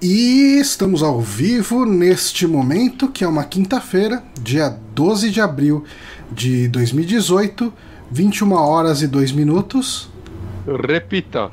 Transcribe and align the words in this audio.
E 0.00 0.60
estamos 0.60 1.02
ao 1.02 1.20
vivo 1.20 1.84
neste 1.84 2.46
momento, 2.46 3.08
que 3.08 3.24
é 3.24 3.28
uma 3.28 3.42
quinta-feira, 3.42 4.22
dia 4.40 4.68
12 4.94 5.28
de 5.28 5.40
abril 5.40 5.82
de 6.30 6.68
2018, 6.68 7.72
21 8.08 8.52
horas 8.52 9.02
e 9.02 9.08
2 9.08 9.32
minutos. 9.32 10.08
Repita. 10.86 11.50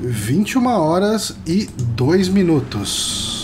21 0.00 0.64
horas 0.66 1.36
e 1.44 1.68
2 1.96 2.28
minutos. 2.28 3.39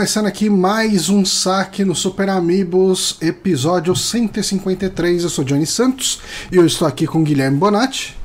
Começando 0.00 0.24
aqui 0.24 0.48
mais 0.48 1.10
um 1.10 1.26
saque 1.26 1.84
no 1.84 1.94
Super 1.94 2.30
Amigos, 2.30 3.18
episódio 3.20 3.94
153. 3.94 5.24
Eu 5.24 5.28
sou 5.28 5.44
Johnny 5.44 5.66
Santos 5.66 6.22
e 6.50 6.56
eu 6.56 6.64
estou 6.64 6.88
aqui 6.88 7.06
com 7.06 7.22
Guilherme 7.22 7.58
Bonatti. 7.58 8.16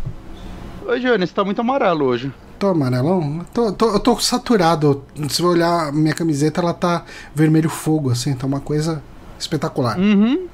Oi, 0.88 1.02
Johnny, 1.02 1.28
você 1.28 1.34
tá 1.34 1.44
muito 1.44 1.60
amarelo 1.60 2.06
hoje. 2.06 2.32
Tô 2.58 2.68
amarelão? 2.68 3.46
Tô, 3.54 3.74
tô, 3.74 3.92
eu 3.92 4.00
tô 4.00 4.18
saturado. 4.20 5.04
Se 5.28 5.42
você 5.42 5.44
olhar 5.44 5.92
minha 5.92 6.14
camiseta, 6.14 6.62
ela 6.62 6.74
tá 6.74 7.04
vermelho 7.36 7.70
fogo, 7.70 8.10
assim, 8.10 8.34
tá 8.34 8.48
uma 8.48 8.62
coisa 8.62 9.04
espetacular. 9.38 10.00
Uhum. 10.00 10.48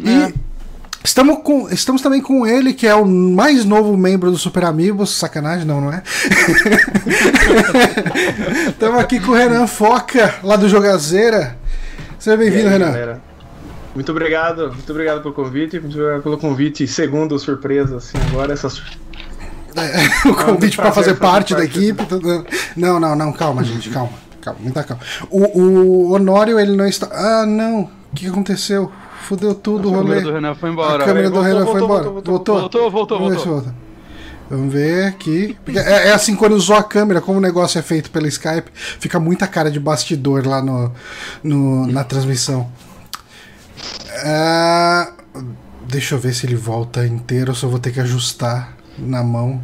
E 0.00 0.10
É. 0.10 0.34
estamos, 1.06 1.38
com, 1.42 1.68
estamos 1.70 2.02
também 2.02 2.20
com 2.20 2.46
ele, 2.46 2.74
que 2.74 2.86
é 2.86 2.94
o 2.94 3.06
mais 3.06 3.64
novo 3.64 3.96
membro 3.96 4.30
do 4.30 4.36
Super 4.36 4.64
Amigos. 4.64 5.16
Sacanagem, 5.16 5.64
não, 5.64 5.80
não 5.80 5.92
é? 5.92 6.02
Estamos 8.68 9.00
aqui 9.00 9.20
com 9.20 9.32
o 9.32 9.34
Renan 9.34 9.66
Foca, 9.66 10.34
lá 10.42 10.56
do 10.56 10.68
Jogazeira. 10.68 11.56
Seja 12.18 12.36
bem-vindo, 12.36 12.68
Renan. 12.68 12.86
galera? 12.86 13.20
Muito 13.94 14.10
obrigado, 14.12 14.68
muito 14.72 14.90
obrigado 14.90 15.22
pelo 15.22 15.32
convite, 15.32 15.80
muito 15.80 15.94
obrigado 15.96 16.22
pelo 16.22 16.38
convite, 16.38 16.86
segundo 16.86 17.38
surpresa, 17.38 17.96
assim, 17.96 18.18
agora 18.30 18.52
essas. 18.52 18.82
o 20.26 20.34
convite 20.34 20.76
para 20.76 20.92
fazer 20.92 21.10
fazer 21.10 21.20
parte 21.20 21.54
da 21.54 21.60
parte 21.60 21.78
equipe. 21.78 22.04
tudo- 22.06 22.46
Não, 22.76 22.98
não, 23.00 23.14
não, 23.14 23.32
calma, 23.32 23.62
gente, 23.62 23.90
calma. 23.90 24.12
Calma, 24.40 24.60
muita 24.60 24.82
calma. 24.84 25.02
O, 25.30 25.60
o 25.60 26.12
Honório, 26.12 26.58
ele 26.58 26.76
não 26.76 26.86
está. 26.86 27.08
Ah, 27.12 27.46
não. 27.46 27.82
O 27.82 27.90
que 28.14 28.26
aconteceu? 28.26 28.90
Fudeu 29.26 29.54
tudo 29.54 29.90
o 29.90 29.94
A 29.94 29.96
rolê. 29.96 30.08
câmera 30.08 30.22
do 30.26 30.32
Renan 30.34 30.54
foi 30.54 30.70
embora. 30.70 31.02
A 31.02 31.06
câmera 31.06 31.28
do 31.30 31.34
Voltou, 31.34 31.48
Renan 31.52 31.64
voltou, 31.64 31.72
foi 31.74 31.82
embora. 31.84 32.02
voltou, 32.10 32.32
Voltou? 32.34 32.60
Voltou, 32.60 32.90
voltou, 32.90 33.18
Vamos 33.18 33.32
ver 33.34 33.40
se 33.40 33.46
voltou. 33.48 33.64
volta. 33.72 33.86
Vamos 34.48 34.72
ver 34.72 35.04
aqui. 35.06 35.56
É, 35.74 36.08
é 36.08 36.12
assim, 36.12 36.36
quando 36.36 36.52
usou 36.52 36.76
a 36.76 36.82
câmera, 36.84 37.20
como 37.20 37.38
o 37.38 37.40
negócio 37.40 37.78
é 37.78 37.82
feito 37.82 38.10
pelo 38.12 38.28
Skype, 38.28 38.70
fica 38.74 39.18
muita 39.18 39.48
cara 39.48 39.70
de 39.70 39.80
bastidor 39.80 40.46
lá 40.46 40.62
no, 40.62 40.92
no- 41.42 41.86
na 41.88 42.04
transmissão. 42.04 42.70
Ah, 44.24 45.12
deixa 45.88 46.14
eu 46.14 46.18
ver 46.18 46.32
se 46.34 46.46
ele 46.46 46.54
volta 46.56 47.04
inteiro, 47.06 47.50
eu 47.50 47.54
só 47.54 47.66
vou 47.68 47.78
ter 47.78 47.92
que 47.92 48.00
ajustar 48.00 48.76
na 48.98 49.22
mão. 49.22 49.60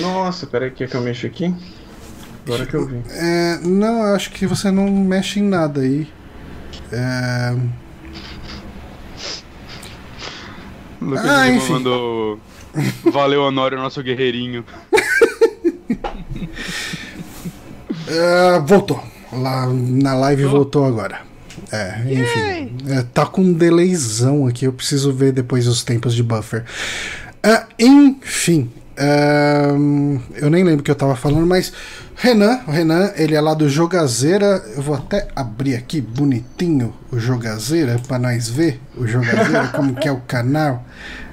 Nossa, 0.00 0.46
peraí, 0.46 0.70
quer 0.70 0.88
que 0.88 0.96
eu 0.96 1.00
mexo 1.00 1.26
aqui? 1.26 1.54
Agora 2.46 2.66
que 2.66 2.74
eu 2.74 2.86
vi. 2.86 3.00
É, 3.10 3.58
não, 3.62 4.02
eu 4.08 4.14
acho 4.14 4.30
que 4.30 4.46
você 4.46 4.70
não 4.70 4.88
mexe 4.90 5.40
em 5.40 5.44
nada 5.44 5.80
aí. 5.82 6.08
É, 6.92 7.54
Lucas 11.00 11.24
Ah, 11.26 11.48
enfim. 11.48 11.72
mandou. 11.74 12.38
Valeu, 13.12 13.42
Honório, 13.42 13.78
nosso 13.78 14.02
guerreirinho. 14.02 14.64
é, 18.08 18.60
voltou. 18.66 19.02
Lá 19.32 19.66
na 19.72 20.14
live 20.14 20.44
voltou 20.44 20.84
agora. 20.84 21.20
É, 21.70 22.00
enfim. 22.06 22.76
É, 22.88 23.02
tá 23.12 23.26
com 23.26 23.42
um 23.42 23.52
delayzão 23.52 24.46
aqui, 24.46 24.64
eu 24.64 24.72
preciso 24.72 25.12
ver 25.12 25.32
depois 25.32 25.66
os 25.66 25.82
tempos 25.84 26.14
de 26.14 26.22
buffer. 26.22 26.64
Ah, 27.42 27.66
enfim. 27.78 28.70
ahn, 28.96 30.18
eu 30.34 30.48
nem 30.50 30.64
lembro 30.64 30.80
o 30.80 30.82
que 30.82 30.90
eu 30.90 30.94
tava 30.94 31.14
falando, 31.14 31.46
mas 31.46 31.72
Renan, 32.20 32.62
o 32.66 32.72
Renan, 32.72 33.12
ele 33.14 33.36
é 33.36 33.40
lá 33.40 33.54
do 33.54 33.68
Jogazeira. 33.68 34.60
Eu 34.74 34.82
vou 34.82 34.96
até 34.96 35.28
abrir 35.36 35.76
aqui 35.76 36.00
bonitinho 36.00 36.92
o 37.12 37.18
Jogazeira 37.20 37.96
para 38.08 38.18
nós 38.18 38.48
ver 38.48 38.80
o 38.96 39.06
Jogazeira, 39.06 39.68
como 39.68 39.94
que 39.94 40.08
é 40.08 40.10
o 40.10 40.20
canal. 40.22 40.84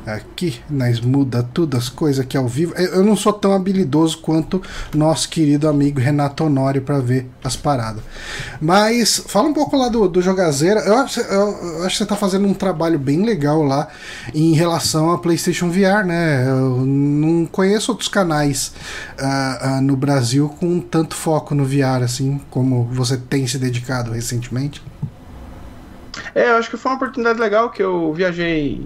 Aqui 0.06 0.62
nós 0.70 1.00
muda 1.02 1.42
tudo 1.42 1.76
as 1.78 1.90
coisas 1.90 2.24
aqui 2.24 2.38
ao 2.38 2.48
vivo. 2.48 2.74
Eu 2.76 3.04
não 3.04 3.16
sou 3.16 3.34
tão 3.34 3.54
habilidoso 3.54 4.20
quanto 4.20 4.62
nosso 4.94 5.28
querido 5.30 5.68
amigo 5.68 6.00
Renato 6.00 6.44
Honório 6.44 6.82
para 6.82 7.00
ver 7.00 7.28
as 7.44 7.56
paradas. 7.56 8.04
Mas 8.62 9.24
fala 9.28 9.48
um 9.48 9.54
pouco 9.54 9.76
lá 9.76 9.90
do, 9.90 10.08
do 10.08 10.22
Jogazeira. 10.22 10.82
Eu, 10.82 10.94
eu- 10.94 11.58
eu 11.80 11.84
acho 11.86 11.98
que 11.98 12.04
você 12.04 12.06
tá 12.06 12.16
fazendo 12.16 12.48
um 12.48 12.54
trabalho 12.54 13.00
bem 13.00 13.24
legal 13.26 13.64
lá 13.64 13.88
em 14.34 14.54
relação 14.54 15.12
a 15.12 15.18
PlayStation 15.18 15.70
VR, 15.72 16.06
né? 16.06 16.48
Eu 16.48 16.86
não 16.86 17.46
conheço 17.48 17.92
outros 17.92 18.08
canais 18.08 18.74
ah, 19.20 19.60
ah, 19.78 19.82
no 19.82 19.96
Brasil 19.98 20.50
com 20.60 20.80
tanto 20.80 21.16
foco 21.16 21.56
no 21.56 21.66
VR 21.66 22.04
assim 22.04 22.40
como 22.52 22.84
você 22.92 23.18
tem 23.18 23.48
se 23.48 23.58
dedicado 23.58 24.12
recentemente. 24.12 24.84
É, 26.34 26.52
eu 26.52 26.58
acho 26.58 26.70
que 26.70 26.78
foi 26.78 26.92
uma 26.92 26.98
oportunidade 26.98 27.40
legal 27.40 27.70
que 27.72 27.82
eu 27.82 28.14
viajei 28.14 28.86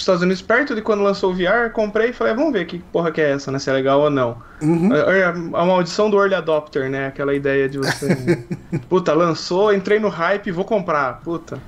Estados 0.00 0.22
Unidos 0.22 0.42
perto 0.42 0.74
de 0.74 0.82
quando 0.82 1.02
lançou 1.02 1.32
o 1.32 1.34
VR, 1.34 1.70
comprei 1.72 2.10
e 2.10 2.12
falei, 2.12 2.32
"Ah, 2.32 2.36
vamos 2.36 2.52
ver 2.52 2.64
que 2.66 2.78
porra 2.78 3.10
que 3.10 3.20
é 3.20 3.30
essa, 3.32 3.50
né? 3.52 3.58
Se 3.58 3.68
é 3.70 3.72
legal 3.72 4.00
ou 4.00 4.10
não. 4.10 4.36
Uhum. 4.60 4.94
É 4.94 5.24
a 5.24 5.64
maldição 5.64 6.08
do 6.10 6.18
early 6.18 6.34
adopter, 6.34 6.88
né? 6.90 7.06
Aquela 7.06 7.34
ideia 7.34 7.68
de 7.68 7.78
você. 7.78 8.44
Puta, 8.88 9.12
lançou, 9.12 9.72
entrei 9.72 9.98
no 9.98 10.08
hype, 10.08 10.50
vou 10.50 10.64
comprar. 10.64 11.20
Puta. 11.24 11.58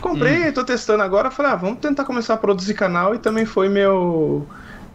Comprei, 0.00 0.52
tô 0.52 0.62
testando 0.64 1.02
agora. 1.02 1.30
Falei, 1.30 1.52
ah, 1.52 1.56
vamos 1.56 1.78
tentar 1.80 2.04
começar 2.04 2.34
a 2.34 2.36
produzir 2.36 2.74
canal 2.74 3.14
e 3.14 3.18
também 3.18 3.44
foi 3.44 3.68
meu. 3.68 4.46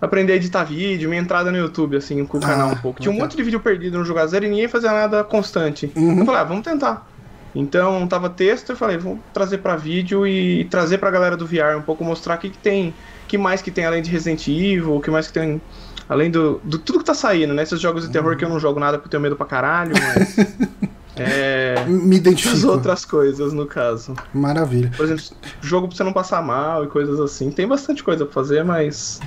Aprender 0.02 0.34
a 0.34 0.36
editar 0.36 0.66
vídeo, 0.66 1.08
minha 1.10 1.22
entrada 1.22 1.50
no 1.50 1.58
YouTube, 1.58 1.96
assim, 1.96 2.26
com 2.26 2.38
o 2.38 2.42
Ah, 2.44 2.48
canal 2.48 2.70
um 2.72 2.76
pouco. 2.76 3.00
Tinha 3.02 3.10
um 3.10 3.16
ok. 3.16 3.24
monte 3.24 3.38
de 3.38 3.44
vídeo 3.44 3.60
perdido 3.62 3.98
no 3.98 4.04
Jogazeiro 4.04 4.46
e 4.46 4.50
ninguém 4.50 4.68
fazia 4.68 4.92
nada 4.92 5.24
constante. 5.24 5.90
Uhum. 5.96 6.20
Eu 6.20 6.26
falei, 6.26 6.42
ah, 6.42 6.44
vamos 6.44 6.64
tentar. 6.64 7.08
Então 7.56 8.08
tava 8.08 8.30
texto, 8.30 8.72
eu 8.72 8.76
falei, 8.76 8.98
vamos 8.98 9.20
trazer 9.34 9.60
pra 9.60 9.76
vídeo 9.76 10.26
e 10.26 10.66
trazer 10.66 10.98
pra 10.98 11.12
galera 11.12 11.38
do 11.38 11.46
VR 11.46 11.78
um 11.78 11.82
pouco, 11.82 12.04
mostrar 12.04 12.36
o 12.36 12.38
que, 12.40 12.50
que 12.50 12.58
tem, 12.58 12.94
que 13.28 13.38
mais 13.38 13.62
que 13.62 13.70
tem 13.70 13.86
além 13.86 14.02
de 14.02 14.10
Resident 14.10 14.48
Evil, 14.48 14.96
o 14.96 15.02
que 15.02 15.12
mais 15.12 15.28
que 15.28 15.34
tem 15.34 15.62
além 16.10 16.32
do, 16.32 16.60
do 16.64 16.78
tudo 16.80 17.00
que 17.00 17.06
tá 17.06 17.14
saindo, 17.14 17.54
né? 17.54 17.64
Esses 17.64 17.80
jogos 17.80 18.06
de 18.06 18.12
terror 18.12 18.36
que 18.36 18.44
eu 18.44 18.50
não 18.50 18.60
jogo 18.60 18.80
nada 18.80 18.98
porque 18.98 19.08
eu 19.08 19.12
tenho 19.12 19.22
medo 19.24 19.36
pra 19.36 19.46
caralho, 19.46 19.94
mas. 19.94 20.36
é. 21.16 21.86
Me 21.88 22.16
As 22.16 22.18
identifico. 22.22 22.68
outras 22.68 23.06
coisas, 23.06 23.54
no 23.54 23.66
caso. 23.68 24.16
Maravilha. 24.34 24.92
Por 24.98 25.06
exemplo, 25.06 25.24
jogo 25.62 25.88
pra 25.88 25.96
você 25.96 26.04
não 26.04 26.12
passar 26.14 26.42
mal 26.42 26.84
e 26.84 26.88
coisas 26.88 27.20
assim. 27.20 27.52
Tem 27.52 27.68
bastante 27.68 28.04
coisa 28.04 28.26
pra 28.26 28.34
fazer, 28.34 28.64
mas. 28.64 29.20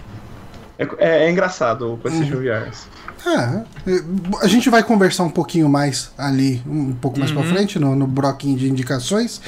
É, 0.79 0.85
é- 0.99 1.25
é 1.27 1.31
engraçado 1.31 1.95
o 1.95 1.97
PlayStation 1.97 2.37
VR. 2.37 2.71
É, 3.27 3.65
a 4.41 4.47
gente 4.47 4.71
vai 4.71 4.85
conversar 4.85 5.25
um 5.25 5.31
pouquinho 5.31 5.69
mais 5.69 6.11
ali, 6.17 6.63
um 6.65 6.93
pouco 6.93 7.19
mais 7.19 7.33
pra 7.33 7.43
frente, 7.43 7.77
no, 7.77 7.97
no 7.97 8.07
bloquinho 8.07 8.57
de 8.57 8.69
indicações. 8.69 9.41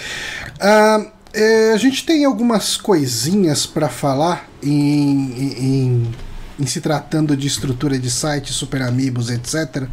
Ah, 0.61 1.07
é, 1.33 1.73
a 1.73 1.77
gente 1.77 2.05
tem 2.05 2.25
algumas 2.25 2.77
coisinhas 2.77 3.67
pra 3.67 3.89
falar 3.89 4.49
em, 4.61 5.33
em, 5.39 6.15
em 6.59 6.67
se 6.67 6.81
tratando 6.81 7.37
de 7.37 7.47
estrutura 7.47 7.97
de 7.97 8.11
site, 8.11 8.53
super 8.53 8.83
amigos, 8.83 9.31
etc. 9.31 9.87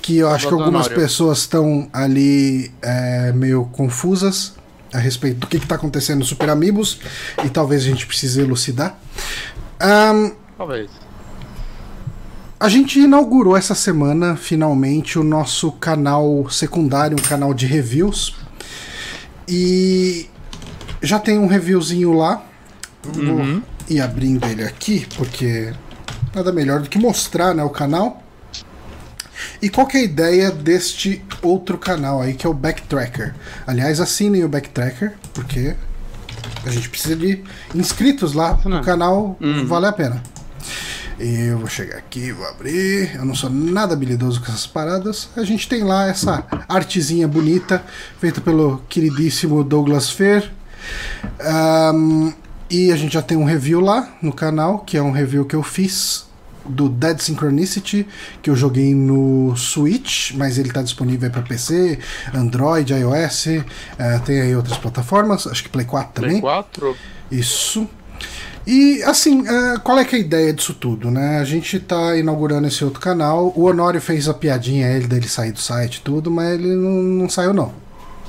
Que 0.00 0.16
eu 0.16 0.30
acho 0.30 0.48
que 0.48 0.54
algumas 0.54 0.88
pessoas 0.88 1.40
estão 1.40 1.86
ali 1.92 2.72
é, 2.80 3.30
meio 3.32 3.66
confusas 3.66 4.54
a 4.90 4.98
respeito 4.98 5.40
do 5.40 5.46
que 5.46 5.58
está 5.58 5.74
acontecendo 5.74 6.20
no 6.20 6.24
Super 6.24 6.48
Amigos 6.48 6.98
e 7.44 7.50
talvez 7.50 7.82
a 7.82 7.84
gente 7.84 8.06
precise 8.06 8.40
elucidar. 8.40 8.98
Ahn, 9.78 10.32
Talvez. 10.58 10.90
A 12.60 12.68
gente 12.68 12.98
inaugurou 12.98 13.56
essa 13.56 13.74
semana, 13.74 14.36
finalmente, 14.36 15.18
o 15.18 15.22
nosso 15.22 15.70
canal 15.72 16.48
secundário, 16.50 17.16
um 17.18 17.22
canal 17.22 17.54
de 17.54 17.66
reviews. 17.66 18.34
E 19.46 20.28
já 21.00 21.20
tem 21.20 21.38
um 21.38 21.46
reviewzinho 21.46 22.12
lá. 22.12 22.44
Vou 23.02 23.62
ir 23.88 24.00
abrindo 24.00 24.44
ele 24.46 24.64
aqui, 24.64 25.06
porque 25.16 25.72
nada 26.34 26.52
melhor 26.52 26.80
do 26.80 26.88
que 26.88 26.98
mostrar 26.98 27.54
né, 27.54 27.62
o 27.62 27.70
canal. 27.70 28.22
E 29.62 29.68
qual 29.68 29.86
que 29.86 29.96
é 29.96 30.00
a 30.00 30.04
ideia 30.04 30.50
deste 30.50 31.24
outro 31.40 31.78
canal 31.78 32.20
aí, 32.20 32.34
que 32.34 32.44
é 32.44 32.50
o 32.50 32.54
Backtracker? 32.54 33.34
Aliás, 33.66 34.00
assinem 34.00 34.42
o 34.42 34.48
Backtracker, 34.48 35.14
porque 35.32 35.76
a 36.66 36.70
gente 36.70 36.88
precisa 36.88 37.14
de 37.14 37.44
inscritos 37.72 38.32
lá 38.34 38.58
no 38.64 38.82
canal, 38.82 39.36
vale 39.66 39.86
a 39.86 39.92
pena. 39.92 40.22
Eu 41.18 41.58
vou 41.58 41.66
chegar 41.66 41.98
aqui, 41.98 42.30
vou 42.30 42.46
abrir. 42.46 43.16
Eu 43.16 43.24
não 43.24 43.34
sou 43.34 43.50
nada 43.50 43.92
habilidoso 43.92 44.40
com 44.40 44.46
essas 44.46 44.66
paradas. 44.68 45.28
A 45.36 45.42
gente 45.42 45.68
tem 45.68 45.82
lá 45.82 46.06
essa 46.06 46.44
artezinha 46.68 47.26
bonita, 47.26 47.82
feita 48.20 48.40
pelo 48.40 48.80
queridíssimo 48.88 49.64
Douglas 49.64 50.10
Fer. 50.10 50.48
Um, 51.92 52.32
e 52.70 52.92
a 52.92 52.96
gente 52.96 53.14
já 53.14 53.22
tem 53.22 53.36
um 53.36 53.44
review 53.44 53.80
lá 53.80 54.16
no 54.22 54.32
canal, 54.32 54.80
que 54.80 54.96
é 54.96 55.02
um 55.02 55.10
review 55.10 55.44
que 55.44 55.56
eu 55.56 55.62
fiz 55.62 56.28
do 56.64 56.88
Dead 56.88 57.18
Synchronicity, 57.18 58.06
que 58.40 58.50
eu 58.50 58.54
joguei 58.54 58.94
no 58.94 59.56
Switch, 59.56 60.32
mas 60.34 60.58
ele 60.58 60.68
está 60.68 60.82
disponível 60.82 61.30
para 61.30 61.42
PC, 61.42 61.98
Android, 62.32 62.92
iOS, 62.92 63.46
uh, 63.46 64.20
tem 64.24 64.40
aí 64.40 64.54
outras 64.54 64.76
plataformas, 64.78 65.46
acho 65.46 65.64
que 65.64 65.68
Play 65.70 65.86
4 65.86 66.12
também. 66.12 66.40
Play 66.40 66.42
4? 66.42 66.96
Isso. 67.30 67.88
E 68.68 69.02
assim, 69.04 69.40
uh, 69.40 69.80
qual 69.82 69.98
é 69.98 70.04
que 70.04 70.14
é 70.14 70.18
a 70.18 70.20
ideia 70.20 70.52
disso 70.52 70.74
tudo, 70.74 71.10
né? 71.10 71.38
A 71.38 71.44
gente 71.44 71.80
tá 71.80 72.14
inaugurando 72.18 72.68
esse 72.68 72.84
outro 72.84 73.00
canal. 73.00 73.50
O 73.56 73.62
Honório 73.62 73.98
fez 73.98 74.28
a 74.28 74.34
piadinha 74.34 74.88
ele 74.88 75.06
dele 75.06 75.26
sair 75.26 75.52
do 75.52 75.58
site 75.58 75.96
e 75.96 76.00
tudo, 76.02 76.30
mas 76.30 76.52
ele 76.52 76.74
não, 76.74 76.90
não 76.90 77.28
saiu 77.30 77.54
não. 77.54 77.72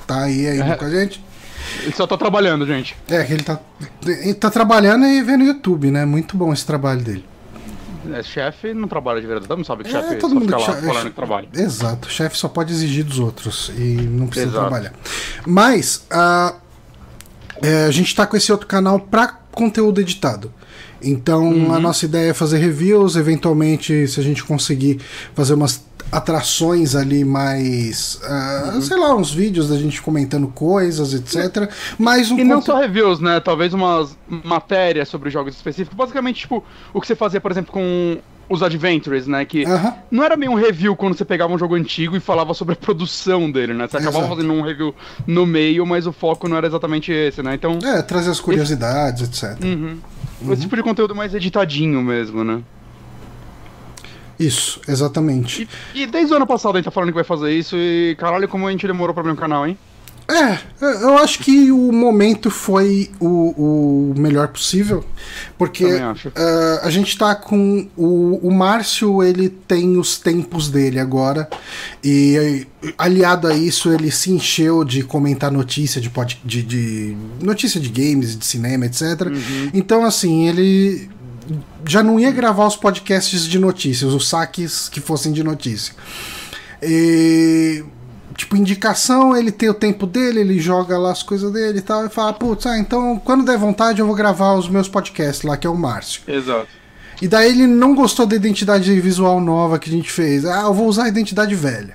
Tá 0.08 0.24
aí 0.24 0.48
ainda 0.48 0.64
é. 0.64 0.76
com 0.78 0.86
a 0.86 0.90
gente. 0.90 1.22
Ele 1.82 1.94
só 1.94 2.08
tá 2.08 2.16
trabalhando, 2.16 2.66
gente. 2.66 2.96
É, 3.10 3.22
que 3.26 3.34
ele 3.34 3.44
tá, 3.44 3.60
ele 4.02 4.34
tá 4.34 4.50
trabalhando 4.50 5.06
e 5.06 5.22
vendo 5.22 5.44
YouTube, 5.44 5.92
né? 5.92 6.06
Muito 6.06 6.38
bom 6.38 6.54
esse 6.54 6.66
trabalho 6.66 7.02
dele. 7.02 7.26
É, 8.14 8.24
chefe 8.24 8.74
não 8.74 8.88
trabalha 8.88 9.20
de 9.20 9.28
verdade, 9.28 9.54
mundo 9.58 9.68
sabe 9.68 9.84
que 9.84 9.90
é, 9.90 10.02
chefe 10.02 10.16
todo 10.16 10.36
mundo 10.36 10.50
lá 10.50 10.60
falando 10.60 11.10
que 11.10 11.16
trabalha. 11.18 11.50
Exato, 11.54 12.10
chefe 12.10 12.38
só 12.38 12.48
pode 12.48 12.72
exigir 12.72 13.04
dos 13.04 13.20
outros 13.20 13.74
e 13.78 13.82
não 13.82 14.28
precisa 14.28 14.52
Exato. 14.52 14.68
trabalhar. 14.68 14.94
Mas 15.46 16.06
a, 16.10 16.56
é, 17.62 17.84
a 17.84 17.92
gente 17.92 18.16
tá 18.16 18.26
com 18.26 18.38
esse 18.38 18.50
outro 18.54 18.68
canal 18.68 19.02
pra 19.02 19.28
conteúdo 19.60 20.00
editado. 20.00 20.54
Então 21.02 21.50
uhum. 21.50 21.74
a 21.74 21.80
nossa 21.80 22.06
ideia 22.06 22.32
é 22.32 22.34
fazer 22.34 22.58
reviews, 22.60 23.18
eventualmente, 23.18 24.08
se 24.08 24.20
a 24.20 24.24
gente 24.24 24.44
conseguir 24.44 25.00
fazer 25.36 25.54
umas 25.54 25.84
atrações 26.12 26.96
ali 26.96 27.24
mais. 27.24 28.20
Uh, 28.24 28.76
uhum. 28.76 28.82
Sei 28.82 28.98
lá, 28.98 29.16
uns 29.16 29.32
vídeos 29.32 29.70
da 29.70 29.78
gente 29.78 30.02
comentando 30.02 30.48
coisas, 30.48 31.14
etc. 31.14 31.70
Mas 31.98 32.32
um 32.32 32.40
e 32.40 32.44
não 32.44 32.62
só 32.62 32.80
reviews, 32.80 33.20
né? 33.20 33.40
Talvez 33.40 33.74
umas 33.74 34.18
matérias 34.28 35.10
sobre 35.10 35.30
jogos 35.30 35.56
específicos. 35.56 35.96
Basicamente, 35.96 36.42
tipo, 36.42 36.64
o 36.94 37.02
que 37.02 37.08
você 37.08 37.16
fazia, 37.16 37.42
por 37.42 37.52
exemplo, 37.52 37.72
com 37.72 38.18
os 38.50 38.64
Adventures, 38.64 39.28
né? 39.28 39.46
Que 39.46 39.64
uhum. 39.64 39.94
não 40.10 40.24
era 40.24 40.36
meio 40.36 40.52
um 40.52 40.56
review 40.56 40.96
quando 40.96 41.16
você 41.16 41.24
pegava 41.24 41.54
um 41.54 41.58
jogo 41.58 41.76
antigo 41.76 42.18
e 42.18 42.20
falava 42.20 42.54
sobre 42.54 42.74
a 42.74 42.76
produção 42.76 43.50
dele, 43.50 43.74
né? 43.74 43.88
Você 43.88 43.98
acabava 43.98 44.26
Exato. 44.26 44.36
fazendo 44.36 44.54
um 44.54 44.62
review 44.62 44.94
no 45.28 45.46
meio, 45.46 45.86
mas 45.86 46.08
o 46.08 46.12
foco 46.12 46.48
não 46.48 46.58
era 46.58 46.68
exatamente 46.68 47.12
esse, 47.12 47.44
né? 47.44 47.54
Então. 47.54 47.78
É, 47.84 48.02
trazer 48.02 48.32
as 48.32 48.40
curiosidades, 48.40 49.30
esse... 49.30 49.46
etc. 49.46 49.64
Uhum. 49.64 50.00
Uhum. 50.42 50.54
Esse 50.54 50.64
tipo 50.64 50.76
de 50.76 50.84
conteúdo 50.84 51.16
mais 51.16 51.34
editadinho 51.36 52.02
mesmo, 52.02 52.44
né? 52.44 52.62
Isso, 54.40 54.80
exatamente. 54.88 55.68
E, 55.94 56.04
e, 56.04 56.08
desde 56.08 56.34
o 56.34 56.38
ano 56.38 56.48
passado 56.48 56.76
a 56.76 56.78
gente 56.78 56.86
tá 56.86 56.92
falando 56.92 57.10
que 57.10 57.16
vai 57.16 57.26
fazer 57.26 57.52
isso 57.52 57.76
e 57.76 58.16
caralho, 58.18 58.48
como 58.48 58.66
a 58.66 58.72
gente 58.72 58.88
demorou 58.88 59.14
pra 59.14 59.22
abrir 59.22 59.34
um 59.34 59.36
canal, 59.36 59.68
hein? 59.68 59.78
É, 60.30 60.60
eu 60.80 61.18
acho 61.18 61.40
que 61.40 61.72
o 61.72 61.92
momento 61.92 62.52
foi 62.52 63.10
o, 63.20 64.12
o 64.12 64.14
melhor 64.16 64.50
possível, 64.50 65.04
porque 65.58 65.86
uh, 65.86 66.80
a 66.84 66.90
gente 66.92 67.18
tá 67.18 67.34
com 67.34 67.88
o, 67.98 68.40
o 68.48 68.52
Márcio, 68.54 69.24
ele 69.24 69.50
tem 69.50 69.98
os 69.98 70.20
tempos 70.20 70.70
dele 70.70 71.00
agora, 71.00 71.50
e 72.04 72.68
aliado 72.96 73.48
a 73.48 73.56
isso, 73.56 73.92
ele 73.92 74.12
se 74.12 74.30
encheu 74.30 74.84
de 74.84 75.02
comentar 75.02 75.52
notícia 75.52 76.00
de, 76.00 76.12
pod, 76.12 76.40
de, 76.46 76.62
de 76.62 77.18
notícia 77.42 77.80
de 77.80 77.90
games, 77.90 78.38
de 78.38 78.46
cinema, 78.46 78.86
etc. 78.86 79.02
Uhum. 79.26 79.72
Então, 79.74 80.06
assim, 80.06 80.48
ele 80.48 81.10
já 81.88 82.04
não 82.04 82.20
ia 82.20 82.30
gravar 82.30 82.68
os 82.68 82.76
podcasts 82.76 83.48
de 83.48 83.58
notícias, 83.58 84.14
os 84.14 84.30
saques 84.30 84.88
que 84.90 85.02
fossem 85.02 85.32
de 85.32 85.44
notícia. 85.44 85.96
E, 86.84 87.84
tipo, 88.40 88.56
indicação, 88.56 89.36
ele 89.36 89.52
tem 89.52 89.70
o 89.70 89.74
tempo 89.74 90.08
dele, 90.08 90.40
ele 90.40 90.60
joga 90.60 90.98
lá 90.98 91.12
as 91.12 91.22
coisas 91.22 91.52
dele 91.52 91.80
e 91.80 91.82
tal, 91.82 92.06
e 92.06 92.10
fala, 92.10 92.34
putz, 92.34 92.66
ah, 92.66 92.78
então 92.78 93.20
quando 93.24 93.46
der 93.46 93.58
vontade 93.58 94.00
eu 94.00 94.06
vou 94.06 94.16
gravar 94.16 94.54
os 94.54 94.70
meus 94.70 94.88
podcasts 94.88 95.44
lá, 95.44 95.58
que 95.58 95.68
é 95.68 95.70
o 95.70 95.76
Márcio. 95.76 96.22
Exato. 96.28 96.68
E 97.22 97.28
daí 97.28 97.50
ele 97.50 97.68
não 97.68 97.94
gostou 97.94 98.26
da 98.26 98.36
identidade 98.36 98.98
visual 99.02 99.42
nova 99.42 99.78
que 99.78 99.90
a 99.90 99.94
gente 99.94 100.10
fez. 100.10 100.46
Ah, 100.46 100.62
eu 100.64 100.74
vou 100.74 100.88
usar 100.88 101.04
a 101.04 101.10
identidade 101.10 101.54
velha. 101.54 101.94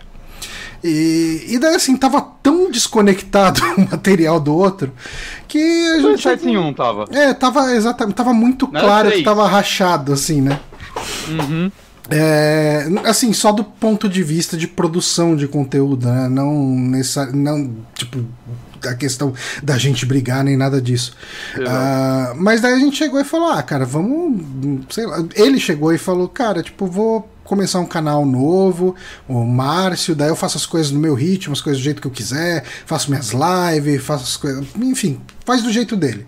E, 0.82 1.46
e 1.48 1.58
daí, 1.58 1.76
assim, 1.76 1.96
tava 1.96 2.20
tão 2.42 2.70
desconectado 2.70 3.62
um 3.78 3.88
material 3.90 4.38
do 4.38 4.54
outro 4.54 4.92
que 5.48 5.58
a 5.58 6.00
gente. 6.00 6.22
7 6.22 6.46
em 6.46 6.58
1 6.58 6.74
tava. 6.74 7.06
É, 7.10 7.32
tava 7.32 7.72
exatamente. 7.72 8.16
Tava 8.16 8.34
muito 8.34 8.68
Não 8.70 8.80
claro 8.82 9.10
que 9.10 9.22
tava 9.22 9.48
rachado, 9.48 10.12
assim, 10.12 10.42
né? 10.42 10.60
Uhum. 11.26 11.72
É, 12.10 12.86
assim, 13.04 13.32
só 13.32 13.50
do 13.50 13.64
ponto 13.64 14.08
de 14.08 14.22
vista 14.22 14.56
de 14.56 14.68
produção 14.68 15.34
de 15.34 15.48
conteúdo, 15.48 16.06
né? 16.06 16.28
Não 16.28 16.54
necessariamente. 16.76 17.44
Não, 17.44 17.76
tipo, 17.94 18.24
a 18.86 18.94
questão 18.94 19.32
da 19.62 19.78
gente 19.78 20.04
brigar 20.04 20.44
nem 20.44 20.56
nada 20.56 20.80
disso. 20.80 21.14
Uh, 21.56 22.34
mas 22.36 22.60
daí 22.60 22.74
a 22.74 22.78
gente 22.78 22.96
chegou 22.96 23.20
e 23.20 23.24
falou: 23.24 23.48
ah, 23.48 23.62
cara, 23.62 23.86
vamos. 23.86 24.84
Sei 24.90 25.06
lá. 25.06 25.24
Ele 25.34 25.58
chegou 25.58 25.92
e 25.92 25.98
falou: 25.98 26.28
cara, 26.28 26.62
tipo, 26.62 26.86
vou 26.86 27.28
começar 27.42 27.78
um 27.78 27.86
canal 27.86 28.24
novo, 28.24 28.94
o 29.28 29.44
Márcio, 29.44 30.14
daí 30.14 30.28
eu 30.28 30.36
faço 30.36 30.56
as 30.56 30.64
coisas 30.64 30.90
no 30.90 30.98
meu 30.98 31.14
ritmo, 31.14 31.52
as 31.52 31.60
coisas 31.60 31.80
do 31.80 31.84
jeito 31.84 32.00
que 32.00 32.06
eu 32.06 32.10
quiser, 32.10 32.64
faço 32.86 33.10
minhas 33.10 33.32
lives, 33.32 34.02
faço 34.02 34.24
as 34.24 34.36
coisas. 34.36 34.66
Enfim, 34.76 35.20
faz 35.44 35.62
do 35.62 35.70
jeito 35.70 35.94
dele. 35.94 36.26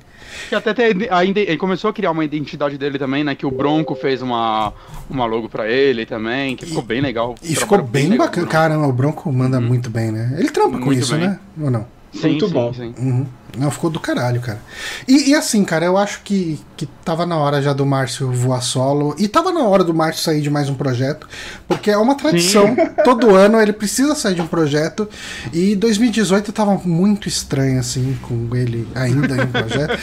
Que 0.49 0.55
até 0.55 0.75
tem, 0.75 1.09
ainda, 1.11 1.41
ele 1.41 1.56
começou 1.56 1.91
a 1.91 1.93
criar 1.93 2.11
uma 2.11 2.25
identidade 2.25 2.79
dele 2.79 2.99
também, 2.99 3.25
né? 3.25 3.35
Que 3.35 3.47
o 3.47 3.50
Bronco 3.50 3.94
fez 3.94 4.23
uma, 4.23 4.73
uma 5.09 5.25
logo 5.27 5.49
pra 5.49 5.69
ele 5.69 6.06
também, 6.06 6.56
que 6.56 6.67
ficou 6.67 6.83
bem 6.83 7.00
legal. 7.00 7.35
E 7.43 7.55
ficou 7.55 7.83
bem, 7.83 8.09
bem 8.09 8.19
bacana. 8.19 8.47
Caramba, 8.47 8.87
o 8.87 8.93
Bronco 8.93 9.33
manda 9.33 9.59
hum. 9.59 9.62
muito 9.62 9.91
bem, 9.91 10.11
né? 10.11 10.37
Ele 10.38 10.50
trampa 10.50 10.71
muito 10.71 10.85
com 10.85 10.93
isso, 10.93 11.17
bem. 11.17 11.29
né? 11.29 11.38
Ou 11.61 11.71
não? 11.71 11.87
Sim, 12.12 12.29
muito 12.31 12.49
sim, 12.49 12.55
bom. 12.55 12.73
Sim. 12.73 12.94
Uhum. 12.99 13.27
Não, 13.56 13.70
ficou 13.70 13.91
do 13.91 13.99
caralho, 13.99 14.41
cara. 14.41 14.61
E, 15.08 15.31
e, 15.31 15.35
assim, 15.35 15.64
cara, 15.64 15.87
eu 15.87 15.97
acho 15.97 16.20
que, 16.23 16.61
que 16.76 16.87
tava 17.05 17.25
na 17.25 17.37
hora 17.37 17.62
já 17.62 17.73
do 17.73 17.87
Márcio 17.87 18.31
voar 18.31 18.62
solo. 18.62 19.14
E 19.19 19.26
tava 19.29 19.53
na 19.53 19.62
hora 19.62 19.82
do 19.82 19.94
Márcio 19.94 20.23
sair 20.23 20.41
de 20.41 20.50
mais 20.50 20.69
um 20.69 20.75
projeto. 20.75 21.29
Porque 21.67 21.91
é 21.91 21.97
uma 21.97 22.14
tradição. 22.14 22.69
Sim. 22.69 22.76
Todo 23.05 23.35
ano 23.35 23.61
ele 23.61 23.73
precisa 23.73 24.14
sair 24.14 24.35
de 24.35 24.43
um 24.43 24.47
projeto. 24.47 25.08
E 25.53 25.75
2018 25.76 26.53
tava 26.53 26.81
muito 26.85 27.29
estranho, 27.29 27.81
assim, 27.81 28.19
com 28.23 28.55
ele 28.55 28.87
ainda 28.94 29.37
em 29.37 29.41
um 29.41 29.47
projeto. 29.47 29.99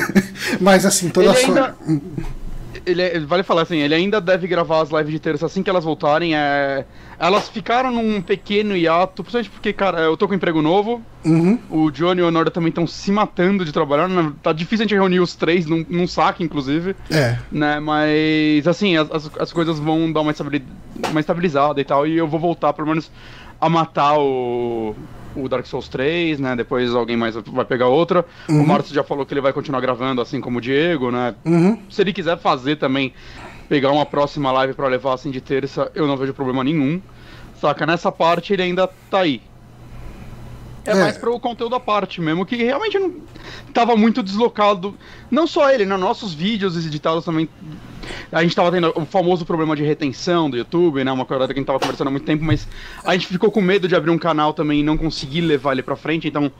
Mas 0.60 0.86
assim, 0.86 1.08
toda 1.08 1.28
ele 1.28 1.36
a 1.36 1.46
sua. 1.46 1.76
Ainda... 1.86 2.04
Ele, 2.86 3.02
é, 3.02 3.20
vale 3.20 3.42
falar 3.42 3.62
assim, 3.62 3.78
ele 3.78 3.94
ainda 3.94 4.20
deve 4.20 4.46
gravar 4.46 4.82
as 4.82 4.90
lives 4.90 5.12
de 5.12 5.18
terça 5.18 5.46
assim 5.46 5.62
que 5.62 5.70
elas 5.70 5.84
voltarem. 5.84 6.34
É 6.34 6.84
elas 7.18 7.48
ficaram 7.48 7.90
num 7.90 8.20
pequeno 8.20 8.76
hiato, 8.76 9.22
principalmente 9.22 9.50
porque, 9.50 9.72
cara, 9.72 10.00
eu 10.00 10.16
tô 10.16 10.26
com 10.26 10.34
um 10.34 10.36
emprego 10.36 10.60
novo. 10.60 11.02
Uhum. 11.24 11.58
O 11.70 11.90
Johnny 11.90 12.20
e 12.20 12.22
o 12.22 12.28
Honora 12.28 12.50
também 12.50 12.68
estão 12.68 12.86
se 12.86 13.10
matando 13.12 13.64
de 13.64 13.72
trabalhar. 13.72 14.08
Né? 14.08 14.32
Tá 14.42 14.52
difícil 14.52 14.84
a 14.84 14.88
gente 14.88 14.98
reunir 14.98 15.20
os 15.20 15.34
três 15.34 15.66
num, 15.66 15.84
num 15.88 16.06
saque, 16.06 16.42
inclusive. 16.42 16.94
É. 17.10 17.38
Né? 17.50 17.80
Mas, 17.80 18.66
assim, 18.66 18.96
as, 18.96 19.30
as 19.38 19.52
coisas 19.52 19.78
vão 19.78 20.12
dar 20.12 20.20
uma, 20.20 20.34
uma 21.10 21.20
estabilizada 21.20 21.80
e 21.80 21.84
tal. 21.84 22.06
E 22.06 22.16
eu 22.16 22.26
vou 22.26 22.40
voltar, 22.40 22.72
pelo 22.72 22.88
menos, 22.88 23.10
a 23.60 23.68
matar 23.68 24.18
o, 24.18 24.94
o 25.36 25.48
Dark 25.48 25.66
Souls 25.66 25.88
3, 25.88 26.38
né? 26.38 26.56
Depois 26.56 26.94
alguém 26.94 27.16
mais 27.16 27.34
vai 27.34 27.64
pegar 27.64 27.88
outra. 27.88 28.24
Uhum. 28.48 28.62
O 28.62 28.66
Marcos 28.66 28.90
já 28.90 29.02
falou 29.02 29.26
que 29.26 29.34
ele 29.34 29.40
vai 29.40 29.52
continuar 29.52 29.80
gravando, 29.80 30.20
assim 30.20 30.40
como 30.40 30.58
o 30.58 30.60
Diego, 30.60 31.10
né? 31.10 31.34
Uhum. 31.44 31.78
Se 31.90 32.02
ele 32.02 32.12
quiser 32.12 32.38
fazer 32.38 32.76
também 32.76 33.12
pegar 33.68 33.90
uma 33.90 34.06
próxima 34.06 34.52
live 34.52 34.74
para 34.74 34.88
levar 34.88 35.14
assim 35.14 35.30
de 35.30 35.40
terça, 35.40 35.90
eu 35.94 36.06
não 36.06 36.16
vejo 36.16 36.34
problema 36.34 36.62
nenhum. 36.62 37.00
Saca? 37.60 37.86
Nessa 37.86 38.12
parte 38.12 38.52
ele 38.52 38.62
ainda 38.62 38.86
tá 39.10 39.20
aí. 39.20 39.40
É, 40.86 40.90
é. 40.90 40.94
mais 40.94 41.16
pro 41.16 41.40
conteúdo 41.40 41.74
à 41.74 41.80
parte 41.80 42.20
mesmo, 42.20 42.44
que 42.44 42.56
realmente 42.56 42.98
não 42.98 43.14
tava 43.72 43.96
muito 43.96 44.22
deslocado. 44.22 44.94
Não 45.30 45.46
só 45.46 45.70
ele, 45.70 45.86
né? 45.86 45.96
Nossos 45.96 46.34
vídeos 46.34 46.76
editados 46.76 47.24
também. 47.24 47.48
A 48.30 48.42
gente 48.42 48.54
tava 48.54 48.70
tendo 48.70 48.92
o 48.94 49.04
famoso 49.04 49.44
problema 49.44 49.74
de 49.76 49.82
retenção 49.82 50.50
do 50.50 50.56
YouTube, 50.56 51.04
né? 51.04 51.12
Uma 51.12 51.24
coisa 51.24 51.46
que 51.46 51.52
a 51.52 51.56
gente 51.56 51.66
tava 51.66 51.78
conversando 51.78 52.08
há 52.08 52.10
muito 52.10 52.24
tempo, 52.24 52.44
mas 52.44 52.66
a 53.04 53.12
gente 53.12 53.26
ficou 53.26 53.50
com 53.50 53.60
medo 53.60 53.86
de 53.88 53.94
abrir 53.94 54.10
um 54.10 54.18
canal 54.18 54.52
também 54.52 54.80
e 54.80 54.82
não 54.82 54.96
conseguir 54.96 55.40
levar 55.40 55.72
ele 55.72 55.82
pra 55.82 55.96
frente, 55.96 56.28
então 56.28 56.52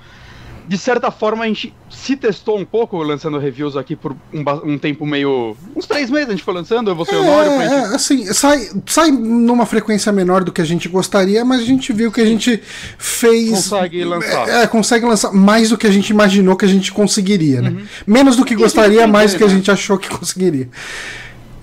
de 0.67 0.79
certa 0.79 1.11
forma, 1.11 1.45
a 1.45 1.47
gente 1.47 1.75
se 1.91 2.17
testou 2.17 2.59
um 2.59 2.65
pouco 2.65 2.97
lançando 3.03 3.39
reviews 3.39 3.77
aqui 3.77 3.95
por 3.95 4.17
um, 4.33 4.73
um 4.73 4.79
tempo 4.79 5.05
meio. 5.05 5.55
uns 5.77 5.87
três 5.87 6.09
meses 6.11 6.29
a 6.29 6.33
gente 6.33 6.43
foi 6.43 6.55
lançando, 6.55 6.91
eu 6.91 6.95
vou 6.95 7.05
ser 7.05 7.17
é, 7.17 7.19
Honório 7.19 7.53
pra 7.53 7.69
gente... 7.69 7.75
É, 7.75 7.95
assim, 7.95 8.33
sai, 8.33 8.71
sai 8.87 9.11
numa 9.11 9.67
frequência 9.67 10.11
menor 10.11 10.43
do 10.43 10.51
que 10.51 10.63
a 10.63 10.65
gente 10.65 10.89
gostaria, 10.89 11.45
mas 11.45 11.61
a 11.61 11.65
gente 11.65 11.93
viu 11.93 12.11
que 12.11 12.21
a 12.21 12.25
gente 12.25 12.63
fez. 12.97 13.51
Consegue 13.51 14.05
lançar. 14.05 14.49
É, 14.49 14.63
é 14.63 14.67
consegue 14.67 15.05
lançar 15.05 15.33
mais 15.33 15.69
do 15.69 15.77
que 15.77 15.87
a 15.87 15.91
gente 15.91 16.11
imaginou 16.11 16.57
que 16.57 16.65
a 16.65 16.69
gente 16.69 16.91
conseguiria, 16.93 17.61
né? 17.61 17.71
Uhum. 17.71 17.85
Menos 18.07 18.37
do 18.37 18.45
que 18.45 18.55
gostaria, 18.55 19.07
mais 19.07 19.33
do 19.33 19.39
que 19.39 19.45
a 19.45 19.49
gente 19.49 19.71
achou 19.71 19.99
que 19.99 20.09
conseguiria. 20.09 20.69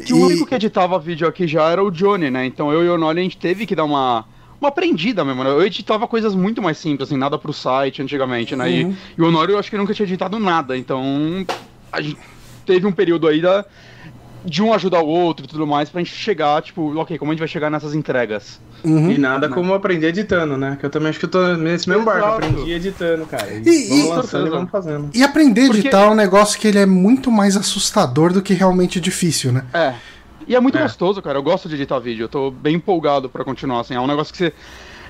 Que 0.02 0.12
e... 0.12 0.14
o 0.14 0.26
único 0.26 0.46
que 0.46 0.56
editava 0.56 1.00
vídeo 1.00 1.28
aqui 1.28 1.48
já 1.48 1.70
era 1.70 1.84
o 1.84 1.92
Johnny, 1.92 2.30
né? 2.30 2.46
Então 2.46 2.72
eu 2.72 2.84
e 2.84 2.90
o 2.90 2.94
Honório 2.96 3.20
a 3.20 3.24
gente 3.24 3.38
teve 3.38 3.66
que 3.66 3.76
dar 3.76 3.86
uma 3.86 4.26
uma 4.60 4.70
aprendida 4.70 5.26
mesmo, 5.26 5.44
né? 5.44 5.50
Eu 5.50 5.64
editava 5.66 6.08
coisas 6.08 6.36
muito 6.36 6.62
mais 6.62 6.78
simples, 6.78 7.10
assim, 7.10 7.18
nada 7.18 7.36
pro 7.38 7.52
site 7.52 8.02
antigamente, 8.02 8.56
né? 8.56 8.66
Uhum. 8.66 8.72
E, 8.72 8.96
e, 9.18 9.22
o 9.22 9.28
Honório 9.28 9.54
eu 9.54 9.60
acho 9.60 9.72
que 9.72 9.78
nunca 9.78 9.94
tinha 9.94 10.06
editado 10.06 10.38
nada, 10.38 10.78
então 10.78 11.04
a 11.92 12.00
gente 12.00 12.18
teve 12.64 12.86
um 12.86 12.92
período 12.92 13.28
aí 13.28 13.42
da, 13.42 13.66
de 14.44 14.64
um 14.64 14.74
ajudar 14.74 15.02
o 15.02 15.08
outro 15.08 15.46
e 15.46 15.48
tudo 15.48 15.68
mais, 15.68 15.90
pra 15.90 16.00
gente 16.00 16.14
chegar, 16.14 16.62
tipo, 16.62 16.96
ok, 17.00 17.18
como 17.18 17.32
a 17.32 17.34
gente 17.34 17.40
vai 17.40 17.48
chegar 17.48 17.70
nessas 17.70 17.94
entregas? 17.94 18.60
Uhum. 18.84 19.12
E 19.12 19.18
nada 19.18 19.48
como 19.48 19.74
aprender 19.74 20.08
editando, 20.08 20.58
né? 20.58 20.78
Que 20.80 20.86
eu 20.86 20.90
também 20.90 21.10
acho 21.10 21.20
que 21.20 21.26
eu 21.26 21.30
tô 21.30 21.56
nesse 21.56 21.88
mesmo 21.88 22.04
barco, 22.04 22.28
aprendi 22.28 22.72
editando, 22.72 23.26
cara. 23.26 23.48
E, 23.52 23.70
e 23.70 23.88
vamos 23.90 24.18
lançando 24.18 24.48
e 24.48 24.50
vamos 24.50 24.72
fazendo. 24.72 25.10
E 25.14 25.24
aprender 25.24 25.62
a 25.62 25.66
editar 25.66 25.90
Porque... 25.90 26.10
é 26.10 26.10
um 26.10 26.16
negócio 26.16 26.60
que 26.60 26.68
ele 26.68 26.80
é 26.80 26.86
muito 26.86 27.32
mais 27.32 27.56
assustador 27.56 28.34
do 28.34 28.42
que 28.42 28.54
realmente 28.54 29.00
difícil, 29.00 29.52
né? 29.52 29.66
É. 29.74 29.94
E 30.48 30.56
é 30.56 30.60
muito 30.60 30.78
é. 30.78 30.82
gostoso, 30.82 31.22
cara. 31.22 31.38
Eu 31.38 31.44
gosto 31.44 31.70
de 31.70 31.76
editar 31.76 32.00
vídeo. 32.00 32.24
Eu 32.24 32.30
tô 32.30 32.52
bem 32.52 32.76
empolgado 32.76 33.30
para 33.30 33.44
continuar, 33.44 33.82
assim. 33.82 33.94
É 33.94 34.00
um 34.00 34.08
negócio 34.08 34.34
que 34.34 34.38
você 34.40 34.54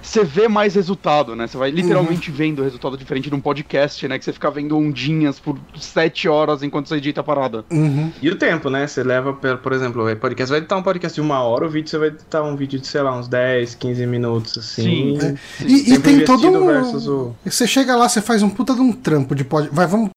você 0.01 0.23
vê 0.23 0.47
mais 0.47 0.75
resultado, 0.75 1.35
né? 1.35 1.47
Você 1.47 1.57
vai 1.57 1.69
literalmente 1.69 2.29
uhum. 2.29 2.35
vendo 2.35 2.59
o 2.59 2.63
resultado 2.63 2.97
diferente 2.97 3.29
de 3.29 3.35
um 3.35 3.39
podcast, 3.39 4.07
né? 4.07 4.17
Que 4.17 4.25
você 4.25 4.33
fica 4.33 4.49
vendo 4.49 4.77
ondinhas 4.77 5.39
por 5.39 5.57
sete 5.77 6.27
horas 6.27 6.63
enquanto 6.63 6.87
você 6.87 6.95
edita 6.95 7.21
a 7.21 7.23
parada. 7.23 7.63
Uhum. 7.71 8.11
E 8.21 8.29
o 8.29 8.35
tempo, 8.35 8.69
né? 8.69 8.87
Você 8.87 9.03
leva, 9.03 9.33
por 9.33 9.73
exemplo, 9.73 10.09
o 10.09 10.15
podcast 10.15 10.49
vai 10.49 10.59
editar 10.59 10.77
um 10.77 10.83
podcast 10.83 11.15
de 11.15 11.21
uma 11.21 11.41
hora, 11.41 11.65
o 11.65 11.69
vídeo 11.69 11.89
você 11.89 11.97
vai 11.97 12.07
editar 12.09 12.43
um 12.43 12.55
vídeo 12.55 12.79
de, 12.79 12.87
sei 12.87 13.01
lá, 13.01 13.17
uns 13.17 13.27
10, 13.27 13.75
15 13.75 14.05
minutos, 14.05 14.57
assim. 14.57 15.19
Sim. 15.19 15.27
É. 15.27 15.63
E, 15.65 15.93
e 15.93 15.99
tem 15.99 16.23
todo 16.25 16.47
um... 16.47 17.27
O... 17.27 17.35
Você 17.45 17.67
chega 17.67 17.95
lá, 17.95 18.07
você 18.07 18.21
faz 18.21 18.41
um 18.41 18.49
puta 18.49 18.73
de 18.73 18.81
um 18.81 18.91
trampo 18.91 19.35
de 19.35 19.43
podcast. 19.43 19.75
Vai, 19.75 19.87
vamos 19.87 20.09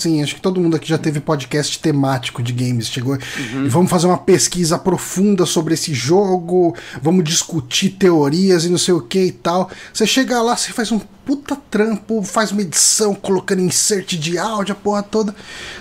Sim, 0.00 0.22
acho 0.22 0.36
que 0.36 0.40
todo 0.40 0.60
mundo 0.60 0.76
aqui 0.76 0.88
já 0.88 0.96
teve 0.96 1.18
podcast 1.18 1.76
temático 1.80 2.40
de 2.40 2.52
games. 2.52 2.86
Chegou 2.86 3.14
uhum. 3.14 3.66
e 3.66 3.68
vamos 3.68 3.90
fazer 3.90 4.06
uma 4.06 4.16
pesquisa 4.16 4.78
profunda 4.78 5.44
sobre 5.44 5.74
esse 5.74 5.92
jogo, 5.92 6.72
vamos 7.02 7.24
discutir 7.24 7.90
teorias 7.90 8.64
e 8.64 8.68
não 8.68 8.78
sei 8.78 8.94
o 8.94 9.00
que 9.00 9.24
e 9.24 9.32
tal. 9.32 9.68
Você 9.92 10.06
chega 10.06 10.40
lá, 10.40 10.56
você 10.56 10.70
faz 10.70 10.92
um 10.92 11.00
puta 11.00 11.56
trampo, 11.68 12.22
faz 12.22 12.52
uma 12.52 12.62
edição 12.62 13.12
colocando 13.12 13.60
insert 13.60 14.16
de 14.16 14.38
áudio, 14.38 14.72
a 14.72 14.76
porra 14.76 15.02
toda. 15.02 15.34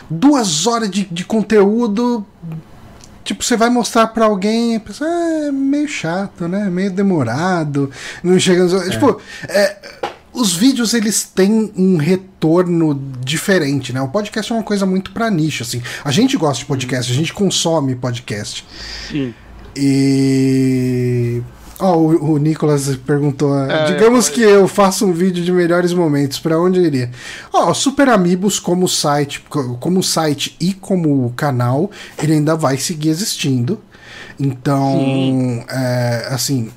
Duas 0.10 0.66
horas 0.66 0.90
de, 0.90 1.06
de 1.06 1.24
conteúdo. 1.24 2.26
Tipo, 3.24 3.44
você 3.44 3.56
vai 3.56 3.70
mostrar 3.70 4.08
para 4.08 4.26
alguém 4.26 4.80
pensa, 4.80 5.06
ah, 5.06 5.46
é 5.46 5.52
meio 5.52 5.88
chato, 5.88 6.48
né? 6.48 6.72
Meio 6.72 6.90
demorado. 6.90 7.92
Não 8.24 8.40
chega. 8.40 8.64
É. 8.64 8.90
Tipo, 8.90 9.22
é 9.48 9.78
os 10.38 10.56
vídeos 10.56 10.94
eles 10.94 11.24
têm 11.24 11.72
um 11.76 11.98
retorno 11.98 12.94
diferente, 13.26 13.92
né? 13.92 14.00
O 14.02 14.08
podcast 14.08 14.52
é 14.52 14.56
uma 14.56 14.64
coisa 14.64 14.86
muito 14.86 15.12
para 15.12 15.32
nicho, 15.32 15.64
assim. 15.64 15.82
A 16.04 16.12
gente 16.12 16.38
gosta 16.38 16.60
de 16.60 16.66
podcast, 16.66 17.12
a 17.12 17.16
gente 17.16 17.34
consome 17.34 17.96
podcast. 17.96 18.64
Sim. 19.10 19.34
E 19.76 21.42
Ó, 21.80 21.96
oh, 21.96 22.34
o, 22.34 22.38
Nicolas 22.38 22.96
perguntou: 22.98 23.58
é, 23.60 23.94
digamos 23.94 24.30
é, 24.30 24.32
que 24.32 24.42
eu 24.42 24.68
faça 24.68 25.06
um 25.06 25.12
vídeo 25.12 25.44
de 25.44 25.52
melhores 25.52 25.94
momentos, 25.94 26.40
para 26.40 26.60
onde 26.60 26.80
eu 26.80 26.86
iria? 26.86 27.12
Ó, 27.52 27.70
oh, 27.70 27.74
Super 27.74 28.10
Amigos 28.10 28.60
como 28.60 28.88
site, 28.88 29.44
como 29.80 30.04
site 30.04 30.56
e 30.60 30.74
como 30.74 31.32
canal, 31.36 31.90
ele 32.22 32.34
ainda 32.34 32.56
vai 32.56 32.78
seguir 32.78 33.10
existindo. 33.10 33.80
Então, 34.40 35.64
é, 35.70 36.28
assim, 36.30 36.70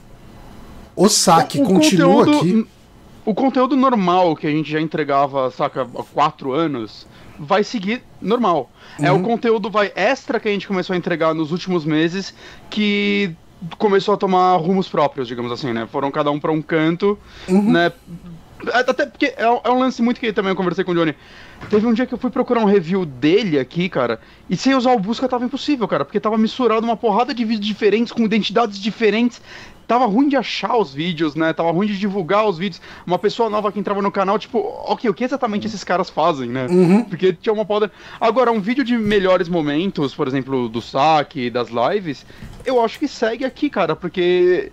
o 0.97 1.09
saque 1.09 1.59
o, 1.61 1.65
o 1.65 1.67
continua 1.67 2.25
conteúdo... 2.25 2.39
aqui 2.39 2.80
o 3.25 3.35
conteúdo 3.35 3.77
normal 3.77 4.35
que 4.35 4.47
a 4.47 4.51
gente 4.51 4.71
já 4.71 4.81
entregava, 4.81 5.51
saca, 5.51 5.83
há 5.83 6.03
quatro 6.03 6.53
anos, 6.53 7.07
vai 7.39 7.65
seguir 7.65 8.03
normal. 8.21 8.71
Uhum. 8.99 9.07
É 9.07 9.13
o 9.13 9.17
uhum. 9.17 9.23
conteúdo 9.23 9.71
vai 9.71 9.93
extra 9.95 10.39
que 10.39 10.49
a 10.49 10.53
gente 10.53 10.67
começou 10.69 10.95
a 10.95 10.97
entregar 10.97 11.35
nos 11.35 11.53
últimos 11.53 11.85
meses 11.85 12.35
que 12.69 13.35
começou 13.79 14.15
a 14.15 14.17
tomar 14.17 14.57
rumos 14.57 14.89
próprios, 14.89 15.29
digamos 15.29 15.53
assim, 15.53 15.73
né? 15.73 15.87
Foram 15.91 16.11
cada 16.11 16.31
um 16.31 16.41
para 16.41 16.53
um 16.53 16.63
canto, 16.63 17.19
uhum. 17.49 17.73
né? 17.73 17.93
Até 18.73 19.07
porque 19.07 19.27
é, 19.27 19.45
é, 19.45 19.71
um 19.71 19.79
lance 19.79 20.03
muito 20.03 20.21
que 20.21 20.33
também 20.33 20.51
eu 20.51 20.57
conversei 20.57 20.85
com 20.85 20.93
o 20.93 20.95
Johnny. 20.95 21.15
Teve 21.71 21.87
um 21.87 21.95
dia 21.95 22.07
que 22.07 22.13
eu 22.13 22.19
fui 22.19 22.31
procurar 22.31 22.61
um 22.61 22.67
review 22.67 23.07
dele 23.07 23.59
aqui, 23.59 23.89
cara, 23.89 24.21
e 24.49 24.57
sem 24.57 24.75
usar 24.75 24.93
o 24.93 24.99
busca 24.99 25.27
tava 25.29 25.45
impossível, 25.45 25.89
cara, 25.89 26.05
porque 26.05 26.21
tava 26.21 26.37
misturado 26.37 26.85
uma 26.85 26.97
porrada 26.97 27.33
de 27.33 27.45
vídeos 27.45 27.67
diferentes, 27.67 28.13
com 28.13 28.23
identidades 28.23 28.79
diferentes 28.79 29.41
tava 29.91 30.07
ruim 30.07 30.29
de 30.29 30.37
achar 30.37 30.77
os 30.77 30.95
vídeos, 30.95 31.35
né? 31.35 31.53
Tava 31.53 31.73
ruim 31.73 31.89
de 31.89 31.99
divulgar 31.99 32.47
os 32.49 32.57
vídeos. 32.57 32.81
Uma 33.05 33.19
pessoa 33.19 33.51
nova 33.51 33.73
que 33.73 33.81
entrava 33.81 34.01
no 34.01 34.13
canal, 34.13 34.39
tipo, 34.39 34.61
ok, 34.87 35.11
o 35.11 35.13
que 35.13 35.25
exatamente 35.25 35.67
esses 35.67 35.83
caras 35.83 36.09
fazem, 36.09 36.49
né? 36.49 36.69
Uhum. 36.71 37.03
Porque 37.03 37.33
tinha 37.33 37.53
uma 37.53 37.65
poda. 37.65 37.91
Agora, 38.21 38.53
um 38.53 38.61
vídeo 38.61 38.85
de 38.85 38.97
melhores 38.97 39.49
momentos, 39.49 40.15
por 40.15 40.29
exemplo, 40.29 40.69
do 40.69 40.81
saque, 40.81 41.51
das 41.51 41.71
lives, 41.71 42.25
eu 42.65 42.81
acho 42.85 43.01
que 43.01 43.09
segue 43.09 43.45
aqui, 43.45 43.69
cara, 43.69 43.97
porque 43.97 44.71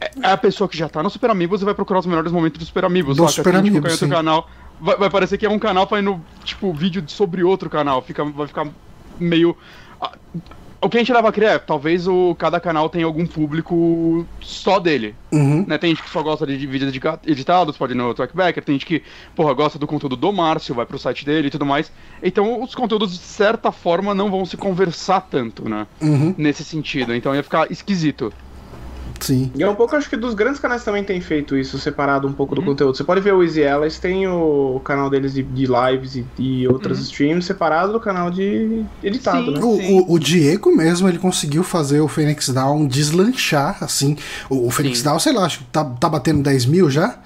é, 0.00 0.10
a 0.22 0.36
pessoa 0.36 0.68
que 0.68 0.78
já 0.78 0.88
tá 0.88 1.02
no 1.02 1.10
Super 1.10 1.30
Amigos 1.30 1.60
e 1.60 1.64
vai 1.64 1.74
procurar 1.74 1.98
os 1.98 2.06
melhores 2.06 2.30
momentos 2.30 2.60
do 2.60 2.66
Super 2.66 2.84
Amigos, 2.84 3.16
do 3.16 3.28
Super 3.28 3.56
Amigos, 3.56 3.98
sim. 3.98 4.08
canal. 4.08 4.48
Vai, 4.80 4.96
vai, 4.96 5.10
parecer 5.10 5.38
que 5.38 5.46
é 5.46 5.50
um 5.50 5.58
canal 5.58 5.88
fazendo, 5.88 6.24
tipo, 6.44 6.72
vídeo 6.72 7.02
sobre 7.08 7.42
outro 7.42 7.68
canal. 7.68 8.00
Fica, 8.00 8.24
vai 8.24 8.46
ficar 8.46 8.68
meio 9.18 9.56
o 10.86 10.88
que 10.88 10.96
a 10.96 11.00
gente 11.00 11.12
leva 11.12 11.28
a 11.28 11.32
criar 11.32 11.50
é, 11.50 11.58
talvez 11.58 12.06
o, 12.06 12.34
cada 12.38 12.60
canal 12.60 12.88
tenha 12.88 13.04
algum 13.04 13.26
público 13.26 14.24
só 14.40 14.78
dele. 14.78 15.14
Uhum. 15.32 15.64
Né? 15.66 15.76
Tem 15.78 15.90
gente 15.90 16.02
que 16.02 16.10
só 16.10 16.22
gosta 16.22 16.46
de 16.46 16.66
vídeos 16.66 16.92
editados, 17.26 17.76
pode 17.76 17.92
ir 17.92 17.96
no 17.96 18.14
Trackbacker, 18.14 18.62
tem 18.62 18.76
gente 18.76 18.86
que, 18.86 19.02
porra, 19.34 19.52
gosta 19.52 19.78
do 19.78 19.86
conteúdo 19.86 20.16
do 20.16 20.32
Márcio, 20.32 20.74
vai 20.74 20.86
pro 20.86 20.98
site 20.98 21.24
dele 21.24 21.48
e 21.48 21.50
tudo 21.50 21.66
mais. 21.66 21.90
Então 22.22 22.62
os 22.62 22.74
conteúdos, 22.74 23.12
de 23.12 23.18
certa 23.18 23.72
forma, 23.72 24.14
não 24.14 24.30
vão 24.30 24.46
se 24.46 24.56
conversar 24.56 25.22
tanto, 25.22 25.68
né? 25.68 25.86
Uhum. 26.00 26.34
Nesse 26.38 26.64
sentido. 26.64 27.14
Então 27.14 27.34
ia 27.34 27.42
ficar 27.42 27.70
esquisito. 27.70 28.32
Sim. 29.20 29.50
E 29.54 29.62
é 29.62 29.68
um 29.68 29.74
pouco, 29.74 29.96
acho 29.96 30.08
que 30.08 30.16
dos 30.16 30.34
grandes 30.34 30.60
canais 30.60 30.84
também 30.84 31.02
tem 31.02 31.20
feito 31.20 31.56
isso, 31.56 31.78
separado 31.78 32.26
um 32.26 32.32
pouco 32.32 32.54
do 32.54 32.60
uhum. 32.60 32.68
conteúdo. 32.68 32.96
Você 32.96 33.04
pode 33.04 33.20
ver 33.20 33.34
o 33.34 33.42
Easy 33.42 33.60
Ellis, 33.60 33.98
tem 33.98 34.26
o 34.26 34.80
canal 34.84 35.10
deles 35.10 35.34
de, 35.34 35.42
de 35.42 35.66
lives 35.66 36.16
e, 36.16 36.26
e 36.38 36.68
outras 36.68 36.98
uhum. 36.98 37.04
streams 37.04 37.46
separado 37.46 37.92
do 37.92 38.00
canal 38.00 38.30
de 38.30 38.84
editado, 39.02 39.46
sim, 39.46 39.52
né? 39.52 39.60
O, 39.60 40.12
o, 40.12 40.12
o, 40.14 40.18
Diego 40.18 40.74
mesmo, 40.74 41.08
ele 41.08 41.18
conseguiu 41.18 41.62
fazer 41.62 42.00
o 42.00 42.08
Phoenix 42.08 42.48
Down 42.48 42.86
deslanchar, 42.86 43.78
assim. 43.80 44.16
O, 44.48 44.66
o 44.66 44.70
Phoenix 44.70 44.98
sim. 44.98 45.04
Down, 45.04 45.18
sei 45.18 45.32
lá, 45.32 45.44
acho 45.44 45.58
que 45.58 45.64
tá, 45.66 45.84
tá 45.84 46.08
batendo 46.08 46.42
10 46.42 46.66
mil 46.66 46.90
já. 46.90 47.18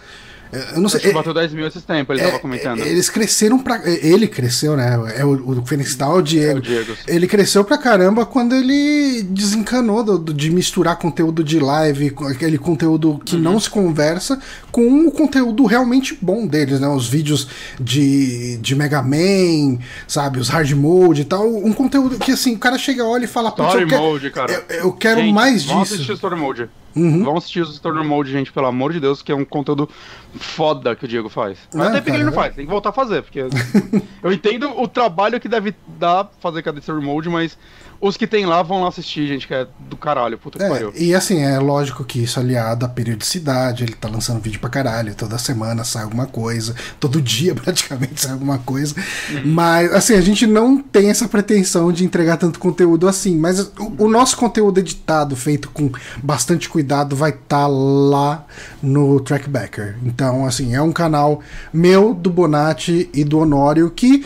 Eu 0.53 0.81
não 0.81 0.89
sei. 0.89 0.99
Acho 0.99 1.09
que 1.09 1.15
bateu 1.15 1.35
10 1.35 1.53
mil 1.53 1.67
esses 1.67 1.83
tempos, 1.83 2.17
ele 2.17 2.27
é, 2.27 2.29
tava 2.29 2.41
comentando. 2.41 2.81
Eles 2.81 3.09
cresceram 3.09 3.59
pra. 3.59 3.81
Ele 3.85 4.27
cresceu, 4.27 4.77
né? 4.77 4.99
É 5.17 5.25
o, 5.25 5.59
o 5.59 5.67
Fênix 5.67 5.95
Down, 5.95 6.19
o 6.19 6.23
Diego. 6.23 6.57
É 6.57 6.59
o 6.59 6.63
Diego. 6.63 6.97
Ele 7.07 7.27
cresceu 7.27 7.65
pra 7.65 7.79
caramba 7.79 8.27
quando 8.27 8.55
ele 8.55 9.23
desencanou 9.23 10.03
do, 10.03 10.19
do, 10.19 10.35
de 10.35 10.51
misturar 10.51 10.97
conteúdo 10.97 11.45
de 11.45 11.59
live, 11.59 12.15
aquele 12.29 12.59
conteúdo 12.59 13.21
que 13.25 13.37
uhum. 13.37 13.43
não 13.43 13.61
se 13.61 13.71
conversa, 13.71 14.41
com 14.73 15.07
o 15.07 15.13
conteúdo 15.13 15.65
realmente 15.67 16.19
bom 16.21 16.47
deles, 16.47 16.81
né? 16.81 16.89
Os 16.89 17.09
vídeos 17.09 17.49
de, 17.81 18.57
de 18.59 18.75
Mega 18.75 19.03
Man, 19.03 19.79
sabe? 20.07 20.41
Os 20.41 20.49
hard 20.49 20.71
mode 20.73 21.23
e 21.23 21.25
tal. 21.25 21.47
Um 21.47 21.73
conteúdo 21.73 22.19
que 22.19 22.33
assim, 22.33 22.55
o 22.55 22.59
cara 22.59 22.77
chega, 22.77 23.05
olha 23.05 23.25
e 23.25 23.29
fala, 23.29 23.51
Story 23.51 23.83
eu 23.83 23.99
mode, 23.99 24.31
cara. 24.31 24.65
Eu, 24.69 24.77
eu 24.77 24.93
quero 24.93 25.21
Gente, 25.21 25.35
mais 25.35 25.63
disso. 25.63 26.13
Story 26.13 26.37
Mode. 26.37 26.69
Uhum. 26.95 27.25
Vamos 27.25 27.45
assistir 27.45 27.61
os 27.61 27.71
Story 27.71 28.05
Mode, 28.05 28.31
gente, 28.31 28.53
pelo 28.53 28.67
amor 28.67 28.93
de 28.93 29.01
Deus, 29.01 29.23
que 29.23 29.31
é 29.31 29.35
um 29.35 29.45
conteúdo 29.45 29.89
foda 30.35 30.95
que 30.97 31.05
o 31.05 31.09
Diego 31.09 31.29
faz. 31.29 31.59
Mas 31.73 31.87
ah, 31.87 31.91
até 31.91 32.01
porque 32.01 32.17
ele 32.17 32.25
não 32.25 32.33
faz, 32.33 32.55
tem 32.55 32.65
que 32.65 32.71
voltar 32.71 32.91
a 32.91 32.93
fazer, 32.93 33.23
porque 33.23 33.41
eu 34.23 34.33
entendo 34.33 34.71
o 34.81 34.89
trabalho 34.89 35.41
que 35.41 35.49
deve 35.49 35.75
dar 35.99 36.31
fazer 36.41 36.63
cada 36.63 36.79
Story 36.81 37.05
Mode, 37.05 37.29
mas 37.29 37.57
os 38.01 38.17
que 38.17 38.27
tem 38.27 38.47
lá 38.47 38.63
vão 38.63 38.83
lá 38.83 38.89
assistir, 38.89 39.27
gente, 39.27 39.47
que 39.47 39.53
é 39.53 39.67
do 39.79 39.97
caralho, 39.97 40.39
puta 40.39 40.59
que 40.59 40.65
é, 40.65 40.69
pariu. 40.69 40.93
E 40.97 41.15
assim, 41.15 41.43
é 41.43 41.59
lógico 41.59 42.03
que 42.03 42.23
isso 42.23 42.41
aliado 42.41 42.87
à 42.87 42.89
periodicidade, 42.89 43.85
ele 43.85 43.93
tá 43.93 44.09
lançando 44.09 44.41
vídeo 44.41 44.59
pra 44.59 44.71
caralho, 44.71 45.15
toda 45.15 45.37
semana 45.37 45.85
sai 45.85 46.05
alguma 46.05 46.27
coisa, 46.27 46.75
todo 46.99 47.21
dia 47.23 47.55
praticamente 47.55 48.23
sai 48.23 48.33
alguma 48.33 48.59
coisa. 48.59 48.95
Uhum. 49.31 49.43
Mas, 49.45 49.93
assim, 49.93 50.15
a 50.15 50.21
gente 50.21 50.47
não 50.47 50.79
tem 50.79 51.11
essa 51.11 51.29
pretensão 51.29 51.93
de 51.93 52.05
entregar 52.05 52.39
tanto 52.39 52.59
conteúdo 52.59 53.07
assim, 53.07 53.37
mas 53.37 53.61
o, 53.61 53.95
o 53.99 54.09
nosso 54.09 54.37
conteúdo 54.37 54.81
editado, 54.81 55.37
feito 55.37 55.69
com 55.71 55.91
bastante 56.23 56.71
cuidado, 56.71 57.15
vai 57.15 57.31
estar 57.31 57.65
tá 57.65 57.67
lá 57.67 58.47
no 58.83 59.21
Trackbacker. 59.21 59.99
Então, 60.03 60.47
assim, 60.47 60.75
é 60.75 60.81
um 60.81 60.93
canal 60.93 61.41
meu, 61.71 62.15
do 62.15 62.31
Bonatti 62.31 63.11
e 63.13 63.25
do 63.25 63.41
Honório 63.41 63.91
que 63.91 64.25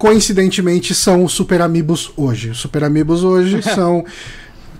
coincidentemente 0.00 0.94
são 0.94 1.24
os 1.24 1.32
Super 1.32 1.60
Amigos 1.60 2.10
hoje. 2.16 2.48
Os 2.48 2.58
Super 2.58 2.84
Amigos 2.84 3.22
hoje 3.22 3.60
são 3.62 4.02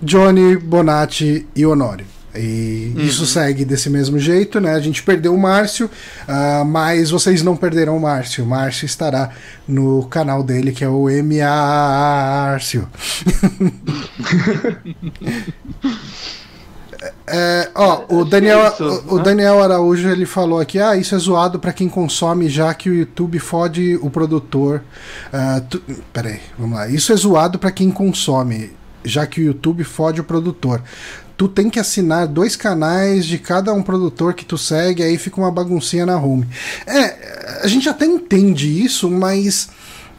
Johnny, 0.01 0.57
Bonatti 0.57 1.45
e 1.55 1.63
Honório. 1.63 2.07
E 2.33 2.93
uhum. 2.95 3.03
isso 3.03 3.27
segue 3.27 3.63
desse 3.63 3.87
mesmo 3.87 4.17
jeito, 4.17 4.59
né? 4.59 4.73
A 4.73 4.79
gente 4.79 5.03
perdeu 5.03 5.35
o 5.35 5.37
Márcio, 5.37 5.91
uh, 6.27 6.65
mas 6.65 7.11
vocês 7.11 7.43
não 7.43 7.55
perderão 7.55 7.97
o 7.97 7.99
Márcio. 7.99 8.43
O 8.43 8.47
Márcio 8.47 8.87
estará 8.87 9.29
no 9.67 10.07
canal 10.07 10.41
dele, 10.41 10.71
que 10.71 10.83
é 10.83 10.89
o 10.89 11.05
Márcio. 11.23 12.89
É, 17.33 17.69
ó, 17.73 18.03
o 18.09 18.25
Daniel, 18.25 18.67
isso, 18.67 19.03
o, 19.07 19.17
né? 19.17 19.23
Daniel 19.23 19.63
Araújo 19.63 20.09
ele 20.09 20.25
falou 20.25 20.59
aqui: 20.59 20.79
ah, 20.79 20.95
isso 20.95 21.15
é 21.15 21.17
zoado 21.17 21.59
para 21.59 21.71
quem 21.71 21.87
consome, 21.87 22.49
já 22.49 22.73
que 22.73 22.89
o 22.89 22.93
YouTube 22.93 23.39
fode 23.39 23.97
o 24.01 24.09
produtor. 24.09 24.83
Uh, 25.27 25.61
tu, 25.69 25.81
peraí, 26.11 26.41
vamos 26.59 26.77
lá. 26.77 26.89
Isso 26.89 27.13
é 27.13 27.15
zoado 27.15 27.57
para 27.57 27.71
quem 27.71 27.89
consome, 27.89 28.73
já 29.03 29.25
que 29.25 29.39
o 29.39 29.43
YouTube 29.43 29.83
fode 29.83 30.19
o 30.19 30.23
produtor. 30.23 30.81
Tu 31.37 31.47
tem 31.47 31.69
que 31.69 31.79
assinar 31.79 32.27
dois 32.27 32.55
canais 32.55 33.25
de 33.25 33.39
cada 33.39 33.73
um 33.73 33.81
produtor 33.81 34.33
que 34.33 34.45
tu 34.45 34.57
segue, 34.57 35.01
aí 35.01 35.17
fica 35.17 35.39
uma 35.39 35.51
baguncinha 35.51 36.05
na 36.05 36.17
home. 36.17 36.47
É, 36.85 37.61
a 37.63 37.67
gente 37.67 37.87
até 37.87 38.05
entende 38.05 38.83
isso, 38.83 39.09
mas. 39.09 39.69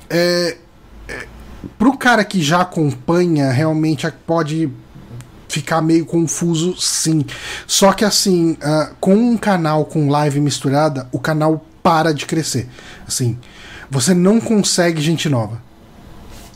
É, 0.09 0.57
pro 1.78 1.97
cara 1.97 2.25
que 2.25 2.42
já 2.42 2.62
acompanha, 2.62 3.50
realmente 3.50 4.11
pode 4.26 4.71
ficar 5.52 5.82
meio 5.82 6.06
confuso, 6.06 6.75
sim. 6.80 7.25
Só 7.66 7.92
que 7.92 8.04
assim, 8.04 8.52
uh, 8.52 8.94
com 8.99 9.14
um 9.14 9.37
canal 9.37 9.85
com 9.85 10.09
live 10.09 10.40
misturada, 10.40 11.06
o 11.12 11.18
canal 11.18 11.64
para 11.82 12.14
de 12.14 12.25
crescer. 12.25 12.68
Assim, 13.06 13.38
você 13.90 14.14
não 14.14 14.40
consegue 14.40 15.02
gente 15.02 15.28
nova. 15.28 15.61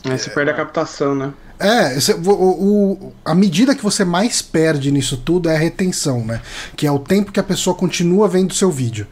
É, 0.03 0.17
você 0.17 0.29
perde 0.31 0.51
a 0.51 0.53
captação, 0.55 1.13
né? 1.13 1.31
É, 1.59 1.97
o, 2.23 2.31
o, 2.31 3.13
a 3.25 3.33
medida 3.33 3.73
que 3.73 3.83
você 3.83 4.05
mais 4.05 4.41
perde 4.41 4.91
nisso 4.91 5.17
tudo 5.17 5.49
é 5.49 5.55
a 5.55 5.59
retenção, 5.59 6.23
né? 6.23 6.39
Que 6.75 6.85
é 6.85 6.91
o 6.91 6.99
tempo 6.99 7.31
que 7.31 7.39
a 7.39 7.43
pessoa 7.43 7.75
continua 7.75 8.27
vendo 8.27 8.51
o 8.51 8.55
seu 8.55 8.71
vídeo. 8.71 9.07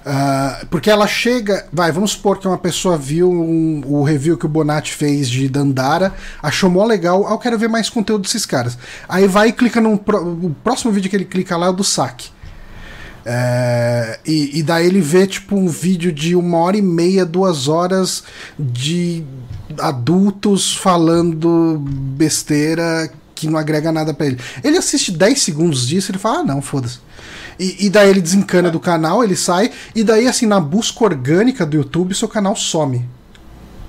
Uh, 0.00 0.66
porque 0.66 0.88
ela 0.88 1.06
chega. 1.06 1.66
Vai, 1.72 1.90
vamos 1.90 2.12
supor 2.12 2.38
que 2.38 2.46
uma 2.46 2.58
pessoa 2.58 2.96
viu 2.96 3.30
um, 3.30 3.82
o 3.86 4.02
review 4.02 4.38
que 4.38 4.46
o 4.46 4.48
Bonatti 4.48 4.92
fez 4.92 5.28
de 5.28 5.48
Dandara, 5.48 6.14
achou 6.42 6.70
mó 6.70 6.84
legal, 6.84 7.26
ah, 7.26 7.32
eu 7.32 7.38
quero 7.38 7.58
ver 7.58 7.68
mais 7.68 7.90
conteúdo 7.90 8.22
desses 8.22 8.46
caras. 8.46 8.78
Aí 9.08 9.26
vai 9.26 9.48
e 9.48 9.52
clica 9.52 9.80
no. 9.80 9.94
O 9.94 10.54
próximo 10.62 10.92
vídeo 10.92 11.10
que 11.10 11.16
ele 11.16 11.24
clica 11.24 11.56
lá 11.56 11.66
é 11.66 11.70
o 11.70 11.74
do 11.74 11.84
saque. 11.84 12.30
É, 13.32 14.18
e, 14.26 14.58
e, 14.58 14.62
daí 14.64 14.84
ele 14.84 15.00
vê 15.00 15.24
tipo 15.24 15.54
um 15.54 15.68
vídeo 15.68 16.10
de 16.10 16.34
uma 16.34 16.58
hora 16.58 16.76
e 16.76 16.82
meia, 16.82 17.24
duas 17.24 17.68
horas 17.68 18.24
de 18.58 19.22
adultos 19.78 20.74
falando 20.74 21.80
besteira 21.80 23.08
que 23.32 23.46
não 23.46 23.56
agrega 23.56 23.92
nada 23.92 24.12
para 24.12 24.26
ele. 24.26 24.38
Ele 24.64 24.76
assiste 24.76 25.12
10 25.12 25.40
segundos 25.40 25.86
disso 25.86 26.10
e 26.10 26.12
ele 26.12 26.18
fala: 26.18 26.40
ah, 26.40 26.42
não, 26.42 26.60
foda-se. 26.60 26.98
E, 27.56 27.86
e, 27.86 27.90
daí 27.90 28.10
ele 28.10 28.20
desencana 28.20 28.66
é. 28.66 28.70
do 28.72 28.80
canal, 28.80 29.22
ele 29.22 29.36
sai, 29.36 29.70
e 29.94 30.02
daí, 30.02 30.26
assim, 30.26 30.46
na 30.46 30.58
busca 30.58 31.04
orgânica 31.04 31.64
do 31.64 31.76
YouTube, 31.76 32.12
seu 32.16 32.26
canal 32.26 32.56
some. 32.56 33.08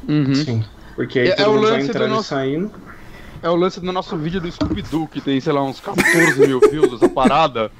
Uhum. 0.08 0.36
Sim. 0.36 0.64
Porque 0.96 1.18
aí 1.18 1.30
é, 1.30 1.36
todo 1.36 1.46
é 1.46 1.50
o 1.50 1.56
lance 1.56 1.72
vai 1.72 1.82
entrando 1.82 2.10
nosso... 2.12 2.22
e 2.22 2.28
saindo. 2.28 2.72
É 3.42 3.50
o 3.50 3.56
lance 3.56 3.80
do 3.80 3.92
nosso 3.92 4.16
vídeo 4.18 4.40
do 4.40 4.52
Scooby-Doo, 4.52 5.08
que 5.08 5.20
tem, 5.20 5.42
sei 5.42 5.52
lá, 5.52 5.64
uns 5.64 5.80
14 5.80 6.40
mil 6.46 6.60
views, 6.60 6.94
essa 6.94 7.10
parada. 7.10 7.72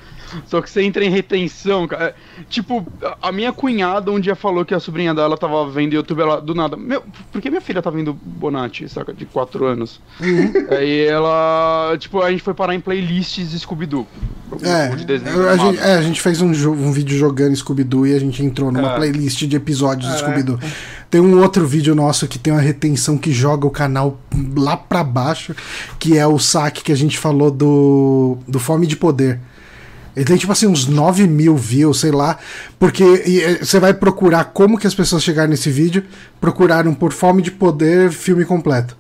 Só 0.46 0.62
que 0.62 0.70
você 0.70 0.82
entra 0.82 1.04
em 1.04 1.10
retenção, 1.10 1.88
cara. 1.88 2.06
É, 2.06 2.14
tipo, 2.50 2.86
a 3.22 3.32
minha 3.32 3.52
cunhada 3.52 4.12
um 4.12 4.20
dia 4.20 4.36
falou 4.36 4.66
que 4.66 4.74
a 4.74 4.80
sobrinha 4.80 5.14
dela 5.14 5.38
tava 5.38 5.70
vendo 5.70 5.94
YouTube, 5.94 6.22
ela, 6.22 6.42
do 6.42 6.54
nada. 6.54 6.76
Meu, 6.78 7.04
por 7.32 7.42
que 7.42 7.50
minha 7.50 7.62
filha 7.62 7.82
tá 7.82 7.90
vendo 7.90 8.14
Bonatti, 8.14 8.88
saca? 8.90 9.14
De 9.14 9.26
4 9.26 9.66
anos. 9.66 10.02
Uhum. 10.20 10.54
Aí 10.72 11.06
ela. 11.06 11.96
Tipo, 12.00 12.22
a 12.22 12.32
gente 12.32 12.44
foi 12.44 12.54
parar 12.54 12.76
em 12.76 12.80
playlists 12.80 13.52
de 13.52 13.60
Scooby-Doo. 13.60 14.08
É, 14.62 14.88
a 14.88 15.58
gente, 15.58 15.80
é, 15.80 15.96
a 15.96 16.02
gente 16.02 16.22
fez 16.22 16.42
um, 16.42 16.50
um 16.50 16.92
vídeo 16.92 17.18
jogando 17.18 17.56
Scooby-Doo 17.56 18.06
e 18.06 18.14
a 18.14 18.20
gente 18.20 18.44
entrou 18.44 18.72
numa 18.72 18.94
é. 18.94 18.96
playlist 18.96 19.46
de 19.46 19.56
episódios 19.56 20.12
de 20.12 20.20
Scooby-Doo. 20.20 20.60
Tem 21.10 21.22
um 21.22 21.42
outro 21.42 21.66
vídeo 21.68 21.94
nosso 21.94 22.28
que 22.28 22.40
tem 22.40 22.54
uma 22.54 22.62
retenção 22.62 23.18
que 23.18 23.32
joga 23.32 23.68
o 23.68 23.70
canal 23.70 24.20
lá 24.56 24.76
pra 24.76 25.04
baixo, 25.04 25.56
que 26.00 26.18
é 26.18 26.26
o 26.26 26.40
saque 26.40 26.84
que 26.84 26.92
a 26.92 26.96
gente 26.96 27.18
falou 27.18 27.52
do, 27.52 28.38
do 28.48 28.60
Fome 28.60 28.88
de 28.88 28.96
Poder. 28.96 29.40
Ele 30.16 30.26
tem 30.26 30.38
tipo 30.38 30.52
assim 30.52 30.68
uns 30.68 30.88
9 30.88 31.28
mil 31.28 31.56
views, 31.56 32.00
sei 32.00 32.12
lá. 32.12 32.38
Porque 32.78 33.58
você 33.62 33.80
vai 33.80 33.94
procurar 33.94 34.46
como 34.46 34.78
que 34.78 34.88
as 34.88 34.96
pessoas 34.96 35.24
chegaram 35.24 35.50
nesse 35.50 35.70
vídeo, 35.70 36.04
procuraram 36.40 36.94
por 36.94 37.14
fome 37.14 37.42
de 37.42 37.52
poder 37.52 38.12
filme 38.12 38.46
completo. 38.46 38.98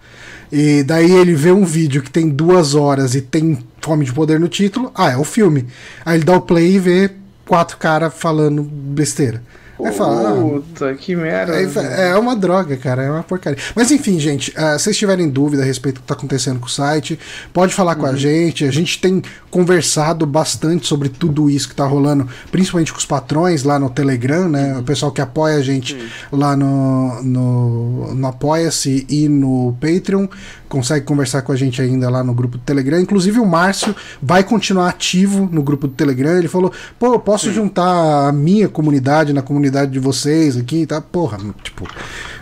E 0.51 0.83
daí 0.83 1.11
ele 1.11 1.33
vê 1.33 1.51
um 1.51 1.63
vídeo 1.63 2.01
que 2.01 2.11
tem 2.11 2.27
duas 2.27 2.75
horas 2.75 3.15
e 3.15 3.21
tem 3.21 3.59
fome 3.81 4.05
de 4.05 4.13
poder 4.13 4.39
no 4.39 4.49
título. 4.49 4.91
Ah, 4.93 5.11
é 5.11 5.17
o 5.17 5.23
filme. 5.23 5.67
Aí 6.05 6.17
ele 6.17 6.25
dá 6.25 6.35
o 6.35 6.41
play 6.41 6.75
e 6.75 6.79
vê 6.79 7.11
quatro 7.45 7.77
caras 7.77 8.13
falando 8.13 8.61
besteira. 8.63 9.41
Aí 9.85 9.91
fala, 9.93 10.33
Puta, 10.33 10.93
que 10.95 11.15
merda. 11.15 11.53
É, 11.55 12.09
é, 12.09 12.15
uma 12.15 12.35
droga, 12.35 12.77
cara, 12.77 13.03
é 13.03 13.11
uma 13.11 13.23
porcaria. 13.23 13.57
Mas 13.75 13.91
enfim, 13.91 14.19
gente, 14.19 14.51
uh, 14.51 14.77
se 14.77 14.85
vocês 14.85 14.97
tiverem 14.97 15.29
dúvida 15.29 15.63
a 15.63 15.65
respeito 15.65 15.95
do 15.95 15.99
que 15.99 16.05
está 16.05 16.13
acontecendo 16.13 16.59
com 16.59 16.67
o 16.67 16.69
site, 16.69 17.19
pode 17.53 17.73
falar 17.73 17.95
com 17.95 18.05
a 18.05 18.11
uhum. 18.11 18.17
gente. 18.17 18.65
A 18.65 18.71
gente 18.71 18.99
tem 18.99 19.21
conversado 19.49 20.25
bastante 20.25 20.87
sobre 20.87 21.09
tudo 21.09 21.49
isso 21.49 21.67
que 21.67 21.73
está 21.73 21.85
rolando, 21.85 22.27
principalmente 22.51 22.91
com 22.91 22.99
os 22.99 23.05
patrões 23.05 23.63
lá 23.63 23.79
no 23.79 23.89
Telegram, 23.89 24.47
né? 24.47 24.77
O 24.77 24.83
pessoal 24.83 25.11
que 25.11 25.21
apoia 25.21 25.57
a 25.57 25.61
gente 25.61 25.93
Sim. 25.93 26.07
lá 26.31 26.55
no, 26.55 27.23
no, 27.23 28.15
no 28.15 28.27
Apoia-se 28.27 29.05
e 29.09 29.27
no 29.27 29.75
Patreon 29.79 30.27
consegue 30.69 31.05
conversar 31.05 31.41
com 31.41 31.51
a 31.51 31.55
gente 31.55 31.81
ainda 31.81 32.09
lá 32.09 32.23
no 32.23 32.33
grupo 32.33 32.57
do 32.57 32.63
Telegram. 32.63 32.99
Inclusive 32.99 33.39
o 33.39 33.45
Márcio 33.45 33.93
vai 34.21 34.41
continuar 34.41 34.87
ativo 34.87 35.49
no 35.51 35.61
grupo 35.61 35.85
do 35.87 35.93
Telegram. 35.93 36.37
Ele 36.37 36.47
falou: 36.47 36.71
pô, 36.97 37.13
eu 37.13 37.19
posso 37.19 37.51
juntar 37.51 38.29
a 38.29 38.31
minha 38.31 38.69
comunidade 38.69 39.33
na 39.33 39.41
comunidade 39.41 39.70
de 39.85 39.99
vocês 39.99 40.57
aqui, 40.57 40.85
tá? 40.85 41.01
Porra, 41.01 41.37
tipo. 41.63 41.87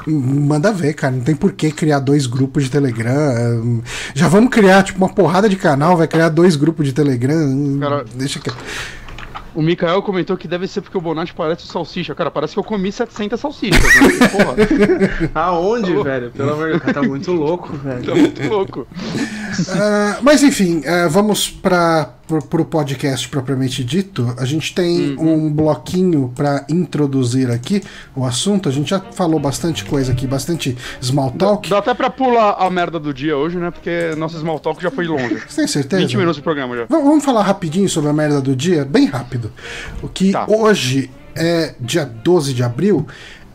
Manda 0.07 0.71
ver, 0.71 0.93
cara. 0.93 1.15
Não 1.15 1.21
tem 1.21 1.35
por 1.35 1.51
que 1.53 1.71
criar 1.71 1.99
dois 1.99 2.25
grupos 2.25 2.63
de 2.63 2.71
Telegram. 2.71 3.81
Já 4.13 4.27
vamos 4.27 4.49
criar, 4.49 4.83
tipo, 4.83 4.97
uma 4.97 5.09
porrada 5.09 5.47
de 5.47 5.55
canal, 5.55 5.97
vai 5.97 6.07
criar 6.07 6.29
dois 6.29 6.55
grupos 6.55 6.85
de 6.85 6.93
Telegram. 6.93 7.79
Cara, 7.79 8.05
Deixa 8.15 8.39
que. 8.39 8.49
O 9.55 9.61
Mikael 9.61 10.01
comentou 10.03 10.37
que 10.37 10.47
deve 10.47 10.67
ser 10.67 10.81
porque 10.81 10.97
o 10.97 11.01
Bonatti 11.01 11.33
parece 11.33 11.65
salsicha. 11.65 12.13
Cara, 12.13 12.29
parece 12.29 12.53
que 12.53 12.59
eu 12.59 12.63
comi 12.63 12.91
700 12.91 13.39
salsichas, 13.39 13.81
né? 13.81 14.27
Porra. 14.29 14.55
Aonde, 15.33 15.95
tá 15.95 16.03
velho? 16.03 16.31
Pelo 16.31 16.53
amor 16.53 16.73
de 16.73 16.79
Deus, 16.79 16.93
tá 16.93 17.01
muito 17.01 17.31
louco, 17.31 17.73
velho. 17.73 18.05
Tá 18.05 18.15
muito 18.15 18.47
louco. 18.47 18.81
Uh, 18.81 20.21
mas 20.21 20.43
enfim, 20.43 20.79
uh, 20.79 21.09
vamos 21.09 21.49
para 22.29 22.41
pro, 22.41 22.63
podcast 22.63 23.27
propriamente 23.27 23.83
dito. 23.83 24.35
A 24.37 24.45
gente 24.45 24.73
tem 24.75 25.15
uhum. 25.17 25.47
um 25.47 25.53
bloquinho 25.53 26.31
para 26.35 26.63
introduzir 26.69 27.49
aqui 27.49 27.81
o 28.15 28.23
assunto. 28.23 28.69
A 28.69 28.71
gente 28.71 28.91
já 28.91 28.99
falou 28.99 29.39
bastante 29.39 29.83
coisa 29.83 30.11
aqui, 30.11 30.27
bastante 30.27 30.77
small 31.01 31.31
talk. 31.31 31.67
Dá, 31.67 31.77
dá 31.77 31.79
até 31.79 31.93
pra 31.95 32.11
pular 32.11 32.51
a 32.59 32.69
merda 32.69 32.99
do 32.99 33.11
dia 33.11 33.35
hoje, 33.35 33.57
né? 33.57 33.71
Porque 33.71 34.13
nosso 34.15 34.39
small 34.39 34.59
talk 34.59 34.81
já 34.81 34.91
foi 34.91 35.07
longe. 35.07 35.41
Você 35.49 35.55
tem 35.55 35.67
certeza? 35.67 36.01
20 36.03 36.17
minutos 36.17 36.35
de 36.35 36.43
programa 36.43 36.77
já. 36.77 36.83
V 36.83 36.89
vamos 36.89 37.25
falar 37.25 37.41
rapidinho 37.41 37.89
sobre 37.89 38.11
a 38.11 38.13
merda 38.13 38.39
do 38.39 38.55
dia? 38.55 38.85
Bem 38.85 39.05
rápido. 39.05 39.51
O 40.03 40.07
que 40.07 40.31
tá. 40.31 40.45
hoje 40.47 41.09
é 41.35 41.73
dia 41.79 42.05
12 42.05 42.53
de 42.53 42.61
abril 42.61 43.07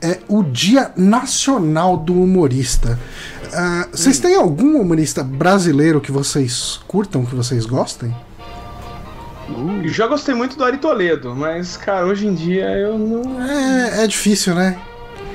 é 0.03 0.19
o 0.29 0.43
Dia 0.43 0.93
Nacional 0.97 1.97
do 1.97 2.13
Humorista. 2.13 2.99
Uh, 3.47 3.97
vocês 3.97 4.19
hum. 4.19 4.23
têm 4.23 4.37
algum 4.37 4.81
humorista 4.81 5.23
brasileiro 5.23 6.01
que 6.01 6.13
vocês 6.13 6.81
curtam, 6.87 7.25
que 7.25 7.35
vocês 7.35 7.65
gostem? 7.65 8.15
Uh. 9.48 9.87
Já 9.88 10.07
gostei 10.07 10.35
muito 10.35 10.57
do 10.57 10.64
Ari 10.64 10.78
Toledo, 10.78 11.35
mas, 11.35 11.76
cara, 11.76 12.07
hoje 12.07 12.26
em 12.26 12.35
dia 12.35 12.70
eu 12.70 12.98
não. 12.98 13.42
É, 13.42 14.04
é 14.04 14.07
difícil, 14.07 14.54
né? 14.54 14.78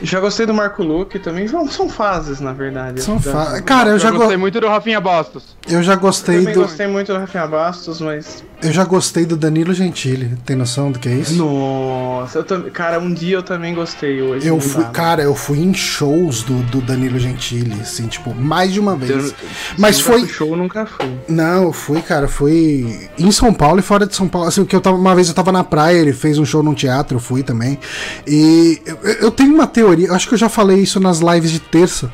Já 0.02 0.20
gostei 0.20 0.46
do 0.46 0.54
Marco 0.54 0.84
Luque 0.84 1.20
também. 1.20 1.48
São 1.48 1.90
fases, 1.90 2.40
na 2.40 2.54
verdade. 2.54 3.02
São 3.02 3.20
fases. 3.20 3.62
Cara, 3.62 3.92
eu 3.92 4.00
já, 4.00 4.10
já 4.10 4.18
gostei 4.18 4.36
go... 4.36 4.42
muito 4.42 4.60
do 4.60 4.68
Rafinha 4.68 5.00
Bastos. 5.00 5.58
Eu 5.68 5.84
já 5.84 5.96
gostei 5.96 6.38
eu 6.38 6.40
também 6.40 6.54
do. 6.54 6.62
gostei 6.62 6.88
muito 6.88 7.14
do 7.14 7.20
Rafinha 7.20 7.48
Bastos, 7.48 8.02
mas. 8.02 8.44
Eu 8.62 8.72
já 8.72 8.84
gostei 8.84 9.26
do 9.26 9.38
Danilo 9.38 9.74
Gentili. 9.74 10.38
Tem 10.46 10.56
noção 10.56 10.92
do 10.92 11.00
que 11.00 11.08
é 11.08 11.14
isso? 11.14 11.36
Nossa, 11.36 12.40
eu 12.40 12.44
tam... 12.44 12.62
cara, 12.70 13.00
um 13.00 13.14
dia 13.14 13.38
eu 13.38 13.44
também 13.44 13.74
gostei 13.74 14.22
hoje. 14.22 14.48
Eu 14.48 14.60
fui, 14.60 14.84
dá, 14.84 14.90
cara, 14.90 15.24
eu 15.24 15.36
fui 15.36 15.60
em 15.60 15.74
shows 15.74 16.44
do, 16.44 16.62
do 16.64 16.82
Danilo 16.82 17.20
Gentili, 17.20 17.80
assim, 17.82 18.08
tipo, 18.08 18.34
mais 18.34 18.74
de 18.74 18.80
uma 18.80 18.96
vez. 18.96 19.28
Eu, 19.30 19.34
mas 19.78 20.00
foi. 20.00 20.28
show 20.28 20.56
nunca 20.56 20.86
fui. 20.86 21.10
Não, 21.28 21.64
eu 21.64 21.74
fui, 21.74 22.02
cara, 22.02 22.28
fui 22.28 23.10
em 23.18 23.32
São 23.32 23.54
Paulo 23.54 23.80
e 23.80 23.84
fora 23.84 24.06
de 24.06 24.16
São 24.16 24.28
Paulo. 24.28 24.48
Assim, 24.48 24.66
que 24.66 24.76
eu 24.76 24.82
tava, 24.82 24.98
uma 24.98 25.16
vez 25.16 25.28
eu 25.28 25.34
tava 25.34 25.52
na 25.52 25.64
praia, 25.64 25.98
ele 25.98 26.14
fez 26.14 26.38
um 26.38 26.46
show 26.46 26.64
num 26.64 26.74
teatro, 26.74 27.18
eu 27.18 27.22
fui 27.22 27.44
também. 27.44 27.80
E 28.28 28.82
eu, 28.86 28.98
eu 29.22 29.32
tenho 29.32 29.54
uma 29.54 29.68
teoria 29.68 29.89
teoria, 29.90 30.12
acho 30.12 30.28
que 30.28 30.34
eu 30.34 30.38
já 30.38 30.50
falei 30.50 30.80
isso 30.80 31.00
nas 31.00 31.20
lives 31.20 31.52
de 31.52 31.60
terça. 31.60 32.12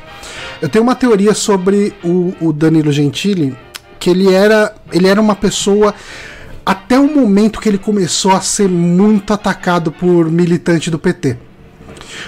Eu 0.60 0.68
tenho 0.68 0.82
uma 0.82 0.94
teoria 0.94 1.34
sobre 1.34 1.94
o, 2.02 2.34
o 2.40 2.52
Danilo 2.52 2.90
Gentili, 2.90 3.56
que 3.98 4.10
ele 4.10 4.32
era, 4.32 4.74
ele 4.92 5.06
era 5.06 5.20
uma 5.20 5.34
pessoa 5.34 5.94
até 6.64 6.98
o 6.98 7.06
momento 7.06 7.60
que 7.60 7.68
ele 7.68 7.78
começou 7.78 8.32
a 8.32 8.40
ser 8.40 8.68
muito 8.68 9.32
atacado 9.32 9.92
por 9.92 10.30
militante 10.30 10.90
do 10.90 10.98
PT. 10.98 11.36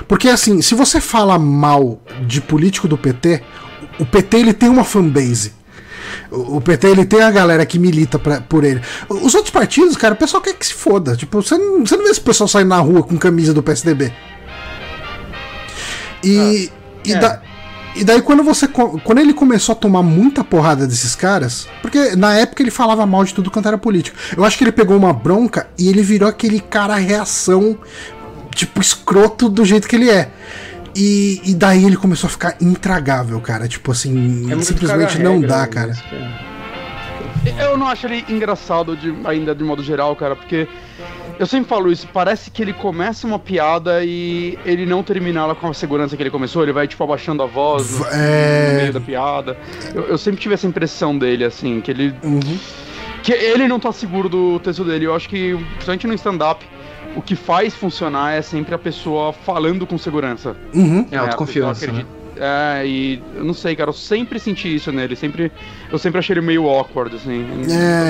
Porque 0.07 0.29
assim, 0.29 0.61
se 0.61 0.75
você 0.75 1.01
fala 1.01 1.39
mal 1.39 2.01
de 2.27 2.41
político 2.41 2.87
do 2.87 2.99
PT, 2.99 3.43
o 3.99 4.07
PT 4.07 4.37
ele 4.37 4.53
tem 4.53 4.69
uma 4.69 4.85
fanbase. 4.85 5.57
O 6.31 6.61
PT 6.61 6.87
ele 6.89 7.05
tem 7.05 7.23
a 7.23 7.31
galera 7.31 7.65
que 7.65 7.79
milita 7.79 8.19
pra, 8.19 8.41
por 8.41 8.65
ele. 8.65 8.81
Os 9.09 9.35
outros 9.35 9.51
partidos, 9.51 9.97
cara, 9.97 10.15
o 10.15 10.17
pessoal 10.17 10.43
quer 10.43 10.55
que 10.55 10.67
se 10.67 10.75
foda. 10.75 11.17
Tipo, 11.17 11.43
você 11.43 11.57
não, 11.57 11.85
você 11.85 11.97
não 11.97 12.05
vê 12.05 12.11
esse 12.11 12.21
pessoal 12.21 12.47
saindo 12.47 12.69
na 12.69 12.79
rua 12.79 13.03
com 13.03 13.17
camisa 13.17 13.55
do 13.55 13.63
PSDB. 13.63 14.13
E, 16.22 16.38
ah, 16.38 16.78
e, 17.04 17.12
é. 17.12 17.18
da, 17.18 17.40
e 17.96 18.04
daí 18.04 18.22
quando 18.22 18.42
você 18.42 18.68
quando 18.68 19.18
ele 19.18 19.35
começou 19.35 19.72
a 19.72 19.76
tomar 19.76 20.02
muita 20.02 20.44
porrada 20.44 20.87
desses 20.87 21.14
caras, 21.14 21.68
porque 21.83 22.14
na 22.16 22.35
época 22.35 22.62
ele 22.62 22.70
falava 22.70 23.04
mal 23.07 23.24
de 23.24 23.35
tudo 23.35 23.50
quanto 23.50 23.68
era 23.68 23.78
político. 23.78 24.16
Eu 24.37 24.44
acho 24.44 24.57
que 24.57 24.64
ele 24.64 24.72
pegou 24.72 24.96
uma 24.96 25.12
bronca 25.12 25.68
e 25.78 25.88
ele 25.88 26.02
virou 26.02 26.28
aquele 26.28 26.61
cara 26.61 26.94
reação 26.96 27.78
tipo 28.54 28.81
escroto 28.81 29.48
do 29.48 29.64
jeito 29.64 29.88
que 29.88 29.96
ele 29.96 30.11
é. 30.11 30.31
E, 30.94 31.40
e 31.44 31.54
daí 31.54 31.85
ele 31.85 31.96
começou 31.96 32.26
a 32.28 32.31
ficar 32.31 32.57
intragável, 32.61 33.40
cara. 33.40 33.68
Tipo 33.68 33.92
assim, 33.92 34.52
é 34.52 34.61
simplesmente 34.61 35.20
não 35.20 35.40
dá, 35.40 35.66
cara. 35.66 35.92
Eu 37.57 37.76
não 37.76 37.87
acho 37.87 38.07
ele 38.07 38.24
engraçado 38.28 38.96
de, 38.96 39.14
ainda 39.24 39.54
de 39.54 39.62
modo 39.62 39.83
geral, 39.83 40.14
cara, 40.16 40.35
porque 40.35 40.66
Eu 41.38 41.46
sempre 41.46 41.68
falo 41.68 41.92
isso, 41.92 42.09
parece 42.12 42.51
que 42.51 42.61
ele 42.61 42.72
começa 42.72 43.27
uma 43.27 43.38
piada 43.38 44.03
e 44.05 44.59
ele 44.64 44.85
não 44.85 45.03
termina 45.03 45.40
ela 45.40 45.55
com 45.55 45.68
a 45.68 45.74
segurança 45.74 46.16
que 46.16 46.22
ele 46.22 46.31
começou, 46.31 46.62
ele 46.64 46.72
vai, 46.72 46.88
tipo, 46.88 47.03
abaixando 47.05 47.42
a 47.42 47.46
voz 47.46 48.01
no, 48.01 48.07
É. 48.07 48.70
no 48.72 48.77
meio 48.81 48.92
da 48.92 49.01
piada. 49.01 49.57
Eu, 49.94 50.09
eu 50.09 50.18
sempre 50.18 50.40
tive 50.40 50.55
essa 50.55 50.66
impressão 50.66 51.16
dele, 51.16 51.44
assim, 51.44 51.81
que 51.81 51.90
ele. 51.90 52.14
Uhum. 52.24 52.59
Que 53.22 53.33
ele 53.33 53.68
não 53.68 53.79
tá 53.79 53.92
seguro 53.92 54.29
do 54.29 54.59
texto 54.61 54.85
dele. 54.85 55.05
Eu 55.07 55.14
acho 55.14 55.29
que, 55.29 55.55
principalmente 55.74 56.07
no 56.07 56.14
stand-up, 56.14 56.64
o 57.16 57.22
que 57.22 57.35
faz 57.35 57.74
funcionar 57.74 58.33
é 58.33 58.42
sempre 58.42 58.74
a 58.74 58.79
pessoa 58.79 59.33
falando 59.33 59.87
com 59.87 59.98
segurança. 59.98 60.57
Uhum. 60.74 61.07
É 61.11 61.16
autoconfiança, 61.16 61.85
a 61.85 61.88
pessoa 61.88 62.05
né? 62.05 62.17
É, 62.40 62.87
e 62.87 63.22
eu 63.35 63.44
não 63.44 63.55
sei, 63.55 63.74
cara, 63.74 63.90
eu 63.90 63.94
sempre 63.94 64.38
senti 64.38 64.74
isso 64.74 64.92
nele. 64.92 65.16
Sempre, 65.16 65.51
eu 65.90 65.98
sempre 65.98 66.18
achei 66.18 66.35
ele 66.35 66.40
meio 66.40 66.68
awkward, 66.68 67.14
assim. 67.16 67.44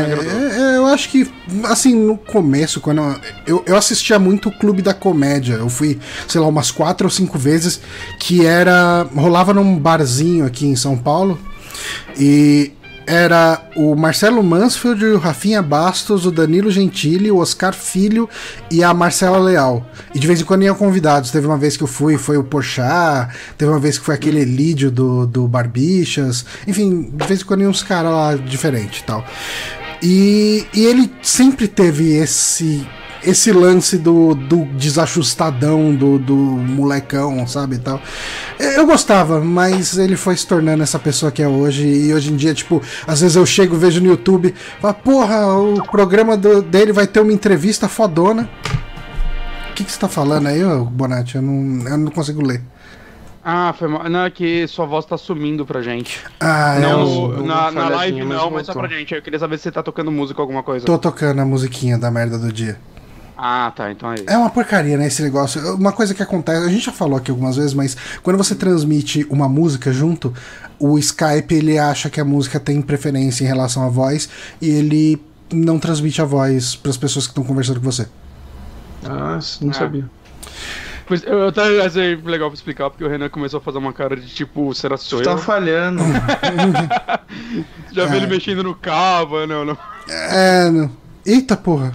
Agradou. 0.04 0.32
É, 0.32 0.74
é, 0.74 0.76
eu 0.76 0.86
acho 0.86 1.08
que, 1.08 1.30
assim, 1.64 1.94
no 1.94 2.16
começo, 2.16 2.80
quando 2.80 3.00
eu, 3.00 3.20
eu, 3.46 3.64
eu 3.66 3.76
assistia 3.76 4.18
muito 4.18 4.48
o 4.48 4.52
Clube 4.52 4.82
da 4.82 4.94
Comédia, 4.94 5.54
eu 5.54 5.68
fui, 5.68 5.98
sei 6.26 6.40
lá, 6.40 6.46
umas 6.46 6.70
quatro 6.70 7.06
ou 7.06 7.10
cinco 7.10 7.38
vezes, 7.38 7.80
que 8.18 8.44
era. 8.44 9.06
rolava 9.14 9.54
num 9.54 9.76
barzinho 9.78 10.44
aqui 10.44 10.66
em 10.66 10.76
São 10.76 10.96
Paulo, 10.96 11.38
e 12.18 12.72
era 13.08 13.62
o 13.74 13.96
Marcelo 13.96 14.42
Mansfield, 14.42 15.02
o 15.06 15.18
Rafinha 15.18 15.62
Bastos, 15.62 16.26
o 16.26 16.30
Danilo 16.30 16.70
Gentili, 16.70 17.30
o 17.30 17.38
Oscar 17.38 17.72
Filho 17.72 18.28
e 18.70 18.84
a 18.84 18.92
Marcela 18.92 19.38
Leal. 19.38 19.86
E 20.14 20.18
de 20.18 20.26
vez 20.26 20.42
em 20.42 20.44
quando 20.44 20.64
iam 20.64 20.74
convidados. 20.74 21.30
Teve 21.30 21.46
uma 21.46 21.56
vez 21.56 21.74
que 21.74 21.82
eu 21.82 21.86
fui, 21.86 22.18
foi 22.18 22.36
o 22.36 22.44
Porchat, 22.44 23.34
teve 23.56 23.70
uma 23.70 23.80
vez 23.80 23.98
que 23.98 24.04
foi 24.04 24.14
aquele 24.14 24.40
Elídio 24.40 24.90
do, 24.90 25.26
do 25.26 25.48
Barbichas. 25.48 26.44
Enfim, 26.66 27.10
de 27.10 27.26
vez 27.26 27.40
em 27.40 27.44
quando 27.44 27.62
iam 27.62 27.70
uns 27.70 27.82
caras 27.82 28.12
lá 28.12 28.34
diferentes 28.34 29.00
e 29.00 29.04
tal. 29.04 29.24
E, 30.02 30.66
e 30.74 30.84
ele 30.84 31.10
sempre 31.22 31.66
teve 31.66 32.12
esse 32.12 32.86
esse 33.22 33.52
lance 33.52 33.98
do, 33.98 34.34
do 34.34 34.64
desajustadão, 34.76 35.94
do, 35.94 36.18
do 36.18 36.34
molecão, 36.34 37.46
sabe, 37.46 37.76
e 37.76 37.78
tal. 37.78 38.00
Eu 38.58 38.86
gostava, 38.86 39.40
mas 39.40 39.96
ele 39.98 40.16
foi 40.16 40.36
se 40.36 40.46
tornando 40.46 40.82
essa 40.82 40.98
pessoa 40.98 41.30
que 41.32 41.42
é 41.42 41.48
hoje, 41.48 41.86
e 41.86 42.12
hoje 42.14 42.32
em 42.32 42.36
dia, 42.36 42.54
tipo, 42.54 42.82
às 43.06 43.20
vezes 43.20 43.36
eu 43.36 43.44
chego, 43.46 43.76
vejo 43.76 44.00
no 44.00 44.08
YouTube, 44.08 44.54
falo, 44.80 44.94
porra, 44.94 45.46
o 45.56 45.82
programa 45.90 46.36
do- 46.36 46.62
dele 46.62 46.92
vai 46.92 47.06
ter 47.06 47.20
uma 47.20 47.32
entrevista 47.32 47.88
fodona. 47.88 48.48
O 49.70 49.74
que, 49.74 49.84
que 49.84 49.92
você 49.92 49.98
tá 49.98 50.08
falando 50.08 50.48
aí, 50.48 50.60
Bonatti? 50.90 51.36
Eu 51.36 51.42
não, 51.42 51.88
eu 51.88 51.98
não 51.98 52.10
consigo 52.10 52.42
ler. 52.44 52.60
Ah, 53.44 53.72
foi 53.78 53.88
mal. 53.88 54.08
Não, 54.10 54.24
é 54.24 54.30
que 54.30 54.66
sua 54.66 54.84
voz 54.84 55.06
tá 55.06 55.16
sumindo 55.16 55.64
pra 55.64 55.80
gente. 55.80 56.20
Ah, 56.40 56.74
é 56.76 56.80
não, 56.80 57.30
uma 57.30 57.42
na, 57.42 57.70
na 57.70 57.88
live 57.88 58.22
mas 58.24 58.28
não, 58.36 58.50
mas 58.50 58.66
só 58.66 58.74
pra 58.74 58.88
gente. 58.88 59.14
Eu 59.14 59.22
queria 59.22 59.38
saber 59.38 59.56
se 59.56 59.62
você 59.62 59.70
tá 59.72 59.82
tocando 59.82 60.10
música 60.10 60.40
ou 60.40 60.42
alguma 60.42 60.62
coisa. 60.62 60.84
Tô 60.84 60.98
tocando 60.98 61.40
a 61.40 61.44
musiquinha 61.46 61.96
da 61.96 62.10
merda 62.10 62.36
do 62.38 62.52
dia. 62.52 62.76
Ah, 63.40 63.72
tá, 63.74 63.92
então 63.92 64.10
é 64.10 64.16
isso. 64.16 64.24
É 64.26 64.36
uma 64.36 64.50
porcaria, 64.50 64.96
né, 64.98 65.06
esse 65.06 65.22
negócio. 65.22 65.76
Uma 65.76 65.92
coisa 65.92 66.12
que 66.12 66.20
acontece, 66.22 66.66
a 66.66 66.68
gente 66.68 66.84
já 66.86 66.92
falou 66.92 67.16
aqui 67.16 67.30
algumas 67.30 67.54
vezes, 67.54 67.72
mas 67.72 67.96
quando 68.22 68.36
você 68.36 68.52
transmite 68.56 69.24
uma 69.30 69.48
música 69.48 69.92
junto, 69.92 70.34
o 70.76 70.98
Skype 70.98 71.54
ele 71.54 71.78
acha 71.78 72.10
que 72.10 72.20
a 72.20 72.24
música 72.24 72.58
tem 72.58 72.82
preferência 72.82 73.44
em 73.44 73.46
relação 73.46 73.84
à 73.84 73.88
voz 73.88 74.28
e 74.60 74.68
ele 74.68 75.22
não 75.52 75.78
transmite 75.78 76.20
a 76.20 76.24
voz 76.24 76.74
para 76.74 76.90
as 76.90 76.96
pessoas 76.96 77.26
que 77.26 77.30
estão 77.30 77.44
conversando 77.44 77.78
com 77.80 77.86
você. 77.90 78.08
Ah, 79.04 79.38
não 79.60 79.70
Ah. 79.70 79.72
sabia. 79.72 80.04
Pois, 81.06 81.22
eu 81.22 81.48
até 81.48 81.62
achei 81.86 82.16
legal 82.16 82.50
pra 82.50 82.56
explicar, 82.56 82.90
porque 82.90 83.02
o 83.04 83.08
Renan 83.08 83.28
começou 83.30 83.58
a 83.58 83.60
fazer 83.62 83.78
uma 83.78 83.92
cara 83.94 84.14
de 84.16 84.26
tipo, 84.26 84.74
será 84.74 84.98
que 84.98 85.04
sou 85.04 85.22
Tá 85.22 85.30
eu? 85.30 85.38
falhando. 85.38 86.02
Já 87.92 88.04
vi 88.06 88.16
ele 88.16 88.26
mexendo 88.26 88.62
no 88.62 88.74
cabo, 88.74 89.46
não, 89.46 89.64
não. 89.64 89.78
É, 90.08 90.68
não. 90.70 90.90
Eita 91.24 91.56
porra. 91.56 91.94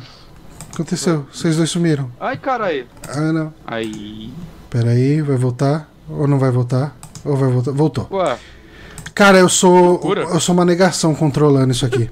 Aconteceu, 0.74 1.26
vocês 1.32 1.56
dois 1.56 1.70
sumiram. 1.70 2.12
Ai, 2.20 2.38
caralho. 2.38 2.86
Ah, 3.08 3.32
não. 3.32 3.54
Aí. 3.66 4.34
Peraí, 4.70 5.22
vai 5.22 5.38
voltar? 5.38 5.90
Ou 6.10 6.28
não 6.28 6.40
vai 6.40 6.50
voltar? 6.52 6.98
Ou 7.24 7.36
vai 7.38 7.50
voltar? 7.52 7.72
Voltou. 7.72 8.08
Ué, 8.12 8.38
Cara, 9.14 9.38
eu 9.38 9.48
sou. 9.48 10.02
Eu 10.16 10.40
sou 10.40 10.56
uma 10.56 10.66
negação 10.66 11.14
controlando 11.14 11.72
isso 11.72 11.86
aqui. 11.86 12.10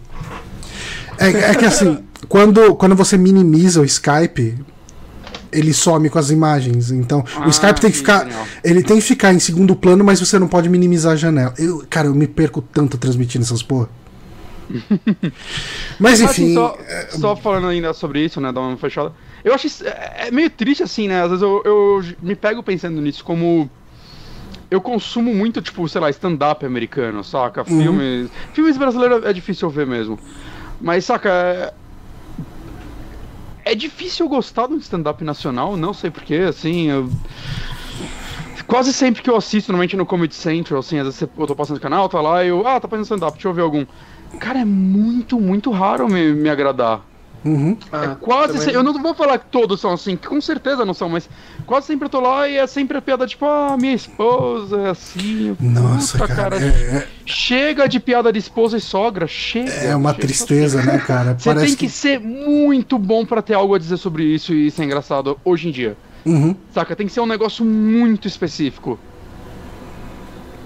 É, 1.17 1.29
é 1.51 1.55
que 1.55 1.65
assim, 1.65 2.03
quando, 2.29 2.75
quando 2.75 2.95
você 2.95 3.17
minimiza 3.17 3.81
o 3.81 3.85
Skype, 3.85 4.55
ele 5.51 5.73
some 5.73 6.07
com 6.09 6.19
as 6.19 6.29
imagens. 6.29 6.91
Então, 6.91 7.23
Ah, 7.35 7.47
o 7.47 7.49
Skype 7.49 7.81
tem 7.81 7.89
que 7.89 7.97
que 7.97 7.97
ficar. 7.97 8.25
genial. 8.25 8.45
Ele 8.63 8.83
tem 8.83 8.97
que 8.97 9.03
ficar 9.03 9.33
em 9.33 9.39
segundo 9.39 9.75
plano, 9.75 10.03
mas 10.03 10.19
você 10.19 10.37
não 10.37 10.47
pode 10.47 10.69
minimizar 10.69 11.13
a 11.13 11.15
janela. 11.15 11.53
Eu, 11.57 11.83
cara, 11.89 12.07
eu 12.07 12.13
me 12.13 12.27
perco 12.27 12.61
tanto 12.61 12.95
transmitindo 12.97 13.43
essas 13.43 13.63
porra. 13.63 13.89
mas 15.99 16.21
assim, 16.21 16.45
enfim. 16.45 16.53
só, 16.53 16.77
só 17.09 17.35
falando 17.35 17.67
ainda 17.67 17.93
sobre 17.93 18.23
isso, 18.23 18.39
né, 18.39 18.51
dar 18.51 18.61
uma 18.61 18.77
fechada. 18.77 19.13
Eu 19.43 19.53
acho 19.53 19.67
isso, 19.67 19.87
é, 19.87 20.27
é 20.27 20.31
meio 20.31 20.49
triste 20.49 20.83
assim, 20.83 21.07
né? 21.07 21.23
Às 21.23 21.29
vezes 21.29 21.41
eu, 21.41 21.61
eu 21.65 22.03
me 22.21 22.35
pego 22.35 22.61
pensando 22.61 23.01
nisso 23.01 23.23
como 23.23 23.69
eu 24.71 24.79
consumo 24.79 25.33
muito, 25.35 25.61
tipo, 25.61 25.87
sei 25.89 25.99
lá, 25.99 26.09
stand-up 26.09 26.65
americano, 26.65 27.23
saca? 27.25 27.65
Filmes. 27.65 28.29
Filmes 28.53 28.77
brasileiros 28.77 29.25
é 29.25 29.33
difícil 29.33 29.69
ver 29.69 29.85
mesmo. 29.85 30.17
Mas, 30.79 31.03
saca, 31.03 31.29
é, 31.29 31.73
é 33.65 33.75
difícil 33.75 34.25
eu 34.25 34.29
gostar 34.29 34.67
de 34.67 34.73
um 34.73 34.77
stand-up 34.77 35.21
nacional, 35.25 35.75
não 35.75 35.93
sei 35.93 36.09
porquê, 36.09 36.35
assim. 36.47 36.89
Eu... 36.89 37.09
Quase 38.71 38.93
sempre 38.93 39.21
que 39.21 39.29
eu 39.29 39.35
assisto, 39.35 39.69
normalmente 39.69 39.97
no 39.97 40.05
Comedy 40.05 40.33
Central, 40.33 40.79
assim, 40.79 40.97
às 40.97 41.03
vezes 41.03 41.21
eu 41.21 41.45
tô 41.45 41.53
passando 41.53 41.75
no 41.75 41.81
canal, 41.81 42.07
tá 42.07 42.21
lá 42.21 42.41
e 42.41 42.47
eu, 42.47 42.65
ah, 42.65 42.79
tá 42.79 42.87
fazendo 42.87 43.03
stand-up, 43.03 43.33
deixa 43.33 43.49
eu 43.49 43.53
ver 43.53 43.63
algum. 43.63 43.85
Cara, 44.39 44.59
é 44.59 44.65
muito, 44.65 45.37
muito 45.41 45.69
raro 45.71 46.07
me, 46.07 46.31
me 46.31 46.49
agradar. 46.49 47.01
Uhum. 47.43 47.75
Ah, 47.91 48.03
É 48.03 48.15
quase 48.23 48.47
também- 48.53 48.61
sempre, 48.61 48.75
eu 48.75 48.83
não 48.83 48.93
vou 49.01 49.13
falar 49.13 49.39
que 49.39 49.47
todos 49.47 49.81
são 49.81 49.91
assim, 49.91 50.15
que 50.15 50.25
com 50.25 50.39
certeza 50.39 50.85
não 50.85 50.93
são, 50.93 51.09
mas 51.09 51.29
quase 51.65 51.87
sempre 51.87 52.05
eu 52.05 52.09
tô 52.09 52.21
lá 52.21 52.47
e 52.47 52.55
é 52.55 52.65
sempre 52.65 52.97
a 52.97 53.01
piada 53.01 53.27
tipo, 53.27 53.43
ah, 53.45 53.75
minha 53.77 53.93
esposa 53.93 54.79
é 54.79 54.89
assim. 54.91 55.57
Nossa, 55.59 56.17
puta, 56.19 56.33
cara. 56.33 56.55
É, 56.63 57.07
Chega 57.25 57.89
de 57.89 57.99
piada 57.99 58.31
de 58.31 58.39
esposa 58.39 58.77
e 58.77 58.79
sogra, 58.81 59.27
chega. 59.27 59.69
é, 59.69 59.87
é 59.87 59.95
uma 59.97 60.11
chega. 60.11 60.21
tristeza, 60.21 60.81
né, 60.81 60.97
cara? 60.99 61.35
Você 61.37 61.49
Parece 61.49 61.65
tem 61.65 61.75
que 61.75 61.89
ser 61.89 62.21
muito 62.21 62.97
bom 62.97 63.25
pra 63.25 63.41
ter 63.41 63.53
algo 63.55 63.75
a 63.75 63.79
dizer 63.79 63.97
sobre 63.97 64.23
isso 64.23 64.53
e 64.53 64.71
ser 64.71 64.85
engraçado 64.85 65.37
hoje 65.43 65.67
em 65.67 65.71
dia. 65.71 65.97
Uhum. 66.25 66.55
Saca? 66.73 66.95
Tem 66.95 67.07
que 67.07 67.13
ser 67.13 67.19
um 67.21 67.25
negócio 67.25 67.65
muito 67.65 68.27
específico. 68.27 68.99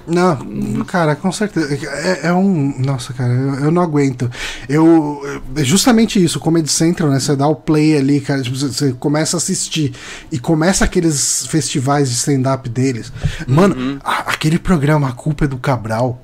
Não, 0.07 0.83
cara, 0.85 1.15
com 1.15 1.31
certeza. 1.31 1.73
É, 1.87 2.27
é 2.27 2.33
um. 2.33 2.75
Nossa, 2.79 3.11
cara, 3.11 3.33
eu, 3.33 3.55
eu 3.55 3.71
não 3.71 3.81
aguento. 3.81 4.29
Eu. 4.69 5.19
É 5.55 5.63
justamente 5.63 6.23
isso, 6.23 6.39
Comedy 6.39 6.71
Central, 6.71 7.09
né? 7.09 7.19
Você 7.19 7.35
dá 7.35 7.47
o 7.47 7.55
play 7.55 7.97
ali, 7.97 8.21
cara, 8.21 8.39
tipo, 8.43 8.55
você, 8.55 8.67
você 8.67 8.93
começa 8.93 9.35
a 9.35 9.39
assistir 9.39 9.93
e 10.31 10.37
começa 10.37 10.85
aqueles 10.85 11.47
festivais 11.47 12.09
de 12.09 12.15
stand-up 12.17 12.69
deles. 12.69 13.11
Mano, 13.47 13.99
a- 14.03 14.31
aquele 14.31 14.59
programa 14.59 15.09
A 15.09 15.11
Culpa 15.11 15.45
é 15.45 15.47
do 15.47 15.57
Cabral. 15.57 16.21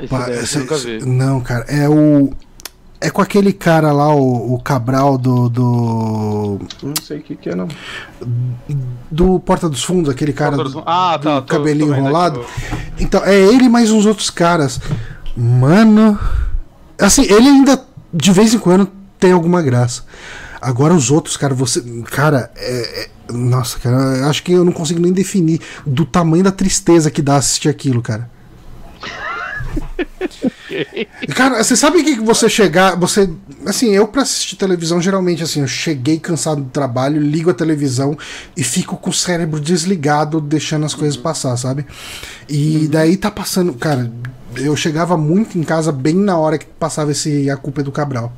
Esse 0.00 0.58
Rapaz, 0.58 0.80
cê- 0.82 0.98
vi. 0.98 1.06
não, 1.06 1.40
cara, 1.40 1.64
é 1.68 1.88
o. 1.88 2.32
É 3.02 3.10
com 3.10 3.20
aquele 3.20 3.52
cara 3.52 3.92
lá, 3.92 4.14
o, 4.14 4.54
o 4.54 4.62
Cabral 4.62 5.18
do. 5.18 5.48
do. 5.48 6.58
Não 6.82 6.94
sei 7.02 7.18
o 7.18 7.22
que, 7.22 7.36
que 7.36 7.50
é, 7.50 7.54
não. 7.54 7.68
do 9.10 9.40
Porta 9.40 9.68
dos 9.68 9.82
Fundos, 9.82 10.10
aquele 10.10 10.32
cara 10.32 10.56
Porta 10.56 10.70
do. 10.70 10.82
Ah, 10.86 11.16
do 11.16 11.22
tá, 11.24 11.40
tô- 11.42 11.48
cabelinho 11.48 11.88
tô 11.88 11.94
vendo 11.94 12.00
aqui, 12.00 12.08
enrolado. 12.08 12.44
Então, 12.98 13.22
é 13.24 13.34
ele 13.36 13.68
mais 13.68 13.90
uns 13.90 14.06
outros 14.06 14.30
caras. 14.30 14.80
Mano. 15.36 16.18
Assim, 17.00 17.22
ele 17.22 17.48
ainda 17.48 17.82
de 18.14 18.30
vez 18.30 18.54
em 18.54 18.58
quando 18.58 18.88
tem 19.18 19.32
alguma 19.32 19.60
graça. 19.62 20.04
Agora 20.60 20.94
os 20.94 21.10
outros, 21.10 21.36
cara, 21.36 21.54
você. 21.54 21.80
Cara, 22.04 22.50
é. 22.56 23.04
é- 23.04 23.10
nossa, 23.32 23.78
cara, 23.78 23.96
eu 24.18 24.26
acho 24.28 24.42
que 24.42 24.52
eu 24.52 24.64
não 24.64 24.72
consigo 24.72 25.00
nem 25.00 25.12
definir 25.12 25.60
do 25.86 26.04
tamanho 26.04 26.44
da 26.44 26.52
tristeza 26.52 27.10
que 27.10 27.22
dá 27.22 27.36
assistir 27.36 27.68
aquilo, 27.68 28.02
cara. 28.02 28.30
Cara, 31.34 31.62
você 31.62 31.76
sabe 31.76 31.98
o 31.98 32.04
que 32.04 32.16
que 32.16 32.22
você 32.22 32.48
chegar. 32.48 32.96
Você. 32.96 33.30
Assim, 33.66 33.90
eu 33.90 34.06
pra 34.08 34.22
assistir 34.22 34.56
televisão, 34.56 35.00
geralmente, 35.00 35.42
assim, 35.42 35.60
eu 35.60 35.68
cheguei 35.68 36.18
cansado 36.18 36.62
do 36.62 36.70
trabalho, 36.70 37.20
ligo 37.20 37.50
a 37.50 37.54
televisão 37.54 38.16
e 38.56 38.62
fico 38.62 38.96
com 38.96 39.10
o 39.10 39.12
cérebro 39.12 39.60
desligado, 39.60 40.40
deixando 40.40 40.86
as 40.86 40.94
coisas 40.94 41.16
passar, 41.16 41.56
sabe? 41.56 41.86
E 42.48 42.88
daí 42.88 43.16
tá 43.16 43.30
passando. 43.30 43.74
Cara, 43.74 44.12
eu 44.56 44.76
chegava 44.76 45.16
muito 45.16 45.58
em 45.58 45.62
casa 45.62 45.92
bem 45.92 46.14
na 46.14 46.36
hora 46.36 46.58
que 46.58 46.66
passava 46.66 47.12
esse 47.12 47.48
A 47.50 47.56
Culpa 47.56 47.80
é 47.80 47.84
do 47.84 47.92
Cabral. 47.92 48.32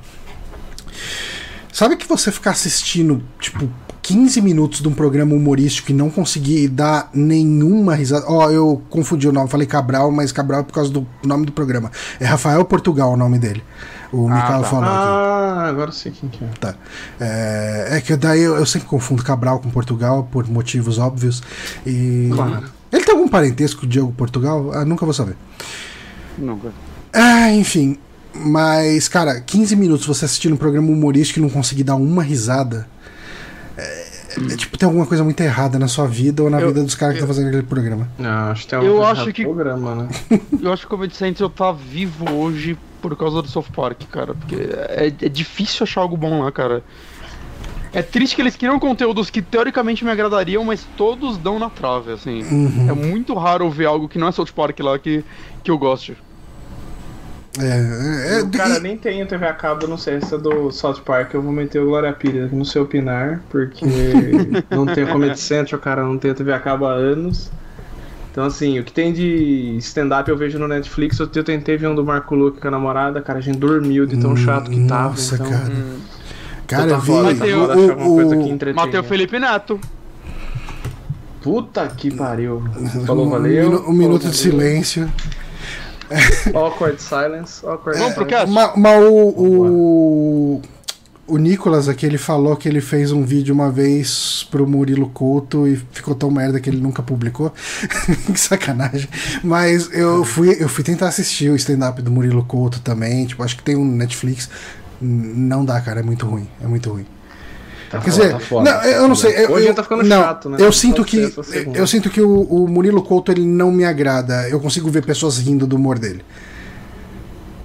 Sabe 1.72 1.96
que 1.96 2.06
você 2.06 2.30
ficar 2.30 2.52
assistindo, 2.52 3.22
tipo, 3.40 3.68
15 4.06 4.42
minutos 4.42 4.82
de 4.82 4.88
um 4.88 4.92
programa 4.92 5.34
humorístico 5.34 5.90
e 5.90 5.94
não 5.94 6.10
conseguir 6.10 6.68
dar 6.68 7.08
nenhuma 7.14 7.94
risada. 7.94 8.26
Ó, 8.28 8.50
eu 8.50 8.82
confundi 8.90 9.26
o 9.26 9.32
nome, 9.32 9.48
falei 9.48 9.66
Cabral, 9.66 10.10
mas 10.12 10.30
Cabral 10.30 10.60
é 10.60 10.62
por 10.62 10.74
causa 10.74 10.90
do 10.92 11.06
nome 11.24 11.46
do 11.46 11.52
programa. 11.52 11.90
É 12.20 12.26
Rafael 12.26 12.62
Portugal 12.66 13.12
o 13.14 13.16
nome 13.16 13.38
dele. 13.38 13.64
O 14.12 14.28
Ah, 14.28 14.34
Mikael 14.34 14.60
tá. 14.60 14.68
falou 14.68 14.84
aqui. 14.84 14.94
Ah, 14.94 15.64
agora 15.70 15.88
eu 15.88 15.92
sei 15.94 16.12
quem 16.12 16.28
que 16.28 16.44
é. 16.44 16.48
Tá. 16.60 16.74
É, 17.18 17.88
é 17.92 18.00
que 18.02 18.14
daí 18.14 18.42
eu, 18.42 18.56
eu 18.56 18.66
sempre 18.66 18.86
confundo 18.86 19.24
Cabral 19.24 19.58
com 19.58 19.70
Portugal 19.70 20.28
por 20.30 20.46
motivos 20.50 20.98
óbvios. 20.98 21.42
E. 21.86 22.28
Claro. 22.30 22.64
Ele 22.92 23.04
tem 23.04 23.14
algum 23.14 23.26
parentesco 23.26 23.80
com 23.80 23.86
o 23.86 23.88
Diego 23.88 24.12
Portugal? 24.12 24.70
Ah, 24.74 24.84
nunca 24.84 25.06
vou 25.06 25.14
saber. 25.14 25.34
Nunca. 26.36 26.68
Ah, 27.10 27.50
enfim. 27.52 27.96
Mas, 28.34 29.08
cara, 29.08 29.40
15 29.40 29.74
minutos 29.76 30.06
você 30.06 30.26
assistindo 30.26 30.52
um 30.52 30.58
programa 30.58 30.90
humorístico 30.90 31.38
e 31.38 31.42
não 31.42 31.48
conseguir 31.48 31.84
dar 31.84 31.94
uma 31.96 32.22
risada. 32.22 32.86
É, 34.36 34.52
é, 34.52 34.56
tipo, 34.56 34.76
tem 34.78 34.86
alguma 34.86 35.06
coisa 35.06 35.22
muito 35.24 35.40
errada 35.40 35.78
na 35.78 35.88
sua 35.88 36.06
vida 36.06 36.42
ou 36.42 36.50
na 36.50 36.60
Eu- 36.60 36.68
vida 36.68 36.82
dos 36.82 36.94
caras 36.94 37.14
que 37.14 37.20
estão 37.22 37.28
fazendo 37.34 37.48
aquele 37.48 37.62
programa. 37.64 38.08
Não, 38.18 38.50
acho 38.50 38.62
que 38.62 38.68
tem 38.68 38.78
Eu 38.84 38.94
coisa 38.96 39.02
acho 39.10 39.20
errada 39.20 39.32
que- 39.32 39.42
programa, 39.44 39.94
né? 39.94 40.08
Eu 40.62 40.72
acho 40.72 40.82
que 40.82 40.86
o 40.86 40.90
Comedy 40.96 41.16
Central 41.16 41.50
tá 41.50 41.72
vivo 41.72 42.30
hoje 42.32 42.76
por 43.02 43.14
causa 43.16 43.42
do 43.42 43.48
South 43.48 43.66
Park, 43.74 44.02
cara. 44.10 44.34
Porque 44.34 44.56
é, 44.56 45.06
é 45.20 45.28
difícil 45.28 45.84
achar 45.84 46.00
algo 46.00 46.16
bom 46.16 46.42
lá, 46.42 46.50
cara. 46.50 46.82
É 47.92 48.02
triste 48.02 48.34
que 48.34 48.42
eles 48.42 48.56
criam 48.56 48.78
conteúdos 48.80 49.30
que 49.30 49.40
teoricamente 49.40 50.04
me 50.04 50.10
agradariam, 50.10 50.64
mas 50.64 50.84
todos 50.96 51.38
dão 51.38 51.60
na 51.60 51.70
trave, 51.70 52.10
assim. 52.12 52.42
Uhum. 52.42 52.86
É 52.90 52.92
muito 52.92 53.34
raro 53.34 53.70
ver 53.70 53.86
algo 53.86 54.08
que 54.08 54.18
não 54.18 54.26
é 54.26 54.32
South 54.32 54.48
Park 54.54 54.80
lá 54.80 54.98
que, 54.98 55.24
que 55.62 55.70
eu 55.70 55.78
goste. 55.78 56.16
É, 57.60 58.38
é, 58.38 58.42
o 58.42 58.50
cara 58.50 58.78
e- 58.78 58.80
nem 58.80 58.96
tem 58.96 59.24
TV 59.26 59.46
a 59.46 59.52
cabo, 59.52 59.86
não 59.86 59.96
sei, 59.96 60.14
essa 60.16 60.36
do 60.36 60.72
South 60.72 61.00
Park, 61.04 61.34
eu 61.34 61.42
vou 61.42 61.52
meter 61.52 61.80
o 61.80 61.86
Glória 61.86 62.12
Pires 62.12 62.46
aqui 62.46 62.56
no 62.56 62.64
seu 62.64 62.82
opinar, 62.82 63.40
porque 63.48 63.84
não 64.70 64.86
tem 64.86 65.04
o 65.04 65.08
Comedy 65.08 65.38
Central, 65.38 65.80
cara, 65.80 66.02
não 66.02 66.18
tem 66.18 66.34
TV 66.34 66.52
a 66.52 66.58
cabo 66.58 66.86
há 66.86 66.92
anos. 66.94 67.50
Então, 68.32 68.44
assim, 68.44 68.80
o 68.80 68.84
que 68.84 68.92
tem 68.92 69.12
de 69.12 69.76
stand-up 69.78 70.28
eu 70.28 70.36
vejo 70.36 70.58
no 70.58 70.66
Netflix, 70.66 71.20
eu 71.20 71.28
eu 71.32 71.44
tentei 71.44 71.76
ver 71.76 71.86
um 71.86 71.94
do 71.94 72.04
Marco 72.04 72.34
Luque 72.34 72.60
com 72.60 72.66
a 72.66 72.70
namorada, 72.72 73.20
cara, 73.22 73.38
a 73.38 73.42
gente 73.42 73.58
dormiu 73.58 74.04
de 74.06 74.16
tão 74.16 74.36
chato 74.36 74.68
que 74.68 74.86
tava. 74.88 75.10
Nossa, 75.10 75.36
então... 75.36 75.48
cara. 75.48 75.64
Hum. 75.70 75.98
Cara, 76.66 76.90
eu 76.90 76.98
vi 77.00 77.06
tá 77.12 77.12
foda 77.12 77.28
o- 77.56 78.08
o- 78.08 79.00
o 79.00 79.04
Felipe 79.04 79.38
Neto. 79.38 79.78
Puta 81.42 81.86
que 81.88 82.10
pariu. 82.12 82.62
Falou, 83.06 83.26
um, 83.26 83.30
valeu. 83.30 83.70
minu- 83.70 83.88
um 83.88 83.92
minuto 83.92 84.22
falou, 84.22 84.32
de 84.34 84.50
valeu. 84.50 84.60
silêncio. 84.60 85.12
Awkward 86.54 87.00
silence. 87.00 87.64
Awkward 87.66 87.98
Vamos 87.98 88.14
pro 88.14 88.24
silence. 88.24 88.46
cast? 88.46 88.50
Mas 88.52 88.72
mas 88.76 89.04
o, 89.04 89.12
o, 89.12 90.62
o 91.26 91.38
Nicolas 91.38 91.88
aqui, 91.88 92.04
ele 92.04 92.18
falou 92.18 92.56
que 92.56 92.68
ele 92.68 92.80
fez 92.80 93.10
um 93.10 93.22
vídeo 93.22 93.54
uma 93.54 93.70
vez 93.70 94.46
pro 94.50 94.66
Murilo 94.66 95.08
Couto 95.08 95.66
e 95.66 95.76
ficou 95.92 96.14
tão 96.14 96.30
merda 96.30 96.60
que 96.60 96.68
ele 96.68 96.80
nunca 96.80 97.02
publicou. 97.02 97.52
que 98.32 98.38
sacanagem. 98.38 99.08
Mas 99.42 99.90
eu 99.92 100.24
fui, 100.24 100.56
eu 100.60 100.68
fui 100.68 100.84
tentar 100.84 101.08
assistir 101.08 101.50
o 101.50 101.56
stand-up 101.56 102.00
do 102.02 102.10
Murilo 102.10 102.44
Couto 102.44 102.80
também. 102.80 103.26
Tipo, 103.26 103.42
acho 103.42 103.56
que 103.56 103.62
tem 103.62 103.76
um 103.76 103.84
Netflix. 103.84 104.50
Não 105.00 105.64
dá, 105.64 105.80
cara, 105.80 106.00
é 106.00 106.02
muito 106.02 106.26
ruim. 106.26 106.48
É 106.62 106.66
muito 106.66 106.90
ruim. 106.90 107.06
Tá 107.94 108.00
Quer 108.00 108.10
foda, 108.10 108.24
dizer, 108.24 108.32
tá 108.32 108.40
foda. 108.40 108.70
não, 108.70 108.84
eu 108.84 109.08
não 109.08 109.14
sei. 109.14 109.44
Eu, 109.44 109.52
Hoje 109.52 109.66
eu, 109.66 109.74
tá 109.74 109.82
ficando 109.82 110.02
não, 110.02 110.22
chato, 110.22 110.48
né? 110.48 110.56
Eu 110.60 110.72
sinto 110.72 111.04
que 111.04 111.32
eu 111.74 111.86
sinto 111.86 112.10
que 112.10 112.20
o, 112.20 112.42
o 112.42 112.68
Murilo 112.68 113.02
Couto 113.02 113.30
ele 113.32 113.44
não 113.46 113.70
me 113.70 113.84
agrada. 113.84 114.48
Eu 114.48 114.60
consigo 114.60 114.90
ver 114.90 115.04
pessoas 115.04 115.38
rindo 115.38 115.66
do 115.66 115.76
humor 115.76 115.98
dele. 115.98 116.24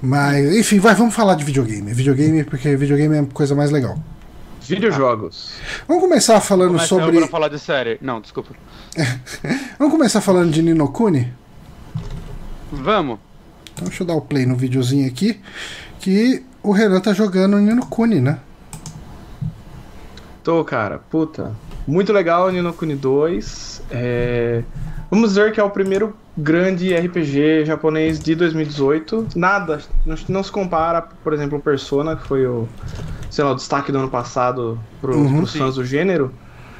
Mas, 0.02 0.56
enfim, 0.56 0.80
vai, 0.80 0.96
vamos 0.96 1.14
falar 1.14 1.36
de 1.36 1.44
videogame. 1.44 1.94
Videogame, 1.94 2.44
porque 2.44 2.76
videogame 2.76 3.18
é 3.18 3.20
a 3.20 3.26
coisa 3.26 3.54
mais 3.54 3.70
legal. 3.70 3.98
Videojogos. 4.62 5.52
Vamos 5.88 6.04
começar 6.04 6.40
falando 6.42 6.74
Começa 6.74 6.88
sobre. 6.88 7.16
eu 7.18 7.22
pra 7.22 7.28
falar 7.28 7.48
de 7.48 7.60
série. 7.60 7.98
Não, 8.02 8.22
desculpa. 8.22 8.52
Vamos 9.80 9.94
começar 9.94 10.22
falando 10.22 10.52
de 10.52 10.62
Ninokuni? 10.62 11.34
Vamos. 12.72 13.18
Então 13.74 13.88
deixa 13.88 14.04
eu 14.04 14.08
dar 14.08 14.14
o 14.14 14.22
play 14.22 14.46
no 14.46 14.56
videozinho 14.56 15.08
aqui. 15.08 15.40
Que 16.00 16.44
o 16.62 16.72
Renan 16.72 17.02
tá 17.02 17.14
jogando 17.14 17.58
Ninokuni, 17.58 18.22
né? 18.22 18.40
Tô, 20.50 20.66
cara, 20.66 20.98
puta. 20.98 21.56
Muito 21.86 22.12
legal 22.12 22.48
o 22.48 22.52
Nino 22.52 22.74
Kuni 22.74 22.96
2. 22.96 23.84
É... 23.92 24.64
Vamos 25.12 25.30
dizer 25.30 25.52
que 25.52 25.60
é 25.60 25.64
o 25.64 25.70
primeiro 25.70 26.18
grande 26.36 26.92
RPG 26.92 27.66
japonês 27.66 28.20
de 28.20 28.34
2018. 28.34 29.28
Nada, 29.36 29.80
não, 30.28 30.42
se 30.42 30.52
compara, 30.52 31.04
por 31.24 31.34
exemplo, 31.34 31.60
o 31.60 31.62
Persona, 31.62 32.16
que 32.16 32.26
foi 32.28 32.48
o, 32.48 32.68
sei 33.30 33.44
lá, 33.44 33.52
o 33.52 33.56
destaque 33.56 33.92
do 33.92 34.00
ano 34.00 34.10
passado 34.10 34.80
pros, 35.00 35.16
Uhum. 35.18 35.38
pros 35.38 35.56
fãs 35.56 35.76
do 35.76 35.86
gênero. 35.86 36.34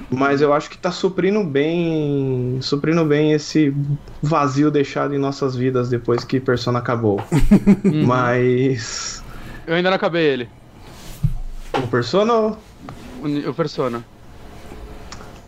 Mas 0.10 0.42
eu 0.42 0.52
acho 0.52 0.68
que 0.68 0.76
tá 0.76 0.90
suprindo 0.90 1.44
bem. 1.44 2.58
Suprindo 2.64 3.06
bem 3.06 3.34
esse 3.34 3.72
vazio 4.20 4.72
deixado 4.72 5.14
em 5.14 5.20
nossas 5.20 5.56
vidas 5.56 5.90
depois 5.90 6.24
que 6.24 6.40
Persona 6.40 6.80
acabou. 6.80 7.22
Mas. 8.04 9.24
Eu 9.68 9.76
ainda 9.76 9.92
não 9.92 9.96
acabei 9.96 10.26
ele. 10.26 10.50
O 11.78 11.86
Persona 11.86 12.34
ou 12.34 12.58
O, 13.48 13.54
Persona. 13.54 14.04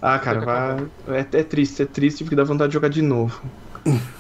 Ah, 0.01 0.17
cara, 0.17 0.41
vai... 0.41 1.17
é, 1.19 1.39
é 1.39 1.43
triste, 1.43 1.83
é 1.83 1.85
triste 1.85 2.23
porque 2.23 2.35
dá 2.35 2.43
vontade 2.43 2.69
de 2.69 2.73
jogar 2.73 2.89
de 2.89 3.01
novo. 3.01 3.41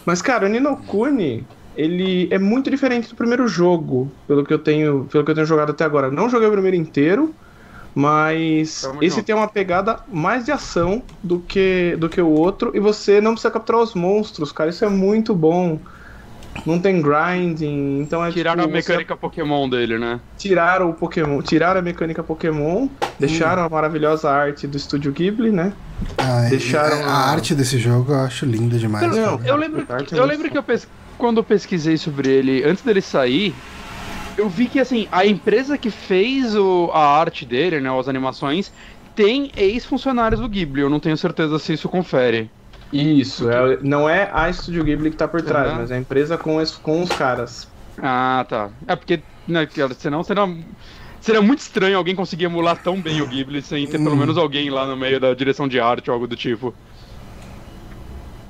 Mas, 0.05 0.21
cara, 0.21 0.45
o 0.45 0.49
Nino 0.49 0.77
Kuni, 0.77 1.45
ele 1.75 2.27
é 2.31 2.37
muito 2.37 2.69
diferente 2.69 3.09
do 3.09 3.15
primeiro 3.15 3.47
jogo, 3.47 4.11
pelo 4.27 4.43
que 4.43 4.53
eu 4.53 4.59
tenho, 4.59 5.05
pelo 5.11 5.23
que 5.23 5.31
eu 5.31 5.35
tenho 5.35 5.47
jogado 5.47 5.71
até 5.71 5.83
agora. 5.83 6.11
Não 6.11 6.29
joguei 6.29 6.47
o 6.47 6.51
primeiro 6.51 6.77
inteiro, 6.77 7.33
mas 7.93 8.81
Tamo 8.81 9.03
esse 9.03 9.15
junto. 9.17 9.25
tem 9.25 9.35
uma 9.35 9.47
pegada 9.47 9.99
mais 10.11 10.45
de 10.45 10.51
ação 10.51 11.03
do 11.21 11.39
que, 11.39 11.95
do 11.99 12.09
que 12.09 12.21
o 12.21 12.29
outro, 12.29 12.71
e 12.73 12.79
você 12.79 13.19
não 13.19 13.33
precisa 13.33 13.51
capturar 13.51 13.81
os 13.81 13.93
monstros, 13.93 14.51
cara, 14.51 14.69
isso 14.69 14.85
é 14.85 14.89
muito 14.89 15.33
bom. 15.35 15.79
Não 16.65 16.79
tem 16.79 17.01
grinding, 17.01 18.01
então 18.01 18.23
é 18.23 18.31
Tiraram 18.31 18.63
tipo, 18.63 18.75
a 18.77 18.81
você 18.81 18.89
mecânica 18.91 19.15
Pokémon 19.15 19.69
dele, 19.69 19.97
né? 19.97 20.19
tiraram 20.37 20.89
o 20.89 20.93
Pokémon, 20.93 21.41
tiraram 21.41 21.79
a 21.79 21.81
mecânica 21.83 22.21
Pokémon, 22.21 22.87
deixaram 23.17 23.63
a 23.63 23.69
maravilhosa 23.69 24.29
arte 24.29 24.67
do 24.67 24.75
estúdio 24.77 25.11
Ghibli, 25.11 25.49
né? 25.51 25.73
Ah, 26.17 26.47
Deixaram 26.49 26.97
a, 27.05 27.07
a 27.07 27.13
a- 27.13 27.31
arte 27.31 27.55
desse 27.55 27.77
jogo 27.79 28.11
eu 28.11 28.19
acho 28.19 28.45
linda 28.45 28.77
demais. 28.77 29.15
Não, 29.15 29.37
cara. 29.37 29.49
Eu 29.49 29.55
lembro, 29.55 29.85
arte 29.89 30.13
é 30.13 30.19
eu 30.19 30.25
lembro 30.25 30.49
que 30.49 30.57
eu 30.57 30.63
pes... 30.63 30.87
quando 31.17 31.37
eu 31.37 31.43
pesquisei 31.43 31.97
sobre 31.97 32.29
ele, 32.29 32.63
antes 32.63 32.83
dele 32.83 33.01
sair, 33.01 33.55
eu 34.37 34.49
vi 34.49 34.67
que 34.67 34.79
assim, 34.79 35.07
a 35.11 35.25
empresa 35.25 35.77
que 35.77 35.89
fez 35.89 36.55
o... 36.55 36.91
a 36.93 37.17
arte 37.17 37.45
dele, 37.45 37.79
né, 37.79 37.89
as 37.97 38.07
animações, 38.09 38.71
tem 39.15 39.51
ex-funcionários 39.55 40.41
do 40.41 40.49
Ghibli. 40.49 40.81
Eu 40.81 40.89
não 40.89 40.99
tenho 40.99 41.15
certeza 41.17 41.57
se 41.59 41.73
isso 41.73 41.87
confere. 41.89 42.49
Isso, 42.91 43.49
é- 43.49 43.81
não 43.81 44.07
é 44.09 44.29
a 44.33 44.51
Studio 44.51 44.83
Ghibli 44.83 45.11
que 45.11 45.17
tá 45.17 45.27
por 45.27 45.41
trás, 45.43 45.73
Aham. 45.73 45.73
mas 45.73 45.91
é 45.91 45.95
a 45.95 45.97
empresa 45.99 46.37
com, 46.37 46.61
es- 46.61 46.77
com 46.77 47.01
os 47.01 47.11
caras. 47.13 47.73
Ah, 47.97 48.45
tá. 48.49 48.73
É 48.87 48.95
porque, 48.95 49.25
né, 49.47 49.67
senão 49.97 50.23
seria, 50.23 50.43
seria 51.19 51.41
muito 51.41 51.59
estranho 51.59 51.97
alguém 51.97 52.15
conseguir 52.15 52.45
emular 52.45 52.77
tão 52.81 53.01
bem 53.01 53.21
o 53.21 53.27
Ghibli 53.27 53.61
sem 53.61 53.87
ter 53.87 53.99
pelo 53.99 54.15
Hum. 54.15 54.17
menos 54.17 54.37
alguém 54.37 54.69
lá 54.69 54.85
no 54.87 54.97
meio 54.97 55.19
da 55.19 55.33
direção 55.33 55.67
de 55.67 55.79
arte 55.79 56.09
ou 56.09 56.13
algo 56.15 56.27
do 56.27 56.35
tipo. 56.35 56.77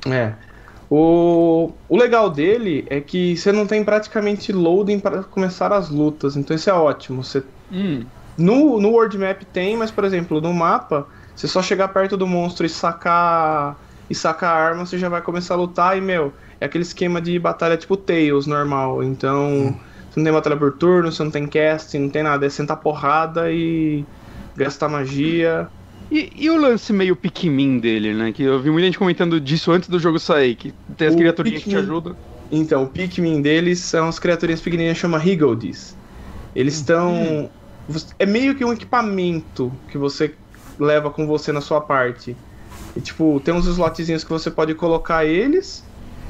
É. 0.08 0.40
O, 0.90 1.80
o 1.88 1.98
legal 1.98 2.30
dele 2.30 2.86
é 2.90 3.00
que 3.02 3.38
você 3.38 3.52
não 3.52 3.66
tem 3.68 3.84
praticamente 3.84 4.52
loading 4.52 5.00
para 5.00 5.24
começar 5.24 5.72
as 5.72 5.90
lutas, 5.90 6.36
então 6.36 6.56
isso 6.56 6.70
é 6.70 6.74
ótimo. 6.74 7.24
Você, 7.24 7.44
Hum, 7.70 8.14
no, 8.38 8.80
no 8.82 8.92
World 8.92 9.18
Map 9.18 9.44
tem, 9.46 9.78
mas 9.78 9.92
por 9.92 10.06
exemplo, 10.06 10.42
no 10.42 10.54
mapa, 10.54 11.08
você 11.36 11.48
só 11.48 11.62
chegar 11.64 11.90
perto 11.90 12.18
do 12.18 12.28
monstro 12.28 12.66
e 12.66 12.70
sacar 12.70 13.80
e 14.12 14.16
sacar 14.16 14.56
a 14.56 14.60
arma, 14.60 14.86
você 14.86 14.98
já 14.98 15.10
vai 15.10 15.22
começar 15.22 15.56
a 15.56 15.58
lutar 15.58 15.98
e, 15.98 16.02
meu, 16.02 16.36
é 16.60 16.66
aquele 16.66 16.84
esquema 16.84 17.22
de 17.22 17.38
batalha 17.40 17.78
tipo 17.78 17.98
Tails 17.98 18.48
normal. 18.48 19.04
Então, 19.04 19.74
você 20.10 20.20
não 20.20 20.24
tem 20.26 20.34
batalha 20.34 20.58
por 20.58 20.78
turno, 20.78 21.12
você 21.12 21.24
não 21.24 21.32
tem 21.32 21.48
casting, 21.50 22.00
não 22.00 22.10
tem 22.12 22.24
nada, 22.24 22.46
é 22.46 22.50
sentar 22.50 22.78
porrada 22.82 23.52
e 23.52 24.08
gastar 24.56 24.90
magia. 24.90 25.72
E, 26.10 26.30
e 26.46 26.50
o 26.50 26.58
lance 26.58 26.92
meio 26.94 27.16
Pikmin 27.16 27.80
dele, 27.80 28.14
né? 28.14 28.34
Que 28.34 28.44
eu 28.44 28.62
vi 28.62 28.70
muita 28.70 28.86
gente 28.88 28.98
comentando 29.00 29.40
disso 29.40 29.72
antes 29.72 29.90
do 29.90 30.00
jogo 30.00 30.20
sair, 30.20 30.56
que 30.56 30.74
tem 30.98 31.08
as 31.08 31.16
O 31.16 31.16
criaturinhas 31.16 31.64
que 31.64 31.70
te 31.70 31.76
Pikmin- 31.76 31.78
ajudam. 31.78 32.18
Então, 32.52 32.84
o 32.84 32.90
Pikmin 32.92 33.42
deles 33.42 33.80
são 33.82 34.08
as 34.10 34.20
criaturinhas 34.20 34.62
pequenininhas 34.62 34.98
chama 34.98 35.20
Higgledies. 35.24 36.00
Eles 36.56 36.76
estão. 36.78 37.52
É 38.20 38.26
meio 38.26 38.56
que 38.58 38.66
um 38.66 38.74
equipamento 38.74 39.82
que 39.88 39.98
você 39.98 40.40
leva 40.80 41.12
com 41.12 41.28
você 41.28 41.52
na 41.52 41.62
sua 41.62 41.82
parte. 41.82 42.42
E, 42.96 43.02
tipo, 43.02 43.40
tem 43.42 43.54
uns 43.54 43.66
slotzinhos 43.68 44.24
que 44.24 44.30
você 44.30 44.52
pode 44.52 44.76
colocar 44.76 45.26
eles. 45.26 45.90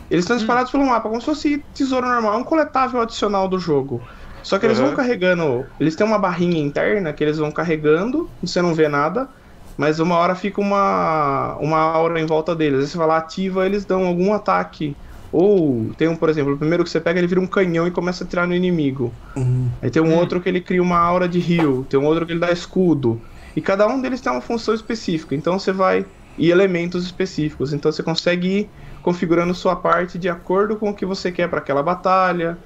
Eles 0.10 0.26
estão 0.26 0.38
espalhados 0.38 0.71
pelo 0.71 0.86
mapa, 0.86 1.08
como 1.10 1.21
se 1.21 1.26
fosse 1.26 1.60
tesouro 1.74 2.08
normal, 2.08 2.39
um 2.39 2.43
coletável 2.43 3.02
adicional 3.02 3.47
do 3.47 3.58
jogo. 3.60 4.06
Só 4.41 4.60
que 4.60 4.65
eles 4.65 4.78
Uhum. 4.78 4.80
vão 4.80 4.93
carregando. 4.93 5.74
Eles 5.80 5.95
têm 5.95 6.06
uma 6.06 6.19
barrinha 6.19 6.60
interna 6.62 7.13
que 7.13 7.24
eles 7.24 7.38
vão 7.38 7.52
carregando, 7.52 8.32
você 8.41 8.62
não 8.62 8.74
vê 8.74 8.88
nada. 8.88 9.30
Mas 9.78 10.00
uma 10.00 10.17
hora 10.17 10.36
fica 10.36 10.60
uma, 10.62 11.58
uma 11.60 11.78
aura 11.80 12.19
em 12.19 12.26
volta 12.26 12.56
deles. 12.56 12.82
Aí 12.82 12.88
você 12.88 12.97
vai 12.97 13.08
lá, 13.08 13.17
ativa, 13.17 13.65
eles 13.65 13.86
dão 13.86 14.06
algum 14.06 14.34
ataque. 14.34 15.00
Ou 15.32 15.93
tem 15.95 16.08
um, 16.10 16.15
por 16.17 16.30
exemplo, 16.30 16.54
o 16.54 16.60
primeiro 16.60 16.84
que 16.84 16.89
você 16.89 17.00
pega, 17.02 17.19
ele 17.19 17.28
vira 17.28 17.39
um 17.41 17.47
canhão 17.47 17.88
e 17.88 17.91
começa 17.91 18.24
a 18.24 18.28
atirar 18.28 18.47
no 18.47 18.54
inimigo. 18.54 19.17
Hum. 19.36 19.78
Aí 19.82 19.89
tem 19.89 20.02
um 20.02 20.13
Hum. 20.13 20.15
outro 20.15 20.41
que 20.41 20.50
ele 20.50 20.62
cria 20.62 20.82
uma 20.82 20.97
aura 21.00 21.28
de 21.28 21.39
heal, 21.39 21.86
tem 21.86 22.00
um 22.00 22.06
outro 22.06 22.26
que 22.26 22.32
ele 22.34 22.39
dá 22.39 22.52
escudo. 22.52 23.26
E 23.56 23.62
cada 23.62 23.88
um 23.88 24.02
deles 24.02 24.21
tem 24.21 24.32
uma 24.32 24.41
função 24.41 24.74
específica. 24.76 25.36
Então 25.36 25.58
você 25.60 25.71
vai. 25.71 26.06
E 26.38 26.50
elementos 26.50 27.04
específicos. 27.04 27.74
Então 27.74 27.91
você 27.91 28.02
consegue 28.02 28.48
ir 28.48 28.70
configurando 29.02 29.54
sua 29.54 29.76
parte 29.76 30.17
de 30.17 30.30
acordo 30.30 30.76
com 30.76 30.89
o 30.89 30.94
que 30.94 31.06
você 31.06 31.32
quer 31.32 31.50
para 31.50 31.60
aquela 31.60 31.84
batalha. 31.84 32.58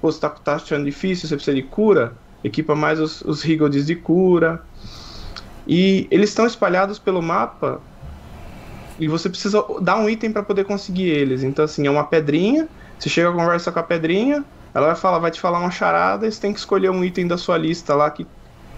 Pô, 0.00 0.10
você 0.10 0.20
tá, 0.20 0.28
tá 0.28 0.54
achando 0.56 0.84
difícil, 0.84 1.28
você 1.28 1.34
precisa 1.34 1.54
de 1.54 1.62
cura. 1.62 2.12
Equipa 2.42 2.74
mais 2.74 3.00
os, 3.00 3.22
os 3.22 3.42
de 3.42 3.96
cura. 3.96 4.62
E 5.66 6.06
eles 6.10 6.30
estão 6.30 6.46
espalhados 6.46 6.98
pelo 6.98 7.22
mapa. 7.22 7.80
E 8.98 9.08
você 9.08 9.28
precisa 9.28 9.64
dar 9.80 9.96
um 9.96 10.08
item 10.08 10.30
para 10.30 10.42
poder 10.42 10.64
conseguir 10.64 11.08
eles. 11.08 11.42
Então, 11.42 11.64
assim, 11.64 11.86
é 11.86 11.90
uma 11.90 12.04
pedrinha. 12.04 12.68
Você 12.98 13.08
chega 13.08 13.30
a 13.30 13.32
conversa 13.32 13.72
com 13.72 13.78
a 13.78 13.82
pedrinha. 13.82 14.44
Ela 14.74 14.88
vai 14.88 14.96
falar, 14.96 15.18
vai 15.18 15.30
te 15.30 15.40
falar 15.40 15.58
uma 15.58 15.70
charada 15.70 16.26
e 16.26 16.32
você 16.32 16.40
tem 16.40 16.52
que 16.52 16.58
escolher 16.58 16.90
um 16.90 17.04
item 17.04 17.26
da 17.26 17.38
sua 17.38 17.56
lista 17.56 17.94
lá 17.94 18.10
que, 18.10 18.26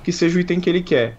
que 0.05 0.13
seja 0.13 0.37
o 0.37 0.41
item 0.41 0.61
que 0.61 0.69
ele 0.69 0.83
quer. 0.83 1.17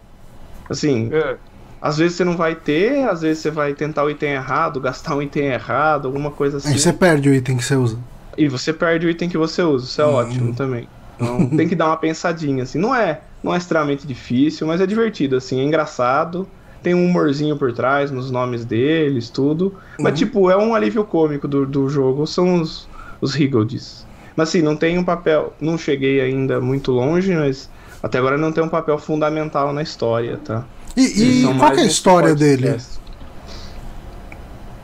Assim, 0.70 1.10
É. 1.12 1.38
às 1.82 1.98
vezes 1.98 2.18
você 2.18 2.24
não 2.24 2.36
vai 2.36 2.56
ter, 2.56 3.08
às 3.08 3.22
vezes 3.22 3.42
você 3.44 3.52
vai 3.52 3.74
tentar 3.74 4.04
o 4.04 4.10
item 4.10 4.32
errado, 4.34 4.80
gastar 4.80 5.16
um 5.16 5.22
item 5.22 5.46
errado, 5.48 6.08
alguma 6.08 6.32
coisa 6.32 6.58
assim. 6.58 6.70
Aí 6.74 6.80
você 6.80 6.92
perde 6.94 7.30
o 7.30 7.34
item 7.34 7.58
que 7.58 7.64
você 7.64 7.76
usa. 7.76 7.98
E 8.38 8.48
você 8.48 8.72
perde 8.74 9.08
o 9.08 9.10
item 9.10 9.30
que 9.30 9.38
você 9.38 9.62
usa, 9.62 9.86
isso 9.86 10.02
é 10.02 10.06
Hum. 10.06 10.14
ótimo 10.14 10.54
também. 10.56 10.88
Então 11.16 11.48
tem 11.56 11.68
que 11.68 11.76
dar 11.76 11.88
uma 11.88 11.98
pensadinha, 11.98 12.64
assim. 12.64 12.78
Não 12.80 12.94
é, 12.94 13.22
não 13.44 13.54
é 13.54 13.58
extremamente 13.58 14.06
difícil, 14.06 14.68
mas 14.68 14.80
é 14.82 14.86
divertido, 14.86 15.36
assim, 15.36 15.60
é 15.60 15.64
engraçado. 15.64 16.48
Tem 16.84 16.94
um 16.94 17.06
humorzinho 17.06 17.58
por 17.58 17.74
trás 17.74 18.12
nos 18.12 18.30
nomes 18.30 18.64
deles, 18.64 19.30
tudo. 19.30 19.76
Mas, 20.00 20.12
Uhum. 20.14 20.18
tipo, 20.18 20.50
é 20.52 20.56
um 20.58 20.76
alívio 20.76 21.04
cômico 21.04 21.48
do, 21.48 21.66
do 21.66 21.90
jogo, 21.90 22.28
são 22.28 22.62
os, 22.62 22.88
os 23.20 23.36
Higgledies. 23.36 24.06
Mas, 24.36 24.50
assim, 24.50 24.62
não 24.62 24.76
tem 24.76 24.98
um 25.00 25.04
papel. 25.04 25.54
Não 25.60 25.76
cheguei 25.78 26.22
ainda 26.22 26.62
muito 26.62 26.92
longe, 26.92 27.34
mas 27.36 27.68
até 28.04 28.20
agora 28.20 28.38
não 28.38 28.52
tem 28.52 28.64
um 28.64 28.70
papel 28.70 28.98
fundamental 29.00 29.74
na 29.74 29.82
história, 29.82 30.38
tá? 30.38 30.64
E, 30.98 31.44
e 31.44 31.58
qual 31.58 31.74
é 31.74 31.82
a 31.82 31.86
história 31.86 32.34
dele? 32.34 32.70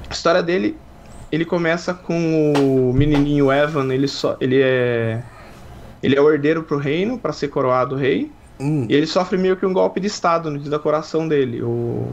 A 0.09 0.13
história 0.13 0.43
dele, 0.43 0.77
ele 1.31 1.43
começa 1.43 1.91
com 1.91 2.53
o 2.53 2.93
menininho 2.93 3.51
Evan, 3.51 3.91
ele 3.91 4.07
só, 4.07 4.37
ele 4.39 4.61
é 4.61 5.23
ele 6.03 6.15
é 6.15 6.21
o 6.21 6.31
herdeiro 6.31 6.61
pro 6.63 6.77
reino 6.77 7.17
para 7.17 7.33
ser 7.33 7.47
coroado 7.47 7.95
rei, 7.95 8.31
Hum, 8.59 8.85
e 8.87 8.93
ele 8.93 9.07
sofre 9.07 9.35
meio 9.35 9.57
que 9.57 9.65
um 9.65 9.73
golpe 9.73 9.99
de 9.99 10.05
estado 10.05 10.51
no 10.51 10.59
dia 10.59 10.69
da 10.69 10.77
coração 10.77 11.27
dele. 11.27 11.63
O 11.63 12.07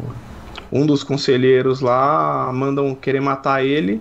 um 0.73 0.87
dos 0.87 1.03
conselheiros 1.03 1.81
lá 1.81 2.51
mandam 2.53 2.95
querer 2.95 3.21
matar 3.21 3.65
ele, 3.65 4.01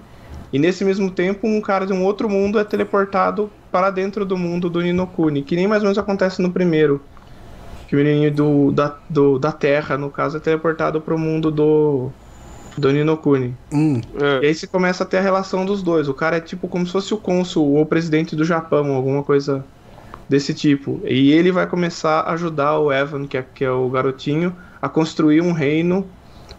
e 0.54 0.60
nesse 0.60 0.86
mesmo 0.86 1.12
tempo 1.12 1.48
um 1.48 1.60
cara 1.60 1.86
de 1.86 1.92
um 1.92 2.04
outro 2.04 2.30
mundo 2.30 2.60
é 2.60 2.64
teleportado 2.64 3.52
para 3.72 3.90
dentro 3.90 4.26
do 4.26 4.38
mundo 4.38 4.70
do 4.70 4.80
Ninokuni, 4.80 5.42
que 5.42 5.56
nem 5.56 5.68
mais 5.68 5.82
ou 5.82 5.88
menos 5.88 5.98
acontece 5.98 6.42
no 6.42 6.52
primeiro. 6.52 7.02
Que 7.90 7.96
o 7.96 7.98
menininho 7.98 8.32
do, 8.32 8.72
da, 8.72 8.96
do, 9.10 9.40
da 9.40 9.52
Terra, 9.52 9.98
no 9.98 10.12
caso, 10.12 10.38
é 10.38 10.40
teleportado 10.40 11.02
pro 11.02 11.18
mundo 11.18 11.50
do, 11.50 12.12
do 12.78 12.92
Ninokuni. 12.92 13.56
hum. 13.74 14.00
É. 14.22 14.46
E 14.46 14.48
aí 14.48 14.54
você 14.54 14.68
começa 14.68 15.04
a 15.04 15.08
ter 15.08 15.18
a 15.18 15.22
relação 15.22 15.66
dos 15.66 15.82
dois. 15.82 16.08
O 16.08 16.14
cara 16.14 16.38
é 16.38 16.40
tipo 16.40 16.68
como 16.68 16.86
se 16.86 16.92
fosse 16.92 17.12
o 17.16 17.18
cônsul 17.18 17.74
ou 17.74 17.82
o 17.82 17.86
presidente 17.88 18.36
do 18.36 18.46
Japão, 18.46 18.94
alguma 18.94 19.24
coisa 19.24 19.66
desse 20.30 20.54
tipo. 20.54 21.02
E 21.04 21.32
ele 21.32 21.52
vai 21.52 21.66
começar 21.66 22.20
a 22.20 22.34
ajudar 22.34 22.78
o 22.78 22.94
Evan, 22.94 23.26
que 23.26 23.36
é, 23.38 23.42
que 23.56 23.66
é 23.66 23.72
o 23.72 23.90
garotinho, 23.90 24.56
a 24.80 24.88
construir 24.88 25.42
um 25.42 25.52
reino, 25.52 26.06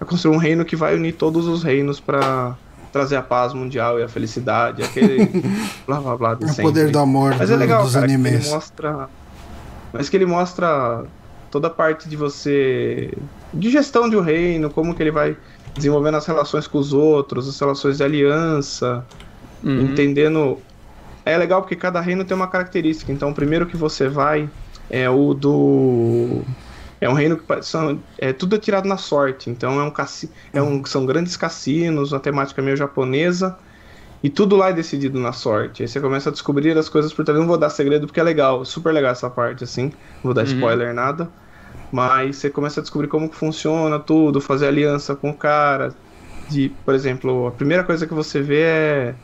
a 0.00 0.04
construir 0.04 0.34
um 0.34 0.38
reino 0.38 0.64
que 0.64 0.74
vai 0.74 0.96
unir 0.96 1.12
todos 1.12 1.46
os 1.46 1.62
reinos 1.62 2.00
para 2.00 2.56
trazer 2.92 3.14
a 3.14 3.22
paz 3.22 3.52
mundial 3.54 4.00
e 4.00 4.02
a 4.02 4.08
felicidade, 4.08 4.82
aquele 4.82 5.26
blá 5.86 6.00
blá 6.00 6.16
blá 6.16 6.34
de 6.34 6.42
É 6.42 6.46
o 6.46 6.48
sempre. 6.48 6.62
poder 6.64 6.90
do 6.90 6.98
amor 6.98 7.36
Mas 7.38 7.48
é 7.48 7.54
legal, 7.56 7.84
dos 7.84 7.92
cara, 7.94 8.08
que 8.08 8.12
animes. 8.14 8.46
ele 8.46 8.52
mostra. 8.54 9.08
Mas 9.92 10.08
que 10.08 10.16
ele 10.16 10.26
mostra 10.26 11.04
toda 11.50 11.66
a 11.68 11.70
parte 11.70 12.08
de 12.08 12.16
você. 12.16 13.12
de 13.52 13.70
gestão 13.70 14.08
de 14.08 14.16
um 14.16 14.20
reino, 14.20 14.70
como 14.70 14.94
que 14.94 15.02
ele 15.02 15.10
vai 15.10 15.36
desenvolvendo 15.76 16.16
as 16.16 16.26
relações 16.26 16.66
com 16.66 16.78
os 16.78 16.92
outros, 16.92 17.48
as 17.48 17.58
relações 17.58 17.96
de 17.98 18.04
aliança, 18.04 19.04
Uhum. 19.62 19.82
entendendo. 19.82 20.58
É 21.24 21.36
legal 21.36 21.60
porque 21.60 21.76
cada 21.76 22.00
reino 22.00 22.24
tem 22.24 22.34
uma 22.34 22.46
característica. 22.48 23.12
Então, 23.12 23.30
o 23.30 23.34
primeiro 23.34 23.66
que 23.66 23.76
você 23.76 24.08
vai 24.08 24.48
é 24.88 25.08
o 25.08 25.34
do. 25.34 26.42
É 27.00 27.08
um 27.08 27.14
reino 27.14 27.36
que 27.36 27.62
são, 27.62 27.98
é 28.18 28.32
tudo 28.32 28.58
tirado 28.58 28.86
na 28.86 28.96
sorte. 28.96 29.48
Então 29.48 29.80
é 29.80 29.82
um, 29.82 29.90
cassi, 29.90 30.30
é 30.52 30.60
um 30.62 30.84
são 30.84 31.06
grandes 31.06 31.36
cassinos, 31.36 32.12
uma 32.12 32.20
temática 32.20 32.60
meio 32.60 32.76
japonesa. 32.76 33.56
E 34.22 34.28
tudo 34.30 34.56
lá 34.56 34.68
é 34.70 34.72
decidido 34.72 35.18
na 35.20 35.32
sorte. 35.32 35.82
Aí 35.82 35.88
você 35.88 36.00
começa 36.00 36.28
a 36.30 36.32
descobrir 36.32 36.76
as 36.76 36.88
coisas 36.88 37.12
por 37.12 37.24
trás. 37.24 37.38
Não 37.40 37.46
vou 37.46 37.58
dar 37.58 37.70
segredo 37.70 38.06
porque 38.06 38.20
é 38.20 38.22
legal, 38.22 38.64
super 38.64 38.92
legal 38.92 39.12
essa 39.12 39.30
parte, 39.30 39.64
assim. 39.64 39.86
Não 39.86 39.94
vou 40.24 40.34
dar 40.34 40.42
Uhum. 40.42 40.44
spoiler, 40.44 40.94
nada. 40.94 41.32
Mas 41.90 42.36
você 42.38 42.50
começa 42.50 42.80
a 42.80 42.82
descobrir 42.82 43.08
como 43.08 43.32
funciona 43.32 43.98
tudo, 44.00 44.40
fazer 44.40 44.68
aliança 44.68 45.16
com 45.16 45.30
o 45.30 45.38
cara. 45.38 45.96
De, 46.48 46.70
por 46.70 46.94
exemplo, 46.94 47.46
a 47.46 47.52
primeira 47.52 47.84
coisa 47.84 48.06
que 48.06 48.14
você 48.14 48.42
vê 48.42 48.62
é. 48.62 49.20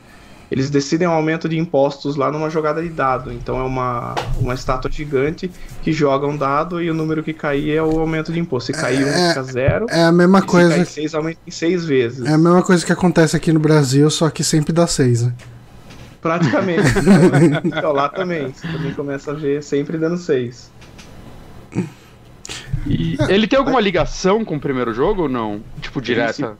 Eles 0.49 0.69
decidem 0.69 1.07
um 1.07 1.11
aumento 1.11 1.49
de 1.49 1.57
impostos 1.57 2.15
lá 2.15 2.31
numa 2.31 2.49
jogada 2.49 2.81
de 2.81 2.89
dado. 2.89 3.33
Então 3.33 3.59
é 3.59 3.63
uma, 3.63 4.15
uma 4.39 4.53
estátua 4.53 4.89
gigante 4.89 5.51
que 5.81 5.91
joga 5.91 6.25
um 6.25 6.37
dado 6.37 6.81
e 6.81 6.89
o 6.89 6.93
número 6.93 7.21
que 7.21 7.33
cair 7.33 7.71
é 7.75 7.81
o 7.83 7.99
aumento 7.99 8.31
de 8.31 8.39
imposto. 8.39 8.73
Se 8.73 8.81
cair 8.81 9.03
um, 9.05 9.09
É- 9.09 9.29
fica 9.29 9.43
zero. 9.43 9.85
É 9.89 10.03
a 10.03 10.11
mesma 10.11 10.39
e 10.39 10.41
se 10.41 10.47
coisa. 10.47 10.69
cair 10.69 10.85
seis, 10.85 11.13
aumenta 11.13 11.39
em 11.45 11.51
seis 11.51 11.83
vezes. 11.83 12.25
É 12.25 12.33
a 12.33 12.37
mesma 12.37 12.63
coisa 12.63 12.85
que 12.85 12.93
acontece 12.93 13.35
aqui 13.35 13.51
no 13.51 13.59
Brasil, 13.59 14.09
só 14.09 14.29
que 14.29 14.43
sempre 14.43 14.71
dá 14.71 14.87
seis, 14.87 15.23
né? 15.23 15.33
Praticamente. 16.21 16.81
então, 17.63 17.91
lá 17.91 18.09
também. 18.09 18.51
Você 18.53 18.67
também 18.67 18.93
começa 18.93 19.31
a 19.31 19.33
ver 19.33 19.61
sempre 19.61 19.97
dando 19.97 20.17
6. 20.17 20.71
E 22.85 23.17
ele 23.27 23.47
tem 23.47 23.59
alguma 23.59 23.79
ligação 23.81 24.45
com 24.45 24.55
o 24.55 24.59
primeiro 24.59 24.93
jogo 24.93 25.23
ou 25.23 25.29
não? 25.29 25.61
Tipo, 25.81 26.01
direta? 26.01 26.57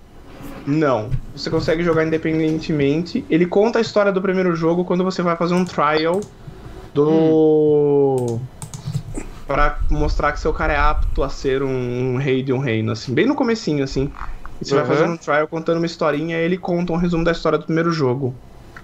Não. 0.67 1.09
Você 1.33 1.49
consegue 1.49 1.81
jogar 1.81 2.05
independentemente. 2.05 3.23
Ele 3.29 3.45
conta 3.45 3.79
a 3.79 3.81
história 3.81 4.11
do 4.11 4.21
primeiro 4.21 4.53
jogo 4.53 4.83
quando 4.83 5.03
você 5.03 5.21
vai 5.21 5.35
fazer 5.37 5.53
um 5.53 5.63
trial 5.63 6.19
do. 6.93 8.37
Pra 9.47 9.77
mostrar 9.89 10.33
que 10.33 10.39
seu 10.41 10.51
cara 10.51 10.73
é 10.73 10.77
apto 10.77 11.23
a 11.23 11.29
ser 11.29 11.63
um, 11.63 12.15
um 12.15 12.17
rei 12.17 12.43
de 12.43 12.51
um 12.51 12.57
reino, 12.59 12.91
assim. 12.91 13.13
Bem 13.13 13.25
no 13.25 13.33
comecinho, 13.33 13.81
assim. 13.83 14.11
E 14.61 14.65
você 14.65 14.73
vai 14.75 14.83
Uhum. 14.83 14.89
fazendo 14.89 15.13
um 15.13 15.17
trial 15.17 15.47
contando 15.47 15.77
uma 15.77 15.85
historinha 15.85 16.37
e 16.37 16.41
ele 16.43 16.57
conta 16.57 16.91
um 16.91 16.97
resumo 16.97 17.23
da 17.23 17.31
história 17.31 17.57
do 17.57 17.63
primeiro 17.65 17.91
jogo. 17.91 18.35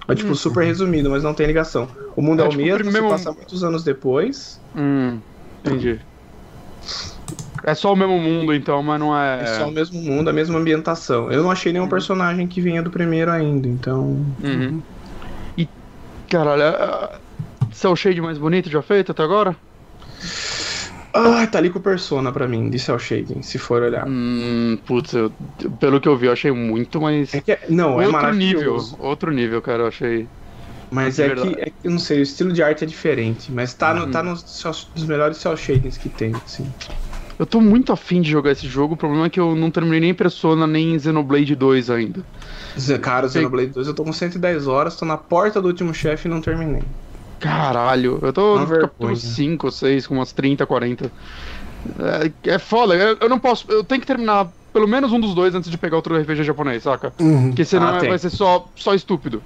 É 0.08 0.14
tipo 0.14 0.34
super 0.34 0.64
resumido, 0.64 1.10
mas 1.10 1.22
não 1.22 1.34
tem 1.34 1.46
ligação. 1.46 1.88
O 2.16 2.22
mundo 2.22 2.40
é, 2.40 2.44
É 2.44 2.46
o 2.46 2.50
tipo 2.50 2.62
mesmo, 2.62 2.78
primeiro- 2.78 3.06
se 3.08 3.12
passa 3.12 3.32
muitos 3.32 3.62
anos 3.64 3.82
depois. 3.84 4.58
Hum, 4.76 5.18
entendi. 5.64 6.00
É 7.66 7.74
só 7.74 7.92
o 7.92 7.96
mesmo 7.96 8.18
mundo, 8.18 8.54
então, 8.54 8.82
mas 8.82 9.00
não 9.00 9.16
é. 9.18 9.42
É 9.42 9.46
só 9.46 9.68
o 9.68 9.72
mesmo 9.72 10.00
mundo, 10.00 10.28
a 10.28 10.32
mesma 10.32 10.58
ambientação. 10.58 11.32
Eu 11.32 11.42
não 11.42 11.50
achei 11.50 11.72
nenhum 11.72 11.88
personagem 11.88 12.46
que 12.46 12.60
venha 12.60 12.82
do 12.82 12.90
primeiro 12.90 13.30
ainda, 13.30 13.66
então. 13.66 14.02
Uhum. 14.42 14.82
E, 15.56 15.66
caralho, 16.28 16.62
é- 16.62 17.18
Cell 17.72 17.96
Shade 17.96 18.20
mais 18.20 18.36
bonito 18.36 18.68
já 18.68 18.82
feito 18.82 19.12
até 19.12 19.22
agora? 19.22 19.56
Ah, 21.14 21.46
tá 21.46 21.58
ali 21.58 21.70
com 21.70 21.80
Persona 21.80 22.32
pra 22.32 22.46
mim, 22.46 22.68
de 22.68 22.78
Cell 22.78 22.98
Shading, 22.98 23.40
se 23.42 23.56
for 23.56 23.82
olhar. 23.82 24.04
Hum, 24.06 24.76
putz, 24.84 25.12
eu- 25.14 25.32
pelo 25.78 26.00
que 26.00 26.08
eu 26.08 26.16
vi, 26.16 26.26
eu 26.26 26.32
achei 26.32 26.50
muito 26.50 27.00
mais. 27.00 27.32
É 27.32 27.40
que 27.40 27.52
é- 27.52 27.60
não, 27.68 27.92
é 28.00 28.06
outro 28.06 28.12
maravilhoso. 28.12 28.90
nível. 28.92 29.06
Outro 29.06 29.30
nível, 29.30 29.62
cara, 29.62 29.84
eu 29.84 29.86
achei. 29.86 30.28
Mas 30.90 31.18
é 31.18 31.34
que, 31.34 31.48
é 31.60 31.64
que, 31.66 31.74
eu 31.84 31.90
não 31.90 31.98
sei, 31.98 32.18
o 32.18 32.22
estilo 32.22 32.52
de 32.52 32.62
arte 32.62 32.84
é 32.84 32.86
diferente, 32.86 33.52
mas 33.52 33.74
tá, 33.74 33.94
no, 33.94 34.04
Uhum. 34.04 34.10
tá 34.10 34.22
nos, 34.22 34.44
nos 34.94 35.06
melhores 35.06 35.38
Cell 35.38 35.56
Shadings 35.56 35.96
que 35.98 36.08
tem, 36.08 36.32
assim. 36.44 36.72
Eu 37.38 37.44
tô 37.46 37.60
muito 37.60 37.92
afim 37.92 38.20
de 38.20 38.30
jogar 38.30 38.52
esse 38.52 38.66
jogo, 38.68 38.94
o 38.94 38.96
problema 38.96 39.26
é 39.26 39.30
que 39.30 39.40
eu 39.40 39.56
não 39.56 39.70
terminei 39.70 40.00
nem 40.00 40.14
Persona 40.14 40.66
nem 40.66 40.98
Xenoblade 40.98 41.54
2 41.56 41.90
ainda. 41.90 42.20
Cara, 43.00 43.26
o 43.26 43.30
Xenoblade 43.30 43.68
2 43.70 43.88
eu 43.88 43.94
tô 43.94 44.04
com 44.04 44.12
110 44.12 44.66
horas, 44.68 44.96
tô 44.96 45.04
na 45.04 45.16
porta 45.16 45.60
do 45.60 45.66
último 45.68 45.92
chefe 45.92 46.28
e 46.28 46.30
não 46.30 46.40
terminei. 46.40 46.82
Caralho, 47.40 48.18
eu 48.22 48.32
tô 48.32 48.54
Uma 48.54 48.60
no 48.62 48.66
capítulo 48.68 49.08
vergonha. 49.08 49.16
5 49.16 49.66
ou 49.66 49.70
6, 49.72 50.06
com 50.06 50.14
umas 50.14 50.32
30, 50.32 50.64
40. 50.64 51.12
É, 52.44 52.50
é 52.52 52.58
foda, 52.58 52.94
eu, 52.94 53.16
eu 53.20 53.28
não 53.28 53.38
posso. 53.38 53.66
Eu 53.70 53.84
tenho 53.84 54.00
que 54.00 54.06
terminar 54.06 54.48
pelo 54.72 54.88
menos 54.88 55.12
um 55.12 55.20
dos 55.20 55.34
dois 55.34 55.54
antes 55.54 55.70
de 55.70 55.76
pegar 55.78 55.96
outro 55.96 56.16
RPG 56.18 56.42
japonês, 56.42 56.82
saca? 56.82 57.12
Uhum. 57.20 57.48
Porque 57.48 57.64
senão 57.64 57.88
Ah, 57.88 58.04
é- 58.04 58.08
vai 58.08 58.18
ser 58.18 58.30
só, 58.30 58.66
só 58.74 58.94
estúpido. 58.94 59.42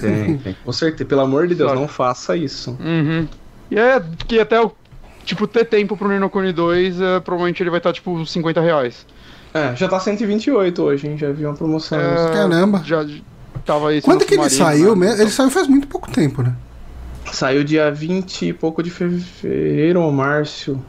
Tem, 0.00 0.36
tem. 0.38 0.56
Com 0.64 0.72
certeza, 0.72 1.04
pelo 1.08 1.20
amor 1.22 1.46
de 1.46 1.54
Deus, 1.54 1.72
não 1.72 1.86
faça 1.88 2.36
isso. 2.36 2.76
Uhum. 2.80 3.26
E 3.70 3.78
é 3.78 4.02
que 4.26 4.38
até 4.40 4.60
o. 4.60 4.72
Tipo, 5.24 5.46
ter 5.46 5.64
tempo 5.64 5.96
pro 5.96 6.08
Nino 6.08 6.28
Kuni 6.28 6.52
2, 6.52 7.00
é, 7.00 7.20
provavelmente 7.20 7.62
ele 7.62 7.70
vai 7.70 7.78
estar 7.78 7.92
tipo 7.92 8.24
50 8.24 8.60
reais. 8.60 9.06
É, 9.52 9.74
já 9.74 9.88
tá 9.88 9.98
128 9.98 10.82
hoje, 10.82 11.08
hein? 11.08 11.18
Já 11.18 11.30
vi 11.32 11.44
uma 11.44 11.54
promoção. 11.54 11.98
É, 11.98 12.32
Caramba. 12.32 12.82
Já 12.84 13.04
tava 13.64 13.94
esse 13.94 14.04
Quando 14.04 14.24
que 14.24 14.34
ele 14.34 14.48
saiu 14.48 14.94
né? 14.94 15.06
mesmo? 15.06 15.22
Ele 15.22 15.30
saiu 15.30 15.50
faz 15.50 15.66
muito 15.66 15.86
pouco 15.88 16.10
tempo, 16.10 16.42
né? 16.42 16.54
Saiu 17.32 17.62
dia 17.62 17.90
20 17.90 18.46
e 18.48 18.52
pouco 18.52 18.82
de 18.82 18.90
fevereiro 18.90 20.00
ou 20.00 20.10
março. 20.10 20.80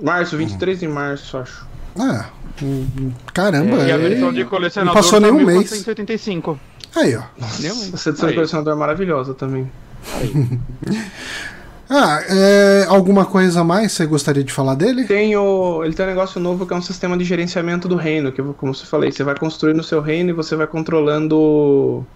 Março, 0.00 0.36
23 0.36 0.78
de 0.80 0.86
março, 0.88 1.38
acho. 1.38 1.66
Ah, 1.98 2.26
hum, 2.62 3.12
caramba. 3.34 3.78
E 3.78 3.90
a 3.90 3.94
é- 3.96 3.98
versão 3.98 4.32
de 4.32 4.44
colecionador 4.44 4.94
Não 4.94 5.02
passou 5.02 5.20
tá 5.20 5.26
nenhum 5.26 5.44
mês. 5.44 5.58
1485. 5.70 6.58
Aí, 6.94 7.16
ó. 7.16 7.20
Um 7.20 7.62
mês. 7.62 7.94
Essa 7.94 8.10
edição 8.10 8.26
de 8.28 8.32
Aí. 8.32 8.34
colecionador 8.34 8.72
é 8.74 8.76
maravilhosa 8.76 9.34
também. 9.34 9.70
Ah, 11.90 12.20
é, 12.28 12.84
alguma 12.88 13.24
coisa 13.26 13.60
a 13.60 13.64
mais 13.64 13.92
você 13.92 14.06
gostaria 14.06 14.44
de 14.44 14.52
falar 14.52 14.74
dele? 14.74 15.06
Tem 15.06 15.34
o, 15.36 15.82
ele 15.84 15.94
tem 15.94 16.04
um 16.04 16.08
negócio 16.08 16.40
novo 16.40 16.66
que 16.66 16.72
é 16.74 16.76
um 16.76 16.82
sistema 16.82 17.16
de 17.16 17.24
gerenciamento 17.24 17.88
do 17.88 17.96
reino, 17.96 18.30
que 18.32 18.42
como 18.42 18.74
você 18.74 18.84
falei, 18.86 19.10
você 19.10 19.24
vai 19.24 19.34
construindo 19.36 19.80
o 19.80 19.84
seu 19.84 20.00
reino 20.02 20.30
e 20.30 20.32
você 20.34 20.54
vai 20.54 20.66
controlando 20.66 22.06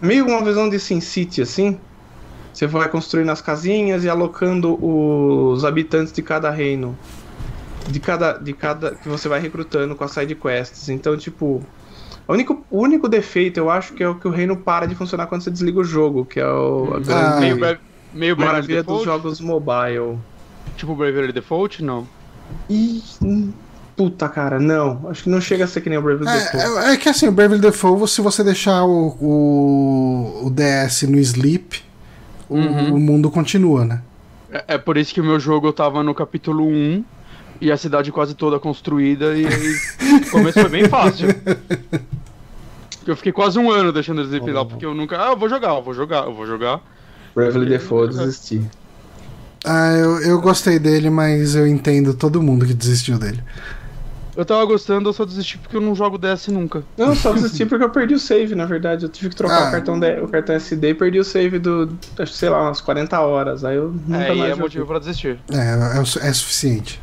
meio 0.00 0.26
uma 0.26 0.44
visão 0.44 0.68
de 0.68 0.78
Sin 0.78 1.00
City 1.00 1.42
assim. 1.42 1.80
Você 2.52 2.66
vai 2.66 2.88
construindo 2.88 3.30
as 3.30 3.42
casinhas 3.42 4.04
e 4.04 4.08
alocando 4.08 4.78
os 4.82 5.64
habitantes 5.64 6.12
de 6.12 6.22
cada 6.22 6.50
reino. 6.50 6.98
De 7.88 8.00
cada 8.00 8.34
de 8.38 8.52
cada 8.54 8.96
que 8.96 9.08
você 9.08 9.28
vai 9.28 9.40
recrutando 9.40 9.96
com 9.96 10.04
as 10.04 10.12
side 10.12 10.34
quests. 10.36 10.88
Então, 10.88 11.16
tipo, 11.16 11.66
O 12.28 12.32
único, 12.32 12.66
o 12.70 12.80
único 12.80 13.08
defeito, 13.08 13.58
eu 13.58 13.70
acho, 13.70 13.94
que 13.94 14.02
é 14.02 14.08
o 14.08 14.16
que 14.18 14.26
o 14.28 14.30
reino 14.30 14.56
para 14.56 14.86
de 14.86 14.94
funcionar 14.96 15.26
quando 15.28 15.42
você 15.42 15.50
desliga 15.50 15.80
o 15.80 15.84
jogo, 15.84 16.24
que 16.26 16.40
é 16.40 16.46
o, 16.46 16.94
a 16.94 17.00
grande 17.00 17.36
Ah, 17.36 17.78
Meio, 18.16 18.36
maravilha 18.36 18.82
dos 18.82 19.04
jogos 19.04 19.40
mobile. 19.40 20.18
Tipo 20.76 20.94
Bravely 20.94 21.32
Default? 21.32 21.82
Não. 21.84 22.06
Ih, 22.68 23.02
hum, 23.22 23.52
puta 23.96 24.28
cara, 24.28 24.58
não. 24.58 25.08
Acho 25.08 25.24
que 25.24 25.30
não 25.30 25.40
chega 25.40 25.64
a 25.64 25.66
ser 25.66 25.80
que 25.80 25.88
nem 25.88 25.98
o 25.98 26.02
Bravely 26.02 26.24
Default. 26.30 26.56
É, 26.56 26.90
é- 26.90 26.94
é 26.94 26.96
que 26.96 27.08
assim, 27.08 27.28
o 27.28 27.32
Bravely 27.32 27.60
Default, 27.60 28.08
se 28.10 28.20
você 28.20 28.42
deixar 28.42 28.84
o, 28.84 29.08
o, 29.20 30.46
o 30.46 30.50
DS 30.50 31.02
no 31.02 31.18
sleep, 31.18 31.82
o, 32.48 32.54
Uhum. 32.56 32.94
o 32.94 33.00
mundo 33.00 33.30
continua, 33.30 33.84
né? 33.84 34.02
É, 34.50 34.74
é 34.74 34.78
por 34.78 34.96
isso 34.96 35.12
que 35.12 35.20
o 35.20 35.24
meu 35.24 35.38
jogo 35.40 35.66
eu 35.66 35.72
tava 35.72 36.02
no 36.02 36.14
capítulo 36.14 36.64
1 36.66 37.04
e 37.60 37.72
a 37.72 37.76
cidade 37.76 38.12
quase 38.12 38.34
toda 38.34 38.58
construída 38.60 39.34
e 39.36 39.46
aí 39.46 39.76
o 40.26 40.30
começo 40.30 40.60
foi 40.60 40.70
bem 40.70 40.88
fácil. 40.88 41.28
Eu 43.06 43.14
fiquei 43.14 43.30
quase 43.30 43.56
um 43.56 43.70
ano 43.70 43.92
deixando 43.92 44.18
o 44.20 44.24
Zip 44.26 44.50
lá, 44.50 44.64
porque 44.64 44.84
eu 44.84 44.92
nunca. 44.92 45.16
Ah, 45.22 45.30
eu 45.30 45.36
vou 45.36 45.48
jogar, 45.48 45.76
eu 45.76 45.82
vou 45.82 45.94
jogar, 45.94 46.24
eu 46.24 46.34
vou 46.34 46.44
jogar. 46.44 46.80
Bravely 47.36 47.66
Default, 47.66 48.16
eu 48.16 48.24
desisti. 48.26 48.62
Ah, 49.62 49.92
eu, 49.92 50.20
eu 50.22 50.40
gostei 50.40 50.78
dele, 50.78 51.10
mas 51.10 51.54
eu 51.54 51.66
entendo 51.66 52.14
todo 52.14 52.40
mundo 52.42 52.64
que 52.64 52.72
desistiu 52.72 53.18
dele. 53.18 53.42
Eu 54.34 54.44
tava 54.44 54.64
gostando, 54.66 55.08
eu 55.08 55.12
só 55.14 55.24
desisti 55.24 55.56
porque 55.58 55.76
eu 55.76 55.80
não 55.80 55.94
jogo 55.94 56.18
DS 56.18 56.48
nunca. 56.48 56.82
Não, 56.96 57.14
só 57.14 57.32
desisti 57.34 57.64
porque 57.66 57.82
eu 57.84 57.90
perdi 57.90 58.14
o 58.14 58.18
save, 58.18 58.54
na 58.54 58.64
verdade. 58.66 59.04
Eu 59.04 59.08
tive 59.08 59.30
que 59.30 59.36
trocar 59.36 59.64
Ah. 59.64 59.68
o, 59.68 59.70
cartão 59.72 59.98
de- 60.00 60.20
o 60.20 60.28
cartão 60.28 60.54
SD 60.54 60.90
e 60.90 60.94
perdi 60.94 61.18
o 61.18 61.24
save 61.24 61.58
do, 61.58 61.90
acho 62.18 62.32
que, 62.32 62.38
sei 62.38 62.48
lá, 62.48 62.62
umas 62.62 62.80
40 62.80 63.18
horas. 63.20 63.64
Aí 63.64 63.76
eu 63.76 63.92
nunca 64.06 64.16
é, 64.24 64.28
mais 64.28 64.30
é 64.40 64.48
joguei. 64.48 64.54
motivo 64.56 64.86
pra 64.86 64.98
desistir. 64.98 65.38
É, 65.52 65.56
é, 65.98 66.28
é 66.28 66.32
suficiente. 66.32 67.00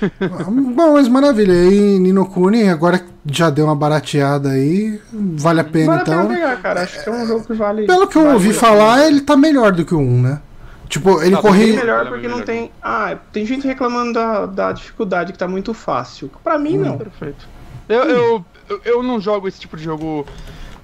Bom, 0.74 0.92
mas 0.94 1.08
maravilha. 1.08 1.52
E 1.52 1.98
Nino 1.98 2.26
Kuni, 2.26 2.68
agora 2.68 3.00
já 3.26 3.50
deu 3.50 3.66
uma 3.66 3.76
barateada 3.76 4.50
aí, 4.50 5.00
vale 5.12 5.60
a 5.60 5.64
pena 5.64 5.86
Vale 5.86 5.98
a 5.98 6.02
então. 6.02 6.26
pena 6.28 6.34
pegar, 6.34 6.56
cara. 6.62 6.82
Acho 6.82 7.02
que 7.04 7.08
é 7.08 7.12
um 7.12 7.26
jogo 7.26 7.44
que 7.46 7.52
vale. 7.54 7.86
Pelo 7.86 8.06
que 8.06 8.16
eu 8.16 8.22
vale 8.22 8.34
ouvi 8.34 8.50
a 8.50 8.54
falar, 8.54 8.94
pena. 8.96 9.06
ele 9.08 9.20
tá 9.20 9.36
melhor 9.36 9.72
do 9.72 9.84
que 9.84 9.94
o 9.94 9.98
1, 9.98 10.22
né? 10.22 10.40
Tipo, 10.88 11.22
ele 11.22 11.36
Tá 11.36 11.42
corria. 11.42 11.76
melhor 11.76 11.98
Vale 11.98 12.10
porque 12.10 12.28
não 12.28 12.42
tem. 12.42 12.70
Ah, 12.82 13.16
tem 13.32 13.46
gente 13.46 13.66
reclamando 13.66 14.12
da, 14.14 14.46
da 14.46 14.72
dificuldade 14.72 15.32
que 15.32 15.38
tá 15.38 15.46
muito 15.46 15.72
fácil. 15.72 16.30
Pra 16.42 16.58
mim, 16.58 16.78
Hum. 16.78 16.82
não. 16.82 16.98
Perfeito. 16.98 17.46
Eu, 17.88 18.04
eu, 18.04 18.44
eu, 18.84 19.02
não 19.02 19.20
jogo 19.20 19.46
esse 19.48 19.60
tipo 19.60 19.76
de 19.76 19.82
jogo 19.84 20.26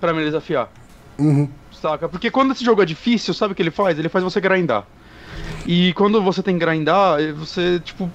pra 0.01 0.13
me 0.13 0.25
desafiar. 0.25 0.69
Uhum. 1.19 1.49
Saca? 1.73 2.09
Porque 2.09 2.31
quando 2.31 2.53
esse 2.53 2.65
jogo 2.65 2.83
é 2.83 2.85
difícil, 2.85 3.33
sabe 3.35 3.53
o 3.53 3.55
que 3.57 3.63
ele 3.63 3.71
faz? 3.71 3.99
Ele 3.99 4.09
faz 4.09 4.23
você 4.25 4.41
grindar. 4.41 4.85
E 5.67 5.93
quando 5.95 6.23
você 6.23 6.43
tem 6.43 6.59
que 6.59 6.65
grindar, 6.65 7.19
você, 7.35 7.81
tipo, 7.81 8.11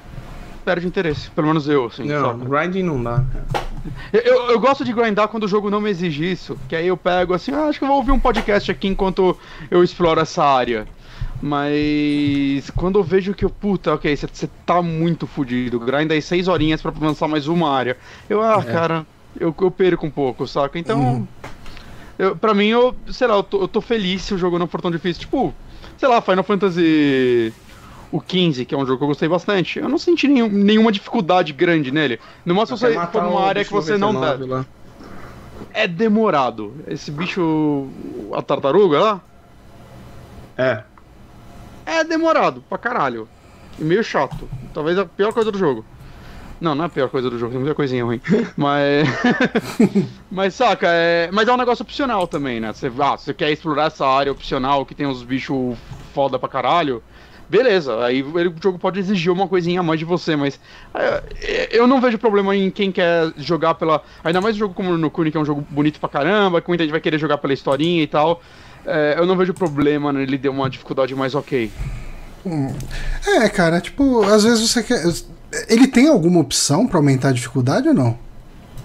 perde 0.61 0.87
interesse. 0.87 1.29
Pelo 1.31 1.47
menos 1.47 1.67
eu, 1.67 1.85
assim. 1.85 2.03
Não, 2.05 2.39
saca? 2.39 2.45
grinding 2.49 2.83
não 2.83 3.01
dá, 3.03 3.23
cara. 3.31 3.45
Eu, 4.13 4.19
eu, 4.21 4.51
eu 4.51 4.59
gosto 4.59 4.85
de 4.85 4.93
grindar 4.93 5.27
quando 5.27 5.43
o 5.43 5.47
jogo 5.47 5.69
não 5.69 5.81
me 5.81 5.89
exige 5.89 6.31
isso. 6.31 6.57
Que 6.69 6.75
aí 6.75 6.87
eu 6.87 6.95
pego 6.97 7.33
assim, 7.33 7.51
ah, 7.51 7.65
acho 7.65 7.79
que 7.79 7.83
eu 7.83 7.87
vou 7.87 7.97
ouvir 7.97 8.11
um 8.11 8.19
podcast 8.19 8.69
aqui 8.71 8.87
enquanto 8.87 9.37
eu 9.69 9.83
exploro 9.83 10.19
essa 10.21 10.43
área. 10.43 10.87
Mas 11.41 12.69
quando 12.75 12.99
eu 12.99 13.03
vejo 13.03 13.33
que 13.33 13.43
eu, 13.43 13.49
puta, 13.49 13.93
ok, 13.93 14.15
você 14.15 14.47
tá 14.65 14.81
muito 14.81 15.25
fudido, 15.25 15.79
grinda 15.79 16.13
aí 16.13 16.21
seis 16.21 16.47
horinhas 16.47 16.81
pra 16.81 16.91
avançar 16.91 17.27
mais 17.27 17.47
uma 17.47 17.71
área. 17.71 17.97
Eu, 18.29 18.41
ah, 18.41 18.63
É. 18.65 18.71
cara, 18.71 19.05
eu, 19.39 19.53
eu 19.59 19.71
perco 19.71 20.05
um 20.05 20.11
pouco, 20.11 20.45
saca? 20.47 20.77
Então, 20.77 21.27
eu, 22.19 22.35
pra 22.35 22.53
mim, 22.53 22.67
eu, 22.67 22.95
sei 23.09 23.25
lá, 23.27 23.35
eu 23.35 23.43
tô, 23.43 23.61
eu 23.61 23.67
tô 23.67 23.81
feliz 23.81 24.21
se 24.21 24.33
o 24.33 24.37
jogo 24.37 24.59
não 24.59 24.67
for 24.67 24.79
tão 24.81 24.91
difícil. 24.91 25.21
Tipo, 25.21 25.53
sei 25.97 26.07
lá, 26.07 26.21
Final 26.21 26.43
Fantasy 26.43 27.51
o 28.11 28.19
15, 28.19 28.65
que 28.65 28.75
é 28.75 28.77
um 28.77 28.85
jogo 28.85 28.97
que 28.97 29.03
eu 29.03 29.07
gostei 29.07 29.29
bastante. 29.29 29.79
Eu 29.79 29.87
não 29.87 29.97
senti 29.97 30.27
nenhum- 30.27 30.49
nenhuma 30.49 30.91
dificuldade 30.91 31.53
grande 31.53 31.91
nele. 31.91 32.19
No 32.45 32.53
máximo 32.53 32.77
você 32.77 32.93
for 33.07 33.23
numa 33.23 33.45
área 33.45 33.63
que 33.63 33.71
você 33.71 33.97
não 33.97 34.13
dá. 34.13 34.37
99 34.37 34.51
lá. 34.51 34.65
É 35.73 35.87
demorado. 35.87 36.73
Esse 36.87 37.11
bicho. 37.11 37.87
A 38.33 38.41
tartaruga 38.41 38.99
lá? 38.99 39.21
É. 40.57 40.83
É 41.85 42.03
demorado 42.03 42.63
pra 42.67 42.77
caralho. 42.77 43.27
E 43.79 43.83
meio 43.83 44.03
chato. 44.03 44.49
Talvez 44.73 44.97
a 44.97 45.05
pior 45.05 45.33
coisa 45.33 45.51
do 45.51 45.57
jogo. 45.57 45.85
Não, 46.59 46.75
não 46.75 46.83
é 46.83 46.87
a 46.87 46.89
pior 46.89 47.09
coisa 47.09 47.27
do 47.27 47.39
jogo, 47.39 47.51
tem 47.53 47.59
muita 47.59 47.73
coisinha 47.73 48.05
ruim. 48.05 48.21
Mas. 48.55 49.07
mas 50.29 50.53
saca, 50.53 50.87
é. 50.89 51.29
Mas 51.31 51.47
é 51.47 51.51
um 51.53 51.57
negócio 51.57 51.81
opcional 51.81 52.27
também, 52.27 52.59
né? 52.59 52.71
Você, 52.71 52.91
ah, 52.99 53.17
você 53.17 53.33
quer 53.33 53.51
explorar 53.51 53.87
essa 53.87 54.05
área 54.05 54.31
opcional 54.31 54.85
que 54.85 54.93
tem 54.93 55.07
os 55.07 55.23
bichos 55.23 55.75
foda 56.13 56.37
pra 56.37 56.47
caralho. 56.47 57.01
Beleza, 57.51 58.01
aí 58.05 58.19
ele- 58.19 58.47
o 58.47 58.55
jogo 58.63 58.79
pode 58.79 58.97
exigir 58.97 59.29
uma 59.29 59.45
coisinha 59.45 59.81
a 59.81 59.83
mais 59.83 59.99
de 59.99 60.05
você, 60.05 60.37
mas 60.37 60.57
é, 60.95 61.67
eu 61.69 61.85
não 61.85 61.99
vejo 61.99 62.17
problema 62.17 62.55
em 62.55 62.71
quem 62.71 62.93
quer 62.93 63.29
jogar 63.35 63.73
pela. 63.73 64.01
Ainda 64.23 64.39
mais 64.39 64.55
um 64.55 64.59
jogo 64.59 64.73
como 64.73 64.89
o 64.91 64.97
No 64.97 65.11
Kuni, 65.11 65.31
que 65.31 65.35
é 65.37 65.39
um 65.39 65.43
jogo 65.43 65.61
bonito 65.69 65.99
pra 65.99 66.07
caramba, 66.07 66.61
que 66.61 66.69
muita 66.69 66.85
gente 66.85 66.91
vai 66.93 67.01
querer 67.01 67.19
jogar 67.19 67.37
pela 67.39 67.51
historinha 67.53 68.01
e 68.03 68.07
tal. 68.07 68.41
É, 68.85 69.15
eu 69.17 69.25
não 69.25 69.35
vejo 69.35 69.53
problema 69.53 70.13
nele 70.13 70.37
ter 70.37 70.47
uma 70.47 70.69
dificuldade 70.69 71.13
mais 71.13 71.35
ok. 71.35 71.69
É, 73.27 73.49
cara, 73.49 73.81
tipo, 73.81 74.23
às 74.23 74.45
vezes 74.45 74.71
você 74.71 74.81
quer. 74.81 75.03
Ele 75.67 75.87
tem 75.89 76.07
alguma 76.07 76.39
opção 76.39 76.87
pra 76.87 76.99
aumentar 76.99 77.29
a 77.29 77.33
dificuldade 77.33 77.89
ou 77.89 77.93
não? 77.93 78.17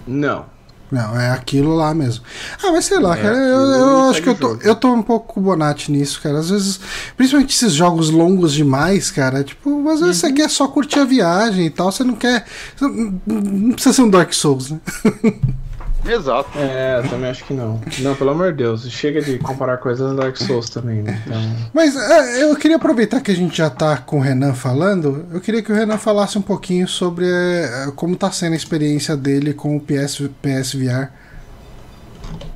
Não. 0.05 0.45
Não, 0.89 1.19
é 1.19 1.31
aquilo 1.31 1.75
lá 1.75 1.93
mesmo. 1.93 2.23
Ah, 2.63 2.71
mas 2.71 2.85
sei 2.85 2.97
lá, 2.99 3.17
É 3.17 3.21
cara, 3.21 3.35
eu, 3.35 3.57
eu 3.59 4.09
acho 4.09 4.21
que 4.23 4.29
eu 4.29 4.35
tô, 4.35 4.47
jogo. 4.51 4.61
eu 4.63 4.75
tô 4.75 4.93
um 4.93 5.01
pouco 5.03 5.41
Bonatti 5.41 5.91
nisso, 5.91 6.21
cara. 6.21 6.39
Às 6.39 6.49
vezes, 6.49 6.79
principalmente 7.17 7.53
esses 7.53 7.73
jogos 7.73 8.09
longos 8.09 8.53
demais, 8.53 9.11
cara, 9.11 9.43
tipo, 9.43 9.69
às 9.89 9.99
vezes 9.99 10.23
Uhum. 10.23 10.29
você 10.29 10.33
quer 10.33 10.49
só 10.49 10.67
curtir 10.67 10.99
a 10.99 11.03
viagem 11.05 11.65
e 11.65 11.69
tal, 11.69 11.91
você 11.91 12.03
não 12.05 12.15
quer. 12.15 12.45
Não 12.79 13.71
precisa 13.73 13.93
ser 13.93 14.01
um 14.01 14.09
Dark 14.09 14.31
Souls, 14.33 14.71
né? 14.71 14.79
Exato. 16.07 16.49
É, 16.57 16.99
eu 16.99 17.09
também 17.09 17.29
acho 17.29 17.43
que 17.43 17.53
não. 17.53 17.81
Não, 17.99 18.15
pelo 18.15 18.29
amor 18.29 18.51
de 18.51 18.59
Deus. 18.59 18.89
Chega 18.89 19.21
de 19.21 19.37
comparar 19.39 19.77
coisas 19.77 20.15
Dark 20.15 20.37
Souls 20.37 20.69
também, 20.69 21.01
né? 21.01 21.21
Então. 21.25 21.41
Mas 21.73 21.95
é, 21.95 22.43
eu 22.43 22.55
queria 22.55 22.77
aproveitar 22.77 23.21
que 23.21 23.31
a 23.31 23.35
gente 23.35 23.57
já 23.57 23.69
tá 23.69 23.97
com 23.97 24.17
o 24.17 24.21
Renan 24.21 24.53
falando, 24.53 25.25
eu 25.31 25.41
queria 25.41 25.61
que 25.61 25.71
o 25.71 25.75
Renan 25.75 25.97
falasse 25.97 26.37
um 26.37 26.41
pouquinho 26.41 26.87
sobre 26.87 27.25
é, 27.27 27.91
como 27.95 28.15
tá 28.15 28.31
sendo 28.31 28.53
a 28.53 28.55
experiência 28.55 29.17
dele 29.17 29.53
com 29.53 29.75
o 29.75 29.81
PS, 29.81 30.29
PSVR. 30.41 31.09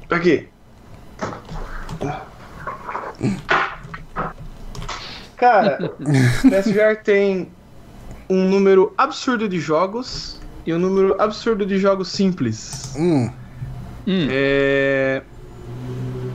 Aqui. 0.09 0.47
Cara, 5.37 5.91
o 5.99 6.49
PSVR 6.49 7.01
tem 7.03 7.49
um 8.29 8.47
número 8.47 8.93
absurdo 8.97 9.49
de 9.49 9.59
jogos 9.59 10.39
e 10.65 10.73
um 10.73 10.79
número 10.79 11.21
absurdo 11.21 11.65
de 11.65 11.77
jogos 11.77 12.09
simples. 12.09 12.93
Hum, 12.95 13.29
Hum. 14.07 14.27
É. 14.29 15.21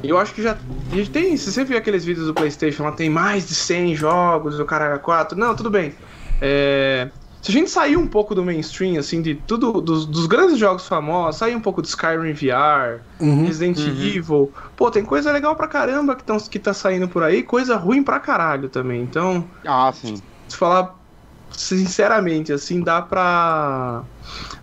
Eu 0.02 0.18
acho 0.18 0.34
que 0.34 0.42
já. 0.42 0.56
A 0.92 0.94
gente 0.94 1.10
tem. 1.10 1.36
Se 1.36 1.50
você 1.50 1.64
viu 1.64 1.76
aqueles 1.76 2.04
vídeos 2.04 2.26
do 2.26 2.34
PlayStation, 2.34 2.84
lá 2.84 2.92
tem 2.92 3.10
mais 3.10 3.48
de 3.48 3.54
100 3.54 3.94
jogos, 3.94 4.58
o 4.60 4.64
cara 4.64 4.98
4. 4.98 5.36
Não, 5.38 5.54
tudo 5.54 5.70
bem. 5.70 5.94
É. 6.40 7.08
Se 7.42 7.52
a 7.52 7.54
gente 7.54 7.70
sair 7.70 7.96
um 7.96 8.08
pouco 8.08 8.34
do 8.34 8.44
mainstream, 8.44 8.98
assim, 8.98 9.22
de 9.22 9.36
tudo, 9.36 9.80
dos, 9.80 10.04
dos 10.04 10.26
grandes 10.26 10.58
jogos 10.58 10.88
famosos, 10.88 11.38
sair 11.38 11.54
um 11.54 11.60
pouco 11.60 11.80
do 11.80 11.84
Skyrim 11.84 12.32
VR, 12.32 13.00
uhum. 13.20 13.46
Resident 13.46 13.78
Evil, 13.78 14.52
pô, 14.74 14.90
tem 14.90 15.04
coisa 15.04 15.30
legal 15.30 15.54
pra 15.54 15.68
caramba 15.68 16.16
que, 16.16 16.24
tão, 16.24 16.38
que 16.38 16.58
tá 16.58 16.74
saindo 16.74 17.06
por 17.06 17.22
aí, 17.22 17.44
coisa 17.44 17.76
ruim 17.76 18.02
pra 18.02 18.18
caralho 18.18 18.68
também. 18.68 19.00
Então, 19.00 19.44
Ah, 19.64 19.92
sim. 19.92 20.20
se 20.48 20.56
falar 20.56 20.92
sinceramente, 21.52 22.52
assim, 22.52 22.80
dá 22.80 23.00
pra. 23.00 24.02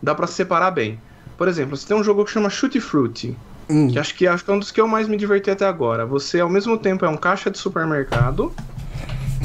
dá 0.01 0.13
pra 0.13 0.27
separar 0.27 0.71
bem. 0.71 0.99
Por 1.43 1.49
exemplo, 1.49 1.75
você 1.75 1.85
tem 1.85 1.97
um 1.97 2.01
jogo 2.05 2.23
que 2.23 2.31
chama 2.31 2.49
Shoot 2.49 2.79
Fruit, 2.79 3.35
Hum. 3.69 3.89
que 3.89 3.99
acho 3.99 4.15
que, 4.15 4.25
acho 4.25 4.45
que 4.45 4.49
é 4.49 4.53
um 4.53 4.59
dos 4.59 4.71
que 4.71 4.79
eu 4.79 4.87
mais 4.87 5.09
me 5.09 5.17
diverti 5.17 5.51
até 5.51 5.65
agora. 5.65 6.05
Você, 6.05 6.39
ao 6.39 6.47
mesmo 6.49 6.77
tempo, 6.77 7.03
é 7.03 7.09
um 7.09 7.17
caixa 7.17 7.51
de 7.51 7.57
supermercado. 7.57 8.53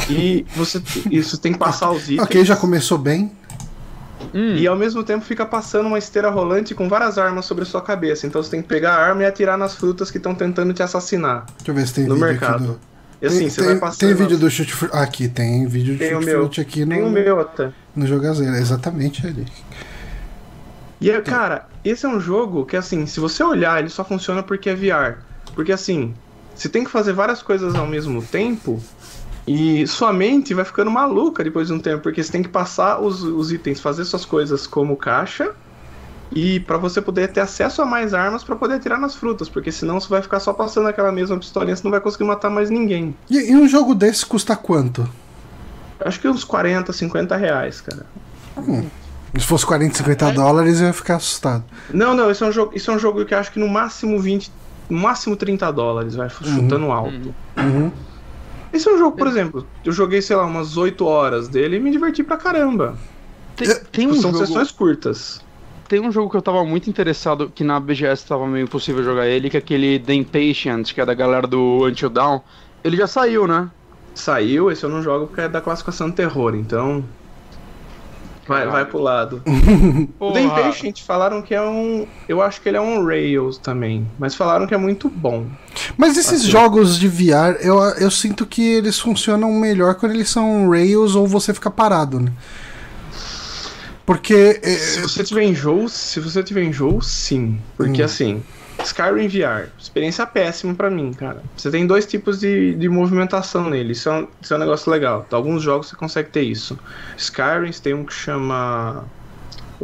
E 0.08 0.46
você, 0.54 0.80
isso 1.10 1.38
tem 1.38 1.52
que 1.54 1.58
passar 1.58 1.90
os 1.90 2.04
itens. 2.04 2.22
Ok, 2.22 2.44
já 2.44 2.54
começou 2.54 2.98
bem. 2.98 3.32
Hum. 4.32 4.54
E 4.54 4.64
ao 4.68 4.76
mesmo 4.76 5.02
tempo 5.02 5.24
fica 5.24 5.44
passando 5.44 5.86
uma 5.86 5.98
esteira 5.98 6.30
rolante 6.30 6.72
com 6.72 6.88
várias 6.88 7.18
armas 7.18 7.46
sobre 7.46 7.64
a 7.64 7.66
sua 7.66 7.82
cabeça. 7.82 8.28
Então 8.28 8.40
você 8.40 8.50
tem 8.52 8.62
que 8.62 8.68
pegar 8.68 8.94
a 8.94 9.04
arma 9.04 9.22
e 9.24 9.26
atirar 9.26 9.58
nas 9.58 9.74
frutas 9.74 10.08
que 10.08 10.18
estão 10.18 10.36
tentando 10.36 10.72
te 10.72 10.84
assassinar 10.84 11.46
Deixa 11.56 11.72
eu 11.72 11.74
ver 11.74 11.84
se 11.88 11.94
tem 11.94 12.04
no 12.04 12.14
vídeo 12.14 12.28
mercado. 12.28 12.54
aqui 12.54 12.64
do. 12.66 12.80
E 13.20 13.26
assim, 13.26 13.38
tem, 13.40 13.50
você 13.50 13.56
tem, 13.60 13.70
vai 13.70 13.78
passando. 13.80 13.98
tem 13.98 14.14
vídeo 14.14 14.38
do 14.38 14.48
Chute 14.48 14.72
Fruit. 14.72 14.94
Aqui, 14.96 15.28
tem 15.28 15.66
vídeo 15.66 15.94
de 15.94 15.98
Tem 15.98 16.10
o 16.14 16.20
Chute 16.20 16.26
meu. 16.26 16.38
Fruit 16.42 16.60
aqui 16.60 16.86
Tem 16.86 17.00
no, 17.00 17.08
o 17.08 17.10
meu 17.10 17.40
até. 17.40 17.72
no 17.96 18.06
Jogazeira. 18.06 18.56
Exatamente 18.58 19.26
ali. 19.26 19.44
E 21.00 21.10
é, 21.10 21.20
cara, 21.20 21.68
esse 21.84 22.04
é 22.04 22.08
um 22.08 22.20
jogo 22.20 22.64
que 22.64 22.76
assim, 22.76 23.06
se 23.06 23.20
você 23.20 23.42
olhar, 23.42 23.78
ele 23.78 23.88
só 23.88 24.04
funciona 24.04 24.42
porque 24.42 24.70
é 24.70 24.74
VR. 24.74 25.18
Porque 25.54 25.72
assim, 25.72 26.14
você 26.54 26.68
tem 26.68 26.84
que 26.84 26.90
fazer 26.90 27.12
várias 27.12 27.42
coisas 27.42 27.74
ao 27.74 27.86
mesmo 27.86 28.20
tempo 28.20 28.82
e 29.46 29.86
sua 29.86 30.12
mente 30.12 30.52
vai 30.52 30.64
ficando 30.64 30.90
maluca 30.90 31.42
depois 31.42 31.68
de 31.68 31.72
um 31.72 31.78
tempo, 31.78 32.02
porque 32.02 32.22
você 32.22 32.30
tem 32.30 32.42
que 32.42 32.48
passar 32.48 33.00
os, 33.00 33.22
os 33.22 33.50
itens, 33.52 33.80
fazer 33.80 34.04
suas 34.04 34.24
coisas 34.24 34.66
como 34.66 34.96
caixa 34.96 35.54
e 36.30 36.60
pra 36.60 36.76
você 36.76 37.00
poder 37.00 37.28
ter 37.28 37.40
acesso 37.40 37.80
a 37.80 37.86
mais 37.86 38.12
armas 38.12 38.44
pra 38.44 38.54
poder 38.56 38.74
atirar 38.74 39.00
nas 39.00 39.14
frutas, 39.14 39.48
porque 39.48 39.72
senão 39.72 39.98
você 39.98 40.08
vai 40.08 40.20
ficar 40.20 40.40
só 40.40 40.52
passando 40.52 40.88
aquela 40.88 41.10
mesma 41.10 41.38
pistolinha, 41.38 41.74
você 41.74 41.84
não 41.84 41.90
vai 41.90 42.00
conseguir 42.00 42.24
matar 42.24 42.50
mais 42.50 42.68
ninguém. 42.68 43.14
E, 43.30 43.50
e 43.50 43.56
um 43.56 43.66
jogo 43.66 43.94
desse 43.94 44.26
custa 44.26 44.54
quanto? 44.54 45.08
Acho 46.00 46.20
que 46.20 46.28
uns 46.28 46.44
40, 46.44 46.92
50 46.92 47.36
reais, 47.36 47.80
cara. 47.80 48.04
Se 49.36 49.46
fosse 49.46 49.66
40, 49.66 49.98
50 49.98 50.26
é. 50.28 50.32
dólares, 50.32 50.80
eu 50.80 50.86
ia 50.86 50.92
ficar 50.92 51.16
assustado. 51.16 51.64
Não, 51.92 52.14
não, 52.14 52.30
isso 52.30 52.44
é 52.44 52.48
um 52.48 52.52
jogo, 52.52 52.72
isso 52.74 52.90
é 52.90 52.94
um 52.94 52.98
jogo 52.98 53.24
que 53.24 53.34
eu 53.34 53.38
acho 53.38 53.52
que 53.52 53.58
no 53.58 53.68
máximo 53.68 54.18
20, 54.18 54.50
no 54.88 54.98
máximo 54.98 55.36
30 55.36 55.70
dólares, 55.72 56.14
vai 56.14 56.28
uhum. 56.28 56.56
chutando 56.56 56.90
alto. 56.90 57.34
Uhum. 57.56 57.92
Esse 58.72 58.88
é 58.88 58.92
um 58.92 58.98
jogo, 58.98 59.16
por 59.16 59.26
exemplo, 59.26 59.66
eu 59.84 59.92
joguei, 59.92 60.20
sei 60.20 60.36
lá, 60.36 60.44
umas 60.44 60.76
8 60.76 61.04
horas 61.04 61.48
dele 61.48 61.76
e 61.76 61.80
me 61.80 61.90
diverti 61.90 62.22
pra 62.22 62.36
caramba. 62.36 62.96
Tem, 63.56 63.68
tem 63.90 64.06
um 64.06 64.14
São 64.14 64.32
jogo... 64.32 64.46
sessões 64.46 64.70
curtas. 64.70 65.40
Tem 65.88 66.00
um 66.00 66.12
jogo 66.12 66.30
que 66.30 66.36
eu 66.36 66.42
tava 66.42 66.62
muito 66.64 66.90
interessado, 66.90 67.50
que 67.54 67.64
na 67.64 67.80
BGS 67.80 68.26
tava 68.26 68.46
meio 68.46 68.64
impossível 68.64 69.02
jogar 69.02 69.26
ele, 69.26 69.48
que 69.48 69.56
é 69.56 69.60
aquele 69.60 69.98
The 69.98 70.14
Impatient, 70.14 70.92
que 70.92 71.00
é 71.00 71.06
da 71.06 71.14
galera 71.14 71.46
do 71.46 71.86
Until 71.86 72.10
Dawn. 72.10 72.40
Ele 72.84 72.96
já 72.96 73.06
saiu, 73.06 73.46
né? 73.46 73.70
Saiu, 74.14 74.70
esse 74.70 74.84
eu 74.84 74.90
não 74.90 75.02
jogo 75.02 75.28
porque 75.28 75.40
é 75.40 75.48
da 75.48 75.62
classificação 75.62 76.10
terror, 76.10 76.54
então. 76.54 77.02
Vai, 78.48 78.66
vai 78.66 78.86
pro 78.86 78.98
lado. 78.98 79.42
o 80.18 80.32
The 80.32 80.40
Impatient 80.40 81.02
falaram 81.02 81.42
que 81.42 81.54
é 81.54 81.60
um. 81.60 82.06
Eu 82.26 82.40
acho 82.40 82.62
que 82.62 82.68
ele 82.70 82.78
é 82.78 82.80
um 82.80 83.04
Rails 83.04 83.58
também. 83.58 84.10
Mas 84.18 84.34
falaram 84.34 84.66
que 84.66 84.72
é 84.72 84.78
muito 84.78 85.10
bom. 85.10 85.46
Mas 85.98 86.16
esses 86.16 86.40
assim. 86.40 86.50
jogos 86.50 86.98
de 86.98 87.06
VR, 87.06 87.60
eu, 87.60 87.78
eu 87.78 88.10
sinto 88.10 88.46
que 88.46 88.62
eles 88.62 88.98
funcionam 88.98 89.52
melhor 89.52 89.96
quando 89.96 90.12
eles 90.12 90.30
são 90.30 90.70
Rails 90.70 91.14
ou 91.14 91.26
você 91.26 91.52
fica 91.52 91.70
parado, 91.70 92.18
né? 92.18 92.32
Porque. 94.06 94.58
É, 94.62 94.76
se 94.76 95.02
você 95.02 95.22
tiver 95.22 95.42
enjoo, 95.42 95.86
se 95.86 96.18
você 96.18 96.42
tiver 96.42 96.64
enjoo, 96.64 97.02
sim. 97.02 97.60
Porque 97.76 98.00
hum. 98.00 98.06
assim, 98.06 98.42
Skyrim 98.84 99.28
VR, 99.28 99.68
experiência 99.78 100.26
péssima 100.26 100.74
para 100.74 100.88
mim, 100.88 101.12
cara. 101.12 101.42
Você 101.56 101.70
tem 101.70 101.86
dois 101.86 102.06
tipos 102.06 102.38
de, 102.38 102.74
de 102.74 102.88
movimentação 102.88 103.68
nele, 103.68 103.92
isso 103.92 104.08
é, 104.08 104.12
um, 104.12 104.28
isso 104.40 104.54
é 104.54 104.56
um 104.56 104.60
negócio 104.60 104.90
legal. 104.90 105.26
Alguns 105.30 105.62
jogos 105.62 105.88
você 105.88 105.96
consegue 105.96 106.30
ter 106.30 106.42
isso. 106.42 106.78
Skyrim 107.16 107.70
tem 107.82 107.94
um 107.94 108.04
que 108.04 108.12
chama. 108.12 109.04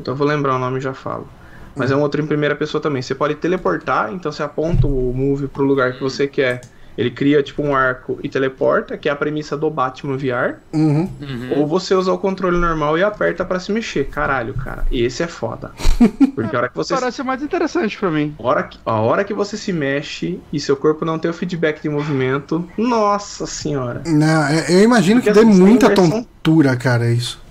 Eu 0.05 0.15
vou 0.15 0.27
lembrar 0.27 0.57
o 0.57 0.59
nome 0.59 0.79
e 0.79 0.81
já 0.81 0.95
falo. 0.95 1.29
Mas 1.77 1.91
é 1.91 1.97
um 1.97 2.01
outro 2.01 2.23
em 2.23 2.27
primeira 2.27 2.55
pessoa 2.55 2.81
também. 2.81 3.03
Você 3.03 3.15
pode 3.15 3.35
teleportar, 3.35 4.13
então 4.13 4.31
você 4.31 4.43
aponta 4.43 4.87
o 4.87 5.13
move 5.13 5.49
pro 5.49 5.65
lugar 5.65 5.93
que 5.93 6.01
você 6.01 6.27
quer 6.27 6.61
ele 6.97 7.11
cria 7.11 7.43
tipo 7.43 7.63
um 7.63 7.75
arco 7.75 8.19
e 8.23 8.29
teleporta, 8.29 8.97
que 8.97 9.09
é 9.09 9.13
a 9.13 9.17
premissa 9.17 9.57
do 9.57 9.69
Batman 9.69 10.17
VR. 10.17 10.57
Uhum. 10.73 11.11
Uhum. 11.21 11.51
Ou 11.57 11.67
você 11.67 11.95
usa 11.95 12.13
o 12.13 12.19
controle 12.19 12.57
normal 12.57 12.97
e 12.97 13.03
aperta 13.03 13.45
para 13.45 13.59
se 13.59 13.73
mexer. 13.73 14.05
Caralho, 14.07 14.55
cara. 14.55 14.85
Esse 14.93 15.23
é 15.23 15.27
foda. 15.27 15.73
Porque 16.35 16.55
a 16.55 16.59
hora 16.59 16.69
que 16.69 16.77
você. 16.77 16.95
Parece 16.95 17.23
mais 17.23 17.43
interessante 17.43 17.99
para 17.99 18.11
mim. 18.11 18.35
A 18.39 18.43
hora, 18.43 18.63
que, 18.63 18.79
a 18.87 19.01
hora 19.01 19.25
que 19.25 19.35
você 19.35 19.57
se 19.57 19.73
mexe 19.73 20.39
e 20.53 20.61
seu 20.61 20.77
corpo 20.77 21.05
não 21.05 21.19
tem 21.19 21.31
o 21.31 21.35
feedback 21.35 21.83
de 21.83 21.89
movimento. 21.89 22.69
Nossa 22.79 23.47
senhora. 23.47 24.03
Não, 24.07 24.47
é, 24.47 24.67
eu 24.71 24.83
imagino 24.83 25.21
Porque 25.21 25.39
que 25.39 25.45
dê 25.45 25.53
muita 25.53 25.89
versão... 25.89 26.11
tontura, 26.11 26.77
cara, 26.77 27.11
isso. 27.11 27.43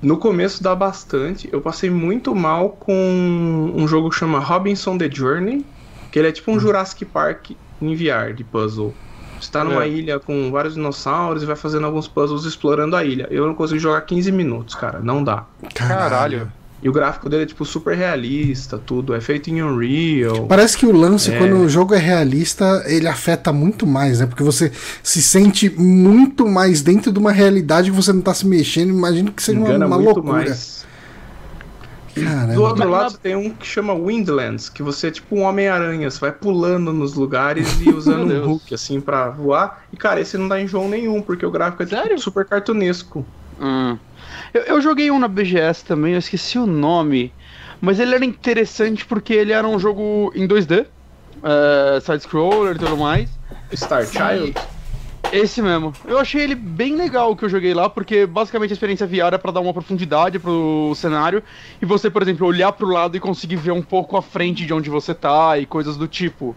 No 0.00 0.16
começo 0.16 0.62
dá 0.62 0.74
bastante. 0.74 1.48
Eu 1.52 1.60
passei 1.60 1.90
muito 1.90 2.34
mal 2.34 2.70
com 2.70 3.72
um 3.74 3.86
jogo 3.86 4.10
que 4.10 4.16
chama 4.16 4.38
Robinson 4.38 4.96
The 4.96 5.10
Journey. 5.10 5.64
Que 6.10 6.18
ele 6.18 6.28
é 6.28 6.32
tipo 6.32 6.50
um 6.50 6.54
uhum. 6.54 6.60
Jurassic 6.60 7.04
Park 7.06 7.52
em 7.84 7.94
VR 7.94 8.32
de 8.34 8.44
puzzle. 8.44 8.94
Você 9.40 9.50
tá 9.50 9.64
numa 9.64 9.84
é. 9.84 9.88
ilha 9.88 10.20
com 10.20 10.50
vários 10.52 10.74
dinossauros 10.74 11.42
e 11.42 11.46
vai 11.46 11.56
fazendo 11.56 11.84
alguns 11.84 12.06
puzzles 12.06 12.44
explorando 12.44 12.94
a 12.94 13.04
ilha. 13.04 13.26
Eu 13.30 13.46
não 13.46 13.54
consigo 13.54 13.80
jogar 13.80 14.00
15 14.02 14.30
minutos, 14.30 14.74
cara. 14.74 15.00
Não 15.00 15.22
dá. 15.22 15.44
Caralho. 15.74 16.50
E 16.82 16.88
o 16.88 16.92
gráfico 16.92 17.28
dele 17.28 17.44
é 17.44 17.46
tipo 17.46 17.64
super 17.64 17.96
realista, 17.96 18.76
tudo. 18.76 19.14
É 19.14 19.20
feito 19.20 19.48
em 19.50 19.62
Unreal. 19.62 20.46
Parece 20.46 20.76
que 20.76 20.84
o 20.84 20.90
lance, 20.90 21.30
é... 21.30 21.38
quando 21.38 21.56
o 21.56 21.68
jogo 21.68 21.94
é 21.94 21.98
realista, 21.98 22.82
ele 22.86 23.06
afeta 23.06 23.52
muito 23.52 23.86
mais, 23.86 24.18
né? 24.18 24.26
Porque 24.26 24.42
você 24.42 24.72
se 25.00 25.22
sente 25.22 25.70
muito 25.70 26.48
mais 26.48 26.82
dentro 26.82 27.12
de 27.12 27.18
uma 27.20 27.30
realidade 27.30 27.90
que 27.90 27.96
você 27.96 28.12
não 28.12 28.20
tá 28.20 28.34
se 28.34 28.44
mexendo. 28.46 28.90
Imagino 28.90 29.30
que 29.30 29.40
seja 29.40 29.60
Engana 29.60 29.86
uma, 29.86 29.96
uma 29.96 30.04
loucura. 30.04 30.32
Mais. 30.32 30.84
Caramba. 32.14 32.54
Do 32.54 32.62
outro 32.62 32.88
lado 32.88 33.18
tem 33.18 33.34
um 33.34 33.50
que 33.50 33.66
chama 33.66 33.94
Windlands, 33.94 34.68
que 34.68 34.82
você 34.82 35.08
é 35.08 35.10
tipo 35.10 35.36
um 35.36 35.42
Homem-Aranha, 35.42 36.10
você 36.10 36.20
vai 36.20 36.32
pulando 36.32 36.92
nos 36.92 37.14
lugares 37.14 37.80
e 37.80 37.90
usando 37.90 38.32
um 38.32 38.52
hook 38.52 38.74
assim 38.74 39.00
pra 39.00 39.30
voar. 39.30 39.84
E 39.92 39.96
cara, 39.96 40.20
esse 40.20 40.36
não 40.36 40.48
dá 40.48 40.60
enjoo 40.60 40.88
nenhum, 40.88 41.22
porque 41.22 41.46
o 41.46 41.50
gráfico 41.50 41.82
é 41.82 41.86
tipo, 41.86 42.18
super 42.18 42.44
cartunesco. 42.44 43.24
Hum. 43.60 43.96
Eu, 44.52 44.62
eu, 44.62 44.80
joguei 44.80 45.10
um 45.10 45.18
na 45.18 45.28
BGS 45.28 45.84
também, 45.84 46.12
eu 46.12 46.18
esqueci 46.18 46.58
o 46.58 46.66
nome. 46.66 47.32
Mas 47.80 47.98
ele 47.98 48.14
era 48.14 48.24
interessante 48.24 49.04
porque 49.04 49.32
ele 49.32 49.52
era 49.52 49.66
um 49.66 49.78
jogo 49.78 50.32
em 50.36 50.46
2D, 50.46 50.82
uh, 50.82 50.86
eh, 51.42 52.00
side-scroller 52.00 52.76
e 52.76 52.78
tudo 52.78 52.96
mais. 52.96 53.28
Star 53.74 54.06
Child? 54.06 54.54
Esse 55.32 55.62
mesmo. 55.62 55.94
Eu 56.04 56.18
achei 56.18 56.42
ele 56.42 56.54
bem 56.54 56.94
legal 56.94 57.30
o 57.30 57.36
que 57.36 57.42
eu 57.42 57.48
joguei 57.48 57.72
lá, 57.72 57.88
porque 57.88 58.26
basicamente 58.26 58.70
a 58.70 58.74
experiência 58.74 59.06
VR 59.06 59.32
é 59.32 59.38
pra 59.38 59.50
dar 59.50 59.60
uma 59.60 59.72
profundidade 59.72 60.38
pro 60.38 60.92
cenário 60.94 61.42
e 61.80 61.86
você, 61.86 62.10
por 62.10 62.20
exemplo, 62.20 62.46
olhar 62.46 62.70
pro 62.72 62.86
lado 62.86 63.16
e 63.16 63.20
conseguir 63.20 63.56
ver 63.56 63.72
um 63.72 63.80
pouco 63.80 64.14
à 64.14 64.20
frente 64.20 64.66
de 64.66 64.74
onde 64.74 64.90
você 64.90 65.14
tá 65.14 65.58
e 65.58 65.64
coisas 65.64 65.96
do 65.96 66.06
tipo. 66.06 66.54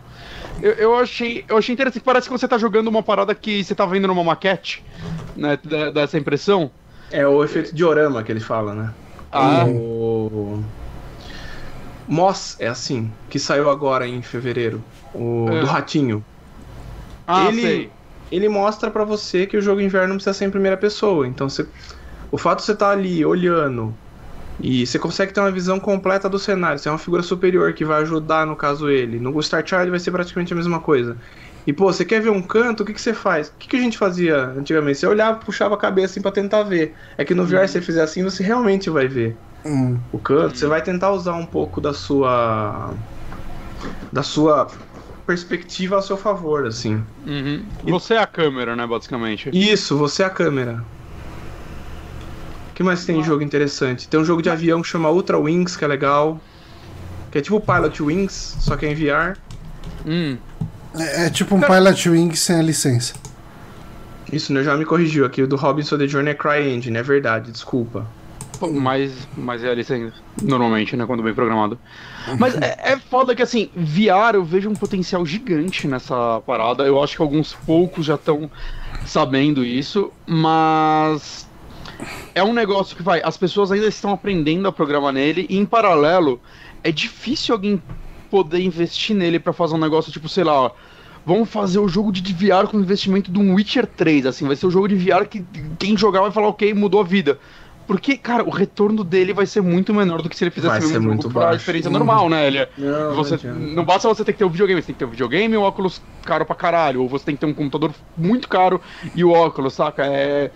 Eu, 0.61 0.73
eu 0.73 0.95
achei, 0.97 1.45
eu 1.47 1.57
achei 1.57 1.71
interessante. 1.71 2.03
Parece 2.03 2.27
que 2.27 2.37
você 2.37 2.49
tá 2.49 2.57
jogando 2.57 2.89
uma 2.89 3.01
parada 3.01 3.33
que 3.33 3.63
você 3.63 3.73
tá 3.73 3.85
vendo 3.85 4.09
numa 4.09 4.25
maquete, 4.25 4.83
né? 5.37 5.57
Dessa 5.93 6.17
impressão. 6.17 6.69
É 7.09 7.25
o 7.25 7.41
efeito 7.45 7.73
diorama 7.73 8.23
que 8.23 8.31
ele 8.31 8.41
fala, 8.41 8.73
né? 8.73 8.93
Ah. 9.31 9.65
O... 9.67 10.61
Moss 12.09 12.57
é 12.59 12.67
assim, 12.67 13.09
que 13.29 13.39
saiu 13.39 13.69
agora 13.69 14.05
em 14.05 14.21
fevereiro. 14.21 14.83
O 15.13 15.47
é. 15.49 15.61
do 15.61 15.65
ratinho. 15.65 16.23
Ah, 17.25 17.47
ele, 17.47 17.61
sei 17.61 17.94
ele 18.31 18.49
mostra 18.49 18.89
para 18.89 19.03
você 19.03 19.45
que 19.45 19.57
o 19.57 19.61
jogo 19.61 19.81
inverno 19.81 20.09
não 20.09 20.15
precisa 20.15 20.33
ser 20.33 20.45
em 20.45 20.51
primeira 20.51 20.77
pessoa. 20.77 21.27
Então 21.27 21.49
você, 21.49 21.67
o 22.31 22.37
fato 22.37 22.59
de 22.59 22.65
você 22.65 22.71
estar 22.73 22.87
tá 22.87 22.91
ali 22.91 23.25
olhando 23.25 23.93
e 24.59 24.85
você 24.85 24.97
consegue 24.97 25.33
ter 25.33 25.41
uma 25.41 25.51
visão 25.51 25.79
completa 25.79 26.29
do 26.29 26.39
cenário, 26.39 26.79
você 26.79 26.87
é 26.87 26.91
uma 26.91 26.97
figura 26.97 27.21
superior 27.21 27.73
que 27.73 27.83
vai 27.83 28.01
ajudar 28.01 28.45
no 28.45 28.55
caso 28.55 28.89
ele. 28.89 29.19
No 29.19 29.41
Star 29.41 29.65
Child 29.65 29.89
vai 29.89 29.99
ser 29.99 30.11
praticamente 30.11 30.53
a 30.53 30.55
mesma 30.55 30.79
coisa. 30.79 31.17
E 31.67 31.73
pô, 31.73 31.91
você 31.91 32.05
quer 32.05 32.21
ver 32.21 32.29
um 32.29 32.41
canto, 32.41 32.83
o 32.83 32.85
que, 32.85 32.93
que 32.93 33.01
você 33.01 33.13
faz? 33.13 33.47
O 33.47 33.53
que, 33.57 33.67
que 33.67 33.75
a 33.75 33.81
gente 33.81 33.97
fazia 33.97 34.37
antigamente? 34.57 34.99
Você 34.99 35.07
olhava, 35.07 35.39
puxava 35.39 35.75
a 35.75 35.77
cabeça 35.77 36.13
assim 36.13 36.21
pra 36.21 36.31
tentar 36.31 36.63
ver. 36.63 36.95
É 37.17 37.25
que 37.25 37.33
no 37.33 37.43
VR, 37.43 37.67
se 37.67 37.73
você 37.73 37.81
fizer 37.81 38.03
assim, 38.03 38.23
você 38.23 38.43
realmente 38.43 38.89
vai 38.89 39.07
ver 39.07 39.35
hum. 39.65 39.97
o 40.11 40.19
canto. 40.19 40.57
Você 40.57 40.67
vai 40.67 40.81
tentar 40.81 41.11
usar 41.11 41.33
um 41.33 41.45
pouco 41.45 41.81
da 41.81 41.93
sua. 41.93 42.93
da 44.13 44.21
sua 44.21 44.67
perspectiva 45.25 45.97
a 45.97 46.01
seu 46.01 46.17
favor, 46.17 46.65
assim. 46.65 47.03
Uhum. 47.25 47.63
Você 47.83 48.13
é 48.13 48.19
a 48.19 48.27
câmera, 48.27 48.75
né, 48.75 48.85
basicamente? 48.85 49.49
Isso, 49.51 49.97
você 49.97 50.23
é 50.23 50.25
a 50.25 50.29
câmera. 50.29 50.83
O 52.69 52.73
que 52.75 52.83
mais 52.83 53.05
tem 53.05 53.19
de 53.19 53.25
jogo 53.25 53.41
interessante? 53.41 54.07
Tem 54.07 54.19
um 54.19 54.25
jogo 54.25 54.41
de 54.41 54.49
avião 54.49 54.81
que 54.81 54.87
chama 54.87 55.09
Ultra 55.09 55.37
Wings, 55.37 55.75
que 55.75 55.85
é 55.85 55.87
legal. 55.87 56.39
Que 57.31 57.39
é 57.39 57.41
tipo 57.41 57.59
Pilot 57.59 58.03
Wings, 58.03 58.57
só 58.59 58.75
que 58.75 58.85
é 58.85 58.91
em 58.91 58.95
VR. 58.95 59.37
Hum. 60.05 60.37
É, 60.93 61.25
é 61.25 61.29
tipo 61.29 61.55
um 61.55 61.61
Pilot 61.61 62.09
Wings 62.09 62.39
sem 62.39 62.59
a 62.59 62.61
licença. 62.61 63.13
Isso, 64.31 64.53
né? 64.53 64.63
Já 64.63 64.75
me 64.75 64.85
corrigiu 64.85 65.25
aqui. 65.25 65.41
O 65.41 65.47
do 65.47 65.55
Robinson 65.55 65.97
The 65.97 66.07
Journey 66.07 66.31
é 66.31 66.35
CryEngine, 66.35 66.97
é 66.97 67.03
verdade, 67.03 67.51
desculpa. 67.51 68.05
Mais, 68.73 69.27
mais 69.37 69.61
realista 69.61 69.93
ainda. 69.93 70.13
Normalmente, 70.41 70.95
né? 70.95 71.05
Quando 71.05 71.23
bem 71.23 71.33
programado. 71.33 71.77
Mas 72.39 72.55
é, 72.55 72.93
é 72.93 72.97
foda 72.97 73.35
que 73.35 73.41
assim, 73.41 73.69
VR 73.75 74.35
eu 74.35 74.43
vejo 74.43 74.69
um 74.69 74.73
potencial 74.73 75.25
gigante 75.25 75.87
nessa 75.87 76.41
parada. 76.45 76.83
Eu 76.83 77.01
acho 77.03 77.15
que 77.15 77.21
alguns 77.21 77.53
poucos 77.53 78.05
já 78.05 78.15
estão 78.15 78.49
sabendo 79.05 79.63
isso, 79.63 80.11
mas 80.25 81.47
é 82.33 82.43
um 82.43 82.53
negócio 82.53 82.95
que 82.95 83.03
vai. 83.03 83.21
As 83.23 83.37
pessoas 83.37 83.71
ainda 83.71 83.87
estão 83.87 84.11
aprendendo 84.11 84.67
a 84.67 84.71
programar 84.71 85.13
nele, 85.13 85.45
e 85.49 85.57
em 85.57 85.65
paralelo, 85.65 86.39
é 86.83 86.91
difícil 86.91 87.53
alguém 87.53 87.81
poder 88.29 88.59
investir 88.59 89.15
nele 89.15 89.39
para 89.39 89.53
fazer 89.53 89.75
um 89.75 89.79
negócio 89.79 90.11
tipo, 90.11 90.27
sei 90.27 90.43
lá, 90.43 90.53
ó, 90.53 90.71
vamos 91.25 91.49
fazer 91.49 91.79
o 91.79 91.87
jogo 91.87 92.11
de 92.11 92.33
VR 92.33 92.67
com 92.69 92.79
investimento 92.79 93.31
de 93.31 93.39
um 93.39 93.53
Witcher 93.53 93.87
3, 93.87 94.25
assim, 94.25 94.45
vai 94.45 94.55
ser 94.55 94.67
o 94.67 94.71
jogo 94.71 94.87
de 94.87 94.95
VR 94.95 95.25
que 95.25 95.45
quem 95.79 95.97
jogar 95.97 96.21
vai 96.21 96.31
falar, 96.31 96.49
ok, 96.49 96.73
mudou 96.73 97.01
a 97.01 97.03
vida. 97.03 97.39
Porque, 97.87 98.17
cara, 98.17 98.43
o 98.43 98.49
retorno 98.49 99.03
dele 99.03 99.33
vai 99.33 99.45
ser 99.45 99.61
muito 99.61 99.93
menor 99.93 100.21
do 100.21 100.29
que 100.29 100.35
se 100.35 100.43
ele 100.43 100.51
fizesse 100.51 100.87
vai 100.87 100.97
o 100.97 101.01
mesmo 101.01 101.31
pra 101.31 101.55
experiência 101.55 101.91
normal, 101.91 102.29
né? 102.29 102.47
Ele, 102.47 102.67
não, 102.77 103.15
você, 103.15 103.37
não, 103.47 103.55
não, 103.55 103.85
basta 103.85 104.07
você 104.07 104.23
ter 104.23 104.33
que 104.33 104.39
ter 104.39 104.43
o 104.43 104.47
um 104.47 104.51
videogame, 104.51 104.81
você 104.81 104.87
tem 104.87 104.95
que 104.95 104.99
ter 104.99 105.05
o 105.05 105.07
um 105.07 105.11
videogame 105.11 105.53
e 105.53 105.57
o 105.57 105.61
óculos 105.61 106.01
caro 106.23 106.45
pra 106.45 106.55
caralho. 106.55 107.01
Ou 107.03 107.09
você 107.09 107.25
tem 107.25 107.35
que 107.35 107.41
ter 107.41 107.45
um 107.45 107.53
computador 107.53 107.91
muito 108.17 108.49
caro 108.49 108.81
e 109.13 109.23
o 109.23 109.31
óculos, 109.31 109.73
saca? 109.73 110.03
É, 110.05 110.49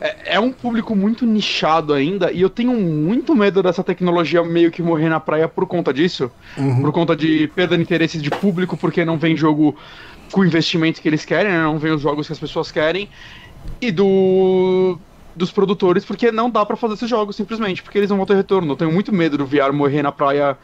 é, 0.00 0.34
é 0.34 0.40
um 0.40 0.52
público 0.52 0.94
muito 0.94 1.24
nichado 1.24 1.94
ainda 1.94 2.30
e 2.30 2.42
eu 2.42 2.50
tenho 2.50 2.72
muito 2.78 3.34
medo 3.34 3.62
dessa 3.62 3.82
tecnologia 3.82 4.44
meio 4.44 4.70
que 4.70 4.82
morrer 4.82 5.08
na 5.08 5.20
praia 5.20 5.48
por 5.48 5.66
conta 5.66 5.92
disso. 5.94 6.30
Uhum. 6.58 6.82
Por 6.82 6.92
conta 6.92 7.16
de 7.16 7.48
perda 7.48 7.76
de 7.76 7.82
interesse 7.82 8.18
de 8.18 8.30
público, 8.30 8.76
porque 8.76 9.04
não 9.04 9.16
vem 9.16 9.34
jogo 9.34 9.74
com 10.30 10.42
o 10.42 10.44
investimento 10.44 11.00
que 11.00 11.08
eles 11.08 11.24
querem, 11.24 11.52
né? 11.52 11.62
não 11.62 11.78
vem 11.78 11.92
os 11.92 12.02
jogos 12.02 12.26
que 12.26 12.32
as 12.32 12.38
pessoas 12.38 12.70
querem. 12.70 13.08
E 13.80 13.90
do 13.90 14.98
dos 15.36 15.50
produtores, 15.50 16.04
porque 16.04 16.30
não 16.30 16.48
dá 16.50 16.64
para 16.64 16.76
fazer 16.76 16.94
esses 16.94 17.08
jogos 17.10 17.34
simplesmente, 17.36 17.82
porque 17.82 17.98
eles 17.98 18.10
não 18.10 18.16
vão 18.16 18.26
ter 18.26 18.34
retorno. 18.36 18.72
Eu 18.72 18.76
tenho 18.76 18.92
muito 18.92 19.12
medo 19.12 19.36
do 19.38 19.46
VR 19.46 19.72
morrer 19.72 20.02
na 20.02 20.12
praia 20.12 20.56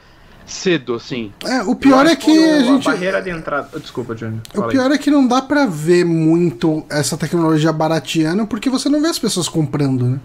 cedo, 0.47 0.95
assim. 0.95 1.33
É, 1.45 1.63
o 1.63 1.75
pior 1.77 2.07
é 2.07 2.17
que 2.17 2.31
a 2.31 2.63
gente. 2.63 2.85
barreira 2.85 3.21
de 3.23 3.31
entrada. 3.31 3.79
Desculpa, 3.79 4.15
Johnny. 4.15 4.41
O 4.55 4.63
pior 4.65 4.91
é 4.91 4.99
que 4.99 5.11
não 5.11 5.27
dá 5.27 5.41
para 5.43 5.67
ver 5.67 6.05
muito 6.05 6.85
essa 6.91 7.17
tecnologia 7.17 7.73
barateando, 7.73 8.47
porque 8.47 8.69
você 8.71 8.89
não 8.89 9.01
vê 9.01 9.09
as 9.09 9.19
pessoas 9.19 9.49
comprando, 9.49 10.05
né? 10.07 10.21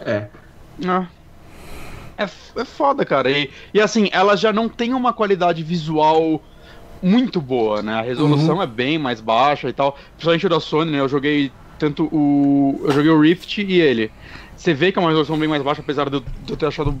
É. 0.00 0.26
Ah. 0.86 1.06
É, 2.16 2.24
é 2.24 2.64
foda, 2.64 3.04
cara. 3.04 3.30
E, 3.30 3.50
e 3.72 3.80
assim, 3.80 4.08
ela 4.12 4.36
já 4.36 4.52
não 4.52 4.68
tem 4.68 4.92
uma 4.94 5.12
qualidade 5.12 5.62
visual 5.62 6.42
muito 7.00 7.40
boa, 7.40 7.80
né? 7.82 7.94
A 7.94 8.02
resolução 8.02 8.56
Uhum. 8.56 8.62
é 8.62 8.66
bem 8.66 8.98
mais 8.98 9.20
baixa 9.20 9.68
e 9.68 9.72
tal. 9.72 9.96
Principalmente 10.16 10.48
da 10.48 10.58
Sony, 10.60 10.90
né? 10.90 10.98
Eu 11.00 11.08
joguei 11.08 11.52
tanto 11.78 12.04
o. 12.12 12.80
Eu 12.84 12.92
joguei 12.92 13.10
o 13.10 13.20
Rift 13.20 13.58
e 13.62 13.80
ele. 13.80 14.10
Você 14.56 14.74
vê 14.74 14.90
que 14.90 14.98
é 14.98 15.02
uma 15.02 15.08
resolução 15.08 15.38
bem 15.38 15.48
mais 15.48 15.62
baixa, 15.62 15.80
apesar 15.80 16.08
de 16.10 16.16
eu, 16.16 16.20
de 16.44 16.52
eu 16.52 16.56
ter 16.56 16.66
achado. 16.66 16.96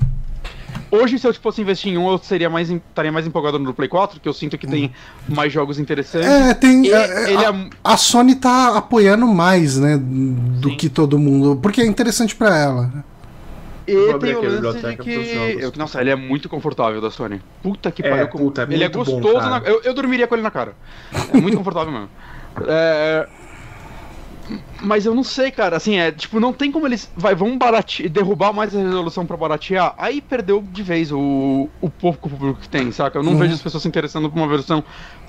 Hoje, 0.90 1.18
se 1.18 1.26
eu 1.26 1.34
fosse 1.34 1.60
investir 1.60 1.92
em 1.92 1.98
um, 1.98 2.10
eu 2.10 2.16
seria 2.18 2.48
mais, 2.48 2.70
estaria 2.70 3.12
mais 3.12 3.26
empolgado 3.26 3.58
no 3.58 3.66
do 3.66 3.74
Play 3.74 3.88
4, 3.88 4.20
que 4.20 4.28
eu 4.28 4.32
sinto 4.32 4.56
que 4.56 4.66
tem 4.66 4.90
mais 5.28 5.52
jogos 5.52 5.78
interessantes. 5.78 6.26
É, 6.28 6.54
tem. 6.54 6.86
E 6.86 6.92
é, 6.92 7.30
ele 7.32 7.44
a, 7.44 7.50
é- 7.50 7.70
a 7.84 7.96
Sony 7.96 8.34
tá 8.36 8.76
apoiando 8.78 9.26
mais, 9.26 9.76
né? 9.78 9.98
Do 10.00 10.70
Sim. 10.70 10.76
que 10.76 10.88
todo 10.88 11.18
mundo. 11.18 11.58
Porque 11.60 11.82
é 11.82 11.86
interessante 11.86 12.34
pra 12.34 12.56
ela. 12.56 13.04
E 13.86 14.10
abrir 14.10 14.28
tem 14.28 14.36
o 14.36 14.38
aqui 14.38 14.46
a 14.46 14.60
lance 14.60 14.86
de 14.86 14.96
que. 14.96 15.10
eu- 15.60 15.72
nossa, 15.76 16.00
ele 16.00 16.10
é 16.10 16.16
muito 16.16 16.48
confortável 16.48 17.00
da 17.00 17.10
Sony. 17.10 17.40
Puta 17.62 17.90
que 17.90 18.02
É, 18.02 18.08
pariu. 18.08 18.28
como- 18.28 18.44
puta, 18.44 18.62
é 18.62 18.66
ele 18.72 18.84
é 18.84 18.88
bom, 18.88 18.98
gostoso. 19.04 19.34
cara. 19.34 19.60
na- 19.60 19.66
eu, 19.68 19.82
eu 19.82 19.92
dormiria 19.92 20.26
com 20.26 20.34
ele 20.36 20.42
na 20.42 20.50
cara. 20.50 20.74
É 21.34 21.36
muito 21.38 21.56
confortável 21.58 21.92
mesmo. 21.92 22.08
É, 22.66 23.28
Mas 24.80 25.04
eu 25.06 25.14
não 25.14 25.22
sei, 25.24 25.50
cara. 25.50 25.76
Assim, 25.76 25.98
é 25.98 26.10
tipo, 26.12 26.38
não 26.40 26.52
tem 26.52 26.70
como 26.72 26.86
eles. 26.86 27.10
Vai, 27.16 27.34
vão 27.34 27.56
baratear, 27.58 28.08
derrubar 28.08 28.52
mais 28.52 28.74
a 28.74 28.78
resolução 28.78 29.26
pra 29.26 29.36
baratear. 29.36 29.94
Aí 29.98 30.20
perdeu 30.20 30.62
de 30.62 30.82
vez 30.82 31.10
o, 31.12 31.68
o 31.80 31.90
pouco 31.90 32.28
público 32.30 32.60
que 32.60 32.68
tem, 32.68 32.90
saca? 32.92 33.18
Eu 33.18 33.22
não 33.22 33.32
Uhum. 33.32 33.38
vejo 33.38 33.54
as 33.54 33.62
pessoas 33.62 33.82
se 33.82 33.88
interessando 33.88 34.30
por 34.30 34.36
uma 34.38 34.48
versão 34.48 34.82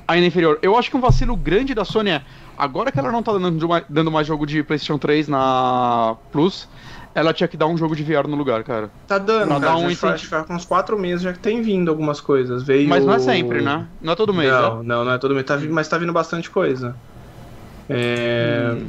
ainda 0.07 0.26
inferior. 0.28 0.57
Eu 0.61 0.78
acho 0.78 0.89
que 0.89 0.97
um 0.97 1.01
vacilo 1.01 1.36
grande 1.36 1.74
da 1.74 1.84
Sony 1.86 2.11
é. 2.11 2.22
Agora 2.57 2.91
que 2.91 2.99
ela 2.99 3.11
não 3.11 3.22
tá 3.24 3.32
dando, 3.34 3.67
mais- 3.67 3.84
dando 3.89 4.11
mais 4.11 4.26
jogo 4.28 4.45
de 4.45 4.61
PlayStation 4.63 4.97
3 4.97 5.28
na 5.28 6.15
Plus, 6.32 6.67
ela 7.15 7.34
tinha 7.34 7.47
que 7.47 7.55
dar 7.57 7.67
um 7.67 7.78
jogo 7.78 7.95
de 7.95 8.03
VR 8.03 8.28
no 8.28 8.36
lugar, 8.36 8.63
cara. 8.63 8.89
Tá 9.07 9.17
dando, 9.17 9.47
Pra 9.47 9.59
cara. 9.59 9.74
dar 9.74 9.78
um 9.78 9.89
já 9.89 9.95
faz, 9.95 10.22
incentivo. 10.24 10.45
uns 10.53 10.65
quatro 10.65 10.97
meses 10.99 11.22
já 11.22 11.32
que 11.34 11.39
tem 11.39 11.61
vindo 11.61 11.89
algumas 11.89 12.20
coisas. 12.22 12.63
Veio... 12.63 12.88
Mas 12.89 13.05
não 13.05 13.13
é 13.13 13.20
sempre, 13.20 13.61
né? 13.61 13.86
Não 14.01 14.13
é 14.13 14.15
todo 14.15 14.34
mês, 14.34 14.51
não, 14.51 14.78
né? 14.78 14.84
não, 14.86 15.05
não 15.05 15.11
é 15.13 15.17
todo 15.17 15.34
mês. 15.34 15.45
Tá, 15.45 15.57
mas 15.70 15.88
tá 15.88 15.97
vindo 15.97 16.11
bastante 16.13 16.49
coisa. 16.49 16.95
É... 17.89 18.72
Hum. 18.74 18.88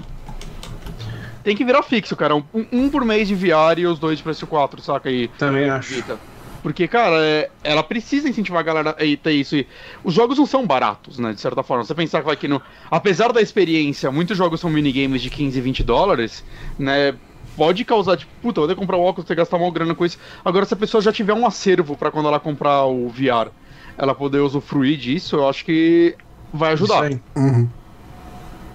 Tem 1.42 1.56
que 1.56 1.64
virar 1.64 1.82
fixo, 1.82 2.14
cara. 2.16 2.36
Um, 2.36 2.44
um 2.72 2.88
por 2.90 3.04
mês 3.04 3.28
de 3.28 3.34
VR 3.34 3.78
e 3.78 3.86
os 3.86 3.98
dois 3.98 4.18
de 4.18 4.24
PS4, 4.24 4.80
saca? 4.80 5.10
E 5.10 5.28
Também 5.28 5.68
acho. 5.68 5.94
Vita. 5.94 6.18
Porque, 6.62 6.86
cara, 6.86 7.16
é- 7.24 7.50
ela 7.64 7.82
precisa 7.82 8.28
incentivar 8.28 8.60
a 8.60 8.62
galera 8.62 8.90
a 8.90 8.94
ter 9.16 9.32
isso. 9.32 9.56
E 9.56 9.66
os 10.04 10.12
jogos 10.12 10.36
não 10.38 10.44
são 10.44 10.66
baratos, 10.66 11.18
né? 11.18 11.32
De 11.32 11.40
certa 11.40 11.62
forma. 11.62 11.84
Você 11.84 11.94
pensar 11.94 12.20
que 12.20 12.26
vai 12.26 12.36
que 12.36 12.46
no. 12.46 12.60
Apesar 12.90 13.32
da 13.32 13.40
experiência, 13.40 14.10
muitos 14.10 14.36
jogos 14.36 14.60
são 14.60 14.68
minigames 14.68 15.22
de 15.22 15.30
15, 15.30 15.58
20 15.60 15.82
dólares, 15.82 16.44
né? 16.78 17.14
Pode 17.56 17.84
causar, 17.84 18.16
tipo, 18.16 18.30
puta, 18.42 18.60
eu 18.60 18.62
vou 18.62 18.68
ter 18.68 18.74
que 18.74 18.80
comprar 18.80 18.96
o 18.98 19.02
óculos, 19.02 19.26
ter 19.26 19.34
que 19.34 19.38
gastar 19.40 19.56
uma 19.56 19.70
grana 19.70 19.94
com 19.94 20.04
isso. 20.04 20.18
Agora, 20.44 20.66
se 20.66 20.74
a 20.74 20.76
pessoa 20.76 21.00
já 21.00 21.12
tiver 21.12 21.32
um 21.32 21.46
acervo 21.46 21.96
pra 21.96 22.10
quando 22.10 22.28
ela 22.28 22.38
comprar 22.38 22.84
o 22.84 23.08
VR, 23.08 23.50
ela 23.96 24.14
poder 24.14 24.38
usufruir 24.40 24.98
disso, 24.98 25.36
eu 25.36 25.48
acho 25.48 25.64
que 25.64 26.14
vai 26.52 26.72
ajudar. 26.74 27.10
Isso 27.10 27.20
aí. 27.36 27.42
Uhum. 27.42 27.68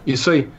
Isso 0.06 0.32
aí. 0.32 0.50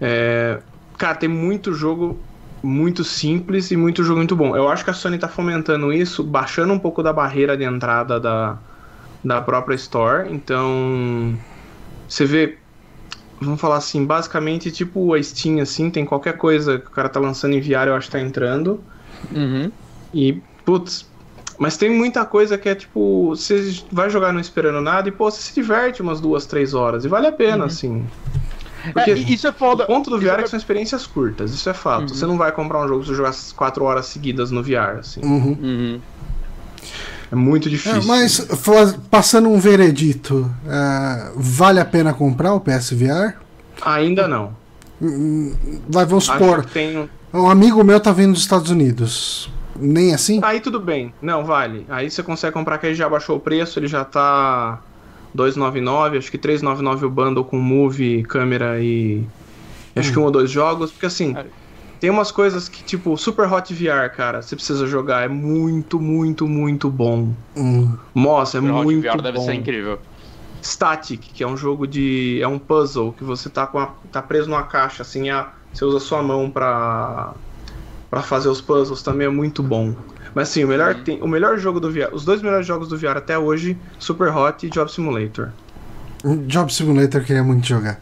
É, 0.00 0.60
Cara, 1.04 1.16
tem 1.16 1.28
muito 1.28 1.74
jogo 1.74 2.18
muito 2.62 3.04
simples 3.04 3.70
e 3.70 3.76
muito 3.76 4.02
jogo 4.02 4.16
muito 4.16 4.34
bom. 4.34 4.56
Eu 4.56 4.70
acho 4.70 4.82
que 4.82 4.88
a 4.88 4.94
Sony 4.94 5.18
tá 5.18 5.28
fomentando 5.28 5.92
isso, 5.92 6.24
baixando 6.24 6.72
um 6.72 6.78
pouco 6.78 7.02
da 7.02 7.12
barreira 7.12 7.58
de 7.58 7.62
entrada 7.62 8.18
da, 8.18 8.56
da 9.22 9.42
própria 9.42 9.74
Store. 9.74 10.32
Então, 10.32 11.34
você 12.08 12.24
vê, 12.24 12.56
vamos 13.38 13.60
falar 13.60 13.76
assim, 13.76 14.06
basicamente 14.06 14.72
tipo 14.72 15.12
a 15.12 15.22
Steam, 15.22 15.60
assim, 15.60 15.90
tem 15.90 16.06
qualquer 16.06 16.38
coisa 16.38 16.78
que 16.78 16.86
o 16.86 16.90
cara 16.90 17.10
tá 17.10 17.20
lançando 17.20 17.52
em 17.52 17.60
VR, 17.60 17.88
eu 17.88 17.96
acho 17.96 18.06
que 18.06 18.12
tá 18.12 18.20
entrando. 18.20 18.82
Uhum. 19.30 19.70
E, 20.14 20.40
putz, 20.64 21.04
mas 21.58 21.76
tem 21.76 21.90
muita 21.90 22.24
coisa 22.24 22.56
que 22.56 22.70
é 22.70 22.74
tipo, 22.74 23.28
você 23.28 23.84
vai 23.92 24.08
jogar 24.08 24.32
não 24.32 24.40
esperando 24.40 24.80
nada 24.80 25.06
e, 25.06 25.12
pô, 25.12 25.30
você 25.30 25.42
se 25.42 25.54
diverte 25.54 26.00
umas 26.00 26.18
duas, 26.18 26.46
três 26.46 26.72
horas. 26.72 27.04
E 27.04 27.08
vale 27.08 27.26
a 27.26 27.32
pena, 27.32 27.66
assim. 27.66 28.06
Porque 28.92 29.10
É, 29.10 29.14
isso 29.14 29.46
é 29.46 29.52
foda. 29.52 29.84
o 29.84 29.86
ponto 29.86 30.10
do 30.10 30.18
VR 30.18 30.26
é 30.26 30.40
é- 30.40 30.42
que 30.42 30.50
são 30.50 30.58
experiências 30.58 31.06
curtas, 31.06 31.52
isso 31.52 31.68
é 31.70 31.74
fato. 31.74 32.02
Uhum. 32.02 32.08
Você 32.08 32.26
não 32.26 32.36
vai 32.36 32.52
comprar 32.52 32.84
um 32.84 32.88
jogo 32.88 33.02
se 33.04 33.10
você 33.10 33.16
jogar 33.16 33.34
4 33.56 33.84
horas 33.84 34.06
seguidas 34.06 34.50
no 34.50 34.62
VR, 34.62 34.98
assim. 35.00 35.20
Uhum. 35.22 35.58
Uhum. 35.62 36.00
É 37.32 37.34
muito 37.34 37.68
É, 37.68 37.70
difícil. 37.70 38.04
mas 38.04 38.38
fa- 38.38 38.94
passando 39.10 39.48
um 39.48 39.58
veredito, 39.58 40.50
é, 40.68 41.30
vale 41.34 41.80
a 41.80 41.84
pena 41.84 42.12
comprar 42.12 42.52
o 42.52 42.60
PSVR? 42.60 43.34
Ainda 43.82 44.28
não. 44.28 44.54
Vai, 45.88 46.04
vamos 46.06 46.24
supor, 46.24 46.64
tem. 46.64 47.08
um 47.32 47.50
amigo 47.50 47.82
meu 47.82 47.98
tá 47.98 48.12
vindo 48.12 48.32
dos 48.32 48.42
Estados 48.42 48.70
Unidos. 48.70 49.50
Nem 49.76 50.14
assim? 50.14 50.38
Aí 50.44 50.60
tudo 50.60 50.78
bem. 50.78 51.12
Não, 51.20 51.44
vale. 51.44 51.84
Aí 51.88 52.08
você 52.08 52.22
consegue 52.22 52.52
comprar 52.52 52.78
que 52.78 52.86
ele 52.86 52.94
já 52.94 53.08
baixou 53.08 53.36
o 53.36 53.40
preço, 53.40 53.78
ele 53.80 53.88
já 53.88 54.04
tá 54.04 54.80
299, 55.34 56.18
acho 56.18 56.30
que 56.30 56.38
399 56.38 57.06
o 57.06 57.10
bundle 57.10 57.44
com 57.44 57.58
movie, 57.58 58.22
câmera 58.22 58.80
e 58.80 59.26
acho 59.96 60.12
que 60.12 60.18
um 60.18 60.24
ou 60.24 60.30
dois 60.30 60.50
jogos, 60.50 60.92
porque 60.92 61.06
assim, 61.06 61.36
tem 62.00 62.10
umas 62.10 62.30
coisas 62.30 62.68
que 62.68 62.84
tipo 62.84 63.16
Super 63.16 63.52
Hot 63.52 63.72
VR, 63.74 64.14
cara, 64.14 64.42
você 64.42 64.54
precisa 64.54 64.86
jogar, 64.86 65.24
é 65.24 65.28
muito, 65.28 66.00
muito, 66.00 66.46
muito 66.46 66.88
bom. 66.88 67.32
Hum. 67.56 67.96
Nossa, 68.14 68.58
é 68.58 68.60
O 68.60 68.64
muito 68.64 69.02
VR 69.02 69.22
deve 69.22 69.38
bom. 69.38 69.44
ser 69.44 69.54
incrível. 69.54 69.98
Static, 70.62 71.20
que 71.34 71.42
é 71.44 71.46
um 71.46 71.56
jogo 71.56 71.86
de. 71.86 72.40
é 72.40 72.48
um 72.48 72.58
puzzle 72.58 73.12
que 73.12 73.22
você 73.22 73.50
tá, 73.50 73.66
com 73.66 73.78
a, 73.78 73.86
tá 74.10 74.22
preso 74.22 74.48
numa 74.48 74.62
caixa, 74.62 75.02
assim, 75.02 75.28
a, 75.28 75.48
você 75.72 75.84
usa 75.84 75.98
a 75.98 76.00
sua 76.00 76.22
mão 76.22 76.48
pra, 76.50 77.34
pra 78.10 78.22
fazer 78.22 78.48
os 78.48 78.60
puzzles, 78.62 79.02
também 79.02 79.26
é 79.26 79.30
muito 79.30 79.62
bom. 79.62 79.94
Mas 80.34 80.48
assim, 80.48 80.64
o 80.64 80.68
melhor, 80.68 80.94
tem, 80.94 81.20
o 81.22 81.28
melhor 81.28 81.58
jogo 81.58 81.78
do 81.78 81.90
VR, 81.90 82.12
os 82.12 82.24
dois 82.24 82.42
melhores 82.42 82.66
jogos 82.66 82.88
do 82.88 82.98
VR 82.98 83.16
até 83.16 83.38
hoje, 83.38 83.78
Super 83.98 84.34
Hot 84.34 84.66
e 84.66 84.70
Job 84.70 84.90
Simulator. 84.90 85.50
Job 86.46 86.72
Simulator 86.72 87.20
eu 87.20 87.24
queria 87.24 87.44
muito 87.44 87.66
jogar. 87.66 88.00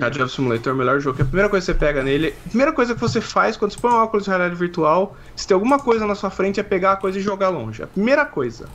A 0.00 0.08
Job 0.08 0.28
Simulator 0.30 0.72
é 0.72 0.74
o 0.74 0.78
melhor 0.78 1.00
jogo. 1.00 1.16
que 1.16 1.22
A 1.22 1.24
primeira 1.24 1.48
coisa 1.48 1.64
que 1.64 1.72
você 1.72 1.78
pega 1.78 2.02
nele, 2.02 2.34
a 2.44 2.48
primeira 2.48 2.72
coisa 2.72 2.94
que 2.94 3.00
você 3.00 3.20
faz 3.20 3.56
quando 3.56 3.72
você 3.72 3.78
põe 3.78 3.92
um 3.92 3.94
óculos 3.94 4.24
de 4.24 4.30
realidade 4.30 4.56
virtual, 4.56 5.16
se 5.36 5.46
tem 5.46 5.54
alguma 5.54 5.78
coisa 5.78 6.04
na 6.06 6.16
sua 6.16 6.30
frente, 6.30 6.58
é 6.58 6.62
pegar 6.62 6.92
a 6.92 6.96
coisa 6.96 7.18
e 7.18 7.22
jogar 7.22 7.48
longe. 7.50 7.82
A 7.82 7.86
primeira 7.86 8.24
coisa. 8.24 8.68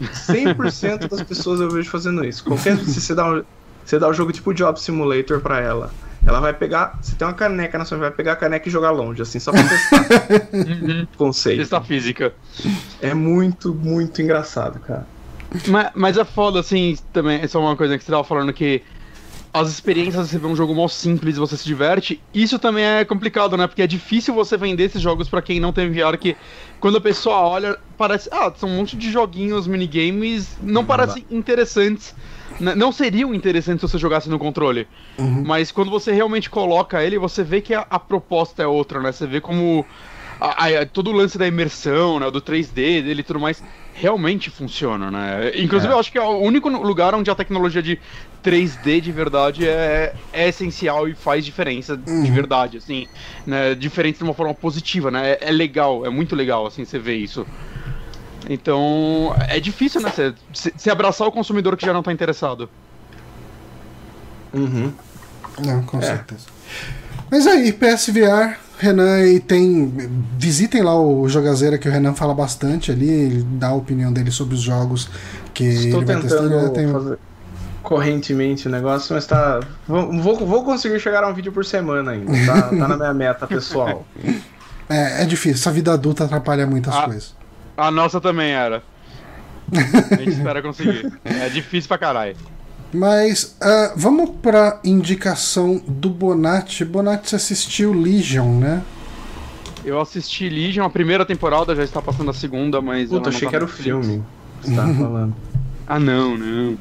100% 0.00 1.08
das 1.08 1.22
pessoas 1.22 1.60
eu 1.60 1.70
vejo 1.70 1.88
fazendo 1.90 2.24
isso. 2.24 2.44
Qualquer 2.44 2.76
se 2.78 3.00
você 3.00 3.14
dá 3.14 3.26
um, 3.26 3.42
você 3.84 3.98
dá 3.98 4.08
um 4.08 4.12
jogo 4.12 4.32
tipo 4.32 4.52
Job 4.52 4.78
Simulator 4.78 5.40
pra 5.40 5.60
ela, 5.60 5.90
ela 6.26 6.40
vai 6.40 6.52
pegar, 6.52 6.98
você 7.00 7.16
tem 7.16 7.26
uma 7.26 7.34
caneca 7.34 7.76
na 7.78 7.84
sua, 7.84 7.98
vai 7.98 8.10
pegar 8.10 8.32
a 8.32 8.36
caneca 8.36 8.68
e 8.68 8.72
jogar 8.72 8.90
longe, 8.90 9.22
assim, 9.22 9.38
só 9.38 9.50
pra 9.50 9.62
testar 9.64 10.06
Uhum. 10.54 11.06
conceito. 11.16 11.58
Testa 11.58 11.80
física. 11.80 12.32
É 13.00 13.12
muito, 13.12 13.74
muito 13.74 14.22
engraçado, 14.22 14.78
cara. 14.80 15.06
Mas, 15.68 15.90
mas 15.94 16.16
é 16.18 16.24
foda, 16.24 16.60
assim, 16.60 16.96
também, 17.12 17.40
essa 17.42 17.58
é 17.58 17.60
uma 17.60 17.76
coisa 17.76 17.98
que 17.98 18.04
você 18.04 18.10
tava 18.10 18.24
falando 18.24 18.52
que 18.52 18.82
as 19.52 19.68
experiências, 19.68 20.30
você 20.30 20.38
vê 20.38 20.46
um 20.46 20.56
jogo 20.56 20.74
mal 20.74 20.88
simples 20.88 21.36
e 21.36 21.38
você 21.38 21.58
se 21.58 21.64
diverte, 21.64 22.22
isso 22.32 22.58
também 22.58 22.84
é 22.84 23.04
complicado, 23.04 23.54
né? 23.54 23.66
Porque 23.66 23.82
é 23.82 23.86
difícil 23.86 24.32
você 24.32 24.56
vender 24.56 24.84
esses 24.84 25.02
jogos 25.02 25.28
pra 25.28 25.42
quem 25.42 25.60
não 25.60 25.74
tem 25.74 25.90
VR, 25.90 26.16
que 26.18 26.34
quando 26.80 26.96
a 26.96 27.00
pessoa 27.00 27.36
olha, 27.36 27.76
parece, 27.98 28.30
ah, 28.32 28.50
são 28.56 28.68
um 28.70 28.76
monte 28.76 28.96
de 28.96 29.10
joguinhos, 29.12 29.66
minigames, 29.66 30.56
não 30.62 30.84
parecem 30.86 31.26
interessantes. 31.30 32.14
Não 32.60 32.92
seriam 32.92 33.34
interessantes 33.34 33.80
se 33.80 33.88
você 33.92 33.98
jogasse 33.98 34.28
no 34.28 34.38
controle. 34.38 34.86
Uhum. 35.18 35.42
Mas 35.46 35.70
quando 35.72 35.90
você 35.90 36.12
realmente 36.12 36.48
coloca 36.50 37.02
ele, 37.02 37.18
você 37.18 37.42
vê 37.42 37.60
que 37.60 37.74
a, 37.74 37.86
a 37.90 37.98
proposta 37.98 38.62
é 38.62 38.66
outra, 38.66 39.00
né? 39.00 39.10
Você 39.12 39.26
vê 39.26 39.40
como 39.40 39.84
a- 40.40 40.66
a- 40.66 40.86
todo 40.86 41.10
o 41.10 41.12
lance 41.12 41.36
da 41.38 41.46
imersão, 41.46 42.18
né? 42.20 42.30
Do 42.30 42.40
3D 42.40 43.02
dele 43.02 43.20
e 43.20 43.24
tudo 43.24 43.38
mais, 43.40 43.62
realmente 43.94 44.50
funciona, 44.50 45.10
né? 45.10 45.52
Inclusive, 45.56 45.92
É. 45.92 45.94
eu 45.94 45.98
acho 46.00 46.10
que 46.10 46.18
é 46.18 46.22
o 46.22 46.38
único 46.38 46.68
lugar 46.68 47.14
onde 47.14 47.30
a 47.30 47.34
tecnologia 47.34 47.82
de 47.82 47.98
3D 48.42 49.00
de 49.00 49.12
verdade 49.12 49.68
é, 49.68 50.14
é 50.32 50.48
essencial 50.48 51.08
e 51.08 51.14
faz 51.14 51.44
diferença 51.44 51.96
de 51.96 52.30
verdade, 52.30 52.78
assim, 52.78 53.06
né? 53.46 53.74
Diferente 53.74 54.18
de 54.18 54.24
uma 54.24 54.34
forma 54.34 54.54
positiva, 54.54 55.10
né? 55.10 55.32
É, 55.32 55.48
é 55.48 55.50
legal, 55.52 56.04
é 56.06 56.10
muito 56.10 56.34
legal, 56.34 56.66
assim, 56.66 56.84
você 56.84 56.98
ver 56.98 57.16
isso. 57.16 57.46
Então, 58.48 59.34
é 59.48 59.58
difícil, 59.60 60.00
né? 60.00 60.10
Você, 60.14 60.34
você- 60.52 60.72
você 60.76 60.90
abraçar 60.90 61.26
o 61.26 61.32
consumidor 61.32 61.76
que 61.76 61.86
já 61.86 61.92
não 61.92 62.02
tá 62.02 62.12
interessado. 62.12 62.68
Uhum. 64.52 64.92
Não, 65.64 65.82
com 65.82 65.98
É. 65.98 66.02
certeza. 66.02 66.42
Mas 67.30 67.46
aí, 67.46 67.72
PSVR, 67.72 68.56
Renan, 68.78 69.20
e 69.26 69.40
tem. 69.40 69.92
Visitem 70.38 70.82
lá 70.82 70.94
o 71.00 71.28
Jogazeira, 71.28 71.78
que 71.78 71.88
o 71.88 71.92
Renan 71.92 72.14
fala 72.14 72.34
bastante 72.34 72.90
ali, 72.90 73.08
ele 73.08 73.42
dá 73.42 73.68
a 73.68 73.74
opinião 73.74 74.12
dele 74.12 74.30
sobre 74.30 74.54
os 74.54 74.60
jogos 74.60 75.08
que 75.54 75.64
Estou 75.64 76.00
ele 76.02 76.12
vai 76.12 76.20
testando. 76.20 76.48
tentando 76.50 76.62
né? 76.68 76.70
Tem- 76.70 76.92
fazer 76.92 77.18
correntemente 77.82 78.68
o 78.68 78.70
negócio, 78.70 79.14
mas 79.14 79.26
tá. 79.26 79.60
Vou, 79.88 80.12
vou, 80.46 80.64
conseguir 80.64 81.00
chegar 81.00 81.24
a 81.24 81.28
um 81.28 81.34
vídeo 81.34 81.52
por 81.52 81.64
semana 81.64 82.12
ainda. 82.12 82.32
Tá, 82.46 82.62
tá 82.68 82.88
na 82.88 82.96
minha 82.96 83.14
meta 83.14 83.46
pessoal. 83.46 84.06
É, 84.88 85.22
é 85.22 85.24
difícil, 85.24 85.54
essa 85.54 85.70
vida 85.70 85.90
adulta 85.94 86.24
atrapalha 86.24 86.66
muitas 86.66 86.94
Ah. 86.94 87.04
coisas. 87.04 87.34
A 87.76 87.90
nossa 87.90 88.20
também 88.20 88.52
era. 88.52 88.82
A 90.10 90.16
gente 90.16 90.30
espera 90.30 90.60
conseguir. 90.60 91.12
É 91.24 91.48
difícil 91.48 91.88
pra 91.88 91.98
caralho. 91.98 92.36
Mas 92.92 93.56
ah, 93.60 93.94
vamos 93.96 94.30
pra 94.42 94.80
indicação 94.84 95.82
do 95.86 96.10
Bonatti. 96.10 96.84
Bonatti 96.84 97.30
você 97.30 97.36
assistiu 97.36 97.92
Legion, 97.92 98.58
né? 98.58 98.82
Eu 99.84 100.00
assisti 100.00 100.48
Legion, 100.48 100.84
a 100.84 100.90
primeira 100.90 101.24
temporada, 101.24 101.74
já 101.74 101.82
está 101.82 102.00
passando 102.02 102.30
a 102.30 102.34
segunda, 102.34 102.80
mas. 102.80 103.08
Puta, 103.08 103.30
achei 103.30 103.48
que 103.48 103.56
era 103.56 103.64
o 103.64 103.68
filme 103.68 104.22
que 104.60 104.68
você 104.68 104.76
tava 104.76 104.94
falando. 104.94 105.34
Ah, 105.84 105.98
não, 105.98 106.38
não. 106.38 106.78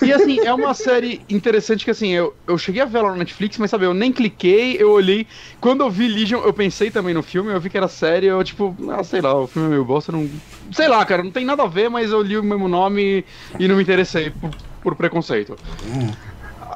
E 0.00 0.12
assim, 0.12 0.38
é 0.44 0.54
uma 0.54 0.74
série 0.74 1.24
interessante 1.28 1.84
que 1.84 1.90
assim, 1.90 2.10
eu, 2.10 2.36
eu 2.46 2.56
cheguei 2.56 2.80
a 2.80 2.84
ver 2.84 2.98
ela 2.98 3.10
no 3.10 3.16
Netflix, 3.16 3.58
mas 3.58 3.68
sabe, 3.70 3.84
eu 3.84 3.92
nem 3.92 4.12
cliquei, 4.12 4.76
eu 4.80 4.90
olhei. 4.92 5.26
Quando 5.60 5.82
eu 5.82 5.90
vi 5.90 6.06
Legion, 6.08 6.40
eu 6.42 6.54
pensei 6.54 6.90
também 6.90 7.12
no 7.12 7.22
filme, 7.22 7.52
eu 7.52 7.60
vi 7.60 7.68
que 7.68 7.76
era 7.76 7.88
série, 7.88 8.26
eu 8.26 8.42
tipo, 8.44 8.76
ah, 8.92 9.02
sei 9.02 9.20
lá, 9.20 9.34
o 9.34 9.48
filme 9.48 9.66
é 9.68 9.70
meio 9.70 9.84
bosta, 9.84 10.12
não. 10.12 10.40
Sei 10.72 10.86
lá, 10.88 11.04
cara, 11.04 11.22
não 11.24 11.32
tem 11.32 11.44
nada 11.44 11.64
a 11.64 11.66
ver, 11.66 11.88
mas 11.90 12.12
eu 12.12 12.22
li 12.22 12.38
o 12.38 12.44
mesmo 12.44 12.68
nome 12.68 13.26
e 13.58 13.66
não 13.68 13.76
me 13.76 13.82
interessei 13.82 14.30
por, 14.30 14.56
por 14.80 14.94
preconceito. 14.96 15.60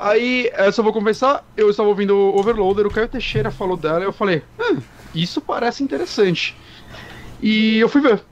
Aí, 0.00 0.50
eu 0.56 0.72
só 0.72 0.82
vou 0.82 0.92
confessar, 0.92 1.44
eu 1.56 1.70
estava 1.70 1.88
ouvindo 1.88 2.14
o 2.16 2.38
Overloader, 2.38 2.86
o 2.86 2.90
Caio 2.90 3.08
Teixeira 3.08 3.50
falou 3.50 3.76
dela 3.76 4.00
e 4.00 4.04
eu 4.04 4.12
falei, 4.12 4.44
hum, 4.60 4.82
isso 5.14 5.40
parece 5.40 5.82
interessante. 5.82 6.56
E 7.40 7.78
eu 7.78 7.88
fui 7.88 8.00
ver. 8.00 8.24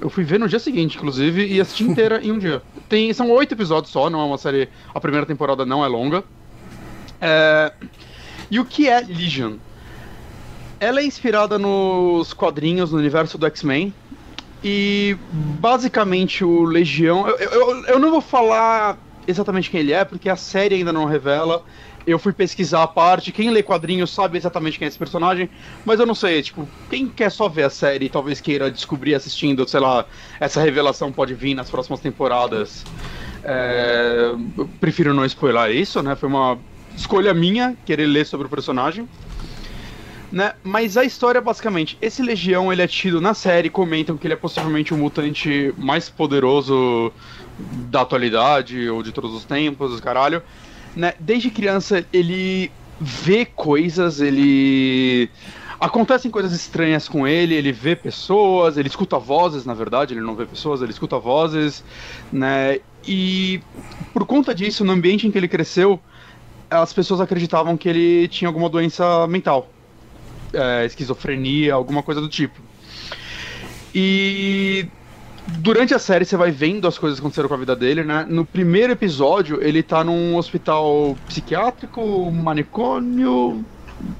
Eu 0.00 0.10
fui 0.10 0.24
ver 0.24 0.38
no 0.38 0.48
dia 0.48 0.58
seguinte, 0.58 0.96
inclusive, 0.96 1.46
e 1.46 1.60
assisti 1.60 1.84
inteira 1.84 2.20
em 2.22 2.32
um 2.32 2.38
dia. 2.38 2.62
Tem, 2.88 3.12
são 3.12 3.30
oito 3.30 3.54
episódios 3.54 3.92
só, 3.92 4.10
não 4.10 4.20
é 4.20 4.24
uma 4.24 4.38
série. 4.38 4.68
A 4.94 5.00
primeira 5.00 5.26
temporada 5.26 5.64
não 5.64 5.84
é 5.84 5.88
longa. 5.88 6.24
É, 7.20 7.72
e 8.50 8.60
o 8.60 8.64
que 8.64 8.88
é 8.88 9.00
Legion? 9.00 9.54
Ela 10.78 11.00
é 11.00 11.04
inspirada 11.04 11.58
nos 11.58 12.32
quadrinhos 12.32 12.92
no 12.92 12.98
universo 12.98 13.38
do 13.38 13.46
X-Men. 13.46 13.94
E 14.62 15.16
basicamente 15.32 16.44
o 16.44 16.64
Legião. 16.64 17.28
Eu, 17.28 17.36
eu, 17.36 17.84
eu 17.84 17.98
não 17.98 18.10
vou 18.10 18.20
falar 18.20 18.98
exatamente 19.26 19.70
quem 19.70 19.80
ele 19.80 19.92
é, 19.92 20.04
porque 20.04 20.28
a 20.28 20.36
série 20.36 20.76
ainda 20.76 20.92
não 20.92 21.04
revela 21.04 21.62
eu 22.06 22.18
fui 22.18 22.32
pesquisar 22.32 22.82
a 22.82 22.86
parte, 22.86 23.32
quem 23.32 23.50
lê 23.50 23.62
quadrinhos 23.62 24.12
sabe 24.12 24.36
exatamente 24.36 24.78
quem 24.78 24.86
é 24.86 24.88
esse 24.88 24.98
personagem, 24.98 25.48
mas 25.84 25.98
eu 25.98 26.06
não 26.06 26.14
sei, 26.14 26.42
tipo, 26.42 26.68
quem 26.90 27.08
quer 27.08 27.30
só 27.30 27.48
ver 27.48 27.64
a 27.64 27.70
série 27.70 28.08
talvez 28.08 28.40
queira 28.40 28.70
descobrir 28.70 29.14
assistindo, 29.14 29.66
sei 29.68 29.80
lá, 29.80 30.04
essa 30.38 30.60
revelação 30.60 31.10
pode 31.10 31.34
vir 31.34 31.54
nas 31.54 31.70
próximas 31.70 32.00
temporadas. 32.00 32.84
É, 33.42 34.32
prefiro 34.80 35.12
não 35.12 35.24
spoiler 35.24 35.70
isso, 35.70 36.02
né? 36.02 36.14
Foi 36.14 36.28
uma 36.28 36.58
escolha 36.96 37.34
minha 37.34 37.76
querer 37.84 38.06
ler 38.06 38.26
sobre 38.26 38.46
o 38.46 38.50
personagem. 38.50 39.08
Né? 40.32 40.52
Mas 40.64 40.96
a 40.96 41.04
história, 41.04 41.40
basicamente, 41.40 41.96
esse 42.02 42.20
Legião 42.20 42.72
ele 42.72 42.82
é 42.82 42.88
tido 42.88 43.20
na 43.20 43.34
série, 43.34 43.70
comentam 43.70 44.16
que 44.16 44.26
ele 44.26 44.34
é 44.34 44.36
possivelmente 44.36 44.92
o 44.92 44.96
mutante 44.96 45.72
mais 45.78 46.08
poderoso 46.08 47.12
da 47.88 48.00
atualidade 48.00 48.88
ou 48.88 49.00
de 49.00 49.12
todos 49.12 49.32
os 49.32 49.44
tempos, 49.44 50.00
caralho 50.00 50.42
né, 50.96 51.14
desde 51.18 51.50
criança 51.50 52.04
ele 52.12 52.70
vê 53.00 53.44
coisas, 53.44 54.20
ele 54.20 55.28
acontecem 55.80 56.30
coisas 56.30 56.52
estranhas 56.52 57.08
com 57.08 57.26
ele, 57.26 57.54
ele 57.54 57.72
vê 57.72 57.94
pessoas, 57.94 58.76
ele 58.76 58.88
escuta 58.88 59.18
vozes, 59.18 59.64
na 59.64 59.74
verdade, 59.74 60.14
ele 60.14 60.20
não 60.20 60.34
vê 60.34 60.46
pessoas, 60.46 60.80
ele 60.80 60.92
escuta 60.92 61.18
vozes, 61.18 61.84
né? 62.32 62.78
E 63.06 63.60
por 64.12 64.24
conta 64.24 64.54
disso, 64.54 64.84
no 64.84 64.92
ambiente 64.92 65.26
em 65.26 65.30
que 65.30 65.36
ele 65.36 65.48
cresceu, 65.48 66.00
as 66.70 66.92
pessoas 66.92 67.20
acreditavam 67.20 67.76
que 67.76 67.88
ele 67.88 68.28
tinha 68.28 68.48
alguma 68.48 68.68
doença 68.68 69.26
mental, 69.26 69.68
é, 70.52 70.86
esquizofrenia, 70.86 71.74
alguma 71.74 72.02
coisa 72.02 72.20
do 72.20 72.28
tipo. 72.28 72.60
E 73.94 74.86
durante 75.46 75.94
a 75.94 75.98
série 75.98 76.24
você 76.24 76.36
vai 76.36 76.50
vendo 76.50 76.86
as 76.86 76.98
coisas 76.98 77.18
que 77.18 77.22
aconteceram 77.22 77.48
com 77.48 77.54
a 77.54 77.58
vida 77.58 77.76
dele, 77.76 78.02
né? 78.02 78.26
No 78.28 78.44
primeiro 78.44 78.92
episódio, 78.92 79.62
ele 79.62 79.82
tá 79.82 80.02
num 80.02 80.36
hospital 80.36 81.16
psiquiátrico, 81.26 82.30
manicômio, 82.30 83.64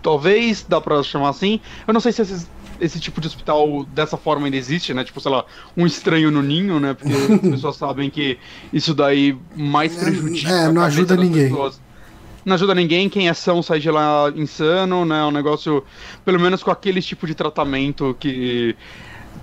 talvez, 0.02 0.64
dá 0.68 0.80
pra 0.80 1.02
chamar 1.02 1.30
assim. 1.30 1.60
Eu 1.86 1.94
não 1.94 2.00
sei 2.00 2.12
se 2.12 2.22
esses, 2.22 2.48
esse 2.80 3.00
tipo 3.00 3.20
de 3.20 3.26
hospital 3.26 3.84
dessa 3.86 4.16
forma 4.16 4.46
ainda 4.46 4.56
existe, 4.56 4.92
né? 4.92 5.04
Tipo, 5.04 5.20
sei 5.20 5.30
lá, 5.30 5.44
um 5.76 5.86
estranho 5.86 6.30
no 6.30 6.42
ninho, 6.42 6.78
né? 6.78 6.94
Porque 6.94 7.14
as 7.14 7.40
pessoas 7.52 7.76
sabem 7.76 8.10
que 8.10 8.38
isso 8.72 8.94
daí 8.94 9.36
mais 9.56 9.96
é, 9.96 10.00
prejudica. 10.00 10.50
É, 10.50 10.72
não 10.72 10.82
ajuda 10.82 11.16
ninguém. 11.16 11.48
Pessoas. 11.48 11.80
Não 12.44 12.54
ajuda 12.54 12.74
ninguém, 12.74 13.08
quem 13.08 13.26
é 13.26 13.32
são 13.32 13.62
sai 13.62 13.80
de 13.80 13.90
lá 13.90 14.30
insano, 14.36 15.06
né? 15.06 15.24
Um 15.24 15.30
negócio, 15.30 15.82
pelo 16.26 16.38
menos 16.38 16.62
com 16.62 16.70
aquele 16.70 17.00
tipo 17.00 17.26
de 17.26 17.34
tratamento 17.34 18.14
que 18.20 18.76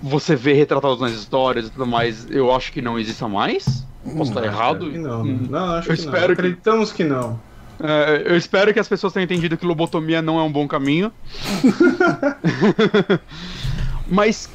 você 0.02 0.36
vê 0.36 0.52
retratados 0.52 1.00
nas 1.00 1.12
histórias 1.12 1.66
e 1.66 1.70
tudo 1.70 1.86
mais, 1.86 2.30
eu 2.30 2.54
acho 2.54 2.72
que 2.72 2.80
não 2.80 2.98
exista 2.98 3.28
mais. 3.28 3.84
Posso 4.16 4.30
estar 4.30 4.44
errado? 4.44 4.90
não, 4.90 5.22
hum. 5.22 5.46
não, 5.48 5.74
acho 5.74 5.90
eu 5.90 5.94
que 5.94 6.00
espero 6.00 6.26
não. 6.28 6.32
Acreditamos 6.32 6.92
que 6.92 7.04
não. 7.04 7.40
É, 7.82 8.22
eu 8.26 8.36
espero 8.36 8.72
que 8.72 8.78
as 8.78 8.88
pessoas 8.88 9.12
tenham 9.12 9.24
entendido 9.24 9.56
que 9.56 9.66
lobotomia 9.66 10.22
não 10.22 10.38
é 10.38 10.42
um 10.42 10.52
bom 10.52 10.68
caminho. 10.68 11.12
Mas 14.06 14.48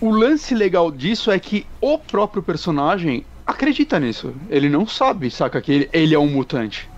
o 0.00 0.10
lance 0.10 0.54
legal 0.54 0.90
disso 0.90 1.30
é 1.30 1.38
que 1.38 1.66
o 1.80 1.98
próprio 1.98 2.42
personagem 2.42 3.24
acredita 3.46 3.98
nisso. 3.98 4.32
Ele 4.48 4.68
não 4.68 4.86
sabe, 4.86 5.30
saca, 5.30 5.60
que 5.60 5.72
ele, 5.72 5.90
ele 5.92 6.14
é 6.14 6.18
um 6.18 6.28
mutante. 6.28 6.88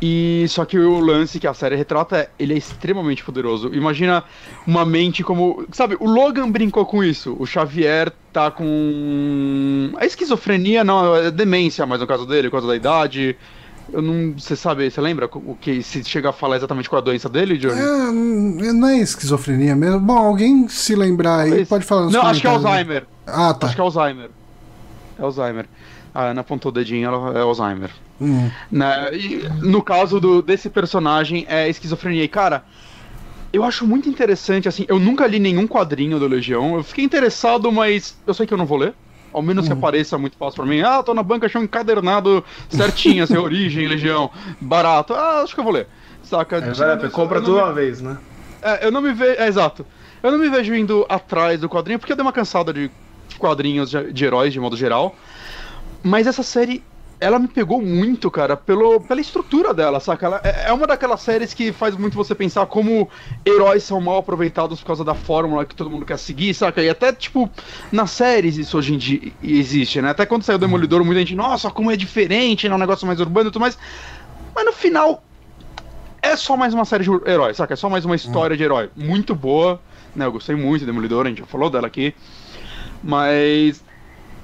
E 0.00 0.44
só 0.48 0.64
que 0.64 0.78
o 0.78 1.00
lance 1.00 1.40
que 1.40 1.46
a 1.46 1.54
série 1.54 1.74
retrata 1.74 2.16
é 2.18 2.30
ele 2.38 2.54
é 2.54 2.56
extremamente 2.56 3.24
poderoso. 3.24 3.74
Imagina 3.74 4.24
uma 4.66 4.84
mente 4.84 5.24
como, 5.24 5.66
sabe, 5.72 5.96
o 5.98 6.06
Logan 6.06 6.50
brincou 6.50 6.84
com 6.84 7.02
isso. 7.02 7.34
O 7.38 7.46
Xavier 7.46 8.12
tá 8.32 8.50
com 8.50 9.92
a 9.96 10.04
esquizofrenia, 10.04 10.84
não, 10.84 11.16
é 11.16 11.30
demência, 11.30 11.86
mas 11.86 12.00
no 12.00 12.06
caso 12.06 12.26
dele, 12.26 12.48
por 12.48 12.56
causa 12.56 12.66
da 12.66 12.76
idade. 12.76 13.36
Eu 13.92 14.02
não, 14.02 14.32
você 14.36 14.56
sabe, 14.56 14.90
você 14.90 15.00
lembra 15.00 15.30
o 15.32 15.56
que 15.58 15.80
se 15.80 16.02
chega 16.04 16.30
a 16.30 16.32
falar 16.32 16.56
exatamente 16.56 16.90
qual 16.90 17.00
a 17.00 17.04
doença 17.04 17.28
dele, 17.28 17.56
Johnny? 17.56 17.80
É, 17.80 18.72
não 18.72 18.88
é 18.88 18.98
esquizofrenia 18.98 19.76
mesmo. 19.76 20.00
Bom, 20.00 20.18
alguém 20.18 20.68
se 20.68 20.94
lembrar 20.94 21.40
aí 21.40 21.64
pode 21.64 21.84
falar 21.84 22.10
Não, 22.10 22.22
acho 22.22 22.40
que 22.40 22.46
é 22.46 22.50
Alzheimer. 22.50 23.06
Ah, 23.26 23.54
tá. 23.54 23.68
Acho 23.68 23.76
que 23.76 23.80
é 23.80 23.84
Alzheimer. 23.84 24.30
É 25.18 25.22
Alzheimer. 25.22 25.66
A 26.12 26.24
Ana 26.24 26.40
apontou 26.40 26.70
o 26.70 26.74
dedinho, 26.74 27.06
ela 27.06 27.38
é 27.38 27.42
Alzheimer. 27.42 27.90
Uhum. 28.20 28.50
Né? 28.70 29.14
E 29.14 29.48
no 29.60 29.82
caso 29.82 30.20
do, 30.20 30.42
desse 30.42 30.70
personagem 30.70 31.46
é 31.48 31.68
esquizofrenia. 31.68 32.24
E, 32.24 32.28
cara, 32.28 32.64
eu 33.52 33.64
acho 33.64 33.86
muito 33.86 34.08
interessante, 34.08 34.68
assim, 34.68 34.84
eu 34.88 34.98
nunca 34.98 35.26
li 35.26 35.38
nenhum 35.38 35.66
quadrinho 35.66 36.18
do 36.18 36.26
Legião. 36.26 36.76
Eu 36.76 36.82
fiquei 36.82 37.04
interessado, 37.04 37.70
mas 37.70 38.16
eu 38.26 38.34
sei 38.34 38.46
que 38.46 38.52
eu 38.52 38.58
não 38.58 38.66
vou 38.66 38.78
ler. 38.78 38.94
Ao 39.32 39.42
menos 39.42 39.64
uhum. 39.64 39.72
que 39.72 39.78
apareça 39.78 40.16
muito 40.16 40.36
fácil 40.36 40.56
pra 40.56 40.66
mim. 40.66 40.80
Ah, 40.80 41.02
tô 41.02 41.12
na 41.12 41.22
banca, 41.22 41.46
achei 41.46 41.60
um 41.60 41.64
encadernado 41.64 42.42
certinho, 42.70 43.24
assim, 43.24 43.36
origem, 43.38 43.86
Legião, 43.86 44.30
barato. 44.60 45.12
Ah, 45.14 45.42
acho 45.42 45.54
que 45.54 45.60
eu 45.60 45.64
vou 45.64 45.72
ler. 45.72 45.86
Saca? 46.22 46.56
É, 46.56 46.72
vai, 46.72 47.10
compra 47.10 47.40
tudo 47.40 47.58
uma 47.58 47.72
vez, 47.72 48.00
né? 48.00 48.16
É, 48.62 48.86
eu 48.86 48.90
não 48.90 49.00
me 49.00 49.12
vejo. 49.12 49.38
É, 49.38 49.46
exato. 49.46 49.86
Eu 50.22 50.32
não 50.32 50.38
me 50.38 50.48
vejo 50.48 50.74
indo 50.74 51.06
atrás 51.08 51.60
do 51.60 51.68
quadrinho, 51.68 51.98
porque 51.98 52.12
eu 52.12 52.16
dei 52.16 52.24
uma 52.24 52.32
cansada 52.32 52.72
de 52.72 52.90
quadrinhos 53.38 53.90
de, 53.90 54.12
de 54.12 54.24
heróis, 54.24 54.52
de 54.52 54.58
modo 54.58 54.76
geral. 54.76 55.14
Mas 56.02 56.26
essa 56.26 56.42
série 56.42 56.82
ela 57.18 57.38
me 57.38 57.48
pegou 57.48 57.80
muito, 57.80 58.30
cara, 58.30 58.56
pelo, 58.56 59.00
pela 59.00 59.20
estrutura 59.20 59.72
dela, 59.72 60.00
saca? 60.00 60.26
Ela 60.26 60.40
é, 60.44 60.68
é 60.68 60.72
uma 60.72 60.86
daquelas 60.86 61.22
séries 61.22 61.54
que 61.54 61.72
faz 61.72 61.96
muito 61.96 62.14
você 62.14 62.34
pensar 62.34 62.66
como 62.66 63.08
heróis 63.44 63.84
são 63.84 64.00
mal 64.00 64.18
aproveitados 64.18 64.80
por 64.80 64.86
causa 64.86 65.02
da 65.02 65.14
fórmula 65.14 65.64
que 65.64 65.74
todo 65.74 65.88
mundo 65.88 66.04
quer 66.04 66.18
seguir, 66.18 66.52
saca? 66.52 66.82
E 66.82 66.88
até, 66.88 67.12
tipo, 67.12 67.50
nas 67.90 68.10
séries 68.10 68.58
isso 68.58 68.76
hoje 68.76 68.94
em 68.94 68.98
dia 68.98 69.32
existe, 69.42 70.00
né? 70.02 70.10
Até 70.10 70.26
quando 70.26 70.42
saiu 70.42 70.58
Demolidor, 70.58 71.02
muita 71.04 71.20
gente, 71.20 71.34
nossa, 71.34 71.70
como 71.70 71.90
é 71.90 71.96
diferente, 71.96 72.68
né? 72.68 72.74
Um 72.74 72.78
negócio 72.78 73.06
mais 73.06 73.18
urbano 73.18 73.48
e 73.48 73.52
tudo 73.52 73.62
mais. 73.62 73.78
Mas 74.54 74.64
no 74.64 74.72
final, 74.72 75.22
é 76.20 76.36
só 76.36 76.56
mais 76.56 76.74
uma 76.74 76.84
série 76.84 77.04
de 77.04 77.10
heróis, 77.26 77.56
saca? 77.56 77.72
É 77.72 77.76
só 77.76 77.88
mais 77.88 78.04
uma 78.04 78.16
história 78.16 78.56
de 78.56 78.62
herói. 78.62 78.90
Muito 78.94 79.34
boa, 79.34 79.80
né? 80.14 80.26
Eu 80.26 80.32
gostei 80.32 80.54
muito 80.54 80.80
de 80.80 80.86
Demolidor, 80.86 81.24
a 81.24 81.28
gente 81.30 81.38
já 81.38 81.46
falou 81.46 81.70
dela 81.70 81.86
aqui. 81.86 82.14
Mas 83.02 83.82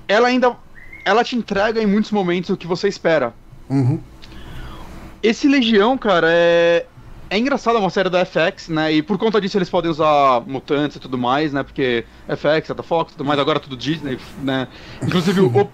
ela 0.09 0.29
ainda 0.29 0.57
ela 1.05 1.25
te 1.25 1.37
entrega 1.37 1.83
em 1.83 1.87
muitos 1.87 2.11
momentos 2.11 2.51
o 2.51 2.57
que 2.57 2.67
você 2.67 2.89
espera. 2.89 3.35
Uhum. 3.69 4.01
Esse 5.23 5.49
Legião, 5.49 5.97
cara, 5.97 6.29
é. 6.31 6.87
É 7.31 7.39
engraçado, 7.39 7.79
é 7.79 7.81
uma 7.81 7.89
série 7.89 8.11
da 8.11 8.27
FX, 8.27 8.69
né? 8.69 8.93
E 8.93 9.01
por 9.01 9.17
conta 9.17 9.41
disso 9.41 9.57
eles 9.57 9.71
podem 9.71 9.91
usar 9.91 10.43
mutantes 10.47 10.99
e 10.99 11.01
tudo 11.01 11.17
mais, 11.17 11.51
né? 11.51 11.63
Porque 11.63 12.05
FX, 12.29 12.77
da 12.77 12.83
Fox 12.83 13.13
e 13.13 13.17
tudo 13.17 13.27
mais, 13.27 13.41
agora 13.41 13.57
é 13.57 13.61
tudo 13.61 13.75
Disney, 13.75 14.19
né? 14.43 14.69
Inclusive 15.03 15.41
o, 15.41 15.71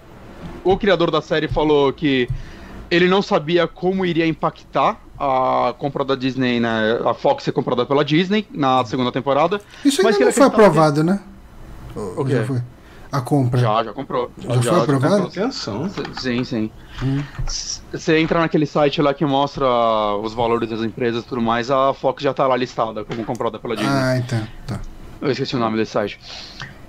o 0.63 0.77
criador 0.77 1.11
da 1.11 1.21
série 1.21 1.49
falou 1.49 1.91
que 1.91 2.29
ele 2.89 3.09
não 3.09 3.21
sabia 3.21 3.67
como 3.67 4.05
iria 4.05 4.25
impactar 4.25 5.01
a 5.19 5.75
compra 5.77 6.05
da 6.05 6.15
Disney, 6.15 6.61
né? 6.61 6.97
A 7.05 7.13
Fox 7.13 7.43
ser 7.43 7.51
comprada 7.51 7.85
pela 7.85 8.05
Disney 8.05 8.47
na 8.51 8.85
segunda 8.85 9.11
temporada. 9.11 9.59
Isso 9.83 10.05
ainda 10.07 10.17
não 10.17 10.31
foi 10.31 10.45
aprovado, 10.45 11.01
que... 11.01 11.07
né? 11.07 11.19
O 11.93 12.23
que? 12.23 12.31
Já 12.31 12.45
foi? 12.45 12.61
A 13.11 13.21
compra? 13.21 13.59
Já, 13.59 13.83
já 13.83 13.93
comprou. 13.93 14.31
Já, 14.37 14.55
já 14.55 14.73
foi 14.73 14.81
aprovado? 14.81 15.27
Atenção. 15.27 15.89
Sim, 16.19 16.43
sim. 16.43 16.71
Você 17.91 18.13
hum. 18.13 18.17
entra 18.17 18.39
naquele 18.39 18.65
site 18.65 19.01
lá 19.01 19.13
que 19.13 19.25
mostra 19.25 19.65
os 20.21 20.33
valores 20.33 20.69
das 20.69 20.81
empresas 20.81 21.23
e 21.23 21.27
tudo 21.27 21.41
mais, 21.41 21.71
a 21.71 21.93
Fox 21.93 22.21
já 22.21 22.33
tá 22.33 22.45
lá 22.45 22.55
listada 22.55 23.03
como 23.03 23.23
comprada 23.23 23.57
pela 23.57 23.75
Disney. 23.75 23.91
Ah, 23.91 24.17
então, 24.17 24.47
tá. 24.67 24.79
Eu 25.21 25.31
esqueci 25.31 25.55
o 25.55 25.59
nome 25.59 25.77
desse 25.77 25.91
site. 25.91 26.19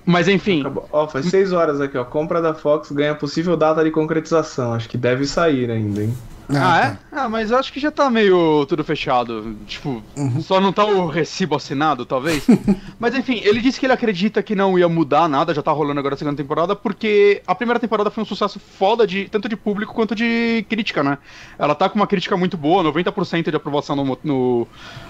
Mas 0.04 0.28
enfim. 0.28 0.62
Ó, 0.92 1.08
faz 1.08 1.26
seis 1.26 1.52
horas 1.52 1.80
aqui, 1.80 1.96
ó. 1.96 2.04
Compra 2.04 2.42
da 2.42 2.54
Fox 2.54 2.90
ganha 2.90 3.14
possível 3.14 3.56
data 3.56 3.82
de 3.82 3.90
concretização. 3.90 4.74
Acho 4.74 4.88
que 4.88 4.98
deve 4.98 5.26
sair 5.26 5.70
ainda, 5.70 6.02
hein? 6.02 6.14
Ah, 6.56 6.74
ah 6.74 6.78
é? 6.78 6.90
Tá. 6.90 6.98
Ah, 7.24 7.28
mas 7.28 7.50
eu 7.50 7.58
acho 7.58 7.72
que 7.72 7.80
já 7.80 7.90
tá 7.90 8.08
meio 8.10 8.64
tudo 8.66 8.82
fechado. 8.84 9.56
Tipo, 9.66 10.02
uhum. 10.16 10.40
só 10.40 10.60
não 10.60 10.72
tá 10.72 10.84
o 10.84 11.06
recibo 11.06 11.56
assinado, 11.56 12.04
talvez. 12.06 12.46
mas 12.98 13.14
enfim, 13.14 13.40
ele 13.44 13.60
disse 13.60 13.78
que 13.78 13.86
ele 13.86 13.92
acredita 13.92 14.42
que 14.42 14.54
não 14.54 14.78
ia 14.78 14.88
mudar 14.88 15.28
nada, 15.28 15.54
já 15.54 15.62
tá 15.62 15.70
rolando 15.70 16.00
agora 16.00 16.14
a 16.14 16.18
segunda 16.18 16.36
temporada, 16.36 16.74
porque 16.74 17.42
a 17.46 17.54
primeira 17.54 17.78
temporada 17.78 18.10
foi 18.10 18.22
um 18.22 18.26
sucesso 18.26 18.58
foda, 18.58 19.06
de, 19.06 19.28
tanto 19.28 19.48
de 19.48 19.56
público 19.56 19.94
quanto 19.94 20.14
de 20.14 20.64
crítica, 20.68 21.02
né? 21.02 21.18
Ela 21.58 21.74
tá 21.74 21.88
com 21.88 21.96
uma 21.96 22.06
crítica 22.06 22.36
muito 22.36 22.56
boa, 22.56 22.82
90% 22.84 23.50
de 23.50 23.56
aprovação 23.56 23.96
no. 23.96 24.18
no, 24.22 24.68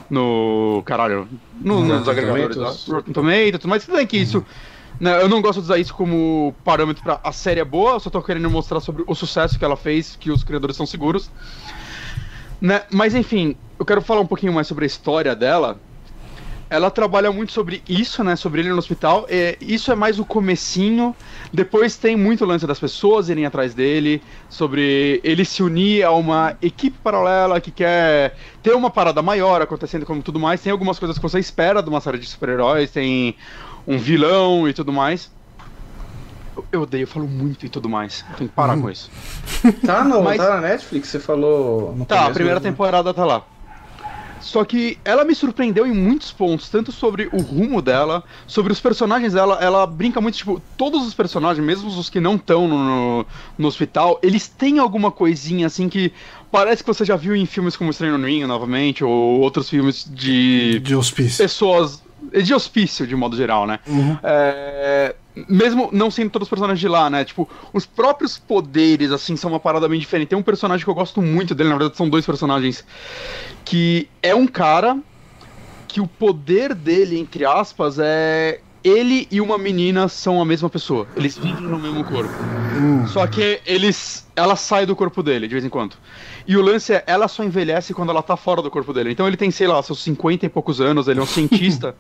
no 0.09 0.83
caralho. 0.85 1.29
No, 1.61 1.85
nos 1.85 2.09
agregadores. 2.09 2.87
Rotten 2.89 3.13
Tomatoes, 3.13 3.65
mas 3.65 3.85
tudo 3.85 3.97
bem 3.97 4.07
que 4.07 4.17
isso. 4.17 4.39
Né, 4.39 4.45
eu 5.01 5.29
não 5.29 5.41
gosto 5.41 5.61
de 5.61 5.65
usar 5.65 5.79
isso 5.79 5.95
como 5.95 6.55
parâmetro 6.63 7.03
para 7.03 7.21
a 7.25 7.33
série 7.33 7.61
é 7.61 7.65
boa, 7.65 7.93
eu 7.93 8.01
só 8.01 8.11
tô 8.11 8.23
querendo 8.23 8.51
mostrar 8.51 8.81
sobre 8.81 9.03
o 9.07 9.15
sucesso 9.15 9.59
que 9.59 9.65
ela 9.65 9.77
fez, 9.77 10.15
que 10.15 10.31
os 10.31 10.45
criadores 10.45 10.77
são 10.77 10.85
seguros. 10.85 11.31
Né? 12.61 12.83
Mas 12.91 13.15
enfim, 13.15 13.57
eu 13.79 13.87
quero 13.87 14.03
falar 14.03 14.21
um 14.21 14.27
pouquinho 14.27 14.53
mais 14.53 14.67
sobre 14.67 14.85
a 14.85 14.87
história 14.87 15.35
dela. 15.35 15.81
Ela 16.69 16.89
trabalha 16.89 17.33
muito 17.33 17.51
sobre 17.51 17.83
isso, 17.89 18.23
né? 18.23 18.37
Sobre 18.37 18.61
ele 18.61 18.69
no 18.69 18.77
hospital. 18.77 19.27
E 19.29 19.57
isso 19.61 19.91
é 19.91 19.97
mais 19.97 20.21
o 20.21 20.25
comecinho. 20.25 21.17
Depois 21.53 21.97
tem 21.97 22.15
muito 22.15 22.45
lance 22.45 22.65
das 22.65 22.79
pessoas 22.79 23.29
irem 23.29 23.45
atrás 23.45 23.75
dele, 23.75 24.23
sobre 24.49 25.21
ele 25.25 25.45
se 25.45 25.65
unir 25.65 26.05
a 26.05 26.13
uma 26.13 26.57
equipe 26.63 26.97
paralela 27.03 27.61
que 27.61 27.73
quer 27.73 28.37
ter 28.63 28.73
uma 28.73 28.89
parada 28.89 29.21
maior 29.21 29.61
acontecendo 29.61 30.07
como 30.07 30.23
tudo 30.23 30.39
mais. 30.39 30.63
Tem 30.63 30.71
algumas 30.71 30.97
coisas 30.97 31.17
que 31.17 31.23
você 31.23 31.41
espera 31.41 31.83
de 31.83 31.89
uma 31.89 32.01
série 32.01 32.19
de 32.19 32.27
super-heróis, 32.27 32.93
tem 32.93 33.35
um 33.87 33.99
vilão 33.99 34.69
e 34.69 34.73
tudo 34.73 34.93
mais. 34.93 35.31
Eu 36.71 36.83
odeio, 36.83 37.05
eu 37.05 37.07
falo 37.07 37.27
muito 37.27 37.65
e 37.65 37.69
tudo 37.69 37.89
mais. 37.89 38.25
Eu 38.31 38.37
tenho 38.37 38.51
que 38.51 38.57
parar 38.57 38.77
hum. 38.77 38.83
com 38.83 38.91
isso. 38.91 39.11
Tá, 39.85 40.05
no, 40.05 40.23
Mas... 40.23 40.39
tá 40.39 40.57
na 40.57 40.61
Netflix? 40.69 41.09
Você 41.09 41.21
falou. 41.21 41.95
tá, 42.09 42.27
a 42.27 42.31
primeira 42.31 42.59
mesmo. 42.59 42.73
temporada 42.73 43.13
tá 43.13 43.25
lá. 43.25 43.45
Só 44.41 44.65
que 44.65 44.99
ela 45.05 45.23
me 45.23 45.35
surpreendeu 45.35 45.87
em 45.87 45.93
muitos 45.93 46.33
pontos, 46.33 46.71
tanto 46.71 46.91
sobre 46.91 47.29
o 47.31 47.43
rumo 47.43 47.83
dela, 47.83 48.25
sobre 48.47 48.73
os 48.73 48.81
personagens 48.81 49.35
dela. 49.35 49.59
Ela 49.61 49.87
brinca 49.87 50.21
muito, 50.21 50.39
tipo, 50.39 50.63
todos 50.77 51.07
os 51.07 51.13
personagens, 51.13 51.65
mesmo 51.65 51.89
os 51.89 52.09
que 52.09 52.21
não 52.21 52.37
estão 52.37 52.67
no, 52.67 52.79
no, 52.79 53.27
no, 53.59 53.69
hospital, 53.69 54.19
eles 54.23 54.49
têm 54.49 54.79
alguma 54.79 55.11
coisinha 55.11 55.67
assim 55.67 55.89
que 55.89 56.13
parece 56.51 56.83
que 56.83 56.89
você 56.89 57.05
já 57.05 57.17
viu 57.17 57.37
em 57.37 57.45
filmes 57.45 57.77
como 57.77 57.91
Estranho 57.91 58.17
no 58.17 58.27
Ninho, 58.27 58.49
novamente, 58.49 59.05
ou 59.05 59.41
outros 59.41 59.69
filmes 59.69 60.11
de. 60.11 60.81
De 60.81 60.97
hospício. 60.97 61.45
Pessoas 61.45 62.03
de 62.43 62.55
hospício, 62.55 63.07
de 63.07 63.17
modo 63.17 63.37
geral, 63.37 63.67
né? 63.67 63.81
Uhum. 63.87 64.19
É, 64.23 65.15
mesmo 65.49 65.89
não 65.93 66.11
sendo 66.11 66.31
todos 66.31 66.47
os 66.47 66.51
personagens 66.51 66.81
de 66.81 66.89
lá, 66.89 67.09
né? 67.09 67.25
Tipo, 67.25 67.49
os 67.73 67.87
próprios 67.87 68.39
poderes, 68.39 69.11
assim, 69.11 69.37
são 69.37 69.51
uma 69.51 69.61
parada 69.61 69.89
bem 69.89 69.99
diferente. 69.99 70.29
Tem 70.29 70.39
um 70.39 70.43
personagem 70.43 70.85
que 70.85 70.91
eu 70.91 70.95
gosto 70.95 71.23
muito 71.23 71.55
dele, 71.55 71.71
na 71.71 71.77
verdade 71.77 71.97
são 71.97 72.09
dois 72.09 72.27
personagens, 72.27 72.85
que 73.65 74.09
é 74.23 74.35
um 74.35 74.47
cara 74.47 74.99
que 75.89 76.01
o 76.01 76.07
poder 76.07 76.75
dele, 76.75 77.19
entre 77.19 77.45
aspas, 77.45 77.99
é 77.99 78.61
ele 78.83 79.29
e 79.31 79.41
uma 79.41 79.59
menina 79.59 80.09
são 80.09 80.41
a 80.41 80.45
mesma 80.45 80.71
pessoa. 80.71 81.07
Eles 81.17 81.37
vivem 81.37 81.67
no 81.67 81.79
mesmo 81.79 82.05
corpo. 82.05 82.31
Hum. 82.31 83.07
Só 83.07 83.27
que 83.27 83.61
eles. 83.67 84.27
Ela 84.35 84.57
sai 84.57 84.87
do 84.87 84.97
corpo 84.97 85.23
dele 85.23 85.47
de 85.47 85.55
vez 85.55 85.65
em 85.65 85.69
quando. 85.69 85.97
E 86.47 86.57
o 86.57 86.63
lance 86.63 86.93
é, 86.93 87.05
ela 87.07 87.29
só 87.29 87.45
envelhece 87.45 87.95
quando 87.95 88.11
ela 88.11 88.23
tá 88.23 88.37
fora 88.37 88.63
do 88.63 88.71
corpo 88.71 88.93
dele. 88.93 89.13
Então 89.13 89.27
ele 89.27 89.37
tem, 89.37 89.51
sei 89.51 89.67
lá, 89.67 89.83
seus 89.83 90.03
50 90.03 90.47
e 90.47 90.49
poucos 90.49 90.81
anos, 90.81 91.09
ele 91.09 91.21
é 91.21 91.23
um 91.23 91.27
cientista. 91.29 91.95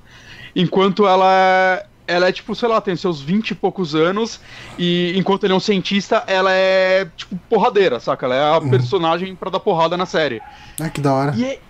enquanto 0.54 1.06
ela 1.06 1.84
ela 2.10 2.28
é 2.28 2.32
tipo, 2.32 2.56
sei 2.56 2.68
lá, 2.68 2.80
tem 2.80 2.96
seus 2.96 3.20
20 3.20 3.52
e 3.52 3.54
poucos 3.54 3.94
anos, 3.94 4.40
e 4.76 5.12
enquanto 5.16 5.44
ele 5.44 5.52
é 5.52 5.56
um 5.56 5.60
cientista, 5.60 6.24
ela 6.26 6.52
é, 6.52 7.08
tipo, 7.16 7.36
porradeira, 7.48 8.00
saca? 8.00 8.26
Ela 8.26 8.34
é 8.34 8.42
a 8.42 8.58
uhum. 8.58 8.68
personagem 8.68 9.34
para 9.36 9.48
dar 9.48 9.60
porrada 9.60 9.96
na 9.96 10.04
série. 10.04 10.42
Ah, 10.80 10.90
que 10.90 11.00
da 11.00 11.14
hora. 11.14 11.34
E 11.36 11.44
é, 11.44 11.60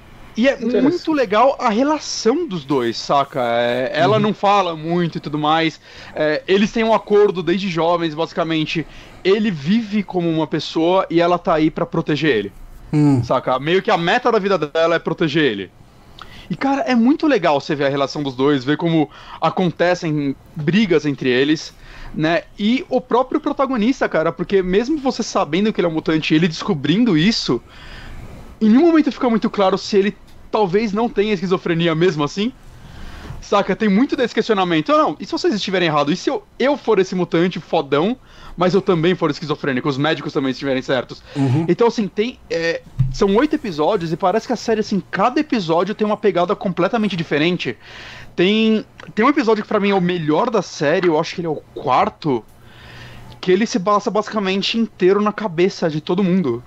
e 0.41 0.77
é 0.77 0.81
muito 0.81 1.13
legal 1.13 1.57
a 1.59 1.69
relação 1.69 2.47
dos 2.47 2.65
dois, 2.65 2.97
saca? 2.97 3.41
É, 3.43 3.91
ela 3.95 4.17
uhum. 4.17 4.23
não 4.23 4.35
fala 4.35 4.77
muito 4.77 5.19
e 5.19 5.21
tudo 5.21 5.39
mais. 5.39 5.81
É, 6.15 6.43
eles 6.47 6.73
têm 6.73 6.85
um 6.85 6.95
acordo 6.95 7.43
desde 7.43 7.69
jovens, 7.69 8.15
basicamente. 8.15 8.87
Ele 9.25 9.51
vive 9.51 10.03
como 10.03 10.31
uma 10.31 10.47
pessoa 10.47 11.07
e 11.11 11.21
ela 11.21 11.39
tá 11.39 11.55
aí 11.55 11.71
para 11.71 11.85
proteger 11.85 12.37
ele. 12.37 12.53
Hum. 12.93 13.23
Saca? 13.23 13.59
Meio 13.59 13.83
que 13.83 13.91
a 13.91 13.99
meta 13.99 14.31
da 14.33 14.39
vida 14.39 14.57
dela 14.57 14.95
é 14.95 14.99
proteger 14.99 15.45
ele. 15.45 15.71
E, 16.49 16.57
cara, 16.57 16.83
é 16.83 16.97
muito 16.97 17.29
legal 17.29 17.61
você 17.61 17.77
ver 17.77 17.87
a 17.87 17.89
relação 17.89 18.25
dos 18.25 18.35
dois, 18.35 18.65
ver 18.65 18.77
como 18.77 19.09
acontecem 19.41 20.35
brigas 20.57 21.07
entre 21.07 21.29
eles, 21.29 21.73
né? 22.13 22.43
E 22.59 22.85
o 22.89 23.01
próprio 23.01 23.41
protagonista, 23.41 24.09
cara, 24.09 24.33
porque 24.33 24.61
mesmo 24.61 24.99
você 24.99 25.23
sabendo 25.23 25.73
que 25.73 25.81
ele 25.81 25.87
é 25.87 25.91
um 25.91 25.95
mutante 25.95 26.35
e 26.35 26.37
ele 26.37 26.49
descobrindo 26.49 27.17
isso, 27.17 27.63
em 28.61 28.69
nenhum 28.69 28.87
momento 28.87 29.13
fica 29.13 29.31
muito 29.31 29.49
claro 29.49 29.79
se 29.79 29.97
ele 29.97 30.17
talvez 30.51 30.93
não 30.93 31.09
tenha 31.09 31.33
esquizofrenia 31.33 31.95
mesmo 31.95 32.25
assim. 32.25 32.53
Saca? 33.41 33.75
Tem 33.75 33.89
muito 33.89 34.15
desse 34.17 34.35
questionamento. 34.35 34.93
Não, 34.93 35.17
e 35.19 35.25
se 35.25 35.33
vocês 35.33 35.55
estiverem 35.55 35.89
errados? 35.89 36.13
E 36.13 36.17
se 36.17 36.31
eu, 36.31 36.45
eu 36.59 36.77
for 36.77 36.99
esse 36.99 37.15
mutante 37.15 37.59
fodão, 37.59 38.17
mas 38.57 38.75
eu 38.75 38.83
também 38.83 39.15
for 39.15 39.31
esquizofrênico? 39.31 39.89
Os 39.89 39.97
médicos 39.97 40.33
também 40.33 40.51
estiverem 40.51 40.83
certos. 40.83 41.23
Uhum. 41.35 41.65
Então, 41.69 41.89
assim, 41.89 42.07
tem. 42.07 42.39
É, 42.49 42.83
são 43.13 43.35
oito 43.37 43.57
episódios 43.57 44.13
e 44.13 44.17
parece 44.17 44.47
que 44.47 44.53
a 44.53 44.57
série, 44.57 44.81
assim, 44.81 45.03
cada 45.11 45.41
episódio 45.41 45.95
tem 45.95 46.07
uma 46.07 46.17
pegada 46.17 46.55
completamente 46.55 47.17
diferente. 47.17 47.77
Tem, 48.37 48.85
tem 49.15 49.25
um 49.25 49.29
episódio 49.29 49.63
que 49.63 49.69
pra 49.69 49.81
mim 49.81 49.91
é 49.91 49.95
o 49.95 50.01
melhor 50.01 50.51
da 50.51 50.63
série, 50.63 51.09
eu 51.09 51.19
acho 51.19 51.35
que 51.35 51.41
ele 51.41 51.49
é 51.49 51.51
o 51.51 51.57
quarto, 51.75 52.45
que 53.41 53.51
ele 53.51 53.67
se 53.67 53.81
passa 53.81 54.11
basicamente 54.11 54.79
inteiro 54.79 55.21
na 55.21 55.33
cabeça 55.33 55.91
de 55.91 56.01
todo 56.01 56.23
mundo. 56.23 56.63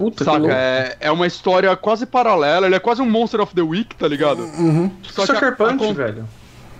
Puta 0.00 0.24
Saca, 0.24 0.50
é, 0.50 0.96
é 0.98 1.12
uma 1.12 1.26
história 1.26 1.76
quase 1.76 2.06
paralela, 2.06 2.64
ele 2.64 2.74
é 2.74 2.78
quase 2.78 3.02
um 3.02 3.10
Monster 3.10 3.42
of 3.42 3.54
the 3.54 3.60
Week, 3.60 3.94
tá 3.94 4.08
ligado? 4.08 4.44
Uhum. 4.44 4.90
Só 5.02 5.26
Sucker 5.26 5.54
Punch, 5.54 5.84
a, 5.84 5.90
a, 5.90 5.92
velho. 5.92 6.28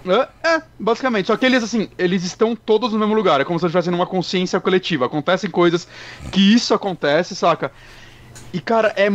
É, 0.07 0.55
é, 0.55 0.63
basicamente. 0.79 1.27
Só 1.27 1.37
que 1.37 1.45
eles, 1.45 1.63
assim, 1.63 1.91
eles 1.99 2.25
estão 2.25 2.57
todos 2.57 2.95
no 2.95 2.99
mesmo 2.99 3.13
lugar. 3.13 3.39
É 3.39 3.45
como 3.45 3.59
se 3.59 3.67
eles 3.67 3.73
estivessem 3.73 3.93
numa 3.93 4.07
consciência 4.07 4.59
coletiva. 4.59 5.05
Acontecem 5.05 5.51
coisas 5.51 5.87
que 6.33 6.41
isso 6.41 6.73
acontece, 6.73 7.37
saca? 7.37 7.71
E, 8.55 8.59
cara, 8.59 8.95
é, 8.97 9.11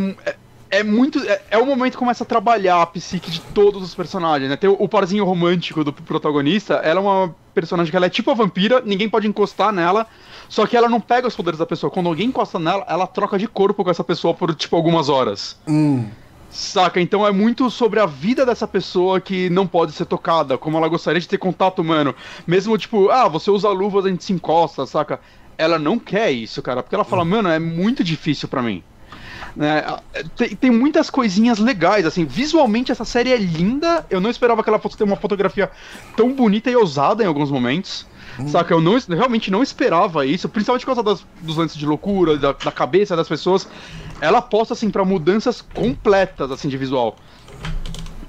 é, 0.69 0.83
muito. 0.83 1.19
É, 1.19 1.41
é 1.51 1.57
o 1.57 1.65
momento 1.65 1.93
que 1.93 1.97
começa 1.99 2.23
a 2.23 2.27
trabalhar 2.27 2.81
a 2.81 2.85
psique 2.85 3.29
de 3.29 3.41
todos 3.41 3.81
os 3.83 3.95
personagens, 3.95 4.49
né? 4.49 4.55
Tem 4.55 4.69
o, 4.69 4.75
o 4.79 4.89
parzinho 4.89 5.25
romântico 5.25 5.83
do 5.83 5.93
protagonista. 5.93 6.75
Ela 6.75 6.99
é 6.99 7.03
uma 7.03 7.35
personagem 7.53 7.91
que 7.91 7.95
ela 7.95 8.07
é 8.07 8.09
tipo 8.09 8.29
a 8.31 8.33
vampira, 8.33 8.81
ninguém 8.85 9.09
pode 9.09 9.27
encostar 9.27 9.71
nela. 9.71 10.07
Só 10.49 10.65
que 10.67 10.77
ela 10.77 10.89
não 10.89 10.99
pega 11.01 11.27
os 11.27 11.35
poderes 11.35 11.57
da 11.57 11.65
pessoa. 11.65 11.89
Quando 11.89 12.07
alguém 12.07 12.27
encosta 12.27 12.59
nela, 12.59 12.85
ela 12.87 13.07
troca 13.07 13.37
de 13.37 13.47
corpo 13.47 13.83
com 13.83 13.89
essa 13.89 14.03
pessoa 14.03 14.33
por, 14.33 14.53
tipo, 14.53 14.75
algumas 14.75 15.09
horas. 15.09 15.57
Hum. 15.67 16.07
Saca? 16.49 17.01
Então 17.01 17.25
é 17.25 17.31
muito 17.31 17.69
sobre 17.69 17.99
a 17.99 18.05
vida 18.05 18.45
dessa 18.45 18.67
pessoa 18.67 19.19
que 19.19 19.49
não 19.49 19.67
pode 19.67 19.91
ser 19.91 20.05
tocada, 20.05 20.57
como 20.57 20.77
ela 20.77 20.87
gostaria 20.87 21.19
de 21.19 21.27
ter 21.27 21.37
contato 21.37 21.79
humano. 21.79 22.15
Mesmo, 22.45 22.77
tipo, 22.77 23.09
ah, 23.09 23.27
você 23.27 23.49
usa 23.49 23.69
luvas, 23.69 24.05
a 24.05 24.09
gente 24.09 24.23
se 24.23 24.33
encosta, 24.33 24.85
saca? 24.85 25.19
Ela 25.57 25.79
não 25.79 25.97
quer 25.97 26.31
isso, 26.31 26.61
cara, 26.61 26.83
porque 26.83 26.95
ela 26.95 27.03
fala, 27.03 27.23
hum. 27.23 27.25
mano, 27.25 27.49
é 27.49 27.59
muito 27.59 28.03
difícil 28.03 28.47
para 28.47 28.61
mim. 28.61 28.83
Né? 29.55 29.83
Tem, 30.35 30.49
tem, 30.49 30.71
muitas 30.71 31.09
coisinhas 31.09 31.59
legais, 31.59 32.05
assim, 32.05 32.25
visualmente 32.25 32.91
essa 32.91 33.05
série 33.05 33.31
é 33.31 33.37
linda. 33.37 34.05
Eu 34.09 34.19
não 34.19 34.29
esperava 34.29 34.63
que 34.63 34.69
ela 34.69 34.79
fosse 34.79 34.97
ter 34.97 35.03
uma 35.03 35.15
fotografia 35.15 35.71
tão 36.15 36.33
bonita 36.33 36.69
e 36.69 36.75
ousada 36.75 37.23
em 37.23 37.27
alguns 37.27 37.49
momentos. 37.49 38.05
Hum. 38.37 38.47
Saca? 38.49 38.73
Eu 38.73 38.81
não, 38.81 38.97
realmente 39.09 39.49
não 39.49 39.63
esperava 39.63 40.25
isso, 40.25 40.49
principalmente 40.49 40.81
por 40.81 40.95
causa 40.95 41.03
das, 41.03 41.25
dos 41.41 41.55
lances 41.55 41.77
de 41.77 41.85
loucura, 41.85 42.37
da, 42.37 42.51
da 42.51 42.71
cabeça 42.71 43.15
das 43.15 43.29
pessoas. 43.29 43.67
Ela 44.19 44.39
aposta, 44.39 44.73
assim, 44.73 44.89
para 44.89 45.05
mudanças 45.05 45.61
completas, 45.61 46.51
assim, 46.51 46.67
de 46.67 46.77
visual. 46.77 47.15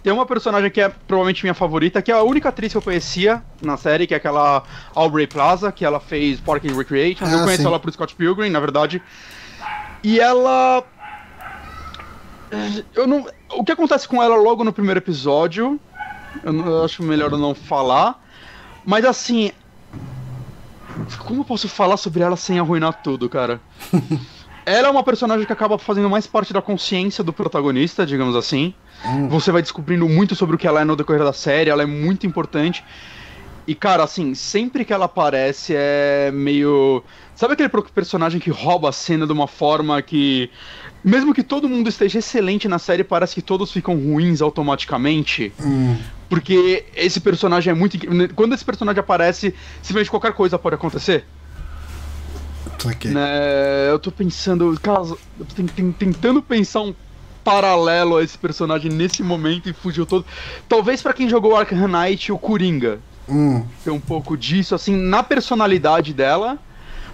Tem 0.06 0.12
uma 0.12 0.24
personagem 0.24 0.70
que 0.70 0.80
é 0.80 0.88
provavelmente 0.88 1.42
minha 1.42 1.54
favorita, 1.54 2.00
que 2.00 2.12
é 2.12 2.14
a 2.14 2.22
única 2.22 2.50
atriz 2.50 2.70
que 2.70 2.78
eu 2.78 2.82
conhecia 2.82 3.42
na 3.60 3.76
série, 3.76 4.06
que 4.06 4.14
é 4.14 4.16
aquela 4.16 4.62
Aubrey 4.94 5.26
Plaza, 5.26 5.72
que 5.72 5.84
ela 5.84 5.98
fez 5.98 6.38
Park 6.38 6.64
and 6.64 6.76
Recreation. 6.76 7.24
Ah, 7.24 7.32
eu 7.32 7.38
conheço 7.40 7.62
sim. 7.62 7.66
ela 7.66 7.80
pro 7.80 7.90
Scott 7.90 8.14
Pilgrim, 8.14 8.48
na 8.48 8.60
verdade. 8.60 9.02
E 10.04 10.20
ela. 10.20 10.84
Eu 12.94 13.06
não. 13.06 13.26
O 13.54 13.64
que 13.64 13.72
acontece 13.72 14.06
com 14.08 14.22
ela 14.22 14.36
logo 14.36 14.64
no 14.64 14.72
primeiro 14.72 14.98
episódio? 14.98 15.80
Eu, 16.42 16.52
não, 16.52 16.66
eu 16.66 16.84
acho 16.84 17.02
melhor 17.02 17.32
eu 17.32 17.38
não 17.38 17.54
falar. 17.54 18.22
Mas 18.84 19.04
assim, 19.04 19.50
como 21.18 21.40
eu 21.40 21.44
posso 21.44 21.68
falar 21.68 21.96
sobre 21.96 22.22
ela 22.22 22.36
sem 22.36 22.58
arruinar 22.58 23.02
tudo, 23.02 23.28
cara? 23.28 23.60
ela 24.64 24.88
é 24.88 24.90
uma 24.90 25.02
personagem 25.02 25.46
que 25.46 25.52
acaba 25.52 25.78
fazendo 25.78 26.08
mais 26.08 26.26
parte 26.26 26.52
da 26.52 26.62
consciência 26.62 27.22
do 27.22 27.32
protagonista, 27.32 28.06
digamos 28.06 28.36
assim. 28.36 28.74
Hum. 29.04 29.28
Você 29.28 29.50
vai 29.50 29.62
descobrindo 29.62 30.08
muito 30.08 30.34
sobre 30.34 30.56
o 30.56 30.58
que 30.58 30.66
ela 30.66 30.80
é 30.80 30.84
no 30.84 30.96
decorrer 30.96 31.24
da 31.24 31.32
série, 31.32 31.70
ela 31.70 31.82
é 31.82 31.86
muito 31.86 32.26
importante. 32.26 32.84
E, 33.66 33.74
cara, 33.74 34.04
assim, 34.04 34.34
sempre 34.34 34.84
que 34.84 34.92
ela 34.92 35.06
aparece 35.06 35.74
é 35.76 36.30
meio. 36.32 37.02
Sabe 37.34 37.54
aquele 37.54 37.68
personagem 37.68 38.40
que 38.40 38.48
rouba 38.48 38.90
a 38.90 38.92
cena 38.92 39.26
de 39.26 39.32
uma 39.32 39.48
forma 39.48 40.00
que. 40.00 40.48
Mesmo 41.06 41.32
que 41.32 41.44
todo 41.44 41.68
mundo 41.68 41.88
esteja 41.88 42.18
excelente 42.18 42.66
na 42.66 42.80
série, 42.80 43.04
parece 43.04 43.32
que 43.32 43.40
todos 43.40 43.70
ficam 43.70 43.94
ruins 43.94 44.42
automaticamente. 44.42 45.52
Hum. 45.60 45.96
Porque 46.28 46.84
esse 46.96 47.20
personagem 47.20 47.70
é 47.70 47.74
muito. 47.74 47.96
Quando 48.34 48.54
esse 48.56 48.64
personagem 48.64 48.98
aparece, 48.98 49.54
simplesmente 49.80 50.10
qualquer 50.10 50.32
coisa 50.32 50.58
pode 50.58 50.74
acontecer. 50.74 51.24
Saquei. 52.76 53.12
Né, 53.12 53.88
eu 53.88 54.00
tô 54.00 54.10
pensando, 54.10 54.76
caso, 54.82 55.16
eu 55.38 55.46
tô 55.46 55.62
tentando 55.96 56.42
pensar 56.42 56.80
um 56.80 56.92
paralelo 57.44 58.16
a 58.16 58.24
esse 58.24 58.36
personagem 58.36 58.90
nesse 58.90 59.22
momento 59.22 59.68
e 59.68 59.72
fugiu 59.72 60.04
todo. 60.04 60.26
Talvez 60.68 61.02
para 61.02 61.12
quem 61.12 61.28
jogou 61.28 61.56
Arkham 61.56 61.86
Knight, 61.86 62.32
o 62.32 62.38
Coringa. 62.38 62.98
Hum. 63.28 63.64
Tem 63.84 63.92
um 63.92 64.00
pouco 64.00 64.36
disso, 64.36 64.74
assim, 64.74 64.96
na 64.96 65.22
personalidade 65.22 66.12
dela, 66.12 66.58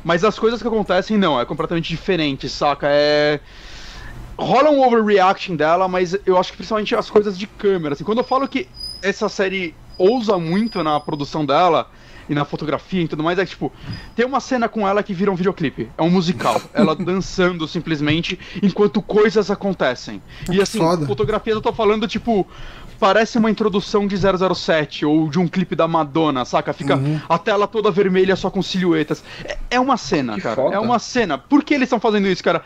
mas 0.03 0.25
as 0.25 0.39
coisas 0.39 0.63
que 0.63 0.69
acontecem 0.69 1.19
não, 1.19 1.39
é 1.39 1.45
completamente 1.45 1.89
diferente, 1.89 2.49
saca? 2.49 2.87
É. 2.91 3.39
Rola 4.39 4.71
um 4.71 4.83
overreaction 4.85 5.55
dela, 5.57 5.87
mas 5.89 6.17
eu 6.27 6.37
acho 6.39 6.51
que 6.53 6.57
principalmente 6.57 6.95
as 6.95 7.11
coisas 7.11 7.39
de 7.39 7.47
câmera. 7.47 7.95
Assim, 7.95 8.05
quando 8.05 8.19
eu 8.19 8.25
falo 8.25 8.49
que 8.49 8.67
essa 9.01 9.29
série 9.29 9.75
ousa 9.99 10.39
muito 10.39 10.83
na 10.83 10.99
produção 10.99 11.45
dela, 11.45 11.89
e 12.29 12.35
na 12.35 12.45
fotografia 12.45 13.03
e 13.03 13.09
tudo 13.09 13.23
mais, 13.23 13.37
é 13.39 13.45
que, 13.45 13.51
tipo, 13.51 13.73
tem 14.15 14.25
uma 14.25 14.39
cena 14.41 14.69
com 14.69 14.87
ela 14.87 15.03
que 15.03 15.13
vira 15.13 15.31
um 15.31 15.35
videoclipe. 15.35 15.91
É 15.99 16.03
um 16.03 16.09
musical. 16.09 16.63
Ela 16.73 16.95
dançando 16.95 17.67
simplesmente 17.67 18.39
enquanto 18.63 19.03
coisas 19.03 19.51
acontecem. 19.51 20.23
E 20.51 20.63
assim, 20.63 20.79
Foda. 20.79 21.05
fotografia 21.05 21.53
eu 21.53 21.61
tô 21.61 21.73
falando, 21.73 22.07
tipo, 22.07 22.47
parece 23.01 23.39
uma 23.39 23.51
introdução 23.51 24.07
de 24.07 24.17
007 24.17 25.05
ou 25.05 25.29
de 25.29 25.41
um 25.41 25.49
clipe 25.49 25.75
da 25.75 25.89
Madonna, 25.89 26.45
saca? 26.45 26.73
Fica 26.73 26.97
Uhum. 26.97 27.21
a 27.29 27.39
tela 27.39 27.67
toda 27.67 27.91
vermelha 27.91 28.37
só 28.37 28.49
com 28.51 28.63
silhuetas. 28.63 29.23
É, 29.45 29.59
é 29.73 29.81
uma 29.81 29.97
cena, 29.97 30.37
Que 30.37 30.43
cara. 30.43 30.55
foda. 30.55 30.77
É 30.77 30.79
uma 30.79 31.01
cena. 31.01 31.37
Por 31.37 31.65
que 31.65 31.75
eles 31.75 31.87
estão 31.87 31.99
fazendo 31.99 32.29
isso, 32.29 32.43
cara? 32.43 32.63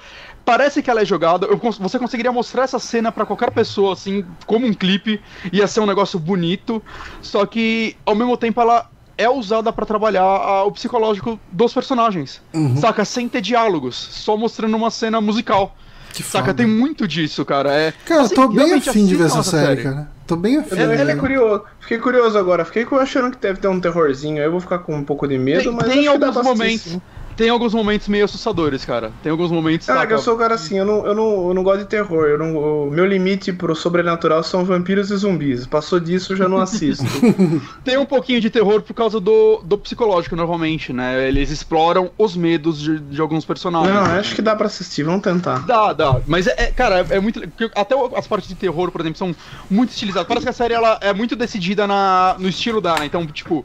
Parece 0.47 0.81
que 0.81 0.89
ela 0.89 1.03
é 1.03 1.05
jogada. 1.05 1.45
Eu 1.47 1.59
você 1.59 1.99
conseguiria 1.99 2.31
mostrar 2.31 2.63
essa 2.63 2.79
cena 2.79 3.11
pra 3.11 3.27
qualquer 3.27 3.51
pessoa, 3.51 3.93
assim, 3.95 4.25
como 4.47 4.65
um 4.65 4.73
clipe. 4.73 5.21
Ia 5.53 5.67
ser 5.67 5.81
um 5.81 5.87
negócio 5.87 6.21
bonito. 6.21 6.81
Só 7.21 7.45
que, 7.45 7.97
ao 8.07 8.15
mesmo 8.15 8.37
tempo, 8.37 8.61
ela 8.61 8.89
é 9.19 9.29
usada 9.29 9.73
pra 9.73 9.85
trabalhar 9.85 10.23
a- 10.23 10.63
o 10.65 10.71
psicológico 10.71 11.39
dos 11.51 11.75
personagens. 11.75 12.41
Uhum. 12.55 12.77
Saca? 12.77 13.05
Sem 13.05 13.29
ter 13.29 13.41
diálogos. 13.41 13.97
Só 13.97 14.37
mostrando 14.37 14.77
uma 14.77 14.89
cena 14.91 15.21
musical. 15.21 15.75
Que 16.13 16.23
Saca? 16.23 16.47
foda. 16.47 16.55
Tem 16.55 16.67
muito 16.67 17.09
disso, 17.09 17.45
cara. 17.45 17.73
É, 17.75 17.93
Cara, 18.05 18.23
assim, 18.23 18.35
eu 18.37 18.43
tô 18.43 18.49
bem 18.49 18.73
afim 18.73 19.05
de 19.05 19.17
ver 19.17 19.25
essa 19.27 19.41
assistam 19.41 19.59
série, 19.67 19.83
cara. 19.83 20.09
Tô 20.29 20.37
bem 20.37 20.59
afim. 20.59 20.77
Ela, 20.79 20.95
ela 20.95 21.11
é 21.11 21.15
né? 21.15 21.21
curioso. 21.21 21.65
Fiquei 21.81 21.99
curioso 21.99 22.39
agora. 22.39 22.65
Fiquei 22.65 22.87
achando 23.01 23.31
que 23.33 23.39
deve 23.39 23.59
ter 23.61 23.69
um 23.69 23.81
terrorzinho. 23.81 24.39
Eu 24.39 24.51
vou 24.53 24.61
ficar 24.61 24.79
com 24.79 24.95
um 24.95 25.05
pouco 25.05 25.27
de 25.27 25.37
medo, 25.39 25.65
Tem, 25.65 25.73
mas 25.73 25.85
tem 25.89 26.01
acho 26.07 26.13
que 26.13 26.19
dá 26.19 26.27
alguns 26.29 26.45
momentos. 26.45 26.83
sim. 26.83 27.03
Tem 27.37 27.51
alguns 27.51 27.75
momentos 27.75 28.09
meio 28.09 28.25
assustadores, 28.25 28.85
cara. 28.85 29.13
Tem 29.23 29.31
alguns 29.31 29.51
momentos. 29.51 29.89
Ah, 29.91 29.95
saca? 29.95 30.07
que 30.07 30.15
eu 30.15 30.19
sou 30.19 30.35
o 30.35 30.39
cara 30.39 30.55
assim, 30.55 30.79
eu 30.79 30.85
não, 30.87 31.07
eu 31.07 31.15
não, 31.15 31.49
eu 31.49 31.55
não 31.55 31.63
gosto 31.63 31.81
de 31.81 31.85
terror. 31.87 32.27
Eu 32.27 32.39
não, 32.39 32.57
o 32.87 32.91
meu 32.91 33.05
limite 33.05 33.53
pro 33.53 33.75
sobrenatural 33.75 34.43
são 34.43 34.65
vampiros 34.65 35.11
e 35.11 35.17
zumbis. 35.17 35.67
Passou 35.67 36.01
disso, 36.01 36.33
eu 36.33 36.37
já 36.37 36.49
não 36.49 36.59
assisto. 36.59 37.05
Tem 37.85 37.99
um 37.99 38.07
pouquinho 38.07 38.41
de 38.41 38.49
terror 38.49 38.81
por 38.81 38.95
causa 38.95 39.21
do, 39.21 39.61
do 39.63 39.77
psicológico, 39.77 40.35
normalmente, 40.35 40.93
né? 40.93 41.29
Eles 41.29 41.51
exploram 41.51 42.11
os 42.17 42.35
medos 42.37 42.81
de, 42.81 42.99
de 42.99 43.21
alguns 43.21 43.45
personagens. 43.45 43.95
não, 43.95 44.03
acho 44.19 44.35
que 44.35 44.41
dá 44.43 44.57
pra 44.57 44.67
assistir, 44.67 45.03
vamos 45.03 45.23
tentar. 45.23 45.67
Dá, 45.67 45.93
dá. 45.93 46.21
Mas 46.27 46.47
é, 46.47 46.55
é- 46.57 46.67
cara, 46.73 47.01
é, 47.11 47.17
é 47.17 47.21
muito. 47.21 47.43
Até 47.75 47.95
as 48.17 48.27
partes 48.27 48.49
de 48.49 48.55
terror, 48.55 48.91
por 48.91 49.01
exemplo, 49.03 49.19
são 49.19 49.35
muito 49.71 49.91
estilizadas. 49.91 50.27
Parece 50.27 50.47
que 50.47 50.51
a 50.51 50.55
série 50.55 50.73
ela 50.73 50.99
é 51.03 51.13
muito 51.13 51.37
decidida 51.37 51.87
na, 51.87 52.37
no 52.39 52.49
estilo 52.49 52.81
dela. 52.81 53.05
Então, 53.05 53.27
tipo, 53.27 53.65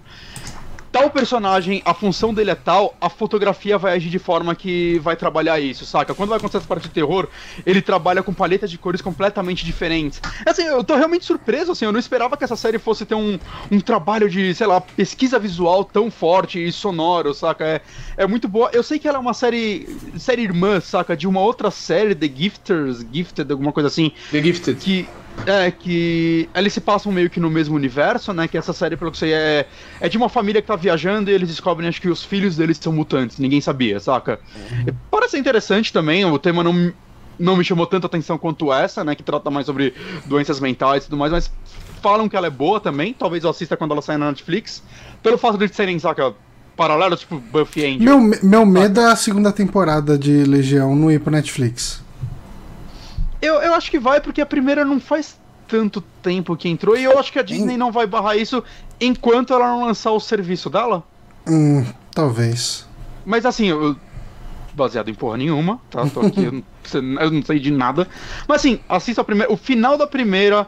tal 0.91 1.09
personagem, 1.09 1.81
a 1.85 1.93
função 1.93 2.33
dele 2.33 2.51
é 2.51 2.55
tal, 2.55 2.95
a 2.99 3.09
fotografia 3.09 3.77
vai 3.77 3.95
agir 3.95 4.09
de 4.09 4.19
forma 4.19 4.53
que 4.53 4.99
vai 4.99 5.15
trabalhar 5.15 5.59
isso, 5.59 5.85
saca? 5.85 6.13
Quando 6.13 6.29
vai 6.29 6.37
acontecer 6.37 6.57
essa 6.57 6.67
parte 6.67 6.83
de 6.83 6.89
terror, 6.89 7.27
ele 7.65 7.81
trabalha 7.81 8.21
com 8.21 8.33
paletas 8.33 8.69
de 8.69 8.77
cores 8.77 9.01
completamente 9.01 9.65
diferentes. 9.65 10.21
Assim, 10.45 10.63
eu 10.63 10.83
tô 10.83 10.95
realmente 10.95 11.25
surpreso, 11.25 11.71
assim, 11.71 11.85
eu 11.85 11.91
não 11.91 11.99
esperava 11.99 12.35
que 12.35 12.43
essa 12.43 12.55
série 12.55 12.77
fosse 12.77 13.05
ter 13.05 13.15
um, 13.15 13.39
um 13.71 13.79
trabalho 13.79 14.29
de, 14.29 14.53
sei 14.53 14.67
lá, 14.67 14.81
pesquisa 14.81 15.39
visual 15.39 15.85
tão 15.85 16.11
forte 16.11 16.63
e 16.63 16.71
sonoro, 16.71 17.33
saca? 17.33 17.65
É, 17.65 17.81
é 18.17 18.27
muito 18.27 18.47
boa. 18.47 18.69
Eu 18.73 18.83
sei 18.83 18.99
que 18.99 19.07
ela 19.07 19.17
é 19.17 19.21
uma 19.21 19.33
série, 19.33 19.87
série 20.17 20.41
irmã, 20.41 20.79
saca? 20.81 21.15
De 21.15 21.27
uma 21.27 21.39
outra 21.39 21.71
série, 21.71 22.13
The 22.13 22.27
Gifters, 22.27 23.05
Gifted, 23.11 23.51
alguma 23.51 23.71
coisa 23.71 23.87
assim, 23.87 24.11
The 24.31 24.41
Gifted. 24.41 24.79
que 24.79 25.07
é 25.45 25.71
que 25.71 26.47
eles 26.53 26.71
se 26.73 26.79
passam 26.81 27.11
meio 27.11 27.29
que 27.29 27.39
no 27.39 27.49
mesmo 27.49 27.75
universo, 27.75 28.31
né? 28.33 28.47
Que 28.47 28.57
essa 28.57 28.73
série, 28.73 28.95
pelo 28.95 29.11
que 29.11 29.15
eu 29.15 29.19
sei, 29.19 29.33
é, 29.33 29.65
é 29.99 30.07
de 30.09 30.17
uma 30.17 30.29
família 30.29 30.61
que 30.61 30.67
tá 30.67 30.75
viajando 30.75 31.31
e 31.31 31.33
eles 31.33 31.49
descobrem, 31.49 31.87
acho 31.89 31.99
que 32.01 32.09
os 32.09 32.23
filhos 32.23 32.55
deles 32.55 32.77
são 32.79 32.93
mutantes. 32.93 33.39
Ninguém 33.39 33.59
sabia, 33.61 33.99
saca? 33.99 34.39
E 34.87 34.93
Parece 35.09 35.37
interessante 35.39 35.91
também, 35.91 36.23
o 36.25 36.37
tema 36.37 36.63
não, 36.63 36.73
me- 36.73 36.93
não 37.39 37.55
me 37.57 37.63
chamou 37.63 37.87
tanta 37.87 38.05
atenção 38.05 38.37
quanto 38.37 38.71
essa, 38.71 39.03
né? 39.03 39.15
Que 39.15 39.23
trata 39.23 39.49
mais 39.49 39.65
sobre 39.65 39.93
doenças 40.25 40.59
mentais 40.59 41.03
e 41.03 41.05
tudo 41.07 41.17
mais, 41.17 41.31
mas 41.31 41.51
falam 42.03 42.29
que 42.29 42.35
ela 42.35 42.47
é 42.47 42.51
boa 42.51 42.79
também. 42.79 43.13
Talvez 43.13 43.43
eu 43.43 43.49
assista 43.49 43.75
quando 43.75 43.91
ela 43.93 44.01
sair 44.01 44.17
na 44.17 44.27
Netflix. 44.29 44.83
Pelo 45.23 45.37
fato 45.37 45.57
de 45.57 45.67
serem, 45.73 45.97
saca, 45.97 46.33
paralelos, 46.77 47.21
tipo 47.21 47.39
Buffy 47.39 47.81
e 47.81 47.85
Angel. 47.85 47.99
Meu, 47.99 48.19
me- 48.21 48.39
meu 48.43 48.65
medo 48.65 48.99
é 48.99 49.05
a 49.11 49.15
segunda 49.15 49.51
temporada 49.51 50.17
de 50.17 50.43
Legião 50.43 50.95
não 50.95 51.09
ir 51.11 51.19
pro 51.19 51.31
Netflix. 51.31 52.03
Eu, 53.41 53.55
eu 53.55 53.73
acho 53.73 53.89
que 53.89 53.97
vai, 53.99 54.21
porque 54.21 54.41
a 54.41 54.45
primeira 54.45 54.85
não 54.85 54.99
faz 54.99 55.39
tanto 55.67 56.01
tempo 56.21 56.55
que 56.55 56.67
entrou, 56.69 56.97
e 56.97 57.03
eu 57.03 57.17
acho 57.17 57.31
que 57.31 57.39
a 57.39 57.43
Disney 57.43 57.77
não 57.77 57.91
vai 57.91 58.05
barrar 58.05 58.35
isso 58.37 58.63
enquanto 58.99 59.53
ela 59.53 59.67
não 59.67 59.85
lançar 59.85 60.11
o 60.11 60.19
serviço 60.19 60.69
dela. 60.69 61.03
Hum, 61.47 61.85
talvez. 62.13 62.87
Mas 63.25 63.45
assim, 63.45 63.67
eu. 63.67 63.95
Baseado 64.73 65.09
em 65.09 65.13
porra 65.13 65.37
nenhuma, 65.37 65.81
tá? 65.89 66.05
Tô 66.07 66.21
aqui, 66.21 66.43
eu 66.45 66.51
não 66.53 66.63
sei- 66.83 67.01
eu 67.01 67.31
não 67.31 67.41
sei 67.43 67.59
de 67.59 67.71
nada. 67.71 68.07
Mas 68.47 68.61
assim, 68.61 68.79
assista 68.87 69.21
a 69.21 69.23
primeira. 69.23 69.51
O 69.51 69.57
final 69.57 69.97
da 69.97 70.07
primeira. 70.07 70.67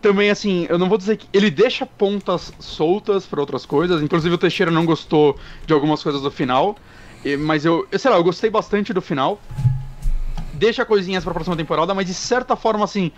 Também, 0.00 0.30
assim, 0.30 0.66
eu 0.68 0.78
não 0.78 0.88
vou 0.88 0.96
dizer 0.98 1.16
que. 1.16 1.26
Ele 1.32 1.50
deixa 1.50 1.84
pontas 1.84 2.52
soltas 2.60 3.26
pra 3.26 3.40
outras 3.40 3.66
coisas. 3.66 4.00
Inclusive, 4.02 4.34
o 4.34 4.38
Teixeira 4.38 4.70
não 4.72 4.84
gostou 4.86 5.36
de 5.66 5.72
algumas 5.72 6.02
coisas 6.02 6.22
do 6.22 6.30
final. 6.30 6.76
Mas 7.40 7.64
eu, 7.64 7.86
eu 7.90 7.98
sei 7.98 8.10
lá, 8.10 8.16
eu 8.16 8.22
gostei 8.24 8.48
bastante 8.50 8.92
do 8.92 9.00
final. 9.02 9.40
Deixa 10.58 10.84
coisinhas 10.84 11.24
pra 11.24 11.32
próxima 11.32 11.56
temporada, 11.56 11.94
mas 11.94 12.06
de 12.06 12.14
certa 12.14 12.56
forma, 12.56 12.84
assim. 12.84 13.12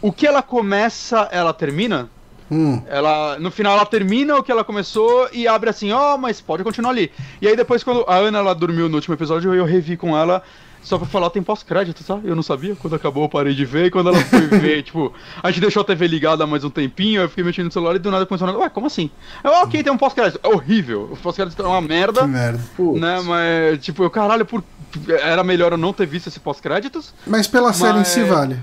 O 0.00 0.10
que 0.12 0.26
ela 0.26 0.42
começa, 0.42 1.28
ela 1.30 1.52
termina. 1.52 2.08
Hum, 2.50 2.82
Ela, 2.86 3.38
no 3.38 3.50
final 3.50 3.74
ela 3.74 3.86
termina 3.86 4.36
o 4.36 4.42
que 4.42 4.52
ela 4.52 4.62
começou 4.62 5.26
e 5.32 5.48
abre 5.48 5.70
assim, 5.70 5.90
ó, 5.90 6.18
mas 6.18 6.38
pode 6.38 6.62
continuar 6.62 6.90
ali. 6.90 7.10
E 7.40 7.48
aí 7.48 7.56
depois 7.56 7.82
quando 7.82 8.04
a 8.06 8.16
Ana 8.16 8.40
ela 8.40 8.54
dormiu 8.54 8.90
no 8.90 8.96
último 8.96 9.14
episódio, 9.14 9.54
eu 9.54 9.64
revi 9.64 9.96
com 9.96 10.14
ela 10.14 10.42
só 10.82 10.98
pra 10.98 11.06
falar 11.06 11.30
tem 11.30 11.42
pós-crédito, 11.42 12.04
tá? 12.04 12.18
Eu 12.24 12.34
não 12.34 12.42
sabia, 12.42 12.74
quando 12.74 12.94
acabou 12.94 13.22
eu 13.22 13.28
parei 13.28 13.54
de 13.54 13.64
ver, 13.64 13.86
e 13.86 13.90
quando 13.90 14.08
ela 14.10 14.18
foi 14.24 14.40
ver, 14.58 14.82
tipo, 14.82 15.12
a 15.42 15.50
gente 15.50 15.60
deixou 15.60 15.80
a 15.80 15.84
TV 15.84 16.06
ligada 16.08 16.46
mais 16.46 16.64
um 16.64 16.70
tempinho, 16.70 17.22
eu 17.22 17.28
fiquei 17.28 17.44
mexendo 17.44 17.66
no 17.66 17.72
celular 17.72 17.94
e 17.96 17.98
do 17.98 18.10
nada 18.10 18.26
começou 18.26 18.48
a 18.48 18.58
ué, 18.58 18.68
como 18.68 18.86
assim? 18.86 19.08
Eu, 19.42 19.52
ok, 19.62 19.82
tem 19.82 19.92
um 19.92 19.96
pós-crédito, 19.96 20.40
é 20.42 20.48
horrível, 20.48 21.08
o 21.12 21.16
pós-crédito 21.16 21.62
é 21.62 21.66
uma 21.66 21.80
merda, 21.80 22.22
que 22.22 22.26
merda. 22.26 22.60
Putz. 22.76 23.00
né, 23.00 23.22
mas, 23.24 23.82
tipo, 23.82 24.02
eu, 24.02 24.10
caralho, 24.10 24.44
por... 24.44 24.62
era 25.08 25.42
melhor 25.44 25.72
eu 25.72 25.78
não 25.78 25.92
ter 25.92 26.06
visto 26.06 26.28
esse 26.28 26.40
pós-créditos, 26.40 27.14
Mas 27.26 27.46
pela 27.46 27.72
série 27.72 27.98
em 27.98 28.04
si 28.04 28.20
Mas- 28.20 28.28
vale. 28.28 28.58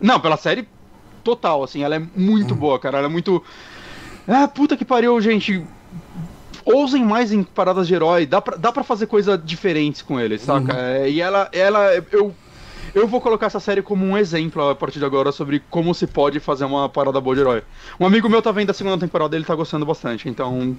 Não, 0.00 0.18
pela 0.20 0.36
série 0.36 0.66
total, 1.22 1.62
assim, 1.62 1.82
ela 1.84 1.94
é 1.96 2.02
muito 2.16 2.54
boa, 2.54 2.78
cara. 2.78 2.98
Ela 2.98 3.06
é 3.06 3.10
muito. 3.10 3.42
Ah, 4.26 4.48
puta 4.48 4.76
que 4.76 4.84
pariu, 4.84 5.20
gente. 5.20 5.64
Ousem 6.64 7.04
mais 7.04 7.32
em 7.32 7.42
paradas 7.42 7.86
de 7.88 7.94
herói. 7.94 8.26
Dá 8.26 8.40
pra, 8.40 8.56
dá 8.56 8.72
pra 8.72 8.84
fazer 8.84 9.06
coisa 9.06 9.36
diferentes 9.38 10.02
com 10.02 10.18
eles, 10.18 10.42
saca? 10.42 10.76
É, 10.76 11.08
e 11.10 11.20
ela, 11.20 11.48
ela. 11.52 11.92
Eu. 12.10 12.34
Eu 12.94 13.08
vou 13.08 13.22
colocar 13.22 13.46
essa 13.46 13.58
série 13.58 13.80
como 13.80 14.04
um 14.04 14.18
exemplo 14.18 14.68
a 14.68 14.74
partir 14.74 14.98
de 14.98 15.04
agora 15.06 15.32
sobre 15.32 15.62
como 15.70 15.94
se 15.94 16.06
pode 16.06 16.38
fazer 16.40 16.66
uma 16.66 16.90
parada 16.90 17.18
boa 17.22 17.34
de 17.34 17.40
herói. 17.40 17.62
Um 17.98 18.04
amigo 18.04 18.28
meu 18.28 18.42
tá 18.42 18.52
vendo 18.52 18.68
a 18.68 18.74
segunda 18.74 18.98
temporada 18.98 19.34
e 19.34 19.38
ele 19.38 19.46
tá 19.46 19.54
gostando 19.54 19.86
bastante, 19.86 20.28
então. 20.28 20.76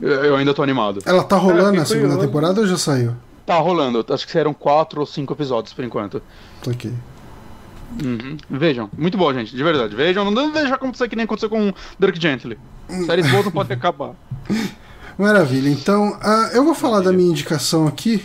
Eu 0.00 0.36
ainda 0.36 0.54
tô 0.54 0.62
animado. 0.62 1.00
Ela 1.04 1.22
tá 1.22 1.36
rolando 1.36 1.66
fiquei 1.66 1.82
a 1.82 1.86
segunda 1.86 2.08
curioso. 2.08 2.26
temporada 2.26 2.60
ou 2.60 2.66
já 2.66 2.76
saiu? 2.78 3.14
Tá 3.44 3.58
rolando, 3.58 4.04
acho 4.08 4.26
que 4.26 4.32
serão 4.32 4.54
quatro 4.54 5.00
ou 5.00 5.06
cinco 5.06 5.32
episódios 5.32 5.72
por 5.72 5.84
enquanto. 5.84 6.22
Tô 6.62 6.70
aqui. 6.70 6.92
Uhum. 8.02 8.36
Vejam, 8.48 8.88
muito 8.96 9.18
bom, 9.18 9.32
gente, 9.34 9.54
de 9.54 9.62
verdade. 9.62 9.94
Vejam, 9.96 10.30
não 10.30 10.52
deixa 10.52 10.74
acontecer 10.74 11.08
que 11.08 11.16
nem 11.16 11.24
aconteceu 11.24 11.50
com 11.50 11.72
Dirk 11.98 12.20
Gently. 12.20 12.58
Séries 13.06 13.28
boas 13.30 13.44
não 13.44 13.52
podem 13.52 13.76
acabar. 13.76 14.12
Maravilha. 15.18 15.68
Então, 15.68 16.16
ah, 16.22 16.50
eu 16.54 16.64
vou 16.64 16.74
falar 16.74 17.00
da 17.00 17.12
minha 17.12 17.30
indicação 17.30 17.86
aqui. 17.86 18.22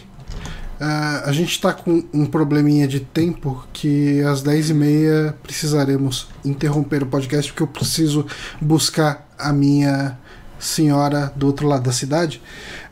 Ah, 0.80 1.24
a 1.26 1.32
gente 1.32 1.60
tá 1.60 1.74
com 1.74 2.04
um 2.14 2.26
probleminha 2.26 2.88
de 2.88 3.00
tempo 3.00 3.66
que 3.74 4.22
às 4.22 4.44
10h30 4.44 5.34
precisaremos 5.42 6.28
interromper 6.44 7.02
o 7.04 7.06
podcast 7.06 7.52
porque 7.52 7.64
eu 7.64 7.68
preciso 7.68 8.26
buscar 8.62 9.28
a 9.38 9.52
minha 9.52 10.18
senhora 10.66 11.32
do 11.36 11.48
outro 11.48 11.68
lado 11.68 11.84
da 11.84 11.92
cidade. 11.92 12.42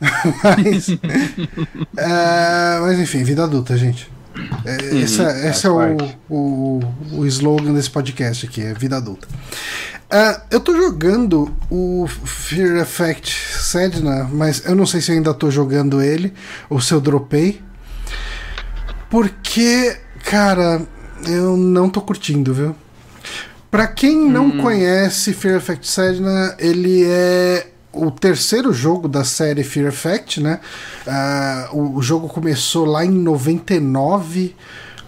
mas, 0.00 0.88
ah, 1.98 2.78
mas 2.82 2.98
enfim, 2.98 3.24
vida 3.24 3.44
adulta, 3.44 3.76
gente. 3.76 4.10
É, 4.64 4.96
esse 4.96 5.22
é, 5.22 5.48
esse 5.48 5.66
é 5.66 5.70
o, 5.70 5.96
o, 6.28 6.80
o 7.12 7.26
slogan 7.26 7.72
desse 7.72 7.90
podcast 7.90 8.46
aqui, 8.46 8.62
é 8.62 8.74
vida 8.74 8.96
adulta. 8.96 9.28
Ah, 10.10 10.42
eu 10.50 10.60
tô 10.60 10.76
jogando 10.76 11.54
o 11.70 12.06
Fear 12.06 12.76
Effect 12.78 13.32
Sedna, 13.32 14.28
mas 14.32 14.64
eu 14.64 14.74
não 14.74 14.86
sei 14.86 15.00
se 15.00 15.10
eu 15.10 15.16
ainda 15.16 15.32
tô 15.34 15.50
jogando 15.50 16.02
ele 16.02 16.32
ou 16.68 16.80
se 16.80 16.92
eu 16.92 17.00
dropei. 17.00 17.60
Porque, 19.10 19.96
cara, 20.24 20.82
eu 21.26 21.56
não 21.56 21.88
tô 21.88 22.00
curtindo, 22.00 22.52
viu? 22.52 22.76
Pra 23.74 23.88
quem 23.88 24.30
não 24.30 24.52
conhece 24.52 25.32
Fear 25.32 25.56
Effect 25.56 25.88
Sedna, 25.88 26.54
ele 26.60 27.04
é 27.04 27.66
o 27.92 28.08
terceiro 28.08 28.72
jogo 28.72 29.08
da 29.08 29.24
série 29.24 29.64
Fear 29.64 29.88
Effect, 29.88 30.40
né? 30.40 30.60
Uh, 31.04 31.76
o, 31.76 31.96
o, 31.96 32.00
jogo 32.00 32.28
começou 32.28 32.84
lá 32.84 33.04
em 33.04 33.10
99 33.10 34.54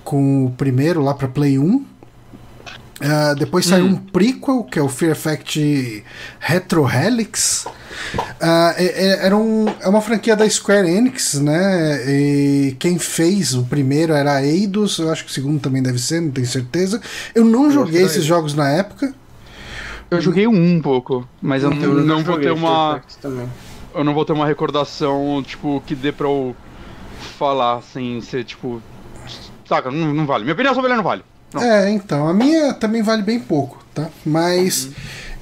com 0.03 0.47
o 0.47 0.51
primeiro 0.51 1.01
lá 1.01 1.14
para 1.14 1.29
Play 1.29 1.61
1. 1.61 1.85
Uh, 2.99 3.35
depois 3.39 3.67
saiu 3.67 3.85
hum. 3.85 3.89
um 3.91 3.97
prequel, 3.97 4.65
que 4.65 4.79
é 4.79 4.83
o 4.83 4.89
Fear 4.89 5.13
Effect 5.13 6.03
Retro 6.41 6.89
Helix. 6.89 7.67
Uh, 7.67 8.73
é, 8.77 8.85
é, 8.85 9.27
era 9.27 9.37
um, 9.37 9.67
é 9.81 9.89
uma 9.89 10.01
franquia 10.01 10.35
da 10.35 10.49
Square 10.49 10.89
Enix, 10.89 11.35
né? 11.35 12.11
E 12.11 12.77
quem 12.79 12.99
fez 12.99 13.55
o 13.55 13.65
primeiro 13.65 14.15
era 14.15 14.37
a 14.37 14.43
Eidos, 14.43 14.99
eu 14.99 15.11
acho 15.13 15.25
que 15.25 15.31
o 15.31 15.35
segundo 15.35 15.61
também 15.61 15.83
deve 15.83 15.99
ser, 15.99 16.23
não 16.23 16.31
tenho 16.31 16.47
certeza. 16.47 17.01
Eu 17.35 17.45
não 17.45 17.67
eu 17.67 17.71
joguei 17.71 18.03
esses 18.03 18.25
jogos 18.25 18.55
na 18.55 18.71
época. 18.71 19.15
Eu 20.11 20.21
joguei 20.21 20.47
um, 20.47 20.77
um 20.77 20.81
pouco, 20.81 21.29
mas 21.43 21.63
eu, 21.63 21.73
eu 21.73 21.95
não, 21.95 22.17
não 22.17 22.25
vou 22.25 22.39
ter 22.39 22.53
uma. 22.53 23.03
Eu 23.95 24.05
não 24.05 24.15
vou 24.15 24.25
ter 24.25 24.33
uma 24.33 24.47
recordação, 24.47 25.43
tipo, 25.47 25.83
que 25.87 25.95
dê 25.95 26.13
pra 26.13 26.29
eu 26.29 26.57
falar 27.39 27.83
sem 27.83 28.21
ser, 28.23 28.45
tipo. 28.45 28.81
Saca, 29.67 29.91
não, 29.91 30.15
não 30.15 30.25
vale. 30.25 30.45
Minha 30.45 30.55
opinião 30.55 30.75
sobre 30.75 30.91
ele 30.91 30.97
não 30.97 31.05
vale. 31.05 31.23
Não. 31.53 31.63
É, 31.63 31.91
então, 31.91 32.29
a 32.29 32.35
minha 32.35 32.75
também 32.75 33.03
vale 33.03 33.23
bem 33.23 33.41
pouco, 33.41 33.85
tá? 33.95 34.09
Mas. 34.25 34.87
Uhum. 34.87 34.93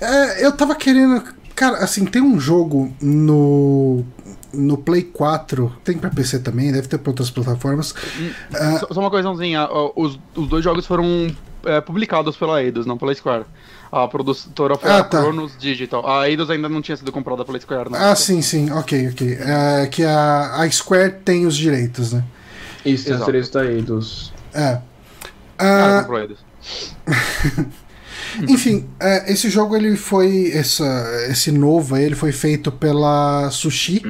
É, 0.01 0.45
eu 0.45 0.53
tava 0.53 0.75
querendo. 0.75 1.23
Cara, 1.55 1.79
assim, 1.79 2.05
tem 2.05 2.23
um 2.23 2.39
jogo 2.39 2.93
no. 3.01 4.05
No 4.53 4.79
Play 4.79 5.03
4, 5.03 5.79
tem 5.83 5.99
pra 5.99 6.09
PC 6.11 6.39
também, 6.39 6.71
deve 6.71 6.87
ter 6.87 6.97
pra 6.99 7.11
outras 7.11 7.29
plataformas. 7.29 7.91
Uh, 7.91 8.79
só, 8.79 8.87
só, 8.95 9.01
uma 9.01 9.11
coisinha, 9.11 9.69
os, 9.97 10.17
os 10.37 10.49
dois 10.49 10.63
jogos 10.63 10.87
foram 10.87 11.35
é, 11.65 11.81
publicados 11.81 12.37
pela 12.37 12.63
Eidos, 12.63 12.87
não 12.87 12.97
pela 12.97 13.13
Square. 13.15 13.45
A 13.91 14.09
produtora 14.09 14.77
foi 14.77 14.91
ah, 14.91 14.99
a 14.99 15.05
tá. 15.05 15.21
Kronos 15.21 15.57
Digital. 15.59 16.09
A 16.09 16.29
Eidos 16.29 16.51
ainda 16.51 16.69
não 16.69 16.83
tinha 16.83 16.97
sido 16.97 17.11
comprada 17.13 17.45
pela 17.45 17.59
Square, 17.61 17.91
né? 17.91 17.99
Ah, 18.01 18.15
sim, 18.15 18.43
sim, 18.43 18.71
ok, 18.71 19.09
ok. 19.09 19.39
É, 19.41 19.87
que 19.87 20.05
a, 20.05 20.63
a 20.63 20.71
Square 20.71 21.17
tem 21.25 21.47
os 21.47 21.57
direitos, 21.57 22.13
né? 22.13 22.25
Isso, 22.85 23.07
tem 23.07 23.15
os 23.15 23.25
direitos 23.25 23.51
da 23.51 23.65
Eidos. 23.65 24.33
É. 24.53 24.79
Ah, 25.59 26.01
comprou 26.01 26.21
Eidos. 26.21 26.39
Enfim, 28.49 28.87
é, 28.99 29.33
esse 29.33 29.49
jogo 29.49 29.77
ele 29.77 29.97
foi. 29.97 30.51
Essa, 30.53 30.85
esse 31.31 31.53
novo 31.53 31.97
ele 31.97 32.15
foi 32.15 32.33
feito 32.33 32.73
pela 32.73 33.51
Sushi, 33.51 34.03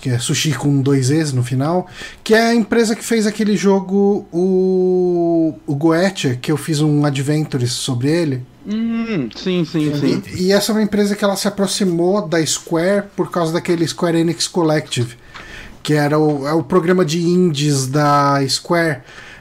que 0.00 0.10
é 0.10 0.18
Sushi 0.18 0.52
com 0.52 0.80
dois 0.80 1.10
Es 1.10 1.32
no 1.32 1.42
final, 1.42 1.86
que 2.22 2.34
é 2.34 2.48
a 2.48 2.54
empresa 2.54 2.94
que 2.94 3.04
fez 3.04 3.26
aquele 3.26 3.56
jogo, 3.56 4.26
o, 4.32 5.54
o 5.66 5.74
Goethe, 5.74 6.36
que 6.36 6.52
eu 6.52 6.56
fiz 6.56 6.80
um 6.80 7.04
Adventure 7.04 7.66
sobre 7.66 8.10
ele. 8.10 8.42
Hum, 8.66 9.30
sim, 9.34 9.64
sim, 9.64 9.94
sim. 9.94 10.22
E, 10.34 10.48
e, 10.48 10.52
essa 10.52 10.72
é 10.72 10.74
uma 10.74 10.82
empresa 10.82 11.16
que 11.16 11.24
ela 11.24 11.36
se 11.36 11.48
aproximou 11.48 12.28
da 12.28 12.44
Square 12.44 13.06
por 13.16 13.30
causa 13.30 13.52
daquele 13.52 13.86
Square 13.88 14.18
Enix 14.18 14.46
Collective, 14.46 15.16
que 15.82 15.94
era 15.94 16.18
o, 16.18 16.46
é 16.46 16.52
o 16.52 16.62
programa 16.62 17.02
de 17.02 17.18
indies 17.18 17.86
da 17.86 18.46
Square 18.46 19.00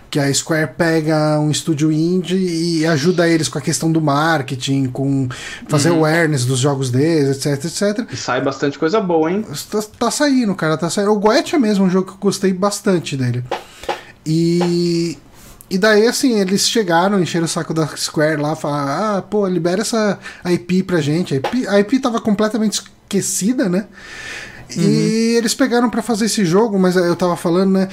que 0.10 0.20
a 0.20 0.34
Square 0.34 0.72
pega 0.78 1.40
um 1.40 1.52
estúdio 1.52 1.92
indie 1.92 2.38
e 2.80 2.86
ajuda 2.86 3.28
eles 3.28 3.50
com 3.50 3.58
a 3.58 3.62
questão 3.62 3.92
do 3.92 4.02
marketing, 4.02 4.88
com 4.88 5.28
fazer 5.68 5.90
uhum. 5.90 5.98
awareness 5.98 6.46
dos 6.46 6.60
jogos 6.60 6.90
deles, 6.90 7.46
etc, 7.46 7.66
etc. 7.66 8.08
E 8.12 8.18
sai 8.18 8.42
bastante 8.42 8.80
coisa 8.80 9.00
boa, 9.00 9.32
hein? 9.32 9.46
Tá, 9.70 9.82
tá 10.00 10.12
saindo, 10.12 10.56
cara, 10.56 10.78
tá 10.78 10.90
saindo. 10.90 11.12
O 11.12 11.20
Goethe 11.20 11.56
é 11.56 11.60
mesmo 11.60 11.86
um 11.86 11.90
jogo 11.90 12.08
que 12.08 12.14
eu 12.14 12.20
gostei 12.20 12.54
bastante 12.54 13.18
dele. 13.18 13.44
E 14.26 15.18
e 15.70 15.78
daí, 15.78 16.08
assim, 16.08 16.40
eles 16.40 16.68
chegaram, 16.68 17.22
encheram 17.22 17.46
o 17.46 17.48
saco 17.48 17.74
da 17.74 17.86
Square 17.88 18.42
lá, 18.42 18.56
falaram: 18.56 19.18
ah, 19.18 19.22
pô, 19.22 19.46
libera 19.48 19.82
essa 19.82 20.18
IP 20.46 20.84
pra 20.84 21.02
gente. 21.02 21.34
A 21.34 21.38
IP, 21.38 21.68
a 21.68 21.80
IP 21.80 22.00
tava 22.00 22.22
completamente 22.22 22.82
esquecida, 22.82 23.68
né? 23.68 23.86
Uhum. 24.76 24.84
E 24.84 25.36
eles 25.36 25.54
pegaram 25.54 25.90
para 25.90 26.02
fazer 26.02 26.26
esse 26.26 26.46
jogo, 26.46 26.80
mas 26.80 26.96
eu 26.96 27.16
tava 27.16 27.36
falando, 27.36 27.72
né? 27.72 27.90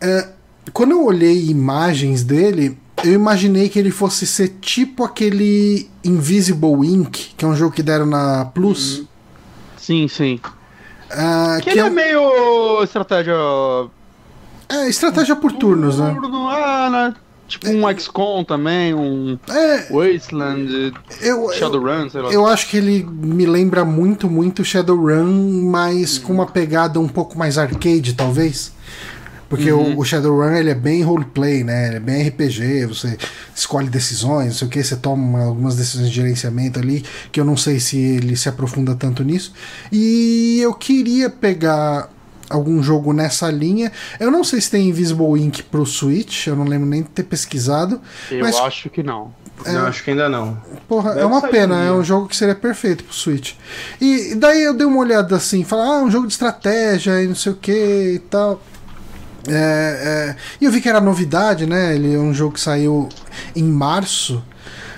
É, 0.00 0.28
quando 0.72 0.92
eu 0.92 1.04
olhei 1.04 1.46
imagens 1.46 2.22
dele, 2.22 2.78
eu 3.04 3.12
imaginei 3.12 3.68
que 3.68 3.78
ele 3.78 3.90
fosse 3.90 4.26
ser 4.26 4.56
tipo 4.60 5.04
aquele 5.04 5.88
Invisible 6.04 6.86
Ink, 6.86 7.34
que 7.36 7.44
é 7.44 7.48
um 7.48 7.56
jogo 7.56 7.74
que 7.74 7.82
deram 7.82 8.06
na 8.06 8.44
Plus. 8.46 8.98
Uhum. 8.98 9.06
Sim, 9.76 10.08
sim. 10.08 10.40
Uh, 11.10 11.62
que, 11.62 11.70
que 11.70 11.78
ele 11.78 11.80
é, 11.80 11.86
é 11.86 11.90
meio 11.90 12.82
estratégia. 12.82 13.34
É, 14.68 14.88
estratégia 14.88 15.36
por 15.36 15.52
turnos, 15.52 15.98
né? 15.98 16.16
Ah, 16.50 16.90
né? 16.90 17.14
Tipo 17.46 17.68
um 17.70 17.96
XCOM 17.96 18.42
também, 18.42 18.92
um 18.92 19.38
é, 19.48 19.86
Wasteland, 19.88 20.92
eu, 21.20 21.48
Shadowrun, 21.52 22.10
sei 22.10 22.20
lá. 22.20 22.32
Eu 22.32 22.44
acho 22.44 22.68
que 22.68 22.76
ele 22.76 23.04
me 23.08 23.46
lembra 23.46 23.84
muito, 23.84 24.28
muito 24.28 24.64
Shadowrun, 24.64 25.70
mas 25.70 26.18
hum. 26.18 26.22
com 26.22 26.32
uma 26.32 26.46
pegada 26.46 26.98
um 26.98 27.06
pouco 27.06 27.38
mais 27.38 27.56
arcade, 27.56 28.14
talvez. 28.14 28.72
Porque 29.48 29.70
uhum. 29.70 29.94
o, 29.94 30.00
o, 30.00 30.04
Shadowrun 30.04 30.54
ele 30.54 30.70
é 30.70 30.74
bem 30.74 31.02
roleplay, 31.02 31.62
né? 31.62 31.88
Ele 31.88 31.96
é 31.96 32.00
bem 32.00 32.28
RPG, 32.28 32.86
você 32.86 33.16
escolhe 33.54 33.88
decisões, 33.88 34.46
não 34.46 34.54
sei 34.54 34.68
o 34.68 34.70
que, 34.70 34.82
você 34.82 34.96
toma 34.96 35.44
algumas 35.44 35.76
decisões 35.76 36.08
de 36.08 36.14
gerenciamento 36.14 36.78
ali, 36.78 37.04
que 37.30 37.38
eu 37.38 37.44
não 37.44 37.56
sei 37.56 37.78
se 37.78 37.96
ele 37.96 38.36
se 38.36 38.48
aprofunda 38.48 38.94
tanto 38.94 39.22
nisso. 39.22 39.52
E 39.92 40.58
eu 40.60 40.74
queria 40.74 41.30
pegar 41.30 42.10
algum 42.48 42.82
jogo 42.82 43.12
nessa 43.12 43.50
linha. 43.50 43.92
Eu 44.18 44.30
não 44.30 44.42
sei 44.42 44.60
se 44.60 44.70
tem 44.70 44.88
Invisible 44.88 45.40
Ink 45.40 45.62
pro 45.64 45.86
Switch, 45.86 46.46
eu 46.46 46.56
não 46.56 46.64
lembro 46.64 46.86
nem 46.86 47.02
de 47.02 47.08
ter 47.08 47.24
pesquisado. 47.24 48.00
Eu 48.30 48.40
mas... 48.40 48.56
acho 48.56 48.90
que 48.90 49.02
não. 49.02 49.32
É, 49.64 49.74
eu 49.74 49.86
acho 49.86 50.04
que 50.04 50.10
ainda 50.10 50.28
não. 50.28 50.60
Porra, 50.86 51.10
Deve 51.10 51.22
é 51.22 51.26
uma 51.26 51.40
pena, 51.40 51.82
é 51.82 51.90
um 51.90 52.04
jogo 52.04 52.28
que 52.28 52.36
seria 52.36 52.54
perfeito 52.54 53.04
pro 53.04 53.14
Switch. 53.14 53.54
E 54.00 54.34
daí 54.34 54.62
eu 54.62 54.74
dei 54.74 54.86
uma 54.86 54.98
olhada 54.98 55.34
assim, 55.34 55.64
falar, 55.64 55.84
ah, 55.84 56.02
um 56.02 56.10
jogo 56.10 56.26
de 56.26 56.34
estratégia 56.34 57.22
e 57.22 57.26
não 57.26 57.34
sei 57.34 57.52
o 57.52 57.56
que 57.56 58.12
e 58.16 58.18
tal. 58.18 58.60
É, 59.48 60.34
é, 60.34 60.36
e 60.60 60.64
eu 60.64 60.72
vi 60.72 60.80
que 60.80 60.88
era 60.88 61.00
novidade, 61.00 61.66
né? 61.66 61.94
Ele 61.94 62.14
é 62.14 62.18
um 62.18 62.34
jogo 62.34 62.54
que 62.54 62.60
saiu 62.60 63.08
em 63.54 63.64
março. 63.64 64.42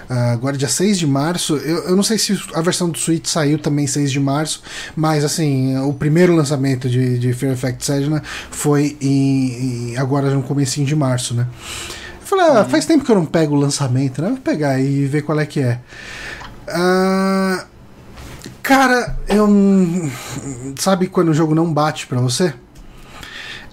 Uh, 0.09 0.33
agora 0.33 0.57
dia 0.57 0.69
6 0.69 0.99
de 0.99 1.07
março. 1.07 1.57
Eu, 1.57 1.89
eu 1.89 1.97
não 1.97 2.03
sei 2.03 2.17
se 2.17 2.39
a 2.55 2.63
versão 2.63 2.89
do 2.89 2.99
Switch 2.99 3.27
saiu 3.27 3.59
também 3.59 3.87
6 3.87 4.11
de 4.11 4.19
março, 4.19 4.63
mas 4.97 5.23
assim, 5.23 5.77
o 5.81 5.93
primeiro 5.93 6.35
lançamento 6.35 6.89
de, 6.89 7.19
de 7.19 7.35
Fear 7.35 7.53
Effect 7.53 7.85
Sedna 7.85 8.23
foi 8.51 8.97
em, 9.03 9.91
em, 9.93 9.97
agora 9.99 10.31
no 10.31 10.43
comecinho 10.43 10.87
de 10.87 10.97
março, 10.97 11.35
né? 11.35 11.47
Eu 12.21 12.27
falei, 12.27 12.47
ah, 12.47 12.65
faz 12.65 12.87
tempo 12.87 13.05
que 13.05 13.11
eu 13.11 13.17
não 13.17 13.27
pego 13.27 13.55
o 13.55 13.59
lançamento, 13.59 14.23
né? 14.23 14.29
Vou 14.29 14.39
pegar 14.39 14.81
e 14.81 15.05
ver 15.05 15.23
qual 15.23 15.39
é 15.39 15.45
que 15.45 15.61
é. 15.61 15.79
Uh, 16.69 17.67
cara, 18.63 19.15
eu. 19.29 19.47
Sabe 20.79 21.07
quando 21.09 21.29
o 21.29 21.35
jogo 21.35 21.55
não 21.55 21.71
bate 21.71 22.07
pra 22.07 22.21
você? 22.21 22.55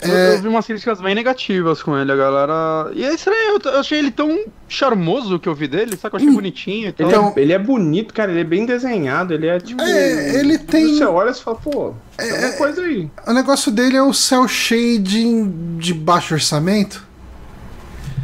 É... 0.10 0.36
Eu, 0.36 0.42
vi 0.42 0.48
umas 0.48 0.66
críticas 0.66 1.00
bem 1.02 1.16
negativas 1.16 1.82
com 1.82 1.98
ele, 1.98 2.12
a 2.12 2.16
galera. 2.16 2.92
E 2.94 3.04
é 3.04 3.14
estranho, 3.14 3.60
eu, 3.64 3.80
achei 3.80 4.00
ele 4.00 4.12
tão 4.12 4.46
charmoso 4.68 5.40
que 5.40 5.48
eu 5.48 5.56
vi 5.56 5.68
dele, 5.68 5.96
sabe? 5.96 6.16
Eu 6.16 6.18
achei 6.18 6.30
hum. 6.30 6.36
bonitinho 6.36 6.90
e 6.90 6.92
tal. 6.92 7.08
Ele 7.08 7.16
é, 7.16 7.42
ele 7.42 7.54
é, 7.54 7.60
bonito, 7.60 8.14
cara, 8.14 8.32
ele 8.32 8.42
é 8.42 8.46
bem 8.46 8.66
desenhado, 8.66 9.34
ele 9.34 9.48
é 9.48 9.60
tipo. 9.60 9.82
É, 9.82 10.40
ele 10.40 10.58
tem. 10.58 10.98
Você 10.98 11.06
olha 11.06 11.30
e 11.30 11.34
fala, 11.36 11.58
pô, 11.58 11.94
é, 12.18 12.28
tem 12.28 12.50
uma 12.50 12.58
coisa 12.58 12.82
aí. 12.82 13.10
O 13.28 13.34
negócio 13.34 13.72
dele 13.72 13.98
é 13.98 14.02
o 14.02 14.14
cel 14.14 14.48
shading 14.48 15.78
de 15.78 15.94
baixo 15.94 16.34
orçamento. 16.34 17.05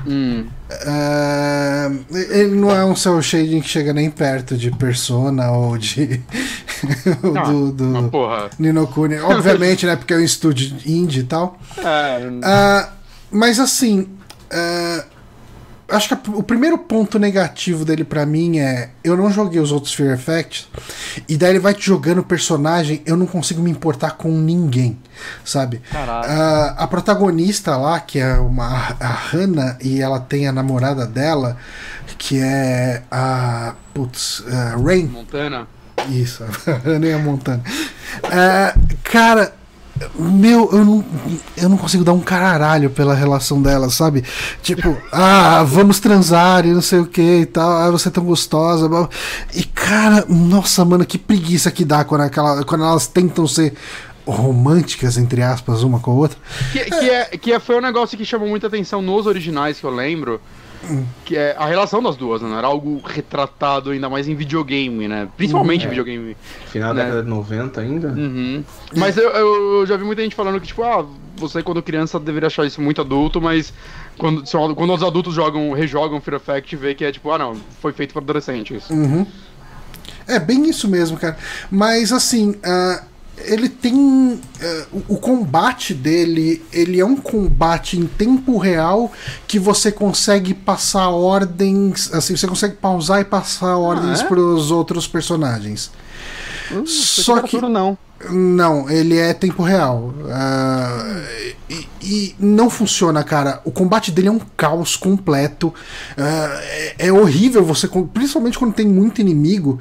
Hum. 0.08 0.45
Uh, 0.70 2.06
ele 2.12 2.56
não 2.56 2.72
é 2.72 2.84
um 2.86 2.95
cel 2.95 3.22
shading 3.22 3.62
que 3.62 3.70
chega 3.70 3.93
nem 3.93 4.10
perto 4.10 4.58
de 4.58 4.72
Persona 4.72 5.52
ou 5.52 5.78
de. 5.78 6.22
do, 7.22 7.72
do 7.72 8.12
Nino 8.58 8.88
Kuni. 8.88 9.20
Obviamente, 9.20 9.86
né? 9.86 9.95
Porque 9.95 10.14
é 10.14 10.18
um 10.18 10.24
estúdio 10.24 10.76
indie 10.86 11.21
e 11.21 11.24
tal. 11.24 11.59
É. 11.78 12.28
Uh, 12.28 12.92
mas 13.32 13.59
assim. 13.59 14.08
Uh, 14.51 15.21
acho 15.92 16.16
que 16.16 16.30
o 16.30 16.43
primeiro 16.43 16.78
ponto 16.78 17.20
negativo 17.20 17.86
dele 17.86 18.04
para 18.04 18.26
mim 18.26 18.59
é 18.59 18.89
eu 19.04 19.16
não 19.18 19.32
joguei 19.32 19.59
os 19.59 19.72
outros 19.72 19.93
Fear 19.93 20.13
Effects 20.13 20.68
e 21.28 21.38
daí 21.38 21.51
ele 21.51 21.59
vai 21.59 21.74
te 21.74 21.86
jogando 21.86 22.24
personagem, 22.24 23.01
eu 23.05 23.18
não 23.18 23.26
consigo 23.26 23.62
me 23.62 23.70
importar 23.70 24.12
com 24.12 24.32
ninguém, 24.32 24.97
sabe? 25.43 25.82
Uh, 25.92 26.74
a 26.78 26.88
protagonista 26.88 27.76
lá, 27.78 28.00
que 28.00 28.20
é 28.20 28.34
uma 28.36 28.96
a 29.00 29.08
Hannah 29.08 29.78
e 29.82 30.01
ela 30.01 30.20
tem 30.20 30.47
a 30.47 30.51
namorada 30.51 31.05
dela, 31.05 31.58
que 32.18 32.39
é 32.39 33.04
a 33.12 33.76
putz, 33.93 34.43
Rain 34.84 35.08
Montana. 35.08 35.68
Isso, 36.09 36.43
a 36.68 36.72
Hannah 36.72 37.08
e 37.08 37.13
a 37.13 37.20
Montana. 37.20 37.63
Uh, 38.26 38.97
cara, 39.04 39.54
meu, 40.15 40.69
eu 40.71 40.86
não, 40.86 41.05
eu 41.57 41.69
não 41.69 41.78
consigo 41.78 42.03
dar 42.03 42.13
um 42.13 42.19
caralho 42.19 42.89
pela 42.89 43.13
relação 43.13 43.61
dela, 43.61 43.89
sabe? 43.89 44.23
Tipo, 44.61 44.97
ah, 45.11 45.63
vamos 45.63 45.99
transar 45.99 46.65
e 46.65 46.73
não 46.73 46.82
sei 46.82 46.99
o 46.99 47.05
que 47.05 47.41
e 47.41 47.45
tal, 47.45 47.71
ah, 47.71 47.91
você 47.91 48.07
é 48.07 48.11
tão 48.11 48.23
gostosa. 48.23 48.89
E 49.53 49.63
cara, 49.63 50.25
nossa, 50.28 50.83
mano, 50.86 51.05
que 51.05 51.17
preguiça 51.17 51.71
que 51.71 51.86
dá 51.86 52.03
quando, 52.03 52.21
aquela, 52.21 52.63
quando 52.63 52.83
elas 52.83 53.07
tentam 53.07 53.47
ser 53.47 53.73
românticas, 54.25 55.17
entre 55.17 55.41
aspas, 55.41 55.83
uma 55.83 55.99
com 55.99 56.11
a 56.11 56.13
outra. 56.13 56.37
Que, 56.71 56.86
que, 56.86 57.09
é, 57.09 57.25
que 57.25 57.53
é, 57.53 57.59
foi 57.59 57.78
um 57.78 57.82
negócio 57.82 58.17
que 58.17 58.25
chamou 58.25 58.47
muita 58.47 58.67
atenção 58.67 59.01
nos 59.01 59.25
originais 59.25 59.79
que 59.79 59.86
eu 59.86 59.91
lembro. 59.91 60.39
Que 61.25 61.37
é 61.37 61.55
a 61.58 61.66
relação 61.66 62.01
das 62.01 62.16
duas, 62.16 62.41
né? 62.41 62.58
Era 62.58 62.67
algo 62.67 63.01
retratado 63.05 63.91
ainda 63.91 64.09
mais 64.09 64.28
em 64.28 64.36
videogame, 64.36 65.08
né? 65.08 65.28
Principalmente 65.37 65.83
uhum. 65.83 65.89
videogame. 65.89 66.37
Final 66.67 66.93
da 66.93 66.95
né? 66.95 67.03
década 67.05 67.24
de 67.24 67.29
90 67.29 67.82
ainda. 67.82 68.08
Uhum. 68.09 68.63
Mas 68.95 69.17
eu, 69.17 69.29
eu, 69.29 69.86
já 69.86 69.95
vi 69.97 70.03
muita 70.03 70.21
gente 70.21 70.36
falando 70.36 70.59
que, 70.59 70.67
tipo, 70.67 70.83
ah, 70.83 71.05
você 71.37 71.62
quando 71.63 71.82
criança 71.82 72.20
deveria 72.20 72.47
achar 72.47 72.66
isso 72.66 72.82
muito 72.82 73.01
adulto, 73.01 73.41
mas 73.41 73.74
quando, 74.17 74.43
quando 74.75 74.93
os 74.93 75.03
adultos 75.03 75.33
jogam, 75.33 75.71
rejogam 75.71 76.20
Fear 76.21 76.37
Effect, 76.37 76.75
vê 76.75 76.95
que 76.95 77.05
é 77.05 77.12
tipo, 77.12 77.32
ah 77.32 77.37
não, 77.37 77.55
foi 77.79 77.93
feito 77.93 78.13
para 78.13 78.21
adolescentes. 78.21 78.89
Uhum. 78.89 79.25
É 80.28 80.39
bem 80.39 80.70
isso 80.70 80.87
mesmo, 80.87 81.17
cara. 81.17 81.37
Mas 81.70 82.12
assim, 82.12 82.51
uh, 82.51 83.11
ele 83.46 83.70
tem 83.70 83.96
uh, 83.96 85.04
o 85.08 85.18
combate 85.18 85.93
dele 85.93 86.63
ele 86.72 87.00
é 87.00 87.05
um 87.05 87.16
combate 87.16 87.97
em 87.97 88.05
tempo 88.05 88.58
real 88.58 89.12
que 89.47 89.59
você 89.59 89.92
consegue 89.92 90.54
passar 90.54 91.09
ordens 91.09 92.13
assim 92.13 92.36
você 92.36 92.47
consegue 92.47 92.76
pausar 92.76 93.22
e 93.22 93.26
passar 93.26 93.78
ordens 93.78 94.22
ah, 94.22 94.24
é? 94.24 94.28
para 94.28 94.39
os 94.39 94.72
outros 94.72 95.08
personagens 95.08 95.92
hum, 96.72 96.86
só 96.86 97.42
que 97.42 97.59
não 97.62 97.97
não, 98.30 98.89
ele 98.89 99.18
é 99.18 99.34
tempo 99.34 99.64
real. 99.64 100.14
Uh, 100.20 101.52
e, 101.70 101.88
e, 102.02 102.36
não 102.39 102.70
funciona, 102.70 103.24
cara. 103.24 103.62
O 103.64 103.72
combate 103.72 104.12
dele 104.12 104.28
é 104.28 104.32
um 104.32 104.39
caos 104.58 104.96
completo. 104.96 105.68
Uh, 105.68 105.74
é, 106.18 106.96
é, 107.08 107.14
horrível 107.14 107.64
você. 107.64 107.88
Principalmente 108.14 108.60
quando 108.60 108.74
tem 108.74 108.88
muito 108.88 109.22
inimigo. 109.22 109.80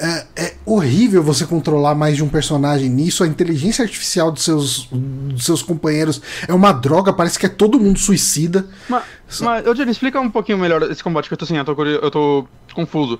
Uh, 0.00 0.26
é 0.36 0.54
horrível 0.64 1.22
você 1.22 1.46
controlar 1.46 1.94
mais 1.94 2.16
de 2.16 2.24
um 2.24 2.28
personagem 2.28 2.88
nisso. 2.88 3.24
A 3.24 3.26
inteligência 3.26 3.82
artificial 3.82 4.30
dos 4.30 4.44
seus, 4.44 4.88
dos 4.90 5.44
seus 5.44 5.62
companheiros 5.62 6.20
é 6.46 6.52
uma 6.52 6.72
droga. 6.72 7.12
Parece 7.12 7.38
que 7.38 7.46
é 7.46 7.48
todo 7.48 7.80
mundo 7.80 7.98
suicida. 7.98 8.66
Mas, 8.88 9.02
mas 9.40 9.66
eu 9.66 9.72
explica 9.88 10.20
um 10.20 10.30
pouquinho 10.30 10.58
melhor 10.58 10.82
esse 10.90 11.02
combate 11.02 11.28
que 11.28 11.34
eu 11.34 11.38
tô 11.38 11.44
assim, 11.44 11.56
eu 11.56 11.64
tô, 11.64 11.84
eu 11.84 12.10
tô 12.10 12.46
confuso. 12.74 13.18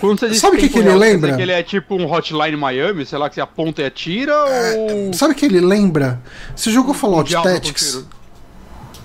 Quando 0.00 0.18
você 0.18 0.28
diz 0.28 0.38
Sabe 0.38 0.56
o 0.56 0.60
que, 0.60 0.68
que, 0.68 0.78
ele 0.78 0.94
lembra? 0.94 1.36
Que 1.36 1.42
ele 1.42 1.52
é 1.52 1.62
tipo 1.62 1.94
um 1.94 2.10
Hotline 2.10 2.56
Miami, 2.56 3.04
sei 3.06 3.18
lá, 3.18 3.28
que 3.28 3.34
você 3.34 3.40
aponta 3.40 3.82
e 3.82 3.84
atira 3.84 4.32
é, 4.32 4.76
ou. 4.76 5.12
Sabe 5.12 5.32
o 5.32 5.36
que 5.36 5.44
ele 5.44 5.60
lembra? 5.60 6.20
Você 6.54 6.70
jogou 6.70 6.94
Fallout 6.94 7.32
Tactics? 7.32 8.04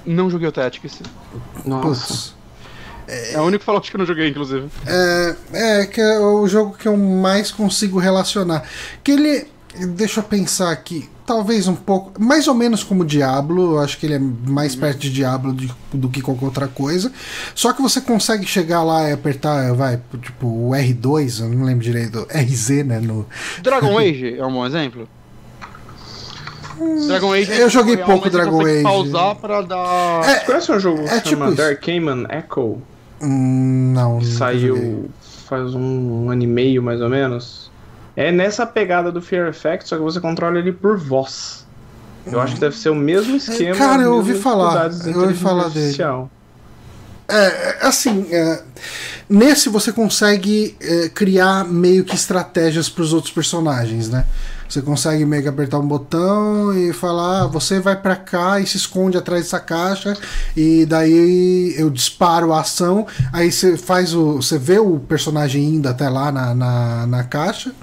Não 0.06 0.30
joguei 0.30 0.48
o 0.48 0.52
Tactics. 0.52 1.02
Nossa. 1.66 2.38
É, 3.08 3.34
é 3.34 3.40
o 3.40 3.44
único 3.44 3.64
Fallout 3.64 3.90
que 3.90 3.96
eu 3.96 4.00
não 4.00 4.06
joguei, 4.06 4.28
inclusive. 4.28 4.68
É, 4.86 5.36
é, 5.54 5.86
que 5.86 6.02
é 6.02 6.20
o 6.20 6.48
jogo 6.48 6.76
que 6.78 6.88
eu 6.88 6.98
mais 6.98 7.52
consigo 7.52 8.00
relacionar. 8.00 8.64
Que 9.04 9.12
ele. 9.12 9.48
Deixa 9.76 10.20
eu 10.20 10.24
pensar 10.24 10.72
aqui 10.72 11.10
talvez 11.28 11.68
um 11.68 11.76
pouco, 11.76 12.14
mais 12.20 12.48
ou 12.48 12.56
menos 12.56 12.86
como 12.86 13.04
Diablo, 13.04 13.74
eu 13.74 13.80
acho 13.80 14.00
que 14.00 14.06
ele 14.06 14.16
é 14.16 14.20
mais 14.20 14.74
uhum. 14.74 14.80
perto 14.80 15.00
de 15.00 15.12
Diablo 15.12 15.54
de, 15.54 15.70
do 15.94 16.08
que 16.08 16.22
qualquer 16.22 16.46
outra 16.46 16.68
coisa. 16.70 17.12
Só 17.54 17.74
que 17.74 17.82
você 17.82 18.00
consegue 18.00 18.46
chegar 18.46 18.82
lá 18.82 19.10
e 19.10 19.12
apertar, 19.12 19.74
vai, 19.74 20.00
tipo, 20.22 20.48
o 20.48 20.70
R2, 20.72 21.42
eu 21.42 21.50
não 21.50 21.66
lembro 21.66 21.84
direito, 21.84 22.26
RZ, 22.32 22.86
né? 22.86 23.00
No... 23.02 23.28
Dragon 23.62 24.00
Age 24.00 24.40
é 24.40 24.46
um 24.46 24.54
bom 24.54 24.66
exemplo? 24.66 25.08
Hum, 26.80 27.08
Dragon 27.08 27.34
Age 27.34 27.52
eu 27.52 27.70
joguei 27.70 27.98
pouco 27.98 28.30
Dragon 28.30 28.66
Age. 28.66 28.84
pausar 28.84 29.36
pra 29.36 29.62
dar. 29.62 30.30
É, 30.30 30.40
conhece 30.46 30.72
um 30.72 30.80
jogo 30.80 31.02
é, 31.08 31.20
que 31.20 31.30
tipo 31.30 31.52
Darkman 31.52 32.26
Echo? 32.30 32.82
Hum, 33.22 33.92
não, 33.94 34.20
que 34.20 34.28
saiu 34.28 35.10
faz 35.48 35.74
um, 35.74 36.26
um 36.26 36.30
ano 36.30 36.44
e 36.44 36.48
meio 36.48 36.82
mais 36.82 37.02
ou 37.02 37.10
menos. 37.10 37.70
É 38.18 38.32
nessa 38.32 38.66
pegada 38.66 39.12
do 39.12 39.22
Fear 39.22 39.48
Effect, 39.48 39.88
só 39.88 39.96
que 39.96 40.02
você 40.02 40.20
controla 40.20 40.58
ele 40.58 40.72
por 40.74 40.98
voz. 40.98 41.68
Eu 42.26 42.42
acho 42.42 42.56
que 42.56 42.60
deve 42.60 42.76
ser 42.76 42.90
o 42.90 42.96
mesmo 42.96 43.36
é, 43.36 43.38
esquema. 43.38 43.76
Cara, 43.76 44.02
eu 44.02 44.16
ouvi 44.16 44.34
falar. 44.34 44.90
Eu 45.06 45.22
ouvi 45.22 45.36
falar 45.36 45.70
dele. 45.70 45.96
É, 47.30 47.36
é, 47.36 47.78
assim, 47.82 48.26
é, 48.32 48.64
nesse 49.30 49.70
você 49.70 49.92
consegue 49.92 50.76
é, 50.82 51.10
criar 51.10 51.64
meio 51.64 52.04
que 52.04 52.16
estratégias 52.16 52.90
para 52.90 53.04
os 53.04 53.14
outros 53.14 53.32
personagens, 53.32 54.10
né? 54.10 54.26
Você 54.68 54.82
consegue 54.82 55.24
meio 55.24 55.44
que 55.44 55.50
apertar 55.50 55.78
um 55.78 55.88
botão 55.88 56.74
e 56.74 56.92
falar, 56.94 57.44
ah, 57.44 57.48
você 57.48 57.80
vai 57.80 57.96
para 57.96 58.16
cá 58.16 58.60
e 58.60 58.66
se 58.66 58.78
esconde 58.78 59.16
atrás 59.16 59.44
dessa 59.44 59.60
caixa 59.60 60.18
e 60.56 60.86
daí 60.86 61.76
eu 61.78 61.90
disparo 61.90 62.52
a 62.52 62.62
ação, 62.62 63.06
aí 63.32 63.52
você 63.52 63.78
faz 63.78 64.14
o, 64.14 64.38
você 64.38 64.58
vê 64.58 64.80
o 64.80 65.00
personagem 65.00 65.64
indo 65.64 65.88
até 65.88 66.10
lá 66.10 66.32
na, 66.32 66.56
na, 66.56 67.08
na 67.08 67.24
caixa 67.24 67.74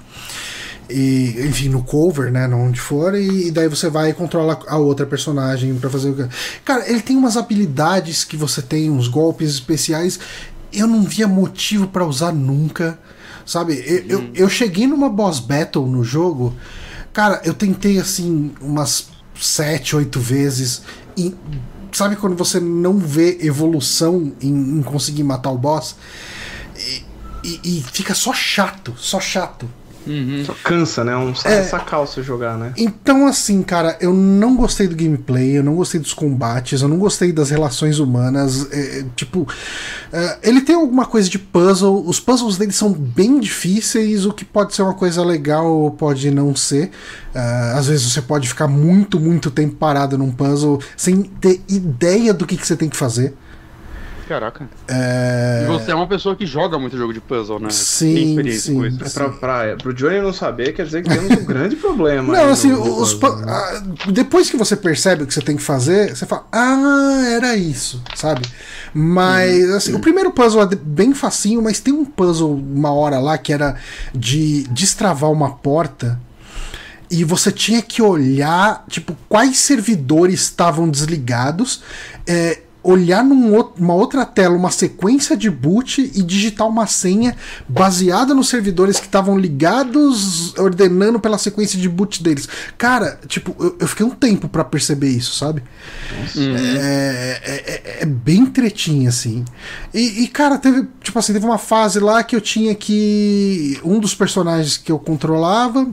e 0.89 1.35
enfim 1.47 1.69
no 1.69 1.83
cover 1.83 2.31
né 2.31 2.47
onde 2.47 2.79
for 2.79 3.15
e, 3.15 3.47
e, 3.47 3.51
daí 3.51 3.67
você 3.67 3.89
vai 3.89 4.11
e 4.11 4.13
controla 4.13 4.59
a 4.67 4.77
outra 4.77 5.05
personagem 5.05 5.73
para 5.75 5.89
fazer 5.89 6.09
o 6.11 6.15
que 6.15 6.27
cara 6.63 6.89
ele 6.89 7.01
tem 7.01 7.17
umas 7.17 7.37
habilidades 7.37 8.23
que 8.23 8.37
você 8.37 8.61
tem 8.61 8.89
uns 8.89 9.07
golpes 9.07 9.49
especiais 9.49 10.19
eu 10.71 10.87
não 10.87 11.03
via 11.03 11.27
motivo 11.27 11.87
para 11.87 12.05
usar 12.05 12.31
nunca 12.31 12.99
sabe? 13.45 13.83
Eu, 13.85 14.05
eu, 14.07 14.29
eu, 14.33 14.49
cheguei 14.49 14.87
numa 14.87 15.07
boss 15.07 15.39
battle 15.39 15.85
no 15.85 16.03
jogo 16.03 16.55
cara 17.13 17.41
eu 17.45 17.53
tentei 17.53 17.99
assim 17.99 18.53
umas 18.59 19.07
sete 19.39 19.95
oito 19.95 20.19
vezes 20.19 20.81
e 21.15 21.33
sabe 21.91 22.15
quando 22.15 22.35
você 22.35 22.59
não 22.59 22.97
vê 22.97 23.37
evolução 23.41 24.33
em, 24.41 24.79
em 24.79 24.81
conseguir 24.81 25.23
matar 25.23 25.51
o 25.51 25.57
boss? 25.57 25.95
E, 26.77 27.03
e, 27.43 27.77
e 27.77 27.83
fica 27.91 28.13
só 28.13 28.33
chato 28.33 28.93
só 28.97 29.19
chato 29.19 29.69
Uhum. 30.07 30.43
Só 30.45 30.53
cansa, 30.63 31.03
né? 31.03 31.15
Um 31.15 31.33
é, 31.45 31.63
sacal 31.63 32.05
se 32.05 32.21
jogar, 32.21 32.57
né? 32.57 32.73
Então, 32.77 33.27
assim, 33.27 33.61
cara, 33.63 33.97
eu 33.99 34.13
não 34.13 34.55
gostei 34.55 34.87
do 34.87 34.95
gameplay, 34.95 35.57
eu 35.57 35.63
não 35.63 35.75
gostei 35.75 35.99
dos 35.99 36.13
combates, 36.13 36.81
eu 36.81 36.87
não 36.87 36.97
gostei 36.97 37.31
das 37.31 37.49
relações 37.49 37.99
humanas. 37.99 38.71
É, 38.71 38.99
é 38.99 39.05
tipo, 39.15 39.47
é, 40.13 40.37
ele 40.43 40.61
tem 40.61 40.75
alguma 40.75 41.05
coisa 41.05 41.29
de 41.29 41.39
puzzle, 41.39 42.03
os 42.07 42.19
puzzles 42.19 42.57
dele 42.57 42.71
são 42.71 42.91
bem 42.91 43.39
difíceis, 43.39 44.25
o 44.25 44.33
que 44.33 44.45
pode 44.45 44.75
ser 44.75 44.83
uma 44.83 44.93
coisa 44.93 45.23
legal 45.23 45.65
ou 45.67 45.91
pode 45.91 46.29
não 46.31 46.55
ser. 46.55 46.91
É, 47.33 47.73
às 47.75 47.87
vezes 47.87 48.11
você 48.11 48.21
pode 48.21 48.47
ficar 48.47 48.67
muito, 48.67 49.19
muito 49.19 49.49
tempo 49.49 49.75
parado 49.75 50.17
num 50.17 50.31
puzzle 50.31 50.79
sem 50.95 51.23
ter 51.23 51.61
ideia 51.67 52.33
do 52.33 52.45
que, 52.45 52.57
que 52.57 52.65
você 52.65 52.75
tem 52.75 52.89
que 52.89 52.97
fazer. 52.97 53.33
Caraca. 54.27 54.67
É... 54.87 55.61
E 55.63 55.67
você 55.67 55.91
é 55.91 55.95
uma 55.95 56.07
pessoa 56.07 56.35
que 56.35 56.45
joga 56.45 56.79
muito 56.79 56.97
jogo 56.97 57.13
de 57.13 57.21
puzzle, 57.21 57.59
né? 57.59 57.69
Sim, 57.69 58.13
Tem 58.13 58.29
experiência 58.29 58.73
sim, 58.73 58.75
com 58.75 58.85
isso. 58.85 59.03
É 59.03 59.09
pra, 59.09 59.29
pra, 59.29 59.75
pro 59.75 59.93
Johnny 59.93 60.19
não 60.19 60.33
saber, 60.33 60.73
quer 60.73 60.85
dizer 60.85 61.03
que 61.03 61.09
temos 61.09 61.31
um 61.31 61.45
grande 61.45 61.75
problema. 61.75 62.33
Não, 62.33 62.49
assim, 62.49 62.71
os, 62.71 63.13
né? 63.19 63.29
Ah, 63.47 63.83
depois 64.11 64.49
que 64.49 64.57
você 64.57 64.75
percebe 64.75 65.23
o 65.23 65.27
que 65.27 65.33
você 65.33 65.41
tem 65.41 65.55
que 65.55 65.63
fazer, 65.63 66.15
você 66.15 66.25
fala, 66.25 66.47
ah, 66.51 67.23
era 67.29 67.55
isso, 67.55 68.01
sabe? 68.15 68.41
Mas, 68.93 69.69
uhum. 69.69 69.75
assim, 69.75 69.93
o 69.93 69.99
primeiro 69.99 70.31
puzzle 70.31 70.63
é 70.63 70.75
bem 70.75 71.13
facinho, 71.13 71.61
mas 71.61 71.79
tem 71.79 71.93
um 71.93 72.05
puzzle 72.05 72.55
uma 72.55 72.91
hora 72.91 73.19
lá 73.19 73.37
que 73.37 73.53
era 73.53 73.75
de 74.13 74.63
destravar 74.69 75.31
uma 75.31 75.51
porta 75.51 76.19
e 77.09 77.23
você 77.23 77.51
tinha 77.51 77.81
que 77.81 78.01
olhar, 78.01 78.83
tipo, 78.89 79.15
quais 79.29 79.57
servidores 79.59 80.41
estavam 80.41 80.89
desligados. 80.89 81.83
É, 82.27 82.61
olhar 82.85 83.23
numa 83.23 83.93
outra 83.93 84.23
tela 84.25 84.55
uma 84.55 84.69
sequência 84.69 85.35
de 85.35 85.49
boot 85.49 86.11
e 86.13 86.21
digitar 86.21 86.67
uma 86.67 86.85
senha 86.85 87.35
baseada 87.67 88.33
nos 88.33 88.47
servidores 88.47 88.99
que 88.99 89.07
estavam 89.07 89.37
ligados, 89.37 90.53
ordenando 90.55 91.19
pela 91.19 91.37
sequência 91.39 91.79
de 91.79 91.89
boot 91.89 92.21
deles. 92.21 92.47
Cara, 92.77 93.19
tipo, 93.27 93.55
eu, 93.59 93.75
eu 93.79 93.87
fiquei 93.87 94.05
um 94.05 94.11
tempo 94.11 94.47
para 94.47 94.63
perceber 94.63 95.09
isso, 95.09 95.35
sabe? 95.35 95.63
Uhum. 96.35 96.55
É, 96.55 97.41
é, 97.43 97.53
é, 97.53 97.97
é, 98.01 98.05
bem 98.05 98.45
tretinho, 98.45 99.09
assim. 99.09 99.43
E, 99.91 100.23
e, 100.23 100.27
cara, 100.27 100.59
teve, 100.59 100.87
tipo 101.01 101.17
assim, 101.17 101.33
teve 101.33 101.45
uma 101.45 101.57
fase 101.57 101.99
lá 101.99 102.23
que 102.23 102.35
eu 102.35 102.41
tinha 102.41 102.75
que. 102.75 103.79
Um 103.83 103.99
dos 103.99 104.13
personagens 104.13 104.77
que 104.77 104.91
eu 104.91 104.99
controlava 104.99 105.89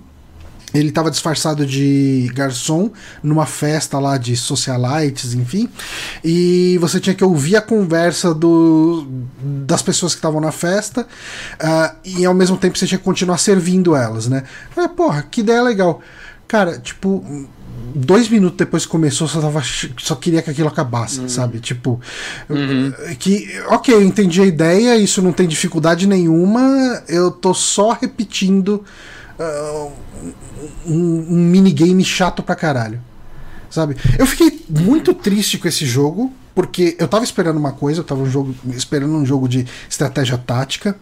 ele 0.74 0.88
estava 0.88 1.10
disfarçado 1.10 1.66
de 1.66 2.30
garçom 2.34 2.90
numa 3.22 3.46
festa 3.46 3.98
lá 3.98 4.16
de 4.16 4.36
socialites, 4.36 5.34
enfim. 5.34 5.68
E 6.24 6.78
você 6.80 6.98
tinha 6.98 7.14
que 7.14 7.24
ouvir 7.24 7.56
a 7.56 7.62
conversa 7.62 8.34
do, 8.34 9.06
das 9.40 9.82
pessoas 9.82 10.12
que 10.14 10.18
estavam 10.18 10.40
na 10.40 10.52
festa. 10.52 11.02
Uh, 11.02 11.96
e 12.04 12.24
ao 12.24 12.34
mesmo 12.34 12.56
tempo 12.56 12.78
você 12.78 12.86
tinha 12.86 12.98
que 12.98 13.04
continuar 13.04 13.38
servindo 13.38 13.94
elas, 13.94 14.28
né? 14.28 14.44
falei, 14.74 14.88
porra, 14.90 15.22
que 15.30 15.40
ideia 15.40 15.62
legal. 15.62 16.00
Cara, 16.48 16.78
tipo, 16.78 17.24
dois 17.94 18.28
minutos 18.28 18.56
depois 18.56 18.84
que 18.84 18.90
começou, 18.90 19.28
só, 19.28 19.40
tava, 19.40 19.62
só 19.98 20.14
queria 20.14 20.42
que 20.42 20.50
aquilo 20.50 20.68
acabasse, 20.68 21.20
uhum. 21.20 21.28
sabe? 21.28 21.60
Tipo, 21.60 22.00
uhum. 22.48 22.92
que, 23.18 23.48
ok, 23.68 23.94
eu 23.94 24.02
entendi 24.02 24.40
a 24.40 24.46
ideia, 24.46 24.96
isso 24.96 25.22
não 25.22 25.32
tem 25.32 25.46
dificuldade 25.46 26.06
nenhuma, 26.06 27.02
eu 27.08 27.30
tô 27.30 27.54
só 27.54 27.92
repetindo. 27.92 28.84
Uh, 29.42 29.92
um, 30.86 31.26
um 31.30 31.36
minigame 31.50 32.04
chato 32.04 32.42
pra 32.42 32.54
caralho. 32.54 33.00
Sabe? 33.70 33.96
Eu 34.18 34.26
fiquei 34.26 34.64
muito 34.68 35.14
triste 35.14 35.58
com 35.58 35.66
esse 35.66 35.86
jogo, 35.86 36.32
porque 36.54 36.94
eu 36.98 37.08
tava 37.08 37.24
esperando 37.24 37.56
uma 37.56 37.72
coisa, 37.72 38.00
eu 38.00 38.04
tava 38.04 38.20
um 38.20 38.30
jogo, 38.30 38.54
esperando 38.68 39.14
um 39.14 39.24
jogo 39.24 39.48
de 39.48 39.66
estratégia 39.88 40.36
tática. 40.36 40.96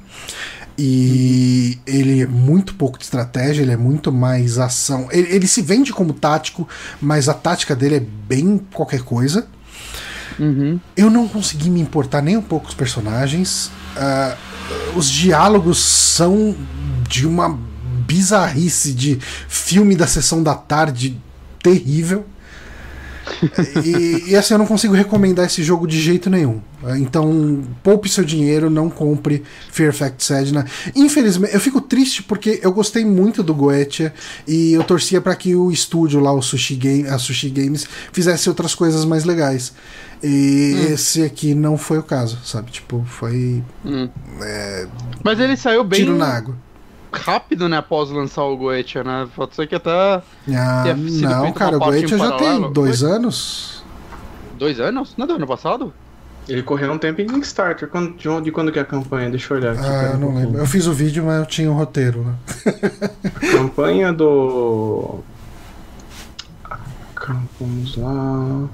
E 0.78 1.78
ele 1.86 2.22
é 2.22 2.26
muito 2.26 2.74
pouco 2.74 2.96
de 2.96 3.04
estratégia, 3.04 3.62
ele 3.62 3.72
é 3.72 3.76
muito 3.76 4.10
mais 4.10 4.58
ação. 4.58 5.08
Ele, 5.10 5.28
ele, 5.34 5.46
se 5.46 5.60
vende 5.60 5.92
como 5.92 6.14
tático, 6.14 6.66
mas 7.00 7.28
a 7.28 7.34
tática 7.34 7.76
dele 7.76 7.96
é 7.96 8.00
bem 8.00 8.58
qualquer 8.72 9.02
coisa. 9.02 9.46
Uhum. 10.38 10.80
Eu 10.96 11.10
não 11.10 11.28
consegui 11.28 11.68
me 11.68 11.80
importar 11.80 12.22
nem 12.22 12.36
um 12.36 12.42
pouco 12.42 12.64
com 12.64 12.70
os 12.70 12.74
personagens. 12.74 13.70
Uh, 13.94 14.96
os 14.96 15.10
diálogos 15.10 15.78
são 15.82 16.56
de 17.06 17.26
uma 17.26 17.58
bizarrice 18.10 18.92
de 18.92 19.20
filme 19.48 19.94
da 19.94 20.08
sessão 20.08 20.42
da 20.42 20.56
tarde 20.56 21.16
terrível. 21.62 22.26
e, 23.84 24.32
e, 24.32 24.36
assim, 24.36 24.54
eu 24.54 24.58
não 24.58 24.66
consigo 24.66 24.92
recomendar 24.92 25.46
esse 25.46 25.62
jogo 25.62 25.86
de 25.86 26.00
jeito 26.00 26.28
nenhum. 26.28 26.60
Então, 26.98 27.62
poupe 27.84 28.08
seu 28.08 28.24
dinheiro, 28.24 28.68
não 28.68 28.90
compre 28.90 29.44
Fear 29.70 29.92
Fact 29.92 30.24
Sedna. 30.24 30.66
Infelizmente, 30.96 31.54
eu 31.54 31.60
fico 31.60 31.80
triste 31.80 32.24
porque 32.24 32.58
eu 32.60 32.72
gostei 32.72 33.04
muito 33.04 33.44
do 33.44 33.54
Goetia 33.54 34.12
e 34.48 34.72
eu 34.72 34.82
torcia 34.82 35.20
para 35.20 35.36
que 35.36 35.54
o 35.54 35.70
estúdio 35.70 36.18
lá, 36.18 36.32
o 36.32 36.42
Sushi 36.42 36.74
Game, 36.74 37.06
a 37.06 37.18
Sushi 37.18 37.50
Games, 37.50 37.86
fizesse 38.12 38.48
outras 38.48 38.74
coisas 38.74 39.04
mais 39.04 39.24
legais. 39.24 39.72
E 40.20 40.74
hum. 40.74 40.92
esse 40.94 41.22
aqui 41.22 41.54
não 41.54 41.78
foi 41.78 41.98
o 41.98 42.02
caso, 42.02 42.38
sabe? 42.44 42.72
Tipo, 42.72 43.04
foi. 43.06 43.62
Hum. 43.84 44.08
É, 44.42 44.88
Mas 45.22 45.38
ele 45.38 45.56
saiu 45.56 45.84
bem. 45.84 46.00
Tiro 46.00 46.18
na 46.18 46.26
água 46.26 46.56
rápido, 47.12 47.68
né, 47.68 47.78
após 47.78 48.10
lançar 48.10 48.44
o 48.44 48.56
Goetia, 48.56 49.02
né? 49.04 49.28
Pode 49.34 49.54
ser 49.54 49.66
que 49.66 49.74
até. 49.74 49.90
Ah, 49.90 50.84
não, 50.96 51.52
cara, 51.52 51.76
o 51.76 51.80
Goetia 51.80 52.18
já 52.18 52.32
tem 52.32 52.72
dois 52.72 53.02
anos. 53.02 53.84
Dois 54.58 54.78
anos? 54.78 55.14
Não 55.16 55.24
é 55.24 55.28
do 55.28 55.34
ano 55.34 55.46
passado? 55.46 55.92
Ele 56.48 56.62
correu 56.62 56.92
um 56.92 56.98
tempo 56.98 57.20
em 57.20 57.26
Kickstarter. 57.26 57.88
Quando, 57.88 58.16
de, 58.16 58.40
de 58.42 58.50
quando 58.50 58.72
que 58.72 58.78
é 58.78 58.82
a 58.82 58.84
campanha? 58.84 59.30
Deixa 59.30 59.52
eu 59.52 59.58
olhar 59.58 59.72
aqui. 59.72 59.84
Ah, 59.84 60.10
eu 60.12 60.18
não 60.18 60.28
um 60.28 60.36
lembro. 60.36 60.58
Eu 60.58 60.66
fiz 60.66 60.86
o 60.86 60.92
vídeo, 60.92 61.24
mas 61.24 61.38
eu 61.38 61.46
tinha 61.46 61.70
o 61.70 61.74
um 61.74 61.76
roteiro 61.76 62.24
né? 62.24 62.34
campanha 63.52 64.12
do. 64.12 65.20
Vamos 67.60 67.96
lá. 67.96 68.68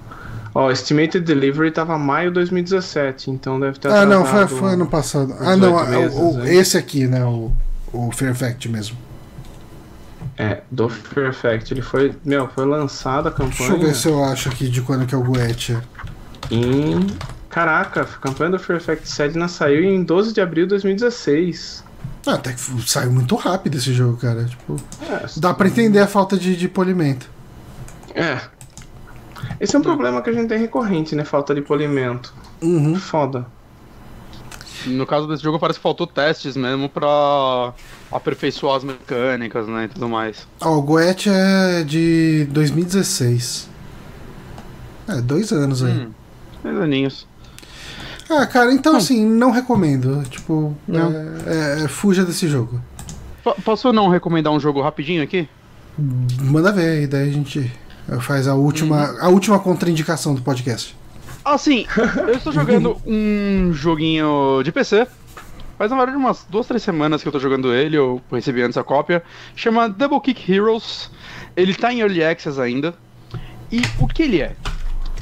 Ó, 0.55 0.67
oh, 0.67 0.71
Estimated 0.71 1.21
Delivery 1.21 1.71
tava 1.71 1.99
maio 1.99 2.31
de 2.31 2.35
2017, 2.37 3.31
então 3.31 3.61
deve 3.61 3.79
ter 3.79 3.93
Ah, 3.93 4.07
não, 4.07 4.25
foi, 4.25 4.47
foi 4.47 4.73
ano 4.73 4.87
passado. 4.87 5.35
Ah, 5.39 5.55
não, 5.55 5.87
meses, 5.87 6.17
o, 6.17 6.39
o, 6.39 6.47
esse 6.47 6.79
aqui, 6.79 7.07
né? 7.07 7.23
O 7.27 7.53
o 7.93 8.11
Fear 8.13 8.35
Fact 8.35 8.69
mesmo. 8.69 8.97
É, 10.39 10.63
do 10.71 10.89
Fear 10.89 11.33
Fact. 11.33 11.73
Ele 11.73 11.83
foi. 11.83 12.15
Meu, 12.25 12.49
foi 12.49 12.67
lançada 12.67 13.29
a 13.29 13.33
campanha. 13.33 13.57
Deixa 13.57 13.73
eu 13.73 13.79
ver 13.79 13.95
se 13.95 14.09
eu 14.09 14.25
acho 14.25 14.49
aqui 14.49 14.69
de 14.69 14.83
quando 14.83 15.07
que 15.07 15.15
é 15.15 15.19
o 15.19 15.23
Goetia. 15.23 15.83
Em. 16.51 17.07
Caraca, 17.49 18.03
a 18.03 18.05
campanha 18.05 18.51
do 18.51 18.59
Fear 18.59 18.81
Fact 18.81 19.09
Sedna 19.09 19.49
saiu 19.49 19.83
em 19.83 20.05
12 20.05 20.35
de 20.35 20.41
abril 20.41 20.67
de 20.67 20.71
2016. 20.71 21.85
Ah, 22.27 22.35
até 22.35 22.53
que 22.53 22.61
saiu 22.87 23.11
muito 23.11 23.35
rápido 23.37 23.77
esse 23.77 23.95
jogo, 23.95 24.17
cara. 24.19 24.45
Tipo, 24.45 24.77
é, 25.03 25.27
dá 25.39 25.55
pra 25.55 25.69
entender 25.69 26.01
a 26.01 26.07
falta 26.07 26.37
de, 26.37 26.57
de 26.57 26.69
polimento. 26.69 27.31
É. 28.15 28.41
Esse 29.61 29.77
é 29.77 29.79
um 29.79 29.83
problema 29.83 30.21
que 30.21 30.29
a 30.29 30.33
gente 30.33 30.49
tem 30.49 30.59
recorrente, 30.59 31.15
né? 31.15 31.25
Falta 31.25 31.55
de 31.55 31.63
polimento. 31.63 32.35
Uhum. 32.61 32.97
Foda. 32.97 33.47
No 34.87 35.07
caso 35.07 35.27
desse 35.27 35.43
jogo, 35.43 35.59
parece 35.59 35.79
que 35.79 35.83
faltou 35.83 36.07
testes 36.07 36.57
mesmo 36.57 36.89
pra 36.89 37.73
aperfeiçoar 38.11 38.77
as 38.77 38.85
mecânicas, 38.85 39.67
né, 39.67 39.85
e 39.85 39.89
tudo 39.89 40.09
mais. 40.09 40.47
Ó, 40.61 40.71
oh, 40.71 40.79
o 40.79 40.83
Goethe 40.83 41.29
é 41.29 41.83
de 41.83 42.47
2016. 42.51 43.69
É, 45.09 45.21
dois 45.21 45.53
anos 45.53 45.83
aí. 45.83 45.93
Hum, 45.93 46.11
dois 46.63 46.81
aninhos. 46.81 47.27
Ah, 48.29 48.47
cara, 48.47 48.73
então 48.73 48.95
hum. 48.95 48.97
assim, 48.97 49.25
não 49.25 49.51
recomendo. 49.51 50.23
Tipo, 50.29 50.77
não. 50.87 51.13
É, 51.47 51.85
é, 51.85 51.89
fuja 51.89 52.25
desse 52.25 52.49
jogo. 52.49 52.81
P 53.45 53.55
posso 53.63 53.93
não 53.93 54.09
recomendar 54.09 54.53
um 54.53 54.59
jogo 54.59 54.83
rapidinho 54.83 55.23
aqui? 55.23 55.49
Manda 55.97 56.73
ver, 56.73 57.03
e 57.03 57.07
daí 57.07 57.29
a 57.29 57.33
gente 57.33 57.73
faz 58.21 58.47
a 58.47 58.55
última, 58.55 59.11
uhum. 59.11 59.19
a 59.21 59.29
última 59.29 59.59
contraindicação 59.59 60.35
do 60.35 60.43
podcast. 60.43 60.97
Assim, 61.47 61.86
eu 62.27 62.35
estou 62.35 62.52
jogando 62.52 63.01
um 63.06 63.73
joguinho 63.73 64.60
de 64.64 64.73
PC. 64.73 65.06
Faz 65.78 65.93
na 65.93 65.97
verdade 65.97 66.16
umas 66.16 66.44
duas, 66.51 66.66
três 66.66 66.82
semanas 66.82 67.23
que 67.23 67.28
eu 67.28 67.32
tô 67.32 67.39
jogando 67.39 67.73
ele, 67.73 67.97
eu 67.97 68.20
recebi 68.32 68.62
antes 68.62 68.77
a 68.77 68.82
cópia. 68.82 69.23
Chama 69.55 69.89
Double 69.89 70.20
Kick 70.20 70.52
Heroes. 70.52 71.09
Ele 71.56 71.73
tá 71.73 71.93
em 71.93 72.01
Early 72.01 72.24
Access 72.24 72.60
ainda. 72.60 72.97
E 73.70 73.81
o 74.01 74.09
que 74.09 74.24
ele 74.24 74.43
é? 74.43 74.56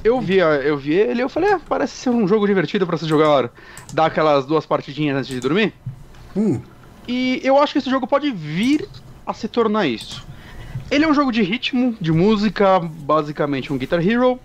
Eu 0.02 0.18
vi, 0.18 0.38
eu 0.38 0.78
vi 0.78 0.94
ele 0.94 1.20
e 1.20 1.22
eu 1.22 1.28
falei, 1.28 1.52
ah, 1.52 1.60
parece 1.68 1.94
ser 1.94 2.09
um 2.09 2.26
jogo 2.26 2.46
divertido 2.46 2.86
para 2.86 2.96
se 2.96 3.06
jogar, 3.06 3.51
dar 3.92 4.06
aquelas 4.06 4.46
duas 4.46 4.64
partidinhas 4.64 5.18
antes 5.18 5.28
de 5.28 5.40
dormir. 5.40 5.74
Hum. 6.34 6.59
E 7.06 7.38
eu 7.44 7.59
acho 7.59 7.74
que 7.74 7.80
esse 7.80 7.90
jogo 7.90 8.06
pode 8.06 8.30
vir 8.30 8.88
a 9.26 9.34
se 9.34 9.46
tornar 9.46 9.86
isso. 9.86 10.26
Ele 10.90 11.05
é 11.05 11.09
um 11.09 11.14
jogo 11.14 11.30
de 11.30 11.42
ritmo, 11.42 11.94
de 12.01 12.12
música, 12.12 12.80
basicamente 12.80 13.70
um 13.70 13.76
Guitar 13.76 14.01
Hero 14.06 14.40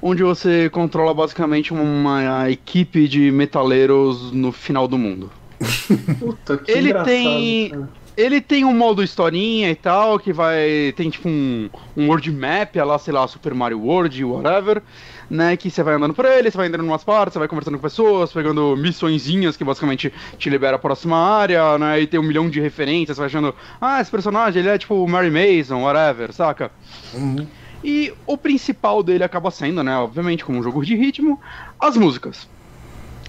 onde 0.00 0.22
você 0.22 0.68
controla 0.70 1.12
basicamente 1.12 1.72
uma 1.72 2.50
equipe 2.50 3.08
de 3.08 3.30
metaleiros 3.30 4.32
no 4.32 4.52
final 4.52 4.86
do 4.86 4.98
mundo. 4.98 5.30
Puta, 6.18 6.56
que 6.58 6.70
ele 6.70 6.94
tem 7.02 7.70
cara. 7.70 7.88
ele 8.16 8.40
tem 8.40 8.64
um 8.64 8.72
modo 8.72 9.02
historinha 9.02 9.68
e 9.70 9.74
tal 9.74 10.18
que 10.18 10.32
vai 10.32 10.92
tem 10.96 11.10
tipo 11.10 11.28
um, 11.28 11.68
um 11.96 12.06
world 12.06 12.30
map, 12.30 12.76
lá 12.76 12.96
sei 12.98 13.12
lá 13.12 13.26
Super 13.26 13.54
Mario 13.54 13.80
World, 13.80 14.24
whatever, 14.24 14.80
né, 15.28 15.56
que 15.56 15.68
você 15.68 15.82
vai 15.82 15.94
andando 15.94 16.14
por 16.14 16.24
ele, 16.24 16.48
você 16.48 16.56
vai 16.56 16.68
entrando 16.68 16.86
em 16.86 16.88
umas 16.88 17.02
partes, 17.02 17.32
você 17.32 17.40
vai 17.40 17.48
conversando 17.48 17.76
com 17.76 17.82
pessoas, 17.82 18.32
pegando 18.32 18.76
missõezinhas 18.76 19.56
que 19.56 19.64
basicamente 19.64 20.12
te 20.38 20.48
libera 20.48 20.76
a 20.76 20.78
próxima 20.78 21.16
área, 21.16 21.76
né, 21.76 22.00
e 22.00 22.06
tem 22.06 22.20
um 22.20 22.22
milhão 22.22 22.48
de 22.48 22.60
referências, 22.60 23.16
você 23.16 23.20
vai 23.20 23.26
achando, 23.26 23.54
ah, 23.80 24.00
esse 24.00 24.10
personagem 24.10 24.60
ele 24.60 24.68
é 24.68 24.78
tipo 24.78 25.06
Mary 25.08 25.30
Mason, 25.30 25.82
whatever, 25.82 26.32
saca? 26.32 26.70
Uhum. 27.12 27.46
E 27.82 28.12
o 28.26 28.36
principal 28.36 29.02
dele 29.02 29.24
acaba 29.24 29.50
sendo, 29.50 29.82
né, 29.82 29.96
obviamente, 29.96 30.44
como 30.44 30.58
um 30.58 30.62
jogo 30.62 30.84
de 30.84 30.96
ritmo, 30.96 31.40
as 31.78 31.96
músicas. 31.96 32.48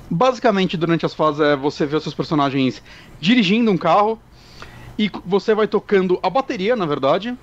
Basicamente, 0.10 0.76
durante 0.76 1.06
as 1.06 1.14
fases, 1.14 1.42
é 1.42 1.56
você 1.56 1.86
vê 1.86 1.96
os 1.96 2.04
seus 2.04 2.16
personagens 2.16 2.82
dirigindo 3.20 3.70
um 3.70 3.78
carro 3.78 4.20
e 4.98 5.10
você 5.26 5.54
vai 5.54 5.68
tocando 5.68 6.20
a 6.24 6.30
bateria, 6.30 6.76
na 6.76 6.86
verdade. 6.86 7.38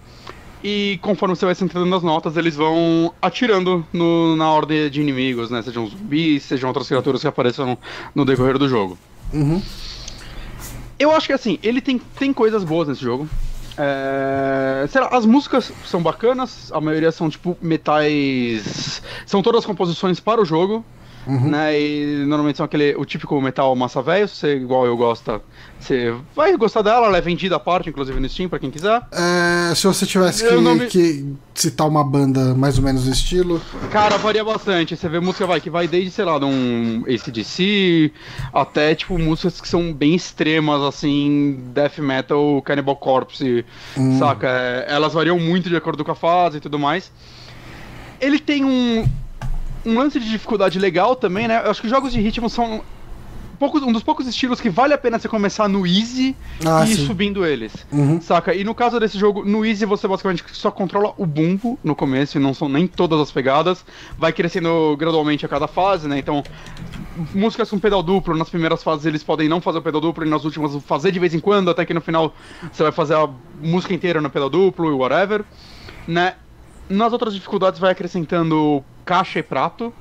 E 0.65 0.99
conforme 1.01 1.37
você 1.37 1.45
vai 1.45 1.55
sentando 1.55 1.87
nas 1.87 2.03
notas, 2.03 2.37
eles 2.37 2.57
vão 2.57 3.15
atirando 3.23 3.87
no, 3.93 4.35
na 4.35 4.51
ordem 4.51 4.91
de 4.91 5.01
inimigos, 5.01 5.49
né? 5.49 5.63
Sejam 5.63 5.87
zumbis, 5.87 6.43
sejam 6.43 6.69
outras 6.69 6.89
criaturas 6.89 7.21
que 7.21 7.29
apareçam 7.29 7.79
no 8.15 8.25
decorrer 8.25 8.59
do 8.59 8.69
jogo. 8.69 8.99
Uhum. 9.33 9.63
Eu 10.99 11.13
acho 11.13 11.27
que 11.27 11.33
assim, 11.33 11.59
ele 11.63 11.81
tem, 11.81 12.01
tem 12.19 12.33
coisas 12.33 12.65
boas 12.65 12.89
nesse 12.89 13.03
jogo. 13.03 13.29
É, 13.79 14.87
sei 14.89 15.01
lá, 15.03 15.09
as 15.13 15.27
músicas 15.27 15.73
são 15.85 16.03
bacanas, 16.03 16.71
a 16.73 16.81
maioria 16.81 17.13
são 17.13 17.29
tipo 17.29 17.57
metais. 17.61 19.03
São 19.27 19.43
todas 19.43 19.67
composições 19.67 20.21
para 20.21 20.41
o 20.41 20.45
jogo. 20.45 20.85
Uhum. 21.27 21.51
Né, 21.51 21.81
e 21.81 22.25
normalmente 22.27 22.57
são 22.57 22.67
aquele, 22.67 22.95
o 22.97 23.05
típico 23.05 23.41
metal 23.41 23.75
massa 23.75 24.01
velho, 24.01 24.29
se 24.29 24.37
você 24.37 24.57
igual 24.57 24.87
eu 24.87 24.97
gosta, 24.97 25.43
você 25.79 26.15
vai 26.35 26.57
gostar 26.57 26.83
dela, 26.83 27.07
ela 27.07 27.19
é 27.19 27.21
vendida 27.21 27.57
à 27.57 27.61
parte, 27.61 27.89
inclusive 27.89 28.19
no 28.21 28.29
Steam, 28.29 28.49
pra 28.49 28.59
quem 28.59 28.71
quiser. 28.71 29.03
É, 29.11 29.75
se 29.75 29.87
você 29.87 30.07
tivesse 30.07 30.47
que, 30.47 30.57
me... 30.57 30.87
que, 30.87 31.35
citar 31.55 31.89
uma 31.89 32.05
banda 32.05 32.55
mais 32.55 32.79
ou 32.79 32.85
menos 32.85 33.05
do 33.05 33.11
estilo. 33.11 33.61
Cara, 33.91 34.17
varia 34.19 34.45
bastante. 34.45 34.97
Você 34.97 35.09
vê 35.09 35.19
música 35.19 35.47
vai, 35.47 35.61
que 35.61 35.71
vai 35.71 35.89
desde, 35.89 36.11
sei 36.11 36.25
lá, 36.25 36.39
de 36.39 36.45
um 36.45 37.05
ACDC 37.09 38.13
até, 38.53 38.95
tipo, 38.95 39.19
músicas 39.19 39.61
que 39.61 39.69
são 39.69 39.93
bem 39.93 40.15
extremas, 40.15 40.81
assim, 40.83 41.59
death 41.73 41.99
metal, 41.99 42.63
Cannibal 42.63 42.97
Corpse, 42.97 43.65
hum. 43.97 44.19
saca? 44.19 44.49
É, 44.49 44.87
elas 44.89 45.13
variam 45.13 45.39
muito 45.39 45.69
de 45.69 45.77
acordo 45.77 46.05
com 46.05 46.13
a 46.13 46.17
fase 46.17 46.59
e 46.59 46.61
tudo 46.61 46.79
mais. 46.79 47.11
Ele 48.21 48.39
tem 48.39 48.65
um, 48.65 49.05
um 49.87 49.99
lance 49.99 50.19
de 50.19 50.29
dificuldade 50.29 50.79
legal 50.79 51.15
também, 51.15 51.47
né? 51.47 51.63
Eu 51.65 51.71
acho 51.71 51.81
que 51.81 51.89
jogos 51.89 52.13
de 52.13 52.21
ritmo 52.21 52.51
são 52.51 52.83
poucos, 53.57 53.83
um 53.83 53.93
dos 53.93 54.03
poucos 54.03 54.27
estilos 54.27 54.61
que 54.61 54.69
vale 54.69 54.93
a 54.93 54.99
pena 54.99 55.19
você 55.19 55.29
começar 55.29 55.69
no 55.69 55.87
easy 55.87 56.37
ah, 56.65 56.85
e 56.85 56.93
ir 56.93 56.97
sim. 56.97 57.07
subindo 57.07 57.45
eles. 57.47 57.73
Uhum. 57.91 58.21
Saca? 58.21 58.55
E 58.55 58.63
no 58.65 58.75
caso 58.75 59.01
desse 59.01 59.19
jogo, 59.19 59.45
no 59.45 59.65
easy 59.65 59.85
você 59.85 60.07
basicamente 60.07 60.45
só 60.53 60.71
controla 60.71 61.15
o 61.17 61.25
bumbo 61.25 61.79
no 61.83 61.95
começo, 61.95 62.37
e 62.37 62.41
não 62.41 62.53
são 62.53 62.69
nem 62.69 62.87
todas 62.87 63.21
as 63.21 63.31
pegadas. 63.31 63.85
Vai 64.19 64.33
crescendo 64.33 64.97
gradualmente 64.99 65.47
a 65.47 65.49
cada 65.49 65.67
fase, 65.67 66.07
né? 66.07 66.19
Então, 66.19 66.43
músicas 67.35 67.71
com 67.71 67.79
pedal 67.79 68.03
duplo, 68.03 68.37
nas 68.37 68.51
primeiras 68.51 68.83
fases 68.83 69.07
eles 69.07 69.23
podem 69.23 69.49
não 69.49 69.61
fazer 69.61 69.79
o 69.79 69.83
pedal 69.83 70.01
duplo, 70.01 70.25
e 70.27 70.29
nas 70.29 70.45
últimas 70.45 70.77
fazer 70.85 71.13
de 71.13 71.19
vez 71.19 71.33
em 71.35 71.41
quando, 71.41 71.71
até 71.71 71.85
que 71.85 71.95
no 71.95 72.01
final 72.01 72.35
você 72.71 72.83
vai 72.83 72.93
fazer 72.93 73.15
a 73.15 73.29
música 73.61 73.95
inteira 73.95 74.21
no 74.21 74.29
pedal 74.31 74.51
duplo 74.51 74.91
e 74.91 74.93
whatever, 74.93 75.45
né? 76.07 76.35
Nas 76.89 77.13
outras 77.13 77.35
dificuldades 77.35 77.81
vai 77.81 77.91
acrescentando 77.91 78.85
caixa 79.07 79.39
e 79.39 79.43
prato. 79.43 79.95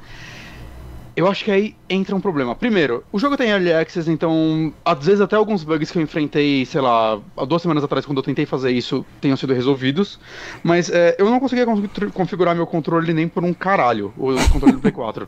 Eu 1.16 1.30
acho 1.30 1.46
que 1.46 1.52
aí 1.52 1.76
entra 1.90 2.14
um 2.14 2.20
problema. 2.20 2.54
Primeiro, 2.54 3.02
o 3.10 3.18
jogo 3.18 3.38
tem 3.38 3.50
early 3.50 3.72
access, 3.72 4.12
então 4.12 4.74
às 4.84 5.06
vezes 5.06 5.22
até 5.22 5.38
alguns 5.38 5.64
bugs 5.64 5.90
que 5.90 5.98
eu 5.98 6.02
enfrentei, 6.02 6.66
sei 6.66 6.82
lá, 6.82 7.18
há 7.38 7.46
duas 7.46 7.62
semanas 7.62 7.86
atrás, 7.86 8.06
quando 8.06 8.18
eu 8.18 8.24
tentei 8.24 8.46
fazer 8.46 8.72
isso, 8.72 9.06
tenham 9.22 9.38
sido 9.38 9.54
resolvidos. 9.54 10.20
Mas 10.62 10.90
é, 10.90 11.16
eu 11.18 11.30
não 11.30 11.40
conseguia 11.40 11.66
configurar 12.14 12.54
meu 12.54 12.68
controle 12.68 13.14
nem 13.14 13.30
por 13.30 13.46
um 13.46 13.54
caralho, 13.54 14.14
o 14.18 14.36
controle 14.52 14.74
do 14.74 14.80
Play 14.82 14.92
4. 14.92 15.26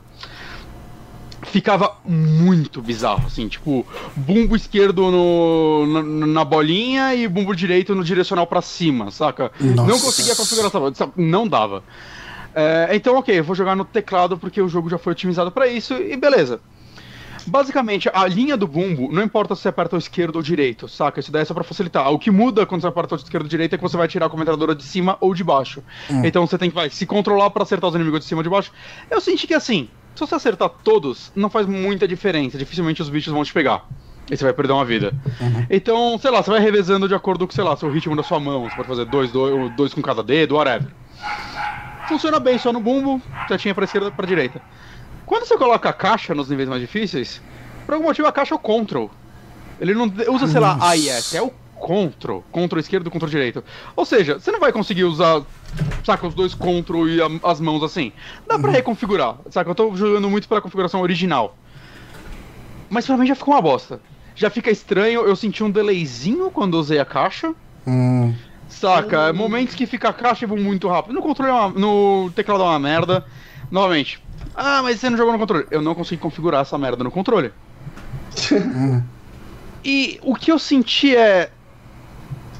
Ficava 1.44 1.96
muito 2.04 2.82
bizarro, 2.82 3.26
assim, 3.26 3.48
tipo, 3.48 3.86
bumbo 4.14 4.54
esquerdo 4.56 5.10
no, 5.10 5.86
na, 5.86 6.26
na 6.26 6.44
bolinha 6.44 7.14
e 7.14 7.26
bumbo 7.26 7.56
direito 7.56 7.94
no 7.94 8.04
direcional 8.04 8.46
para 8.46 8.60
cima, 8.60 9.10
saca? 9.10 9.50
Nossa. 9.58 9.90
Não 9.90 9.98
conseguia 9.98 10.36
configurar 10.36 10.70
essa 10.92 11.10
não 11.16 11.48
dava. 11.48 11.82
É, 12.58 12.96
então, 12.96 13.16
ok, 13.16 13.38
eu 13.38 13.44
vou 13.44 13.54
jogar 13.54 13.76
no 13.76 13.84
teclado 13.84 14.36
porque 14.36 14.60
o 14.60 14.68
jogo 14.68 14.90
já 14.90 14.98
foi 14.98 15.12
otimizado 15.12 15.52
para 15.52 15.68
isso 15.68 15.94
e 15.94 16.16
beleza. 16.16 16.60
Basicamente, 17.46 18.10
a 18.12 18.26
linha 18.26 18.56
do 18.56 18.66
bumbo, 18.66 19.12
não 19.12 19.22
importa 19.22 19.54
se 19.54 19.62
você 19.62 19.68
aperta 19.68 19.94
o 19.94 19.98
esquerdo 19.98 20.36
ou 20.36 20.42
direito, 20.42 20.88
saca? 20.88 21.20
Isso 21.20 21.30
daí 21.30 21.42
é 21.42 21.44
só 21.44 21.54
pra 21.54 21.62
facilitar. 21.62 22.12
O 22.12 22.18
que 22.18 22.32
muda 22.32 22.66
quando 22.66 22.80
você 22.80 22.88
aperta 22.88 23.14
o 23.14 23.18
esquerdo 23.18 23.44
ou 23.44 23.48
direito 23.48 23.74
é 23.74 23.76
que 23.76 23.82
você 23.82 23.96
vai 23.96 24.08
tirar 24.08 24.26
a 24.26 24.36
metralhadora 24.36 24.74
de 24.74 24.82
cima 24.82 25.16
ou 25.20 25.32
de 25.32 25.44
baixo. 25.44 25.84
Hum. 26.10 26.24
Então 26.24 26.44
você 26.44 26.58
tem 26.58 26.68
que 26.68 26.74
vai, 26.74 26.90
se 26.90 27.06
controlar 27.06 27.48
para 27.50 27.62
acertar 27.62 27.88
os 27.88 27.94
inimigos 27.94 28.20
de 28.20 28.26
cima 28.26 28.40
ou 28.40 28.42
de 28.42 28.50
baixo. 28.50 28.72
Eu 29.08 29.20
senti 29.20 29.46
que 29.46 29.54
assim, 29.54 29.88
se 30.16 30.20
você 30.20 30.34
acertar 30.34 30.68
todos, 30.82 31.30
não 31.36 31.48
faz 31.48 31.64
muita 31.64 32.08
diferença. 32.08 32.58
Dificilmente 32.58 33.00
os 33.00 33.08
bichos 33.08 33.32
vão 33.32 33.44
te 33.44 33.52
pegar. 33.52 33.86
E 34.28 34.36
você 34.36 34.42
vai 34.42 34.52
perder 34.52 34.72
uma 34.72 34.84
vida. 34.84 35.14
Uhum. 35.40 35.66
Então, 35.70 36.18
sei 36.18 36.30
lá, 36.32 36.42
você 36.42 36.50
vai 36.50 36.60
revezando 36.60 37.06
de 37.06 37.14
acordo 37.14 37.46
com, 37.46 37.54
sei 37.54 37.62
lá, 37.62 37.76
seu 37.76 37.88
ritmo 37.88 38.16
da 38.16 38.24
sua 38.24 38.40
mão. 38.40 38.68
Você 38.68 38.76
pode 38.76 38.88
fazer 38.88 39.04
dois, 39.04 39.30
dois, 39.30 39.74
dois 39.74 39.94
com 39.94 40.02
cada 40.02 40.24
dedo, 40.24 40.56
whatever. 40.56 40.88
Funciona 42.08 42.40
bem 42.40 42.58
só 42.58 42.72
no 42.72 42.80
bumbo, 42.80 43.20
setinha 43.46 43.74
pra 43.74 43.84
esquerda 43.84 44.10
pra 44.10 44.26
direita. 44.26 44.62
Quando 45.26 45.44
você 45.44 45.58
coloca 45.58 45.90
a 45.90 45.92
caixa 45.92 46.34
nos 46.34 46.48
níveis 46.48 46.68
mais 46.68 46.80
difíceis, 46.80 47.42
por 47.84 47.94
algum 47.94 48.06
motivo 48.06 48.26
a 48.26 48.32
caixa 48.32 48.54
é 48.54 48.56
o 48.56 48.58
Control. 48.58 49.10
Ele 49.78 49.92
não 49.92 50.10
usa, 50.30 50.48
sei 50.48 50.58
lá, 50.58 50.78
A 50.80 50.96
e 50.96 51.08
S, 51.08 51.36
é 51.36 51.42
o 51.42 51.50
Control. 51.78 52.42
Control 52.50 52.80
esquerdo, 52.80 53.10
Control 53.10 53.30
direito. 53.30 53.62
Ou 53.94 54.06
seja, 54.06 54.40
você 54.40 54.50
não 54.50 54.58
vai 54.58 54.72
conseguir 54.72 55.04
usar, 55.04 55.42
saca, 56.02 56.26
os 56.26 56.34
dois 56.34 56.54
Control 56.54 57.08
e 57.08 57.20
a, 57.20 57.26
as 57.44 57.60
mãos 57.60 57.82
assim. 57.82 58.10
Dá 58.46 58.56
uhum. 58.56 58.62
pra 58.62 58.70
reconfigurar, 58.70 59.36
saca? 59.50 59.70
Eu 59.70 59.74
tô 59.74 59.94
jogando 59.94 60.30
muito 60.30 60.48
pela 60.48 60.62
configuração 60.62 61.02
original. 61.02 61.56
Mas 62.88 63.06
pra 63.06 63.16
mim 63.18 63.26
já 63.26 63.34
ficou 63.34 63.52
uma 63.52 63.62
bosta. 63.62 64.00
Já 64.34 64.48
fica 64.48 64.70
estranho, 64.70 65.22
eu 65.22 65.36
senti 65.36 65.62
um 65.62 65.70
delayzinho 65.70 66.50
quando 66.50 66.74
usei 66.74 66.98
a 66.98 67.04
caixa. 67.04 67.54
Hum. 67.86 68.34
Saca? 68.68 69.32
Momentos 69.32 69.74
que 69.74 69.86
fica 69.86 70.10
a 70.10 70.12
caixa 70.12 70.44
e 70.44 70.48
vão 70.48 70.58
muito 70.58 70.88
rápido. 70.88 71.14
No 71.14 71.22
controle, 71.22 71.50
é 71.50 71.54
uma, 71.54 71.68
no 71.70 72.30
teclado 72.34 72.62
é 72.62 72.66
uma 72.66 72.78
merda. 72.78 73.24
Novamente, 73.70 74.22
ah, 74.54 74.82
mas 74.82 74.98
você 74.98 75.08
não 75.08 75.16
jogou 75.16 75.32
no 75.32 75.38
controle. 75.38 75.66
Eu 75.70 75.80
não 75.80 75.94
consegui 75.94 76.20
configurar 76.20 76.62
essa 76.62 76.76
merda 76.76 77.04
no 77.04 77.10
controle. 77.12 77.52
e 79.84 80.18
o 80.22 80.34
que 80.34 80.50
eu 80.50 80.58
senti 80.58 81.14
é. 81.16 81.50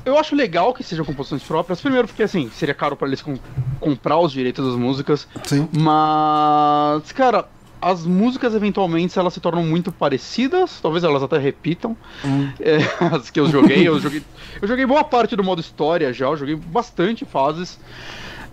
Eu 0.05 0.17
acho 0.17 0.35
legal 0.35 0.73
que 0.73 0.85
sejam 0.85 1.05
composições 1.05 1.43
próprias. 1.43 1.81
Primeiro, 1.81 2.07
porque 2.07 2.23
assim, 2.23 2.49
seria 2.51 2.75
caro 2.75 2.97
para 2.97 3.09
eles 3.09 3.21
com 3.21 3.37
comprar 3.81 4.19
os 4.19 4.33
direitos 4.33 4.65
das 4.65 4.77
músicas. 4.77 5.27
Sim. 5.45 5.69
Mas, 5.73 7.11
cara, 7.13 7.49
as 7.81 8.05
músicas 8.05 8.55
eventualmente 8.55 9.19
elas 9.19 9.35
se 9.35 9.41
tornam 9.41 9.65
muito 9.65 9.93
parecidas, 9.93 10.81
talvez 10.81 11.05
elas 11.05 11.23
até 11.23 11.39
repitam. 11.39 11.97
Hum. 12.25 12.51
É, 12.61 12.79
as 13.15 13.31
que 13.31 13.39
eu 13.39 13.49
joguei, 13.49 13.87
eu 13.87 13.99
joguei. 14.01 14.23
Eu 14.61 14.67
joguei 14.67 14.85
boa 14.87 15.05
parte 15.05 15.37
do 15.37 15.45
modo 15.45 15.61
história 15.61 16.13
já, 16.13 16.27
eu 16.27 16.37
joguei 16.37 16.57
bastante 16.57 17.25
fases. 17.25 17.79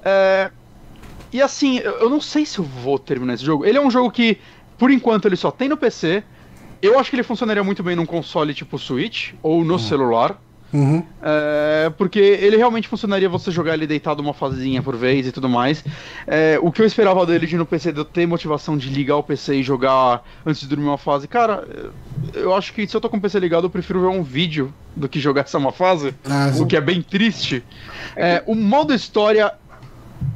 É, 0.04 0.52
e 1.34 1.42
assim, 1.42 1.80
eu 1.80 2.10
não 2.10 2.22
sei 2.22 2.46
se 2.46 2.60
eu 2.60 2.64
vou 2.64 3.00
terminar 3.00 3.34
esse 3.34 3.44
jogo. 3.44 3.66
Ele 3.66 3.78
é 3.78 3.82
um 3.82 3.92
jogo 3.92 4.12
que, 4.12 4.38
por 4.78 4.92
enquanto, 4.92 5.26
ele 5.26 5.36
só 5.36 5.52
tem 5.52 5.68
no 5.68 5.76
PC. 5.76 6.24
Eu 6.82 7.00
acho 7.00 7.10
que 7.10 7.16
ele 7.16 7.24
funcionaria 7.24 7.64
muito 7.64 7.82
bem 7.82 7.96
num 7.96 8.06
console 8.06 8.54
tipo 8.54 8.78
Switch 8.78 9.34
ou 9.42 9.64
no 9.64 9.74
uhum. 9.74 9.80
celular. 9.80 10.40
Uhum. 10.76 11.02
É, 11.22 11.90
porque 11.98 12.20
ele 12.20 12.58
realmente 12.58 12.90
funcionaria 12.90 13.30
você 13.30 13.50
jogar 13.50 13.76
ele 13.76 13.88
deitado 13.88 14.22
uma 14.22 14.34
fasezinha 14.34 14.84
por 14.84 14.96
vez 14.98 15.26
e 15.26 15.32
tudo 15.32 15.48
mais. 15.48 15.82
É, 16.28 16.60
o 16.62 16.70
que 16.70 16.82
eu 16.82 16.86
esperava 16.86 17.26
dele 17.26 17.48
de 17.48 17.56
no 17.56 17.66
PC, 17.66 17.94
de 17.94 18.00
eu 18.00 18.06
ter 18.06 18.28
motivação 18.28 18.78
de 18.78 18.90
ligar 18.90 19.16
o 19.16 19.24
PC 19.24 19.56
e 19.56 19.64
jogar 19.64 20.22
antes 20.46 20.60
de 20.60 20.68
dormir 20.68 20.86
uma 20.86 20.98
fase, 20.98 21.30
cara, 21.30 21.66
eu 22.34 22.54
acho 22.54 22.74
que 22.74 22.86
se 22.86 22.96
eu 22.96 23.00
tô 23.00 23.10
com 23.10 23.16
o 23.16 23.22
PC 23.22 23.40
ligado, 23.40 23.66
eu 23.66 23.70
prefiro 23.70 24.02
ver 24.02 24.08
um 24.08 24.22
vídeo 24.22 24.74
do 24.94 25.08
que 25.08 25.18
jogar 25.18 25.42
essa 25.42 25.58
uma 25.58 25.72
fase, 25.72 26.14
ah, 26.30 26.52
o 26.60 26.66
que 26.66 26.76
é 26.76 26.82
bem 26.82 27.02
triste. 27.02 27.64
É, 28.16 28.44
o 28.46 28.54
modo 28.54 28.94
história 28.94 29.54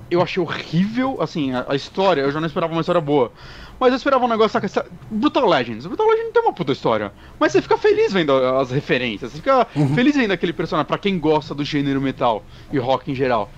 eu 0.10 0.22
achei 0.22 0.42
horrível, 0.42 1.18
assim, 1.22 1.54
a, 1.54 1.66
a, 1.70 1.76
história, 1.76 2.22
eu 2.22 2.32
já 2.32 2.40
não 2.40 2.48
esperava 2.48 2.72
uma 2.72 2.82
história 2.82 3.02
boa. 3.02 3.32
Mas 3.80 3.92
eu 3.92 3.98
esperava 3.98 4.26
um 4.26 4.28
negócio, 4.28 4.60
saca? 4.60 4.86
Brutal 5.10 5.48
Legends. 5.48 5.86
Brutal 5.86 6.08
Legends 6.08 6.26
não 6.26 6.34
tem 6.34 6.42
uma 6.44 6.54
puta 6.54 6.74
história. 6.74 7.14
Mas 7.40 7.52
você 7.52 7.62
fica 7.62 7.78
feliz 7.78 8.12
vendo 8.12 8.34
as 8.34 8.72
referências. 8.72 9.32
Você 9.32 9.38
fica 9.38 9.66
uhum. 9.76 9.96
feliz 9.96 10.16
vendo 10.16 10.32
aquele 10.32 10.52
personagem, 10.52 10.88
pra 10.88 10.98
quem 10.98 11.18
gosta 11.18 11.56
do 11.56 11.64
gênero 11.64 12.02
metal 12.02 12.44
e 12.72 12.78
rock 12.78 13.10
em 13.10 13.16
geral. 13.16 13.50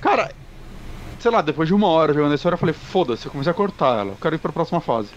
Cara, 0.00 0.30
sei 1.18 1.30
lá, 1.30 1.42
depois 1.42 1.66
de 1.66 1.74
uma 1.74 1.88
hora 1.88 2.14
jogando 2.14 2.32
a 2.32 2.34
história, 2.36 2.54
eu 2.54 2.58
falei, 2.58 2.74
foda-se, 2.74 3.26
eu 3.26 3.32
comecei 3.32 3.50
a 3.50 3.54
cortar 3.54 3.98
ela. 3.98 4.10
Eu 4.10 4.18
quero 4.20 4.36
ir 4.36 4.38
pra 4.38 4.52
próxima 4.52 4.80
fase. 4.80 5.08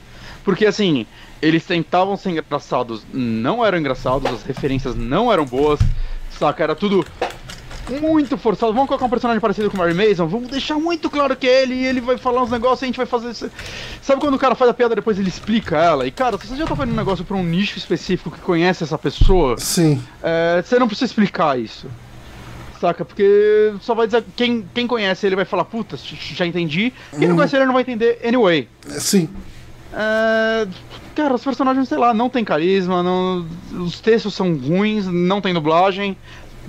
Porque 0.43 0.65
assim, 0.65 1.05
eles 1.41 1.65
tentavam 1.65 2.17
ser 2.17 2.31
engraçados, 2.31 3.05
não 3.13 3.63
eram 3.63 3.77
engraçados, 3.77 4.25
as 4.31 4.43
referências 4.43 4.95
não 4.95 5.31
eram 5.31 5.45
boas, 5.45 5.79
saca? 6.31 6.63
Era 6.63 6.75
tudo 6.75 7.05
muito 7.89 8.37
forçado. 8.37 8.73
Vamos 8.73 8.87
colocar 8.87 9.05
um 9.05 9.09
personagem 9.09 9.39
parecido 9.39 9.69
com 9.69 9.77
o 9.77 9.79
Mary 9.79 9.93
Mason, 9.93 10.27
vamos 10.27 10.49
deixar 10.49 10.75
muito 10.75 11.09
claro 11.09 11.35
que 11.35 11.47
é 11.47 11.63
ele 11.63 11.75
e 11.75 11.85
ele 11.85 12.01
vai 12.01 12.17
falar 12.17 12.43
uns 12.43 12.51
negócios 12.51 12.81
e 12.81 12.85
a 12.85 12.87
gente 12.87 12.97
vai 12.97 13.05
fazer 13.05 13.31
isso. 13.31 13.49
Sabe 14.01 14.21
quando 14.21 14.35
o 14.35 14.39
cara 14.39 14.55
faz 14.55 14.69
a 14.69 14.73
piada 14.73 14.95
depois 14.95 15.17
ele 15.19 15.29
explica 15.29 15.77
ela? 15.77 16.05
E 16.05 16.11
cara, 16.11 16.37
se 16.37 16.47
você 16.47 16.55
já 16.55 16.65
tá 16.65 16.75
fazendo 16.75 16.93
um 16.93 16.97
negócio 16.97 17.25
pra 17.25 17.35
um 17.35 17.43
nicho 17.43 17.77
específico 17.77 18.31
que 18.31 18.39
conhece 18.39 18.83
essa 18.83 18.97
pessoa, 18.97 19.57
Sim. 19.57 20.01
É, 20.21 20.61
você 20.61 20.77
não 20.77 20.87
precisa 20.87 21.05
explicar 21.05 21.59
isso. 21.59 21.87
Saca? 22.79 23.03
Porque 23.03 23.73
só 23.81 23.93
vai 23.93 24.07
dizer. 24.07 24.23
Quem, 24.35 24.65
quem 24.73 24.87
conhece 24.87 25.27
ele 25.27 25.35
vai 25.35 25.43
falar, 25.43 25.65
puta, 25.65 25.97
já 25.97 26.45
entendi. 26.45 26.93
Quem 27.11 27.21
não 27.21 27.29
uhum. 27.29 27.35
conhece 27.35 27.55
ele 27.55 27.65
não 27.65 27.73
vai 27.73 27.81
entender 27.81 28.21
anyway. 28.23 28.69
Sim. 28.87 29.27
É, 29.93 30.67
cara, 31.13 31.33
os 31.33 31.43
personagens, 31.43 31.89
sei 31.89 31.97
lá, 31.97 32.13
não 32.13 32.29
tem 32.29 32.45
carisma, 32.45 33.03
não, 33.03 33.45
os 33.71 33.99
textos 33.99 34.33
são 34.33 34.55
ruins, 34.55 35.07
não 35.07 35.41
tem 35.41 35.53
dublagem. 35.53 36.15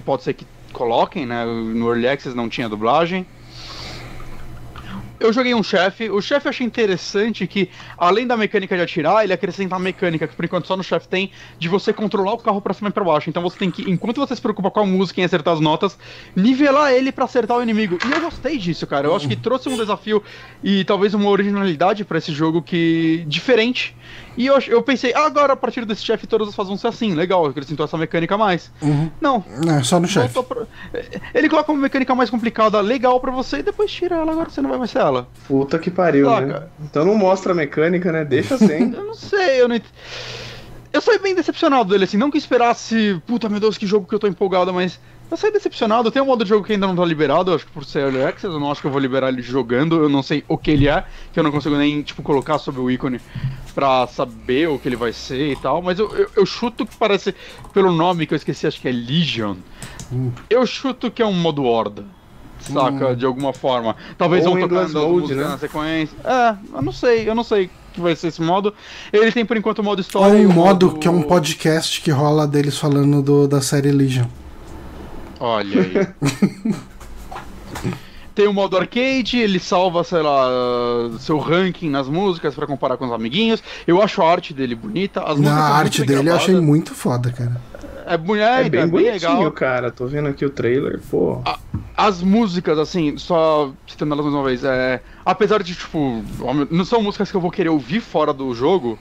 Pode 0.05 0.24
ser 0.24 0.34
que 0.34 0.44
coloquem, 0.72 1.26
né? 1.26 1.44
No 1.44 1.88
Early 1.88 2.09
Access 2.09 2.36
não 2.36 2.48
tinha 2.48 2.68
dublagem. 2.68 3.26
Eu 5.20 5.34
joguei 5.34 5.55
um 5.55 5.62
chefe. 5.62 6.09
O 6.09 6.22
chefe 6.22 6.47
eu 6.47 6.51
achei 6.51 6.66
interessante 6.66 7.47
que, 7.47 7.68
além 7.98 8.26
da 8.26 8.38
mecânica 8.38 8.74
de 8.74 8.82
atirar, 8.82 9.22
ele 9.22 9.34
acrescenta 9.34 9.76
a 9.76 9.78
mecânica 9.78 10.26
que 10.26 10.34
por 10.34 10.47
enquanto 10.47 10.66
só 10.66 10.74
no 10.74 10.82
chefe 10.82 11.06
tem, 11.06 11.30
de 11.59 11.68
você 11.68 11.92
controlar 11.92 12.32
o 12.32 12.38
carro 12.38 12.59
pra 12.62 12.72
cima 12.72 12.88
e 12.88 12.92
pra 12.92 13.05
baixo. 13.05 13.28
Então 13.28 13.42
você 13.42 13.59
tem 13.59 13.70
que, 13.70 13.82
enquanto 13.82 14.16
você 14.16 14.34
se 14.34 14.40
preocupa 14.40 14.70
com 14.70 14.80
a 14.80 14.86
música 14.86 15.20
e 15.20 15.24
acertar 15.24 15.52
as 15.52 15.60
notas, 15.60 15.98
nivelar 16.34 16.92
ele 16.92 17.12
para 17.12 17.26
acertar 17.26 17.59
o 17.59 17.62
inimigo. 17.62 17.98
E 18.02 18.10
eu 18.10 18.20
gostei 18.22 18.56
disso, 18.56 18.86
cara. 18.86 19.09
Eu 19.09 19.14
acho 19.14 19.28
que 19.28 19.36
trouxe 19.36 19.68
um 19.68 19.76
desafio 19.76 20.22
e 20.64 20.84
talvez 20.84 21.12
uma 21.12 21.28
originalidade 21.28 22.02
para 22.02 22.16
esse 22.16 22.32
jogo 22.32 22.62
que. 22.62 23.22
diferente 23.26 23.94
e 24.41 24.47
eu, 24.47 24.59
eu 24.69 24.83
pensei, 24.83 25.12
ah, 25.15 25.27
agora 25.27 25.53
a 25.53 25.57
partir 25.57 25.85
desse 25.85 26.03
chefe 26.03 26.27
todas 26.27 26.49
as 26.49 26.55
fases 26.55 26.71
vão 26.71 26.79
ser 26.79 26.87
assim, 26.87 27.15
legal, 27.15 27.45
acrescentou 27.45 27.85
essa 27.85 27.99
mecânica 27.99 28.37
a 28.37 28.39
mais. 28.39 28.73
Uhum. 28.81 29.11
Não. 29.21 29.45
É, 29.69 29.83
só 29.83 30.01
no 30.01 30.09
chefe. 30.09 30.43
Pra... 30.43 30.62
Ele 31.35 31.47
coloca 31.47 31.71
uma 31.71 31.83
mecânica 31.83 32.15
mais 32.15 32.31
complicada, 32.31 32.81
legal 32.81 33.21
para 33.21 33.31
você, 33.31 33.59
e 33.59 33.62
depois 33.62 33.93
tira 33.93 34.17
ela, 34.17 34.33
agora 34.33 34.49
você 34.49 34.62
não 34.62 34.71
vai 34.71 34.79
mais 34.79 34.93
ser 34.93 35.01
ela. 35.01 35.29
Puta 35.47 35.79
que 35.79 35.91
pariu, 35.91 36.31
né? 36.41 36.62
Então 36.83 37.05
não 37.05 37.15
mostra 37.17 37.53
a 37.53 37.55
mecânica, 37.55 38.11
né? 38.11 38.25
Deixa 38.25 38.55
assim. 38.55 38.95
eu 38.97 39.05
não 39.05 39.15
sei, 39.15 39.61
eu 39.61 39.69
não 39.69 39.79
Eu 40.91 41.03
saí 41.03 41.19
bem 41.19 41.35
decepcionado 41.35 41.91
dele, 41.91 42.05
assim, 42.05 42.17
não 42.17 42.31
que 42.31 42.39
esperasse, 42.39 43.21
puta 43.27 43.47
meu 43.47 43.61
Deus, 43.61 43.77
que 43.77 43.87
jogo 43.87 44.07
que 44.07 44.15
eu 44.15 44.19
tô 44.19 44.27
empolgado, 44.27 44.73
mas 44.73 44.99
eu 45.31 45.36
saí 45.36 45.52
decepcionado. 45.52 46.11
Tem 46.11 46.20
um 46.20 46.27
modo 46.27 46.44
de 46.44 46.48
jogo 46.48 46.65
que 46.65 46.73
ainda 46.73 46.86
não 46.86 46.97
tá 46.97 47.05
liberado, 47.05 47.55
acho 47.55 47.66
que 47.66 47.73
por 47.73 47.85
ser 47.85 48.01
Early 48.01 48.23
Access, 48.23 48.52
eu 48.52 48.61
não 48.61 48.70
acho 48.70 48.81
que 48.81 48.86
eu 48.86 48.90
vou 48.90 49.01
liberar 49.01 49.28
ele 49.28 49.43
jogando, 49.43 49.97
eu 49.97 50.09
não 50.09 50.23
sei 50.23 50.44
o 50.48 50.59
que 50.59 50.70
ele 50.70 50.89
é, 50.89 51.05
que 51.32 51.39
eu 51.39 51.44
não 51.44 51.52
consigo 51.52 51.77
nem, 51.77 52.02
tipo, 52.02 52.23
colocar 52.23 52.59
sobre 52.59 52.81
o 52.81 52.90
ícone 52.90 53.20
pra 53.74 54.07
saber 54.07 54.69
o 54.69 54.78
que 54.78 54.89
ele 54.89 54.97
vai 54.97 55.12
ser 55.12 55.52
e 55.52 55.57
tal, 55.57 55.81
mas 55.81 55.98
eu, 55.98 56.11
eu, 56.16 56.31
eu 56.36 56.47
chuto 56.47 56.85
que 56.85 56.97
parece, 56.97 57.35
pelo 57.73 57.93
nome 57.93 58.27
que 58.27 58.35
eu 58.35 58.36
esqueci, 58.36 58.66
acho 58.66 58.81
que 58.81 58.89
é 58.89 58.93
Legion, 58.93 59.57
hum. 60.12 60.32
eu 60.48 60.66
chuto 60.66 61.11
que 61.11 61.23
é 61.23 61.27
um 61.27 61.32
modo 61.32 61.65
Horda. 61.65 62.05
Saca, 62.61 63.09
hum. 63.09 63.16
de 63.16 63.24
alguma 63.24 63.55
forma. 63.55 63.97
Talvez 64.19 64.44
Ou 64.44 64.52
vão 64.52 64.69
tocando 64.69 65.09
mode, 65.09 65.35
né? 65.35 65.44
na 65.44 65.57
sequência. 65.57 66.15
É, 66.23 66.55
eu 66.74 66.82
não 66.82 66.93
sei, 66.93 67.27
eu 67.27 67.35
não 67.35 67.43
sei 67.43 67.70
que 67.94 68.01
vai 68.01 68.15
ser 68.15 68.28
esse 68.28 68.43
modo. 68.43 68.74
Ele 69.11 69.32
tem 69.32 69.47
por 69.47 69.57
enquanto 69.57 69.78
o 69.78 69.82
modo 69.82 70.01
história. 70.01 70.36
É 70.36 70.47
um 70.47 70.52
modo, 70.52 70.89
modo 70.89 70.98
que 70.98 71.09
é 71.09 71.11
um 71.11 71.23
podcast 71.23 72.02
que 72.02 72.11
rola 72.11 72.47
deles 72.47 72.77
falando 72.77 73.23
do, 73.23 73.48
da 73.48 73.62
série 73.62 73.90
Legion. 73.90 74.27
Olha 75.41 75.81
aí. 75.81 76.75
Tem 78.35 78.47
o 78.47 78.53
modo 78.53 78.77
arcade, 78.77 79.39
ele 79.39 79.59
salva, 79.59 80.05
sei 80.05 80.23
lá, 80.23 80.49
seu 81.19 81.39
ranking 81.39 81.91
nas 81.91 82.09
músicas 82.09 82.55
para 82.55 82.67
comparar 82.67 82.97
com 82.97 83.07
os 83.07 83.12
amiguinhos. 83.12 83.62
Eu 83.87 84.01
acho 84.01 84.23
a 84.23 84.31
arte 84.31 84.55
dele 84.55 84.75
bonita. 84.75 85.23
As 85.23 85.39
Na 85.39 85.53
a 85.53 85.77
arte 85.77 86.05
dele 86.05 86.31
eu 86.31 86.37
achei 86.37 86.55
muito 86.61 86.95
foda, 86.95 87.33
cara. 87.33 87.61
É, 88.07 88.17
bonito, 88.17 88.45
é, 88.45 88.69
bem, 88.69 88.81
é 88.81 88.87
bem 88.87 89.12
legal. 89.12 89.51
cara. 89.53 89.91
Tô 89.91 90.07
vendo 90.07 90.29
aqui 90.29 90.45
o 90.45 90.51
trailer, 90.51 91.01
pô. 91.11 91.43
A, 91.45 91.59
as 91.97 92.23
músicas, 92.23 92.79
assim, 92.79 93.17
só 93.19 93.73
citando 93.87 94.15
elas 94.15 94.25
mais 94.25 94.35
uma 94.35 94.45
vez, 94.45 94.65
é, 94.65 95.03
apesar 95.25 95.62
de, 95.62 95.75
tipo, 95.75 96.23
não 96.71 96.85
são 96.85 97.03
músicas 97.03 97.31
que 97.31 97.37
eu 97.37 97.41
vou 97.41 97.51
querer 97.51 97.69
ouvir 97.69 98.01
fora 98.01 98.33
do 98.33 98.55
jogo, 98.55 98.99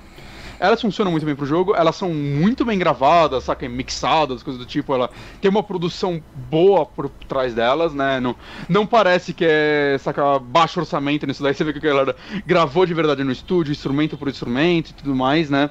elas 0.59 0.81
funcionam 0.81 1.11
muito 1.11 1.25
bem 1.25 1.35
pro 1.35 1.45
jogo, 1.45 1.73
elas 1.75 1.95
são 1.95 2.09
muito 2.13 2.65
bem 2.65 2.77
gravadas, 2.77 3.45
saca? 3.45 3.67
Mixadas, 3.69 4.43
coisas 4.43 4.59
do 4.59 4.65
tipo. 4.65 4.93
Ela 4.93 5.09
tem 5.39 5.49
uma 5.49 5.63
produção 5.63 6.21
boa 6.49 6.85
por 6.85 7.09
trás 7.27 7.53
delas, 7.53 7.93
né? 7.93 8.19
Não, 8.19 8.35
não 8.67 8.85
parece 8.85 9.33
que 9.33 9.45
é, 9.47 9.97
saca, 9.99 10.37
baixo 10.39 10.79
orçamento 10.79 11.25
nisso 11.25 11.41
daí. 11.41 11.53
Você 11.53 11.63
vê 11.63 11.71
que 11.71 11.79
a 11.79 11.89
galera 11.89 12.15
gravou 12.45 12.85
de 12.85 12.93
verdade 12.93 13.23
no 13.23 13.31
estúdio, 13.31 13.71
instrumento 13.71 14.17
por 14.17 14.27
instrumento 14.27 14.89
e 14.89 14.93
tudo 14.93 15.15
mais, 15.15 15.49
né? 15.49 15.69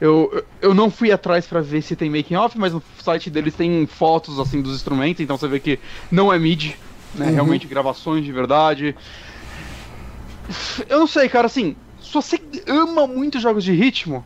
Eu, 0.00 0.44
eu 0.62 0.72
não 0.72 0.90
fui 0.90 1.10
atrás 1.10 1.46
para 1.46 1.60
ver 1.60 1.82
se 1.82 1.96
tem 1.96 2.08
making 2.08 2.36
off, 2.36 2.56
mas 2.56 2.72
no 2.72 2.82
site 3.02 3.28
deles 3.28 3.54
tem 3.54 3.84
fotos 3.86 4.38
assim 4.38 4.62
dos 4.62 4.74
instrumentos, 4.76 5.20
então 5.20 5.36
você 5.36 5.48
vê 5.48 5.58
que 5.58 5.78
não 6.10 6.32
é 6.32 6.38
MIDI, 6.38 6.76
né? 7.14 7.26
Uhum. 7.26 7.34
Realmente 7.34 7.66
gravações 7.66 8.24
de 8.24 8.32
verdade. 8.32 8.94
Eu 10.88 11.00
não 11.00 11.06
sei, 11.06 11.28
cara, 11.28 11.46
assim, 11.46 11.76
se 12.08 12.14
você 12.14 12.40
ama 12.66 13.06
muito 13.06 13.38
jogos 13.38 13.62
de 13.62 13.72
ritmo, 13.72 14.24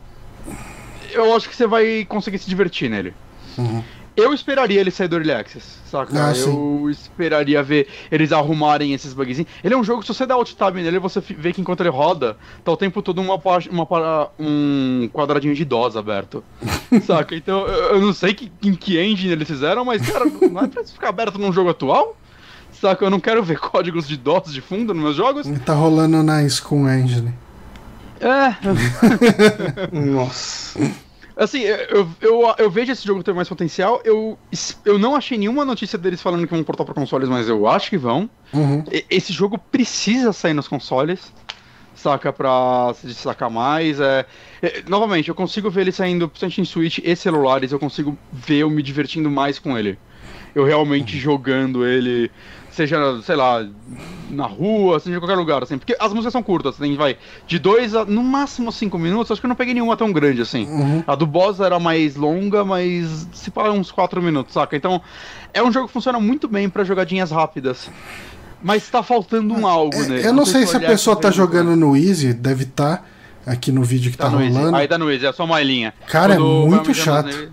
eu 1.11 1.35
acho 1.35 1.49
que 1.49 1.55
você 1.55 1.67
vai 1.67 2.05
conseguir 2.05 2.39
se 2.39 2.47
divertir 2.47 2.89
nele. 2.89 3.13
Uhum. 3.57 3.83
Eu 4.15 4.31
esperaria 4.31 4.79
ele 4.79 4.91
sair 4.91 5.07
do 5.07 5.15
Early 5.17 5.31
Access, 5.31 5.79
saca? 5.89 6.13
Ah, 6.13 6.33
eu 6.37 6.87
esperaria 6.89 7.61
ver 7.63 7.87
eles 8.11 8.31
arrumarem 8.31 8.93
esses 8.93 9.11
bugzinhos. 9.11 9.49
Ele 9.63 9.73
é 9.73 9.77
um 9.77 9.83
jogo 9.83 10.01
que 10.01 10.07
se 10.07 10.13
você 10.13 10.25
dá 10.25 10.35
alt 10.35 10.53
tab 10.53 10.75
nele, 10.75 10.99
você 10.99 11.19
vê 11.19 11.51
que 11.51 11.59
enquanto 11.59 11.81
ele 11.81 11.89
roda, 11.89 12.37
tá 12.63 12.71
o 12.71 12.77
tempo 12.77 13.01
todo 13.01 13.19
uma, 13.19 13.41
uma, 13.69 14.29
um 14.39 15.09
quadradinho 15.11 15.55
de 15.55 15.65
DOS 15.65 15.97
aberto. 15.97 16.43
saca? 17.05 17.35
Então 17.35 17.67
eu, 17.67 17.95
eu 17.95 18.01
não 18.01 18.13
sei 18.13 18.33
que, 18.33 18.51
em 18.63 18.75
que 18.75 18.97
engine 18.99 19.33
eles 19.33 19.47
fizeram, 19.47 19.83
mas 19.83 20.07
cara, 20.07 20.25
não 20.25 20.61
é 20.61 20.67
pra 20.67 20.83
isso 20.83 20.93
ficar 20.93 21.09
aberto 21.09 21.37
num 21.37 21.51
jogo 21.51 21.71
atual? 21.71 22.15
Saca? 22.71 23.03
Eu 23.03 23.09
não 23.09 23.19
quero 23.19 23.43
ver 23.43 23.57
códigos 23.59 24.07
de 24.07 24.15
DOS 24.15 24.53
de 24.53 24.61
fundo 24.61 24.93
nos 24.93 25.03
meus 25.03 25.15
jogos. 25.15 25.47
Tá 25.65 25.73
rolando 25.73 26.21
na 26.21 26.47
Scum 26.47 26.87
Engine. 26.87 27.33
É, 28.23 28.55
Nossa. 29.91 30.79
Assim, 31.35 31.61
eu, 31.61 32.07
eu, 32.21 32.55
eu 32.59 32.69
vejo 32.69 32.91
esse 32.91 33.05
jogo 33.05 33.23
ter 33.23 33.33
mais 33.33 33.49
potencial. 33.49 33.99
Eu, 34.05 34.37
eu 34.85 34.99
não 34.99 35.15
achei 35.15 35.37
nenhuma 35.37 35.65
notícia 35.65 35.97
deles 35.97 36.21
falando 36.21 36.45
que 36.47 36.53
vão 36.53 36.63
portar 36.63 36.85
para 36.85 36.93
consoles, 36.95 37.27
mas 37.27 37.49
eu 37.49 37.67
acho 37.67 37.89
que 37.89 37.97
vão. 37.97 38.29
Uhum. 38.53 38.83
E- 38.91 39.03
Esse 39.09 39.33
jogo 39.33 39.57
precisa 39.57 40.31
sair 40.31 40.53
nos 40.53 40.67
consoles, 40.67 41.33
saca? 41.95 42.31
Pra 42.31 42.93
se 42.93 43.07
destacar 43.07 43.49
mais. 43.49 43.99
É, 43.99 44.25
é, 44.61 44.83
novamente, 44.87 45.27
eu 45.29 45.35
consigo 45.35 45.71
ver 45.71 45.81
ele 45.81 45.91
saindo, 45.91 46.29
principalmente 46.29 46.61
em 46.61 46.65
Switch 46.65 46.99
e 47.03 47.15
celulares, 47.15 47.71
eu 47.71 47.79
consigo 47.79 48.15
ver 48.31 48.59
eu 48.59 48.69
me 48.69 48.83
divertindo 48.83 49.29
mais 49.29 49.57
com 49.57 49.77
ele. 49.77 49.97
Eu 50.53 50.63
realmente 50.63 51.17
jogando 51.17 51.83
ele, 51.83 52.29
seja, 52.73 52.97
sei 53.23 53.35
lá, 53.35 53.65
na 54.29 54.45
rua, 54.45 54.99
seja 54.99 55.15
em 55.15 55.19
qualquer 55.19 55.35
lugar, 55.35 55.63
assim. 55.63 55.77
Porque 55.77 55.95
as 55.99 56.11
músicas 56.11 56.33
são 56.33 56.43
curtas, 56.43 56.75
tem, 56.77 56.95
vai, 56.95 57.17
de 57.47 57.59
dois 57.59 57.95
a 57.95 58.03
no 58.05 58.23
máximo 58.23 58.71
cinco 58.71 58.97
minutos. 58.99 59.31
Acho 59.31 59.39
que 59.41 59.45
eu 59.45 59.49
não 59.49 59.55
peguei 59.55 59.73
nenhuma 59.73 59.95
tão 59.95 60.11
grande 60.11 60.41
assim. 60.41 60.65
Uhum. 60.65 61.03
A 61.07 61.15
do 61.15 61.25
boss 61.25 61.59
era 61.59 61.79
mais 61.79 62.15
longa, 62.15 62.63
mas 62.65 63.27
se 63.33 63.49
pá, 63.51 63.69
uns 63.69 63.91
4 63.91 64.21
minutos, 64.21 64.53
saca? 64.53 64.75
Então, 64.75 65.01
é 65.53 65.61
um 65.63 65.71
jogo 65.71 65.87
que 65.87 65.93
funciona 65.93 66.19
muito 66.19 66.47
bem 66.47 66.67
pra 66.69 66.83
jogadinhas 66.83 67.31
rápidas. 67.31 67.89
Mas 68.61 68.89
tá 68.89 69.03
faltando 69.03 69.53
um 69.53 69.67
algo 69.67 69.93
É, 69.95 70.07
nele. 70.07 70.27
eu 70.27 70.33
não 70.33 70.45
sei 70.45 70.63
o 70.63 70.67
se 70.67 70.77
a 70.77 70.79
pessoa 70.79 71.15
tá 71.15 71.29
jogando 71.29 71.75
no 71.75 71.95
Easy, 71.97 72.33
deve 72.33 72.63
estar 72.63 73.05
aqui 73.45 73.71
no 73.73 73.83
vídeo 73.83 74.09
que 74.09 74.17
tá, 74.17 74.29
Tá 74.31 74.41
Easy. 74.41 74.57
rolando. 74.57 74.77
Aí 74.77 74.87
tá 74.87 74.97
no 74.97 75.11
Easy, 75.11 75.25
é 75.25 75.33
só 75.33 75.43
uma 75.43 75.61
linha. 75.61 75.93
Cara, 76.07 76.33
é 76.33 76.37
Quando 76.37 76.67
muito 76.69 76.85
vai 76.85 76.93
chato. 76.93 77.49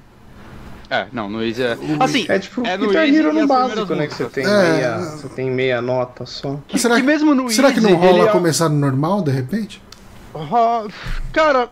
É, 0.90 1.06
não, 1.12 1.28
no 1.28 1.40
Easy 1.42 1.62
é. 1.62 1.76
Assim, 2.00 2.26
É 2.28 2.38
tipo 2.40 2.66
é 2.66 2.76
no 2.76 2.88
Guitar 2.88 3.08
Hero 3.08 3.32
no 3.32 3.46
básico, 3.46 3.94
né? 3.94 4.08
Que 4.08 4.14
você 4.14 4.24
tem, 4.24 4.44
É. 4.44 4.72
meia, 4.72 4.98
você 4.98 5.28
tem 5.28 5.48
meia 5.50 5.80
nota 5.80 6.26
só. 6.26 6.58
Mas 6.70 6.80
será 6.80 6.96
que 6.96 7.00
que, 7.02 7.06
mesmo 7.06 7.32
no 7.34 7.48
será 7.48 7.72
que 7.72 7.80
não 7.80 7.94
rola 7.94 8.24
é- 8.28 8.32
começar 8.32 8.68
no 8.68 8.76
normal, 8.76 9.22
de 9.22 9.30
repente? 9.30 9.80
Ah, 10.34 10.86
Cara. 11.32 11.68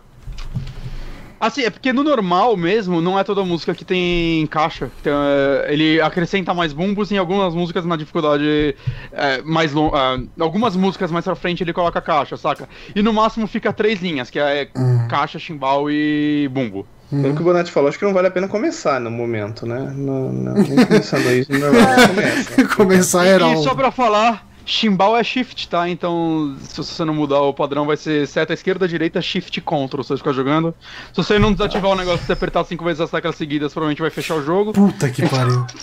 Assim, 1.41 1.61
é 1.63 1.69
porque 1.69 1.93
no 1.93 2.03
normal 2.03 2.57
mesmo, 2.57 2.99
não 2.99 3.17
é 3.17 3.23
toda 3.23 3.41
música 3.45 3.73
que 3.73 3.85
tem 3.85 4.45
caixa. 4.47 4.91
Então, 4.99 5.13
é, 5.23 5.71
ele 5.73 6.01
acrescenta 6.01 6.53
mais 6.53 6.73
bumbos 6.73 7.13
em 7.13 7.17
algumas 7.17 7.53
músicas 7.55 7.85
na 7.85 7.95
dificuldade 7.95 8.75
é, 9.13 9.41
mais 9.43 9.71
longa. 9.71 10.21
algumas 10.37 10.75
músicas 10.75 11.09
mais 11.11 11.23
pra 11.23 11.35
frente 11.35 11.63
ele 11.63 11.71
coloca 11.71 12.01
caixa, 12.01 12.35
saca? 12.35 12.67
E 12.93 13.01
no 13.01 13.13
máximo 13.13 13.47
fica 13.47 13.71
três 13.71 14.01
linhas, 14.01 14.29
que 14.29 14.37
é 14.37 14.69
Uhum. 14.75 15.07
caixa, 15.07 15.39
chimbal 15.39 15.89
e 15.89 16.49
bumbo. 16.51 16.85
Pelo 17.09 17.35
que 17.35 17.41
o 17.41 17.43
Bonatti 17.43 17.71
falou, 17.71 17.89
acho 17.89 17.97
que 17.97 18.05
não 18.05 18.13
vale 18.13 18.27
a 18.27 18.31
pena 18.31 18.47
começar 18.47 18.99
no 18.99 19.09
momento, 19.09 19.65
né? 19.65 19.79
No, 19.95 20.31
no, 20.31 20.53
nem 20.53 20.85
começando 20.85 21.25
isso, 21.31 21.51
normal, 21.51 21.87
começa. 22.07 22.75
Começar 22.75 23.25
era 23.25 23.43
E 23.45 23.55
um... 23.55 23.63
só 23.63 23.73
pra 23.73 23.89
falar, 23.91 24.47
chimbal 24.69 25.17
é 25.17 25.23
shift, 25.23 25.67
tá? 25.67 25.89
Então, 25.89 26.55
se 26.61 26.77
você 26.77 27.03
não 27.03 27.13
mudar 27.13 27.41
o 27.41 27.53
padrão, 27.53 27.85
vai 27.85 27.97
ser 27.97 28.27
seta 28.27 28.53
esquerda, 28.53 28.87
direita, 28.87 29.21
shift, 29.21 29.59
control, 29.61 30.03
você 30.03 30.15
ficar 30.15 30.31
jogando. 30.31 30.73
Se 31.11 31.17
você 31.17 31.39
não 31.39 31.51
desativar 31.51 31.91
o 31.91 31.95
negócio, 31.95 32.25
se 32.25 32.31
apertar 32.31 32.63
cinco 32.63 32.85
vezes 32.85 33.01
as 33.01 33.09
teclas 33.09 33.35
seguidas, 33.35 33.73
provavelmente 33.73 34.01
vai 34.01 34.11
fechar 34.11 34.35
o 34.35 34.43
jogo. 34.43 34.71
Puta 34.71 35.09
que 35.09 35.27
pariu. 35.27 35.65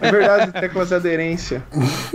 É 0.00 0.10
verdade, 0.10 0.52
teclas 0.52 0.88
de 0.88 0.94
aderência. 0.94 1.62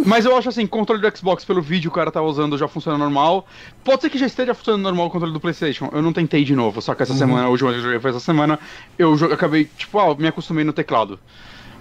Mas 0.06 0.26
eu 0.26 0.36
acho 0.36 0.50
assim, 0.50 0.66
controle 0.68 1.02
do 1.02 1.18
Xbox 1.18 1.46
pelo 1.46 1.62
vídeo 1.62 1.90
o 1.90 1.94
cara 1.94 2.12
tá 2.12 2.22
usando 2.22 2.58
já 2.58 2.68
funciona 2.68 2.98
normal. 2.98 3.48
Pode 3.84 4.02
ser 4.02 4.10
que 4.10 4.18
já 4.18 4.26
esteja 4.26 4.54
funcionando 4.54 4.84
normal 4.84 5.08
o 5.08 5.10
controle 5.10 5.34
do 5.34 5.40
PlayStation. 5.40 5.90
Eu 5.92 6.02
não 6.02 6.12
tentei 6.12 6.44
de 6.44 6.56
novo, 6.56 6.82
só 6.82 6.94
que 6.94 7.04
essa 7.04 7.14
semana, 7.14 7.46
a 7.46 7.50
última 7.50 7.70
vez 7.70 7.82
que 7.82 7.88
eu 7.88 7.92
joguei 7.92 8.02
foi 8.02 8.12
essa 8.12 8.20
semana, 8.20 8.60
eu 8.98 9.14
acabei, 9.32 9.70
tipo, 9.78 9.98
ah, 10.00 10.16
me 10.16 10.28
acostumei 10.28 10.64
no 10.64 10.74
teclado. 10.74 11.20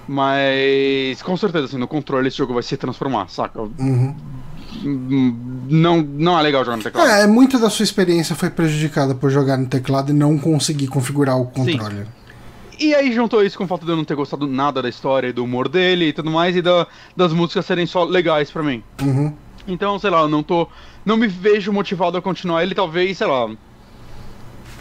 Mas 0.08 1.20
com 1.22 1.36
certeza, 1.36 1.66
assim, 1.66 1.76
no 1.78 1.86
controle 1.86 2.28
esse 2.28 2.36
jogo 2.38 2.54
vai 2.54 2.62
se 2.62 2.76
transformar, 2.76 3.28
saca? 3.28 3.60
Uhum. 3.60 4.14
Hum, 4.84 5.64
Não, 5.68 6.00
não 6.02 6.38
é 6.38 6.42
legal 6.42 6.64
jogar 6.64 6.76
no 6.76 6.82
teclado. 6.82 7.08
É, 7.10 7.26
muito 7.26 7.58
da 7.58 7.68
sua 7.68 7.82
experiência 7.82 8.34
foi 8.34 8.48
prejudicada 8.50 9.14
por 9.14 9.30
jogar 9.30 9.56
no 9.56 9.66
teclado 9.66 10.10
e 10.10 10.14
não 10.14 10.38
conseguir 10.38 10.88
configurar 10.88 11.38
o 11.38 11.46
controle. 11.46 12.06
E 12.78 12.94
aí 12.94 13.12
juntou 13.12 13.42
isso 13.44 13.58
com 13.58 13.64
o 13.64 13.66
fato 13.66 13.84
de 13.84 13.90
eu 13.92 13.96
não 13.96 14.04
ter 14.04 14.14
gostado 14.14 14.46
nada 14.46 14.80
da 14.80 14.88
história 14.88 15.28
e 15.28 15.32
do 15.32 15.42
humor 15.44 15.68
dele 15.68 16.06
e 16.08 16.12
tudo 16.12 16.30
mais, 16.30 16.54
e 16.56 16.62
da- 16.62 16.86
das 17.16 17.32
músicas 17.32 17.66
serem 17.66 17.86
só 17.86 18.04
legais 18.04 18.50
pra 18.50 18.62
mim. 18.62 18.82
Uhum. 19.02 19.32
Então, 19.66 19.98
sei 19.98 20.10
lá, 20.10 20.20
eu 20.22 20.28
não 20.28 20.42
tô. 20.42 20.68
Não 21.04 21.16
me 21.16 21.26
vejo 21.26 21.72
motivado 21.72 22.16
a 22.16 22.22
continuar 22.22 22.62
ele, 22.62 22.74
talvez, 22.74 23.18
sei 23.18 23.26
lá. 23.26 23.50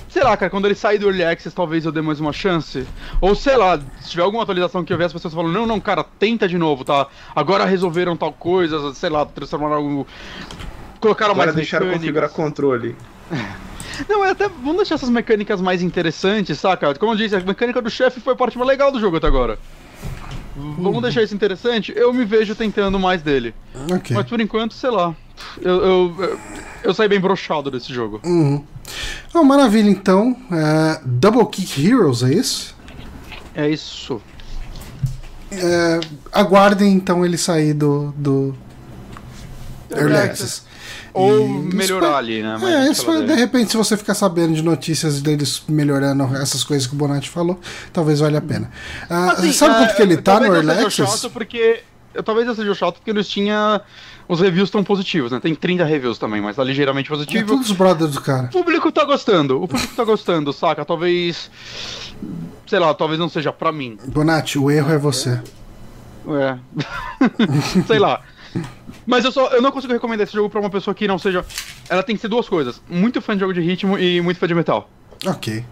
Sei 0.10 0.24
lá, 0.24 0.36
cara, 0.38 0.50
quando 0.50 0.66
ele 0.66 0.76
sair 0.76 0.98
do 0.98 1.08
Early 1.08 1.24
Access, 1.24 1.54
talvez 1.56 1.86
eu 1.86 1.92
dê 1.92 2.02
mais 2.02 2.20
uma 2.20 2.32
chance. 2.32 2.88
Ou 3.20 3.36
sei 3.36 3.58
lá, 3.58 3.80
se 4.00 4.10
tiver 4.12 4.24
alguma 4.24 4.44
atualização 4.44 4.84
que 4.84 4.92
eu 4.94 4.98
ver 4.98 5.06
as 5.06 5.14
pessoas 5.14 5.34
falando, 5.34 5.54
não, 5.54 5.66
não, 5.66 5.80
cara, 5.80 6.04
tenta 6.04 6.48
de 6.48 6.58
novo, 6.58 6.86
tá? 6.86 7.08
Agora 7.36 7.66
resolveram 7.66 8.16
tal 8.16 8.32
coisa, 8.32 8.94
sei 8.94 9.10
lá, 9.10 9.26
transformaram 9.26 9.76
algo. 9.76 10.08
Colocaram 11.00 11.32
Agora 11.32 11.48
mais 11.48 11.56
deixaram 11.56 11.86
mecânicas. 11.88 12.08
configurar 12.08 12.30
controle. 12.30 12.96
Não, 14.08 14.24
é 14.24 14.30
até. 14.30 14.48
Vamos 14.48 14.78
deixar 14.78 14.96
essas 14.96 15.10
mecânicas 15.10 15.60
mais 15.60 15.82
interessantes, 15.82 16.60
saca? 16.60 16.94
Como 16.96 17.14
eu 17.14 17.16
disse, 17.16 17.36
a 17.36 17.40
mecânica 17.40 17.82
do 17.82 17.90
chefe 17.90 18.20
foi 18.20 18.34
a 18.34 18.36
parte 18.36 18.56
mais 18.56 18.68
legal 18.68 18.92
do 18.92 19.00
jogo 19.00 19.18
até 19.18 19.26
agora. 19.26 19.58
Vamos 20.56 21.02
deixar 21.02 21.24
isso 21.24 21.34
interessante? 21.36 21.94
Eu 21.96 22.14
me 22.14 22.26
vejo 22.26 22.54
tentando 22.56 23.00
mais 23.00 23.22
dele. 23.22 23.54
Ok. 23.92 24.16
Mas 24.16 24.26
por 24.28 24.40
enquanto, 24.40 24.74
sei 24.74 24.90
lá. 24.90 25.16
Eu, 25.62 25.84
eu, 25.84 26.40
eu, 26.84 26.94
saí 26.94 27.08
bem 27.08 27.20
brochado 27.20 27.70
desse 27.72 27.94
jogo. 27.94 28.20
Uhum. 28.24 28.64
Oh, 29.34 29.44
maravilha, 29.44 29.90
então. 29.90 30.36
É, 30.52 31.02
Double 31.06 31.46
Kick 31.48 31.86
Heroes, 31.86 32.24
é 32.24 32.34
isso? 32.34 32.76
É 33.56 33.70
isso. 33.70 34.22
É, 35.52 36.00
aguardem 36.32 36.94
então 36.94 37.26
ele 37.26 37.38
sair 37.38 37.74
do, 37.74 38.14
do 38.18 38.56
Early 39.92 40.18
Access. 40.18 40.64
Ou 41.14 41.40
E 41.40 41.74
melhorar 41.74 42.18
ali, 42.18 42.44
né? 42.44 42.58
a 42.62 42.70
É, 42.70 42.92
isso 42.92 43.06
vai- 43.06 43.24
de 43.24 43.34
repente, 43.34 43.72
se 43.72 43.78
você 43.78 43.98
ficar 43.98 44.14
sabendo 44.14 44.54
de 44.54 44.62
notícias 44.62 45.20
deles 45.20 45.64
melhorando 45.68 46.24
essas 46.38 46.64
coisas 46.64 46.86
que 46.86 46.94
o 46.94 46.98
Bonatti 46.98 47.30
falou, 47.30 47.60
talvez 47.92 48.20
valha 48.20 48.38
a 48.38 48.42
pena. 48.42 48.70
Ah, 49.10 49.32
Assim, 49.32 49.52
sabe 49.52 49.74
é, 49.74 49.78
quanto 49.80 49.96
que 49.96 50.02
ele 50.04 50.18
tá 50.18 50.40
no 50.40 50.46
Early 50.54 50.72
Access? 50.72 51.28
porque. 51.30 51.82
Eu- 52.14 52.24
Talvez 52.24 52.48
eu 52.48 52.56
seja 52.56 52.74
chato 52.76 52.96
porque 52.96 53.10
eles 53.12 53.28
tinham. 53.28 53.80
Os 54.30 54.42
reviews 54.42 54.70
tão 54.70 54.84
positivos, 54.84 55.32
né? 55.32 55.40
Tem 55.40 55.56
30 55.56 55.86
reviews 55.86 56.18
também, 56.18 56.42
mas 56.42 56.58
tá 56.58 56.64
ligeiramente 56.64 57.08
É 57.08 57.16
positivo. 57.16 57.48
todos 57.48 57.70
os 57.70 57.76
brothers 57.78 58.12
do 58.12 58.20
cara. 58.22 58.46
O 58.48 58.50
público 58.50 58.92
tá 58.92 59.06
gostando, 59.06 59.62
o 59.64 59.68
público 59.70 59.96
tá 59.96 60.04
gostando, 60.04 60.52
saca? 60.52 60.84
Talvez. 60.84 61.50
Sei 62.68 62.78
lá, 62.80 62.94
talvez 62.94 63.18
não 63.20 63.30
seja 63.30 63.54
pra 63.54 63.72
mim. 63.72 63.98
Bonatti, 64.08 64.60
o 64.60 64.70
erro 64.70 64.92
é 64.92 64.98
você. 64.98 65.42
É. 66.30 66.58
sei 67.88 68.00
lá. 68.00 68.22
Mas 69.06 69.24
eu 69.24 69.32
só 69.32 69.48
eu 69.52 69.62
não 69.62 69.72
consigo 69.72 69.94
recomendar 69.94 70.26
esse 70.28 70.34
jogo 70.34 70.50
pra 70.50 70.60
uma 70.60 70.70
pessoa 70.70 70.94
que 70.94 71.08
não 71.08 71.18
seja. 71.18 71.46
Ela 71.88 72.04
tem 72.04 72.16
que 72.16 72.22
ser 72.22 72.28
duas 72.28 72.50
coisas: 72.50 72.82
muito 72.90 73.22
fã 73.22 73.34
de 73.34 73.40
jogo 73.40 73.54
de 73.54 73.62
ritmo 73.62 73.98
e 73.98 74.20
muito 74.20 74.38
fã 74.40 74.46
de 74.48 74.54
metal. 74.56 74.90
Ok. 75.26 75.64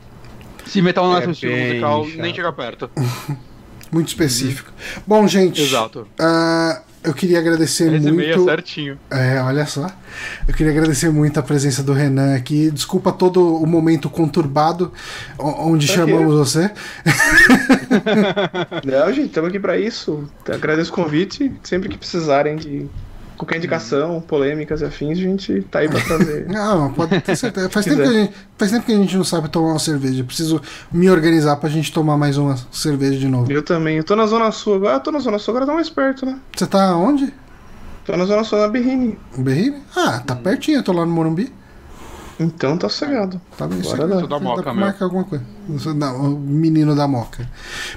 Se 0.65 0.81
metal 0.81 1.05
não 1.07 1.15
é 1.15 1.19
É 1.19 1.21
seu 1.23 1.31
estilo 1.31 1.57
musical, 1.57 2.05
chato. 2.07 2.21
nem 2.21 2.33
chega 2.33 2.53
perto. 2.53 2.89
Muito 3.95 4.09
específico. 4.09 4.73
Bom, 5.07 5.25
gente. 5.25 5.61
Exato. 5.61 6.05
ah, 6.19 6.81
eu 7.01 7.13
queria 7.13 7.39
agradecer 7.39 7.89
Resumei 7.89 8.35
muito. 8.35 8.43
certinho. 8.43 8.99
É, 9.09 9.39
olha 9.41 9.65
só. 9.65 9.87
Eu 10.45 10.53
queria 10.53 10.73
agradecer 10.73 11.09
muito 11.09 11.39
a 11.39 11.43
presença 11.43 11.81
do 11.81 11.93
Renan 11.93 12.35
aqui. 12.35 12.69
Desculpa 12.71 13.13
todo 13.13 13.55
o 13.55 13.65
momento 13.65 14.09
conturbado 14.09 14.91
onde 15.39 15.87
Pra 15.87 15.95
chamamos 15.95 16.33
você. 16.35 16.69
Não, 18.83 19.13
gente, 19.13 19.27
estamos 19.27 19.49
aqui 19.49 19.59
pra 19.61 19.77
isso. 19.79 20.27
Agradeço 20.45 20.91
o 20.91 20.95
convite. 20.95 21.53
Sempre 21.63 21.87
que 21.87 21.97
precisarem 21.97 22.57
de 22.57 22.85
qualquer 23.37 23.57
indicação, 23.57 24.21
polêmicas 24.21 24.81
e 24.81 24.85
afins, 24.85 25.17
a 25.17 25.21
gente 25.21 25.61
tá 25.63 25.79
aí 25.79 25.89
pra 25.89 25.99
trazer. 26.01 26.47
Não, 26.49 26.93
pode 26.93 27.19
ter 27.21 27.35
certeza. 27.35 27.69
Faz 27.69 27.85
tempo, 27.85 28.01
que 28.01 28.07
a 28.07 28.13
gente, 28.13 28.33
faz 28.57 28.71
tempo 28.71 28.85
que 28.85 28.91
a 28.91 28.95
gente 28.95 29.17
não 29.17 29.23
sabe 29.23 29.49
tomar 29.49 29.69
uma 29.69 29.79
cerveja. 29.79 30.21
Eu 30.21 30.25
preciso 30.25 30.61
me 30.91 31.09
organizar 31.09 31.55
pra 31.57 31.69
gente 31.69 31.91
tomar 31.91 32.17
mais 32.17 32.37
uma 32.37 32.57
cerveja 32.71 33.17
de 33.17 33.27
novo. 33.27 33.51
Eu 33.51 33.63
também. 33.63 33.97
Eu 33.97 34.03
tô 34.03 34.15
na 34.15 34.25
Zona 34.25 34.51
Sul 34.51 34.75
agora. 34.75 34.95
Eu 34.95 34.99
tô 34.99 35.11
na 35.11 35.19
Zona 35.19 35.39
Sul, 35.39 35.51
agora 35.53 35.65
tá 35.65 35.73
mais 35.73 35.89
perto, 35.89 36.25
né? 36.25 36.39
Você 36.55 36.65
tá 36.65 36.95
onde? 36.95 37.33
Tô 38.05 38.15
na 38.15 38.25
Zona 38.25 38.43
Sul, 38.43 38.59
na 38.59 38.67
Berrine. 38.67 39.17
Em 39.37 39.43
Berrini? 39.43 39.77
Ah, 39.95 40.21
tá 40.25 40.35
pertinho, 40.35 40.77
eu 40.77 40.83
tô 40.83 40.91
lá 40.91 41.05
no 41.05 41.11
Morumbi. 41.11 41.51
Então 42.39 42.77
tá 42.77 42.89
sossegado. 42.89 43.39
Tá 43.57 43.65
bem 43.65 43.81
sossegado. 43.81 44.27
da 44.27 44.39
Moca, 44.39 44.57
Dá 44.57 44.63
pra 44.63 44.73
meu. 44.73 44.85
marcar 44.85 45.05
alguma 45.05 45.23
coisa. 45.23 45.43
Não, 45.95 46.33
o 46.33 46.39
menino 46.39 46.93
da 46.93 47.07
Moca. 47.07 47.49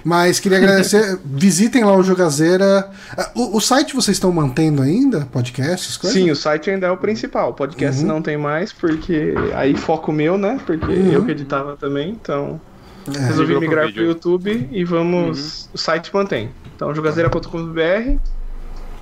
Mas 0.05 0.39
queria 0.39 0.59
agradecer. 0.59 1.19
Visitem 1.27 1.85
lá 1.85 1.97
o 1.97 2.03
Jogazeira. 2.05 2.89
Ah, 3.17 3.31
O, 3.35 3.57
o 3.57 3.61
site 3.61 3.97
vocês 3.97 4.17
estão 4.17 4.31
mantendo 4.31 4.81
ainda? 4.81 5.27
Podcasts, 5.33 5.97
coisas? 5.97 6.17
Sim, 6.17 6.31
o 6.31 6.37
site 6.37 6.71
ainda 6.71 6.87
é 6.87 6.91
o 6.91 6.97
principal. 6.97 7.53
Podcast 7.53 8.01
Uhum. 8.03 8.07
não 8.09 8.23
tem 8.23 8.37
mais, 8.37 8.73
porque 8.73 9.35
aí 9.55 9.77
foco 9.77 10.13
meu, 10.13 10.39
né? 10.39 10.61
Porque 10.65 10.87
Uhum. 10.87 11.13
eu 11.13 11.25
que 11.25 11.33
editava 11.33 11.77
também, 11.77 12.11
então 12.11 12.61
É. 13.09 13.19
resolvi 13.19 13.53
pro 13.55 13.61
migrar 13.61 13.85
pro 13.87 13.93
vídeo. 13.95 14.07
YouTube 14.07 14.69
e 14.71 14.85
vamos. 14.85 15.69
O 15.75 15.79
site 15.79 16.15
mantém. 16.15 16.51
Então, 16.77 16.95
jogazeira.com.br. 16.95 18.19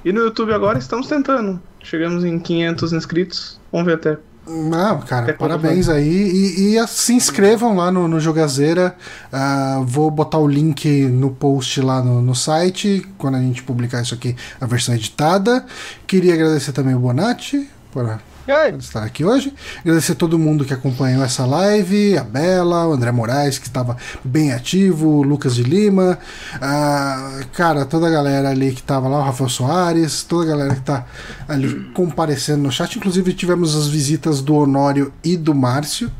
E 0.03 0.13
no 0.13 0.21
YouTube 0.21 0.53
agora 0.55 0.79
estamos 0.79 1.09
tentando. 1.09 1.61
Chegamos 1.83 2.25
em 2.25 2.39
500 2.39 2.93
inscritos. 2.95 3.61
Vamos 3.71 3.87
ver 3.87 3.95
até. 3.97 4.17
Não, 4.47 5.01
cara, 5.01 5.35
parabéns 5.35 5.89
aí. 5.89 6.07
E, 6.07 6.71
e, 6.71 6.79
ah, 6.79 6.87
se 6.87 7.13
inscrevam 7.13 7.75
lá 7.75 7.91
no, 7.91 8.07
no 8.07 8.21
Jogazeira. 8.21 8.95
Ah, 9.33 9.83
vou 9.85 10.11
botar 10.11 10.39
o 10.39 10.47
link 10.47 11.07
no 11.07 11.31
post 11.31 11.81
lá 11.81 12.01
no, 12.01 12.23
no 12.23 12.35
site, 12.35 13.05
quando 13.19 13.37
a 13.37 13.41
gente 13.41 13.63
publicar 13.65 14.03
isso 14.03 14.15
aqui, 14.15 14.37
a 14.61 14.67
versão 14.67 14.95
editada. 14.95 15.65
Queria 16.07 16.35
agradecer 16.35 16.73
também 16.73 16.95
o 16.95 17.01
Bonatti 17.01 17.69
por? 17.91 18.21
Por 18.47 18.81
estar 18.81 19.03
aqui 19.03 19.25
hoje. 19.25 19.53
Agradecer 19.81 20.13
a 20.13 20.15
todo 20.15 20.39
mundo 20.39 20.65
que 20.65 20.73
acompanhou 20.73 21.23
essa 21.25 21.45
live, 21.45 22.17
a 22.17 22.25
Bela, 22.25 22.87
o 22.87 22.93
André 22.93 23.11
Moraes, 23.11 23.59
que 23.59 23.67
estava 23.67 23.97
bem 24.25 24.53
ativo, 24.53 25.09
o 25.09 25.23
Lucas 25.23 25.57
de 25.57 25.63
Lima, 25.63 26.19
ah, 26.61 27.41
cara, 27.53 27.85
toda 27.85 28.07
a 28.07 28.11
galera 28.11 28.51
ali 28.51 28.73
que 28.73 28.81
estava 28.81 29.09
lá, 29.09 29.19
o 29.19 29.23
Rafael 29.23 29.51
Soares, 29.51 30.23
toda 30.23 30.45
a 30.45 30.49
galera 30.49 30.75
que 30.75 30.81
está 30.81 31.07
ali 31.49 31.91
comparecendo 31.93 32.63
no 32.63 32.73
chat. 32.73 32.97
Inclusive 32.97 33.33
tivemos 33.33 33.77
as 33.77 33.89
visitas 33.89 34.41
do 34.41 34.55
Honório 34.55 35.13
e 35.25 35.37
do 35.37 35.55
Márcio 35.55 36.11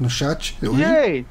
no 0.00 0.08
chat. 0.08 0.56
hoje. 0.62 0.80
E 0.80 0.84
aí? 0.84 1.26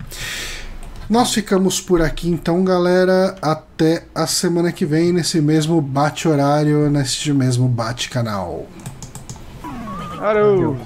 Nós 1.09 1.34
ficamos 1.34 1.81
por 1.81 2.01
aqui 2.01 2.30
então, 2.30 2.63
galera. 2.63 3.35
Até 3.41 4.05
a 4.15 4.25
semana 4.25 4.71
que 4.71 4.85
vem, 4.85 5.11
nesse 5.11 5.41
mesmo 5.41 5.81
bate-horário, 5.81 6.89
neste 6.89 7.34
mesmo 7.34 7.67
bate-canal. 7.67 8.65
Valeu. 10.24 10.78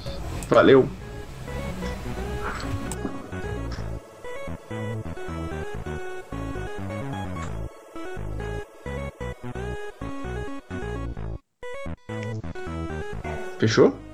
Valeu! 0.50 0.88
Fechou? 13.60 14.07